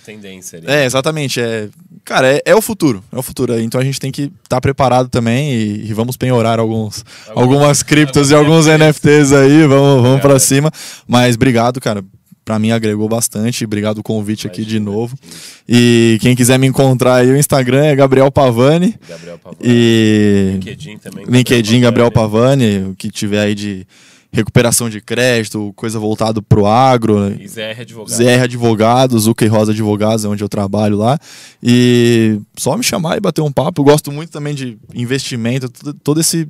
tendência 0.05 0.59
ali. 0.59 0.67
é, 0.69 0.85
exatamente. 0.85 1.41
É, 1.41 1.69
cara, 2.05 2.33
é, 2.33 2.43
é 2.45 2.55
o 2.55 2.61
futuro. 2.63 3.03
É 3.13 3.19
o 3.19 3.23
futuro. 3.23 3.59
Então 3.61 3.81
a 3.81 3.85
gente 3.85 4.01
tem 4.01 4.11
que 4.11 4.31
estar 4.43 4.61
preparado 4.61 5.09
também 5.09 5.53
e, 5.53 5.89
e 5.89 5.93
vamos 5.95 6.17
penhorar 6.17 6.59
alguns, 6.59 7.05
algumas 7.29 7.83
criptos 7.85 8.31
e 8.31 8.35
alguns 8.35 8.67
NFTs 8.67 9.33
aí. 9.33 9.67
Vamos, 9.67 10.03
vamos 10.03 10.21
pra 10.21 10.31
Cara. 10.31 10.39
cima. 10.41 10.71
Mas 11.07 11.35
obrigado, 11.37 11.81
cara. 11.81 12.05
Pra 12.45 12.59
mim 12.59 12.73
agregou 12.73 13.09
bastante. 13.09 13.65
Obrigado 13.65 13.99
o 13.99 14.03
convite 14.03 14.47
aqui 14.47 14.65
de 14.65 14.81
novo. 14.81 15.17
E 15.69 16.19
quem 16.21 16.35
quiser 16.35 16.59
me 16.59 16.67
encontrar 16.67 17.17
aí, 17.17 17.31
o 17.31 17.37
Instagram 17.37 17.85
é 17.85 17.95
Gabriel 17.95 18.31
Pavani. 18.33 18.95
Gabriel 19.09 19.39
Pavani. 19.39 19.61
E 19.63 20.51
LinkedIn 20.55 20.99
também. 20.99 21.25
LinkedIn 21.27 21.81
Gabriel 21.81 22.11
Pavani, 22.11 22.89
o 22.91 22.95
que 22.97 23.09
tiver 23.11 23.41
aí 23.41 23.55
de 23.55 23.87
recuperação 24.33 24.89
de 24.89 25.01
crédito, 25.01 25.73
coisa 25.75 25.99
voltada 25.99 26.41
pro 26.41 26.67
agro, 26.67 27.29
né? 27.29 27.47
ZR 27.47 27.81
Advogado. 27.81 28.17
ZR 28.17 28.43
Advogados, 28.45 29.27
UK 29.27 29.47
Rosa 29.47 29.73
Advogados, 29.73 30.25
é 30.25 30.29
onde 30.29 30.45
eu 30.45 30.49
trabalho 30.49 30.97
lá. 30.97 31.19
E 31.63 32.41
só 32.57 32.77
me 32.77 32.83
chamar 32.83 33.17
e 33.17 33.21
bater 33.21 33.41
um 33.41 33.53
papo. 33.53 33.81
Eu 33.81 33.85
gosto 33.85 34.13
muito 34.13 34.31
também 34.31 34.55
de 34.55 34.79
investimento, 34.95 35.69
todo, 35.69 35.95
todo 35.95 36.21
esse. 36.21 36.49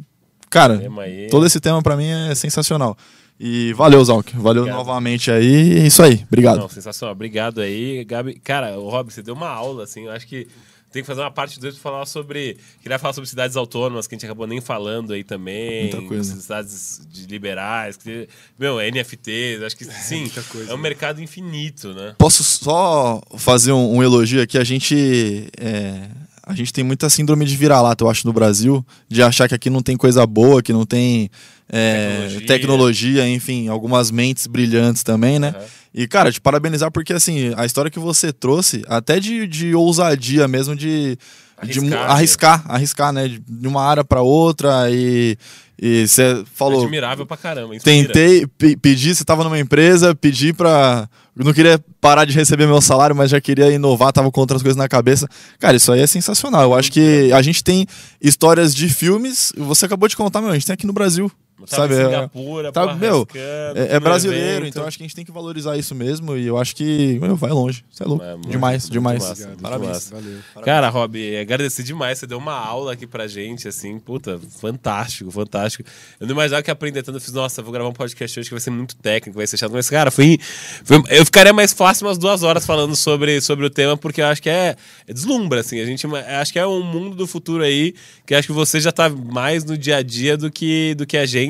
Cara, 0.51 0.83
todo 1.31 1.47
esse 1.47 1.61
tema 1.61 1.81
pra 1.83 1.97
mim 1.97 2.09
é 2.09 2.35
sensacional. 2.35 2.97
E 3.43 3.73
valeu, 3.73 4.05
Zalk. 4.05 4.37
Valeu 4.37 4.65
Obrigado. 4.65 4.85
novamente 4.85 5.31
aí. 5.31 5.79
É 5.79 5.87
isso 5.87 6.03
aí. 6.03 6.25
Obrigado. 6.27 6.59
Não, 6.59 6.69
sensacional. 6.69 7.15
Obrigado 7.15 7.63
aí, 7.63 8.05
Gabi. 8.05 8.35
Cara, 8.35 8.79
o 8.79 8.91
Rob, 8.91 9.11
você 9.11 9.23
deu 9.23 9.35
uma 9.35 9.49
aula, 9.49 9.85
assim. 9.85 10.05
Eu 10.05 10.13
acho 10.13 10.27
que 10.27 10.47
tem 10.91 11.03
que 11.03 11.07
fazer 11.07 11.21
uma 11.21 11.31
parte 11.31 11.61
2 11.61 11.75
pra 11.75 11.83
falar 11.83 12.07
sobre. 12.07 12.57
Queria 12.83 12.99
falar 12.99 13.13
sobre 13.13 13.29
cidades 13.29 13.57
autônomas, 13.57 14.07
que 14.07 14.15
a 14.15 14.17
gente 14.17 14.25
acabou 14.25 14.47
nem 14.47 14.61
falando 14.61 15.13
aí 15.13 15.23
também. 15.23 15.83
Muita 15.83 16.03
coisa. 16.03 16.41
Cidades 16.41 17.01
de 17.09 17.27
liberais. 17.27 17.97
Que, 17.97 18.29
meu, 18.59 18.79
NFTs. 18.79 19.63
Acho 19.63 19.77
que 19.77 19.85
sim. 19.85 20.23
muita 20.23 20.43
coisa. 20.43 20.73
É 20.73 20.75
um 20.75 20.79
mercado 20.79 21.23
infinito, 21.23 21.95
né? 21.95 22.15
Posso 22.19 22.43
só 22.43 23.23
fazer 23.37 23.73
um, 23.73 23.97
um 23.97 24.03
elogio 24.03 24.43
aqui? 24.43 24.59
A 24.59 24.65
gente. 24.65 25.49
é, 25.59 26.09
a 26.47 26.55
gente 26.55 26.73
tem 26.73 26.83
muita 26.85 27.09
síndrome 27.11 27.45
de 27.45 27.57
vira-lata, 27.57 28.05
eu 28.05 28.11
acho, 28.11 28.27
no 28.27 28.33
Brasil, 28.33 28.85
de 29.09 29.23
achar 29.23 29.49
que 29.49 29.55
aqui 29.55 29.69
não 29.71 29.83
tem 29.83 29.97
coisa 29.97 30.27
boa, 30.27 30.63
que 30.63 30.73
não 30.73 30.85
tem 30.87 31.31
é, 31.73 32.07
Tecnologia. 32.19 32.47
tecnologia. 32.47 33.29
enfim, 33.29 33.69
algumas 33.69 34.11
mentes 34.11 34.47
brilhantes 34.47 35.03
também, 35.03 35.39
né? 35.39 35.55
Aham. 35.57 35.65
E, 35.93 36.07
cara, 36.07 36.31
te 36.31 36.41
parabenizar 36.41 36.91
porque, 36.93 37.13
assim, 37.13 37.53
a 37.57 37.67
história 37.67 37.91
que 37.91 37.99
você 37.99 38.33
trouxe, 38.33 38.83
até 38.87 39.19
de, 39.19 39.47
de 39.47 39.75
ousadia 39.75 40.47
mesmo, 40.47 40.75
de 40.77 41.19
de 41.63 41.79
mu- 41.81 41.89
Arriscar, 41.95 42.07
né? 42.07 42.13
arriscar, 42.15 42.65
arriscar, 42.69 43.13
né? 43.13 43.29
De 43.29 43.39
de 43.47 43.69
uma 43.69 43.83
área 43.85 44.03
para 44.05 44.23
outra 44.23 44.89
e 44.91 45.37
e 45.83 46.07
você 46.07 46.43
falou. 46.55 46.83
Admirável 46.83 47.27
pra 47.27 47.37
caramba. 47.37 47.75
inspira. 47.75 48.07
Tentei 48.07 48.47
pe- 48.47 48.77
pedir, 48.77 49.15
você 49.15 49.23
estava 49.23 49.43
numa 49.45 49.59
empresa, 49.59 50.15
pedi 50.15 50.53
pra. 50.53 51.09
Não 51.37 51.53
queria 51.53 51.83
parar 52.01 52.25
de 52.25 52.35
receber 52.35 52.67
meu 52.67 52.81
salário, 52.81 53.15
mas 53.15 53.31
já 53.31 53.41
queria 53.41 53.71
inovar, 53.71 54.13
tava 54.13 54.31
com 54.31 54.41
outras 54.41 54.63
coisas 54.63 54.77
na 54.77 54.89
cabeça. 54.89 55.29
Cara, 55.59 55.77
isso 55.77 55.93
aí 55.93 56.01
é 56.01 56.07
sensacional. 56.07 56.63
Eu 56.63 56.75
acho 56.75 56.91
que 56.91 57.33
a 57.33 57.41
gente 57.41 57.63
tem 57.63 57.87
histórias 58.21 58.75
de 58.75 58.89
filmes, 58.89 59.53
você 59.57 59.87
acabou 59.87 60.09
de 60.09 60.17
contar, 60.17 60.41
meu, 60.41 60.51
a 60.51 60.55
gente 60.55 60.67
tem 60.67 60.75
aqui 60.75 60.87
no 60.87 60.93
Brasil. 60.93 61.31
Tava 61.67 61.83
sabe? 61.83 61.95
em 61.95 61.99
É- 61.99 62.05
Singapura, 62.05 62.73
tá, 62.73 62.83
porra, 62.83 62.95
meu, 62.97 63.27
É, 63.35 63.97
é 63.97 64.01
brasileiro, 64.01 64.67
então 64.67 64.85
acho 64.85 64.97
que 64.97 65.03
a 65.05 65.07
gente 65.07 65.17
tem 65.17 65.25
que 65.25 65.33
valorizar 65.33 65.77
isso 65.77 65.95
mesmo. 65.95 66.37
E 66.37 66.47
eu 66.47 66.57
acho 66.59 66.75
que, 66.77 67.19
meu, 67.21 67.37
vai 67.37 67.51
longe. 67.51 67.85
Você 67.91 68.03
é 68.03 68.07
louco. 68.07 68.25
É, 68.25 68.33
muito, 68.35 68.49
demais, 68.51 68.83
muito 68.85 68.93
demais. 68.93 69.23
massa, 69.29 69.47
muito 69.49 69.63
Parabéns. 69.63 69.89
massa. 69.91 70.15
Valeu. 70.15 70.39
Cara, 70.65 70.89
Rob, 70.89 71.37
agradecer 71.37 71.83
demais. 71.83 72.19
Você 72.19 72.27
deu 72.27 72.39
uma 72.39 72.55
aula 72.55 72.93
aqui 72.93 73.07
pra 73.07 73.27
gente, 73.27 73.67
assim, 73.69 73.99
puta, 73.99 74.39
fantástico, 74.61 75.31
fantástico. 75.31 75.85
Eu 76.21 76.27
não 76.27 76.35
imaginava 76.35 76.63
que 76.63 76.71
aprender 76.71 77.03
tanto. 77.03 77.17
Eu 77.17 77.21
fiz, 77.21 77.33
nossa, 77.33 77.63
vou 77.63 77.73
gravar 77.73 77.89
um 77.89 77.93
podcast 77.93 78.39
hoje 78.39 78.49
que 78.49 78.55
vai 78.55 78.61
ser 78.61 78.71
muito 78.71 78.97
técnico, 78.97 79.37
vai 79.39 79.47
ser 79.47 79.57
chato. 79.57 79.73
Mas, 79.73 79.89
cara, 79.91 80.11
foi, 80.11 80.39
foi- 80.85 81.03
eu 81.09 81.25
ficaria 81.25 81.53
mais 81.53 81.73
fácil 81.73 82.07
umas 82.07 82.19
duas 82.19 82.43
horas 82.43 82.65
falando 82.67 82.95
sobre, 82.97 83.41
sobre 83.41 83.67
o 83.67 83.71
tema, 83.71 83.97
porque 83.97 84.21
eu 84.21 84.27
acho 84.27 84.43
que 84.43 84.49
é, 84.51 84.77
é 85.07 85.13
deslumbra, 85.13 85.61
assim. 85.61 85.81
A 85.81 85.85
gente 85.87 86.07
acho 86.07 86.53
que 86.53 86.59
é 86.59 86.67
um 86.67 86.83
mundo 86.83 87.17
do 87.17 87.27
futuro 87.27 87.63
aí, 87.63 87.95
que 88.27 88.35
acho 88.35 88.47
que 88.49 88.53
você 88.55 88.81
já 88.81 88.93
tá 88.93 89.09
mais 89.09 89.65
no 89.65 89.77
dia 89.77 89.97
a 89.97 90.03
dia 90.03 90.37
do 90.37 90.51
que, 90.51 90.95
do 90.95 91.07
que 91.07 91.17
a 91.17 91.27
gente. 91.27 91.50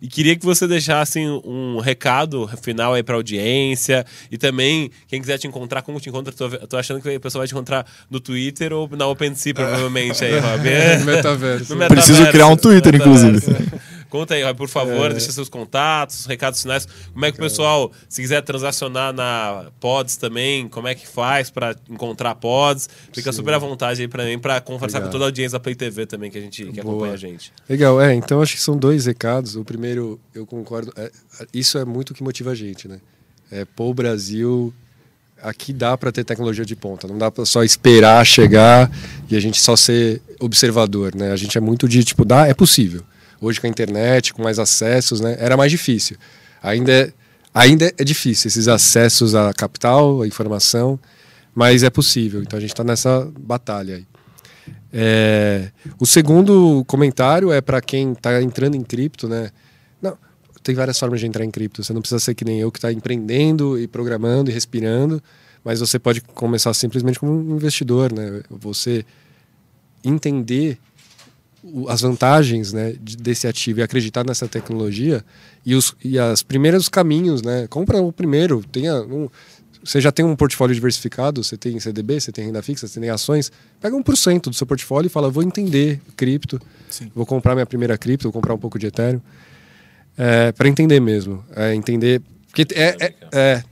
E 0.00 0.08
queria 0.08 0.36
que 0.36 0.44
você 0.44 0.66
deixasse 0.66 1.20
um 1.20 1.80
recado 1.80 2.48
final 2.62 2.94
aí 2.94 3.02
pra 3.02 3.16
audiência. 3.16 4.04
E 4.30 4.38
também, 4.38 4.90
quem 5.08 5.20
quiser 5.20 5.38
te 5.38 5.46
encontrar, 5.46 5.82
como 5.82 6.00
te 6.00 6.08
encontra? 6.08 6.32
Tô, 6.32 6.48
tô 6.50 6.76
achando 6.76 7.00
que 7.00 7.14
a 7.14 7.20
pessoa 7.20 7.40
vai 7.40 7.48
te 7.48 7.54
encontrar 7.54 7.86
no 8.10 8.20
Twitter 8.20 8.72
ou 8.72 8.88
na 8.96 9.06
OpenSea, 9.06 9.54
provavelmente, 9.54 10.24
aí, 10.24 10.38
Rob. 10.38 10.64
No 11.00 11.06
metaverso. 11.06 11.74
No 11.74 11.86
Preciso 11.88 12.12
metaverso, 12.12 12.32
criar 12.32 12.46
um 12.48 12.56
Twitter, 12.56 12.94
inclusive. 12.94 13.40
Conta 14.14 14.34
aí, 14.34 14.54
por 14.54 14.68
favor, 14.68 15.10
deixa 15.10 15.32
seus 15.32 15.48
contatos, 15.48 16.24
recados 16.26 16.62
finais. 16.62 16.86
Como 17.12 17.24
é 17.24 17.32
que 17.32 17.36
o 17.36 17.40
pessoal, 17.40 17.90
se 18.08 18.22
quiser 18.22 18.42
transacionar 18.42 19.12
na 19.12 19.72
Pods 19.80 20.16
também, 20.16 20.68
como 20.68 20.86
é 20.86 20.94
que 20.94 21.04
faz 21.04 21.50
pra 21.50 21.74
encontrar 21.90 22.36
Pods? 22.36 22.88
Fica 23.12 23.32
Sim. 23.32 23.38
super 23.38 23.54
à 23.54 23.58
vontade 23.58 24.02
aí 24.02 24.06
pra 24.06 24.24
mim, 24.24 24.38
pra 24.38 24.60
conversar 24.60 24.98
Legal. 24.98 25.08
com 25.08 25.12
toda 25.14 25.24
a 25.24 25.26
audiência 25.26 25.58
da 25.58 25.60
Play 25.60 25.74
TV 25.74 26.06
também, 26.06 26.30
que 26.30 26.38
a 26.38 26.40
gente 26.40 26.64
que 26.66 26.80
Boa. 26.80 26.94
acompanha 26.94 27.14
a 27.14 27.16
gente. 27.16 27.52
Legal, 27.68 28.00
é, 28.00 28.14
então 28.14 28.40
acho 28.40 28.54
que 28.54 28.60
são 28.60 28.76
dois 28.76 29.06
recados. 29.06 29.56
O 29.56 29.64
primeiro, 29.64 30.20
eu 30.32 30.46
concordo, 30.46 30.92
é, 30.96 31.10
isso 31.52 31.76
é 31.76 31.84
muito 31.84 32.10
o 32.10 32.14
que 32.14 32.22
motiva 32.22 32.52
a 32.52 32.54
gente, 32.54 32.86
né? 32.86 33.00
É, 33.50 33.64
pô, 33.64 33.90
o 33.90 33.94
Brasil, 33.94 34.72
aqui 35.42 35.72
dá 35.72 35.98
para 35.98 36.12
ter 36.12 36.22
tecnologia 36.22 36.64
de 36.64 36.76
ponta, 36.76 37.08
não 37.08 37.18
dá 37.18 37.32
para 37.32 37.44
só 37.44 37.64
esperar 37.64 38.24
chegar 38.24 38.88
e 39.28 39.34
a 39.34 39.40
gente 39.40 39.60
só 39.60 39.74
ser 39.74 40.22
observador, 40.38 41.16
né? 41.16 41.32
A 41.32 41.36
gente 41.36 41.58
é 41.58 41.60
muito 41.60 41.88
de, 41.88 42.04
tipo, 42.04 42.24
dá, 42.24 42.46
é 42.46 42.54
possível. 42.54 43.02
Hoje 43.44 43.60
com 43.60 43.66
a 43.66 43.70
internet, 43.70 44.32
com 44.32 44.42
mais 44.42 44.58
acessos, 44.58 45.20
né? 45.20 45.36
Era 45.38 45.56
mais 45.56 45.70
difícil. 45.70 46.16
Ainda 46.62 46.92
é, 46.92 47.12
ainda 47.52 47.92
é 47.98 48.04
difícil 48.04 48.48
esses 48.48 48.68
acessos 48.68 49.34
à 49.34 49.52
capital, 49.52 50.22
à 50.22 50.26
informação, 50.26 50.98
mas 51.54 51.82
é 51.82 51.90
possível. 51.90 52.42
Então 52.42 52.56
a 52.56 52.60
gente 52.60 52.72
está 52.72 52.82
nessa 52.82 53.30
batalha 53.38 53.96
aí. 53.96 54.06
É, 54.92 55.70
o 56.00 56.06
segundo 56.06 56.84
comentário 56.86 57.52
é 57.52 57.60
para 57.60 57.80
quem 57.80 58.12
está 58.12 58.40
entrando 58.40 58.76
em 58.76 58.82
cripto, 58.82 59.28
né? 59.28 59.50
Não, 60.00 60.16
tem 60.62 60.74
várias 60.74 60.98
formas 60.98 61.20
de 61.20 61.26
entrar 61.26 61.44
em 61.44 61.50
cripto. 61.50 61.82
Você 61.82 61.92
não 61.92 62.00
precisa 62.00 62.20
ser 62.20 62.34
que 62.34 62.44
nem 62.44 62.60
eu 62.60 62.72
que 62.72 62.78
está 62.78 62.90
empreendendo 62.90 63.78
e 63.78 63.86
programando 63.86 64.50
e 64.50 64.54
respirando, 64.54 65.22
mas 65.62 65.80
você 65.80 65.98
pode 65.98 66.20
começar 66.20 66.72
simplesmente 66.72 67.18
como 67.18 67.32
um 67.32 67.56
investidor, 67.56 68.12
né? 68.12 68.40
Você 68.48 69.04
entender 70.04 70.78
as 71.88 72.00
vantagens 72.02 72.72
né, 72.72 72.94
de- 73.00 73.16
desse 73.16 73.46
ativo 73.46 73.80
e 73.80 73.82
acreditar 73.82 74.24
nessa 74.24 74.46
tecnologia 74.46 75.24
e 75.64 75.74
os 75.74 75.94
e 76.04 76.18
as 76.18 76.42
primeiros 76.42 76.88
caminhos, 76.88 77.42
né? 77.42 77.66
Compra 77.68 78.00
o 78.02 78.12
primeiro, 78.12 78.62
tenha 78.70 79.00
um, 79.02 79.28
você 79.82 80.00
já 80.00 80.10
tem 80.10 80.24
um 80.24 80.34
portfólio 80.34 80.74
diversificado, 80.74 81.44
você 81.44 81.56
tem 81.56 81.78
CDB, 81.78 82.20
você 82.20 82.32
tem 82.32 82.46
renda 82.46 82.62
fixa, 82.62 82.86
você 82.88 82.98
tem 82.98 83.10
ações, 83.10 83.52
pega 83.80 83.94
1% 83.96 84.44
do 84.44 84.54
seu 84.54 84.66
portfólio 84.66 85.06
e 85.08 85.10
fala, 85.10 85.28
vou 85.30 85.42
entender 85.42 86.00
cripto, 86.16 86.60
Sim. 86.88 87.10
vou 87.14 87.26
comprar 87.26 87.54
minha 87.54 87.66
primeira 87.66 87.96
cripto, 87.98 88.24
vou 88.24 88.32
comprar 88.32 88.54
um 88.54 88.58
pouco 88.58 88.78
de 88.78 88.86
Ethereum, 88.86 89.20
é, 90.16 90.52
para 90.52 90.68
entender 90.68 91.00
mesmo, 91.00 91.44
é, 91.54 91.74
entender, 91.74 92.22
porque 92.50 92.66
é, 92.74 92.96
é, 92.98 93.14
é, 93.32 93.62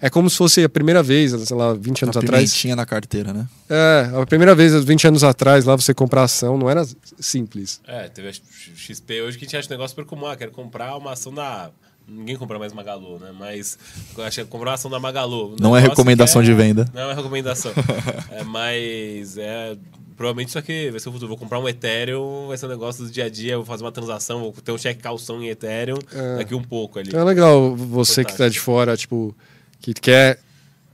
é 0.00 0.10
como 0.10 0.28
se 0.30 0.36
fosse 0.36 0.62
a 0.64 0.68
primeira 0.68 1.02
vez, 1.02 1.32
sei 1.32 1.56
lá, 1.56 1.72
20 1.74 2.04
anos 2.04 2.16
A 2.16 2.20
atrás, 2.20 2.50
pimentinha 2.50 2.76
na 2.76 2.84
carteira, 2.86 3.32
né? 3.32 3.46
é, 3.68 4.10
a 4.20 4.26
primeira 4.26 4.54
vez, 4.54 4.72
20 4.84 5.08
anos 5.08 5.24
atrás, 5.24 5.64
lá 5.64 5.74
você 5.76 5.92
comprar 5.94 6.22
ação, 6.24 6.56
não 6.58 6.68
era 6.68 6.86
simples. 7.18 7.80
É, 7.86 8.08
teve 8.08 8.28
a 8.28 8.32
XP 8.76 9.22
hoje 9.22 9.38
que 9.38 9.44
a 9.44 9.48
gente 9.48 9.56
acha 9.56 9.68
um 9.68 9.70
negócio 9.72 9.90
super 9.96 10.04
comum. 10.08 10.26
Ah, 10.26 10.36
quero 10.36 10.50
comprar 10.50 10.96
uma 10.96 11.12
ação 11.12 11.32
da. 11.32 11.70
Ninguém 12.08 12.36
compra 12.36 12.56
mais 12.56 12.72
Magalu, 12.72 13.18
né? 13.18 13.32
Mas 13.36 13.76
acho 14.18 14.44
que 14.44 14.46
comprar 14.46 14.70
uma 14.70 14.74
ação 14.74 14.88
da 14.90 15.00
Magalu. 15.00 15.56
Não 15.58 15.76
é 15.76 15.80
recomendação 15.80 16.40
que 16.40 16.46
de 16.46 16.54
venda. 16.54 16.88
Não 16.94 17.10
é 17.10 17.14
recomendação. 17.14 17.72
é, 18.30 18.44
mas 18.44 19.36
é. 19.36 19.76
Provavelmente 20.16 20.48
isso 20.48 20.58
aqui 20.58 20.88
vai 20.90 20.98
ser 21.00 21.08
o 21.10 21.12
futuro. 21.12 21.28
Vou 21.28 21.36
comprar 21.36 21.58
um 21.58 21.68
Ethereum, 21.68 22.46
vai 22.48 22.56
ser 22.56 22.64
um 22.66 22.68
negócio 22.70 23.04
do 23.04 23.10
dia 23.10 23.24
a 23.24 23.28
dia, 23.28 23.56
vou 23.56 23.66
fazer 23.66 23.84
uma 23.84 23.92
transação, 23.92 24.40
vou 24.40 24.52
ter 24.52 24.72
um 24.72 24.78
cheque 24.78 25.02
calção 25.02 25.42
em 25.42 25.48
Ethereum 25.48 25.98
É. 26.14 26.36
daqui 26.38 26.54
um 26.54 26.62
pouco 26.62 26.98
ali. 26.98 27.14
É 27.14 27.22
legal 27.22 27.76
você 27.76 28.24
que 28.24 28.30
Fantástico. 28.30 28.32
está 28.32 28.48
de 28.48 28.58
fora, 28.60 28.96
tipo, 28.96 29.36
que 29.80 29.92
quer 29.94 30.38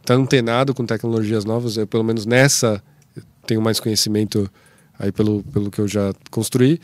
estar 0.01 0.15
antenado 0.15 0.75
com 0.75 0.85
tecnologias 0.85 1.45
novas, 1.45 1.77
eu 1.77 1.87
pelo 1.87 2.05
menos 2.05 2.27
nessa 2.27 2.83
tenho 3.47 3.61
mais 3.61 3.81
conhecimento 3.81 4.51
aí 4.99 5.11
pelo, 5.13 5.43
pelo 5.45 5.71
que 5.71 5.81
eu 5.81 5.89
já 5.89 6.13
construí. 6.31 6.81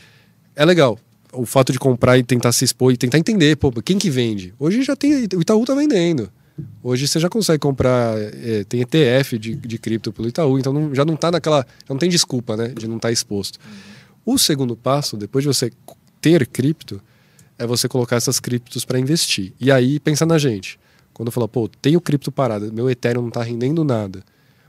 É 0.55 0.65
legal. 0.65 0.97
O 1.31 1.45
fato 1.45 1.71
de 1.71 1.79
comprar 1.79 2.17
e 2.17 2.23
tentar 2.23 2.51
se 2.51 2.65
expor 2.65 2.91
e 2.91 2.97
tentar 2.97 3.17
entender, 3.19 3.55
pô, 3.55 3.71
quem 3.83 3.97
que 3.99 4.09
vende? 4.09 4.53
Hoje 4.59 4.81
já 4.83 4.95
tem, 4.95 5.27
o 5.35 5.41
Itaú 5.41 5.63
tá 5.63 5.75
vendendo. 5.75 6.29
Hoje 6.83 7.07
você 7.07 7.19
já 7.19 7.29
consegue 7.29 7.59
comprar, 7.59 8.17
é, 8.17 8.63
tem 8.67 8.81
ETF 8.81 9.37
de, 9.37 9.55
de 9.55 9.77
cripto 9.77 10.11
pelo 10.11 10.27
Itaú, 10.27 10.59
então 10.59 10.73
não- 10.73 10.93
já 10.93 11.05
não 11.05 11.15
tá 11.15 11.31
naquela, 11.31 11.65
já 11.87 11.93
não 11.93 11.97
tem 11.97 12.09
desculpa, 12.09 12.57
né, 12.57 12.69
de 12.69 12.87
não 12.87 12.97
estar 12.97 13.11
exposto. 13.11 13.59
O 14.25 14.37
segundo 14.37 14.75
passo, 14.75 15.15
depois 15.15 15.43
de 15.43 15.47
você 15.47 15.71
ter 16.19 16.45
cripto, 16.47 17.01
é 17.57 17.65
você 17.65 17.87
colocar 17.87 18.15
essas 18.17 18.39
criptos 18.39 18.83
para 18.83 18.99
investir. 18.99 19.53
E 19.59 19.71
aí 19.71 19.99
pensa 19.99 20.25
na 20.25 20.37
gente. 20.37 20.79
Quando 21.19 21.33
eu 21.35 21.47
pô, 21.49 21.67
tenho 21.81 21.99
cripto 21.99 22.31
parada, 22.31 22.71
meu 22.71 22.89
Ethereum 22.89 23.23
não 23.23 23.27
está 23.27 23.43
rendendo 23.43 23.83
nada. 23.83 24.23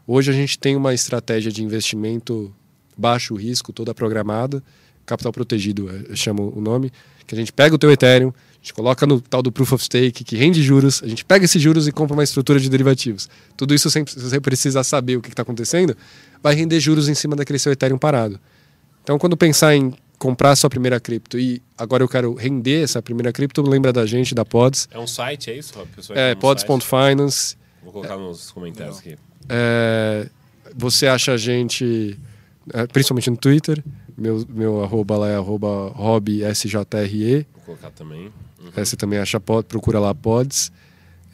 Hoje 0.05 0.33
a 0.33 0.35
gente 0.35 0.59
tem 0.59 0.75
uma 0.75 0.93
estratégia 0.93 1.53
de 1.53 1.63
investimento 1.63 2.53
baixo 2.99 3.37
risco, 3.37 3.73
toda 3.73 3.95
programada, 3.95 4.61
capital 5.07 5.31
protegido, 5.33 5.89
é, 5.89 6.17
chama 6.17 6.43
o 6.43 6.61
nome, 6.61 6.91
que 7.25 7.37
a 7.37 7.39
gente 7.39 7.53
pega 7.53 7.77
o 7.77 7.79
teu 7.79 7.89
Ethereum, 7.93 8.31
a 8.31 8.55
gente 8.61 8.75
coloca 8.75 9.07
no 9.07 9.21
tal 9.21 9.45
do 9.45 9.53
Proof 9.53 9.75
of 9.75 9.85
Stake, 9.85 10.25
que 10.25 10.37
rende 10.37 10.61
juros, 10.61 11.01
a 11.05 11.07
gente 11.07 11.25
pega 11.25 11.45
esses 11.45 11.63
juros 11.63 11.87
e 11.87 11.93
compra 11.93 12.15
uma 12.15 12.25
estrutura 12.25 12.59
de 12.59 12.69
derivativos. 12.69 13.29
Tudo 13.57 13.73
isso 13.73 13.89
sem 13.89 14.03
você 14.03 14.41
precisa 14.41 14.83
saber 14.83 15.19
o 15.19 15.23
que 15.23 15.29
está 15.29 15.43
acontecendo, 15.43 15.97
vai 16.43 16.57
render 16.57 16.81
juros 16.81 17.09
em 17.09 17.15
cima 17.15 17.37
daquele 17.37 17.61
seu 17.61 17.71
Ethereum 17.71 17.97
parado. 17.97 18.41
Então, 19.05 19.21
quando 19.21 19.37
pensar 19.37 19.77
em 19.77 19.95
comprar 20.21 20.51
a 20.51 20.57
sua 20.57 20.69
primeira 20.69 21.01
cripto 21.01 21.39
e 21.39 21.63
agora 21.79 22.05
eu 22.05 22.09
quero 22.09 22.35
render 22.35 22.85
essa 22.85 23.01
primeira 23.01 23.33
cripto, 23.33 23.63
lembra 23.63 23.91
da 23.91 24.05
gente, 24.05 24.35
da 24.35 24.45
Pods. 24.45 24.87
É 24.91 24.99
um 24.99 25.07
site, 25.07 25.51
é 25.51 25.57
isso, 25.57 25.75
Rob? 25.75 25.89
É, 25.97 26.03
site. 26.03 26.39
pods.finance. 26.39 27.57
Vou 27.83 27.91
colocar 27.91 28.19
nos 28.19 28.51
comentários 28.51 28.99
aqui. 28.99 29.17
É, 29.49 30.29
você 30.77 31.07
acha 31.07 31.33
a 31.33 31.37
gente, 31.39 32.19
é, 32.73 32.87
principalmente 32.87 33.31
no 33.31 33.37
Twitter, 33.39 33.83
meu, 34.17 34.47
meu 34.47 34.85
arroba 34.85 35.17
lá 35.17 35.29
é 35.31 35.37
arroba 35.37 35.89
robbsjre. 35.89 37.47
Vou 37.55 37.65
colocar 37.65 37.91
também. 37.91 38.27
Uhum. 38.61 38.71
É, 38.77 38.85
você 38.85 38.97
também 38.97 39.19
acha 39.19 39.41
pod, 39.41 39.67
procura 39.67 39.99
lá 39.99 40.15
pods. 40.15 40.71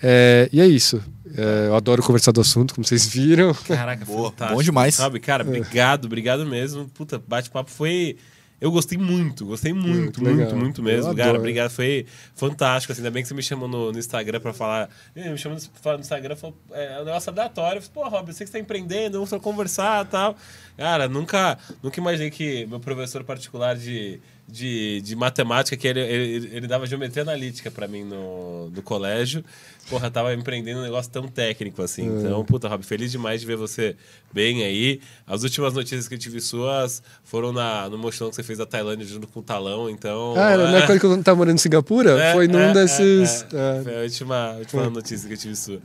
É, 0.00 0.48
e 0.52 0.60
é 0.60 0.66
isso. 0.66 1.02
É, 1.36 1.66
eu 1.66 1.74
adoro 1.74 2.04
conversar 2.04 2.30
do 2.30 2.40
assunto, 2.40 2.72
como 2.72 2.86
vocês 2.86 3.04
viram. 3.04 3.52
Caraca, 3.66 4.04
Boa, 4.04 4.30
fantástico. 4.30 4.56
bom 4.58 4.62
demais. 4.62 4.94
Sabe, 4.94 5.18
cara, 5.18 5.42
obrigado, 5.42 6.04
obrigado 6.04 6.46
mesmo. 6.46 6.88
Puta, 6.90 7.18
bate-papo 7.18 7.68
foi. 7.68 8.16
Eu 8.58 8.70
gostei 8.70 8.96
muito, 8.96 9.44
gostei 9.44 9.72
muito, 9.72 10.20
Muito 10.20 10.24
legal. 10.24 10.36
muito, 10.38 10.56
muito 10.56 10.82
mesmo. 10.82 11.10
Eu 11.10 11.14
Cara, 11.16 11.28
adoro. 11.28 11.40
obrigado, 11.40 11.70
foi 11.70 12.06
fantástico. 12.34 12.92
Assim, 12.92 13.02
ainda 13.02 13.10
bem 13.10 13.22
que 13.22 13.28
você 13.28 13.34
me 13.34 13.42
chamou 13.42 13.68
no, 13.68 13.92
no 13.92 13.98
Instagram 13.98 14.40
pra 14.40 14.52
falar. 14.54 14.88
Me 15.14 15.36
chamou 15.36 15.58
no, 15.58 15.92
no 15.92 16.00
Instagram, 16.00 16.36
falou, 16.36 16.56
é 16.72 17.00
um 17.00 17.04
negócio 17.04 17.30
aleatório. 17.30 17.78
Eu 17.78 17.82
falei, 17.82 17.94
pô, 17.94 18.16
Rob, 18.16 18.28
eu 18.28 18.34
sei 18.34 18.46
que 18.46 18.50
você 18.50 18.58
tá 18.58 18.62
empreendendo, 18.62 19.14
vamos 19.14 19.28
só 19.28 19.38
conversar 19.38 20.06
e 20.06 20.08
tal. 20.08 20.36
Cara, 20.76 21.06
nunca, 21.08 21.58
nunca 21.82 22.00
imaginei 22.00 22.30
que 22.30 22.64
meu 22.66 22.80
professor 22.80 23.22
particular 23.24 23.76
de, 23.76 24.20
de, 24.48 25.00
de 25.00 25.16
matemática, 25.16 25.76
que 25.76 25.88
ele, 25.88 26.00
ele, 26.00 26.50
ele 26.52 26.66
dava 26.66 26.86
geometria 26.86 27.22
analítica 27.22 27.70
pra 27.70 27.88
mim 27.88 28.04
no, 28.04 28.70
no 28.70 28.82
colégio. 28.82 29.44
Porra, 29.90 30.10
tava 30.10 30.34
empreendendo 30.34 30.80
um 30.80 30.82
negócio 30.82 31.10
tão 31.10 31.28
técnico 31.28 31.82
assim. 31.82 32.02
É. 32.02 32.20
Então, 32.20 32.44
puta, 32.44 32.68
Rob, 32.68 32.84
feliz 32.84 33.10
demais 33.10 33.40
de 33.40 33.46
ver 33.46 33.56
você 33.56 33.96
bem 34.32 34.64
aí. 34.64 35.00
As 35.26 35.42
últimas 35.42 35.74
notícias 35.74 36.08
que 36.08 36.14
eu 36.14 36.18
tive 36.18 36.40
suas 36.40 37.02
foram 37.24 37.52
na, 37.52 37.88
no 37.88 37.98
mochilão 37.98 38.30
que 38.30 38.36
você 38.36 38.42
fez 38.42 38.58
da 38.58 38.66
Tailândia 38.66 39.06
junto 39.06 39.26
com 39.28 39.40
o 39.40 39.42
Talão, 39.42 39.88
então... 39.90 40.34
Ah, 40.36 40.50
era 40.50 40.70
na 40.70 40.78
época 40.78 40.98
que 40.98 41.06
eu 41.06 41.22
tava 41.22 41.38
morando 41.38 41.54
em 41.54 41.58
Singapura? 41.58 42.20
É, 42.20 42.32
foi 42.32 42.48
num 42.48 42.58
é, 42.58 42.72
desses. 42.72 43.46
é, 43.52 43.56
é. 43.56 43.78
é. 43.78 43.82
Foi 43.82 43.96
a 43.96 44.00
última, 44.02 44.36
a 44.36 44.56
última 44.56 44.90
notícia 44.90 45.28
que 45.28 45.34
eu 45.34 45.38
tive 45.38 45.56
sua. 45.56 45.80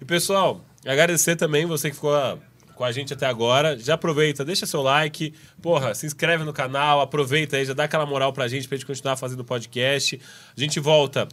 E, 0.00 0.04
pessoal, 0.04 0.64
agradecer 0.84 1.36
também 1.36 1.66
você 1.66 1.90
que 1.90 1.96
ficou 1.96 2.14
a- 2.14 2.38
com 2.74 2.84
a 2.84 2.92
gente 2.92 3.12
até 3.12 3.26
agora. 3.26 3.78
Já 3.78 3.94
aproveita, 3.94 4.44
deixa 4.44 4.66
seu 4.66 4.82
like. 4.82 5.34
Porra, 5.60 5.94
se 5.94 6.06
inscreve 6.06 6.44
no 6.44 6.52
canal, 6.52 7.00
aproveita 7.00 7.56
aí, 7.56 7.64
já 7.64 7.74
dá 7.74 7.84
aquela 7.84 8.06
moral 8.06 8.32
pra 8.32 8.48
gente, 8.48 8.68
pra 8.68 8.76
gente 8.76 8.86
continuar 8.86 9.16
fazendo 9.16 9.44
podcast. 9.44 10.20
A 10.56 10.60
gente 10.60 10.80
volta 10.80 11.28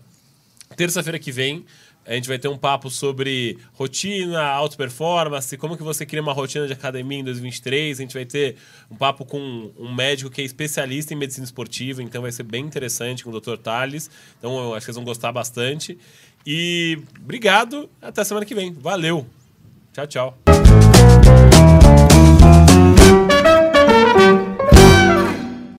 terça-feira 0.75 1.19
que 1.19 1.31
vem. 1.31 1.65
A 2.05 2.13
gente 2.13 2.27
vai 2.27 2.39
ter 2.39 2.47
um 2.47 2.57
papo 2.57 2.89
sobre 2.89 3.59
rotina, 3.73 4.41
auto 4.41 4.75
performance, 4.75 5.55
como 5.57 5.77
que 5.77 5.83
você 5.83 6.07
cria 6.07 6.21
uma 6.21 6.33
rotina 6.33 6.65
de 6.65 6.73
academia 6.73 7.19
em 7.19 7.23
2023. 7.23 7.99
A 7.99 8.01
gente 8.01 8.13
vai 8.13 8.25
ter 8.25 8.55
um 8.89 8.95
papo 8.95 9.23
com 9.23 9.71
um 9.77 9.93
médico 9.93 10.31
que 10.31 10.41
é 10.41 10.43
especialista 10.43 11.13
em 11.13 11.17
medicina 11.17 11.45
esportiva, 11.45 12.01
então 12.01 12.23
vai 12.23 12.31
ser 12.31 12.43
bem 12.43 12.65
interessante 12.65 13.23
com 13.23 13.29
o 13.29 13.39
Dr. 13.39 13.57
Thales. 13.57 14.09
Então 14.39 14.57
eu 14.57 14.73
acho 14.73 14.79
que 14.79 14.85
vocês 14.85 14.95
vão 14.95 15.05
gostar 15.05 15.31
bastante. 15.31 15.99
E 16.45 16.99
obrigado, 17.21 17.87
até 18.01 18.23
semana 18.23 18.45
que 18.45 18.55
vem. 18.55 18.73
Valeu. 18.73 19.27
Tchau, 19.93 20.07
tchau. 20.07 20.37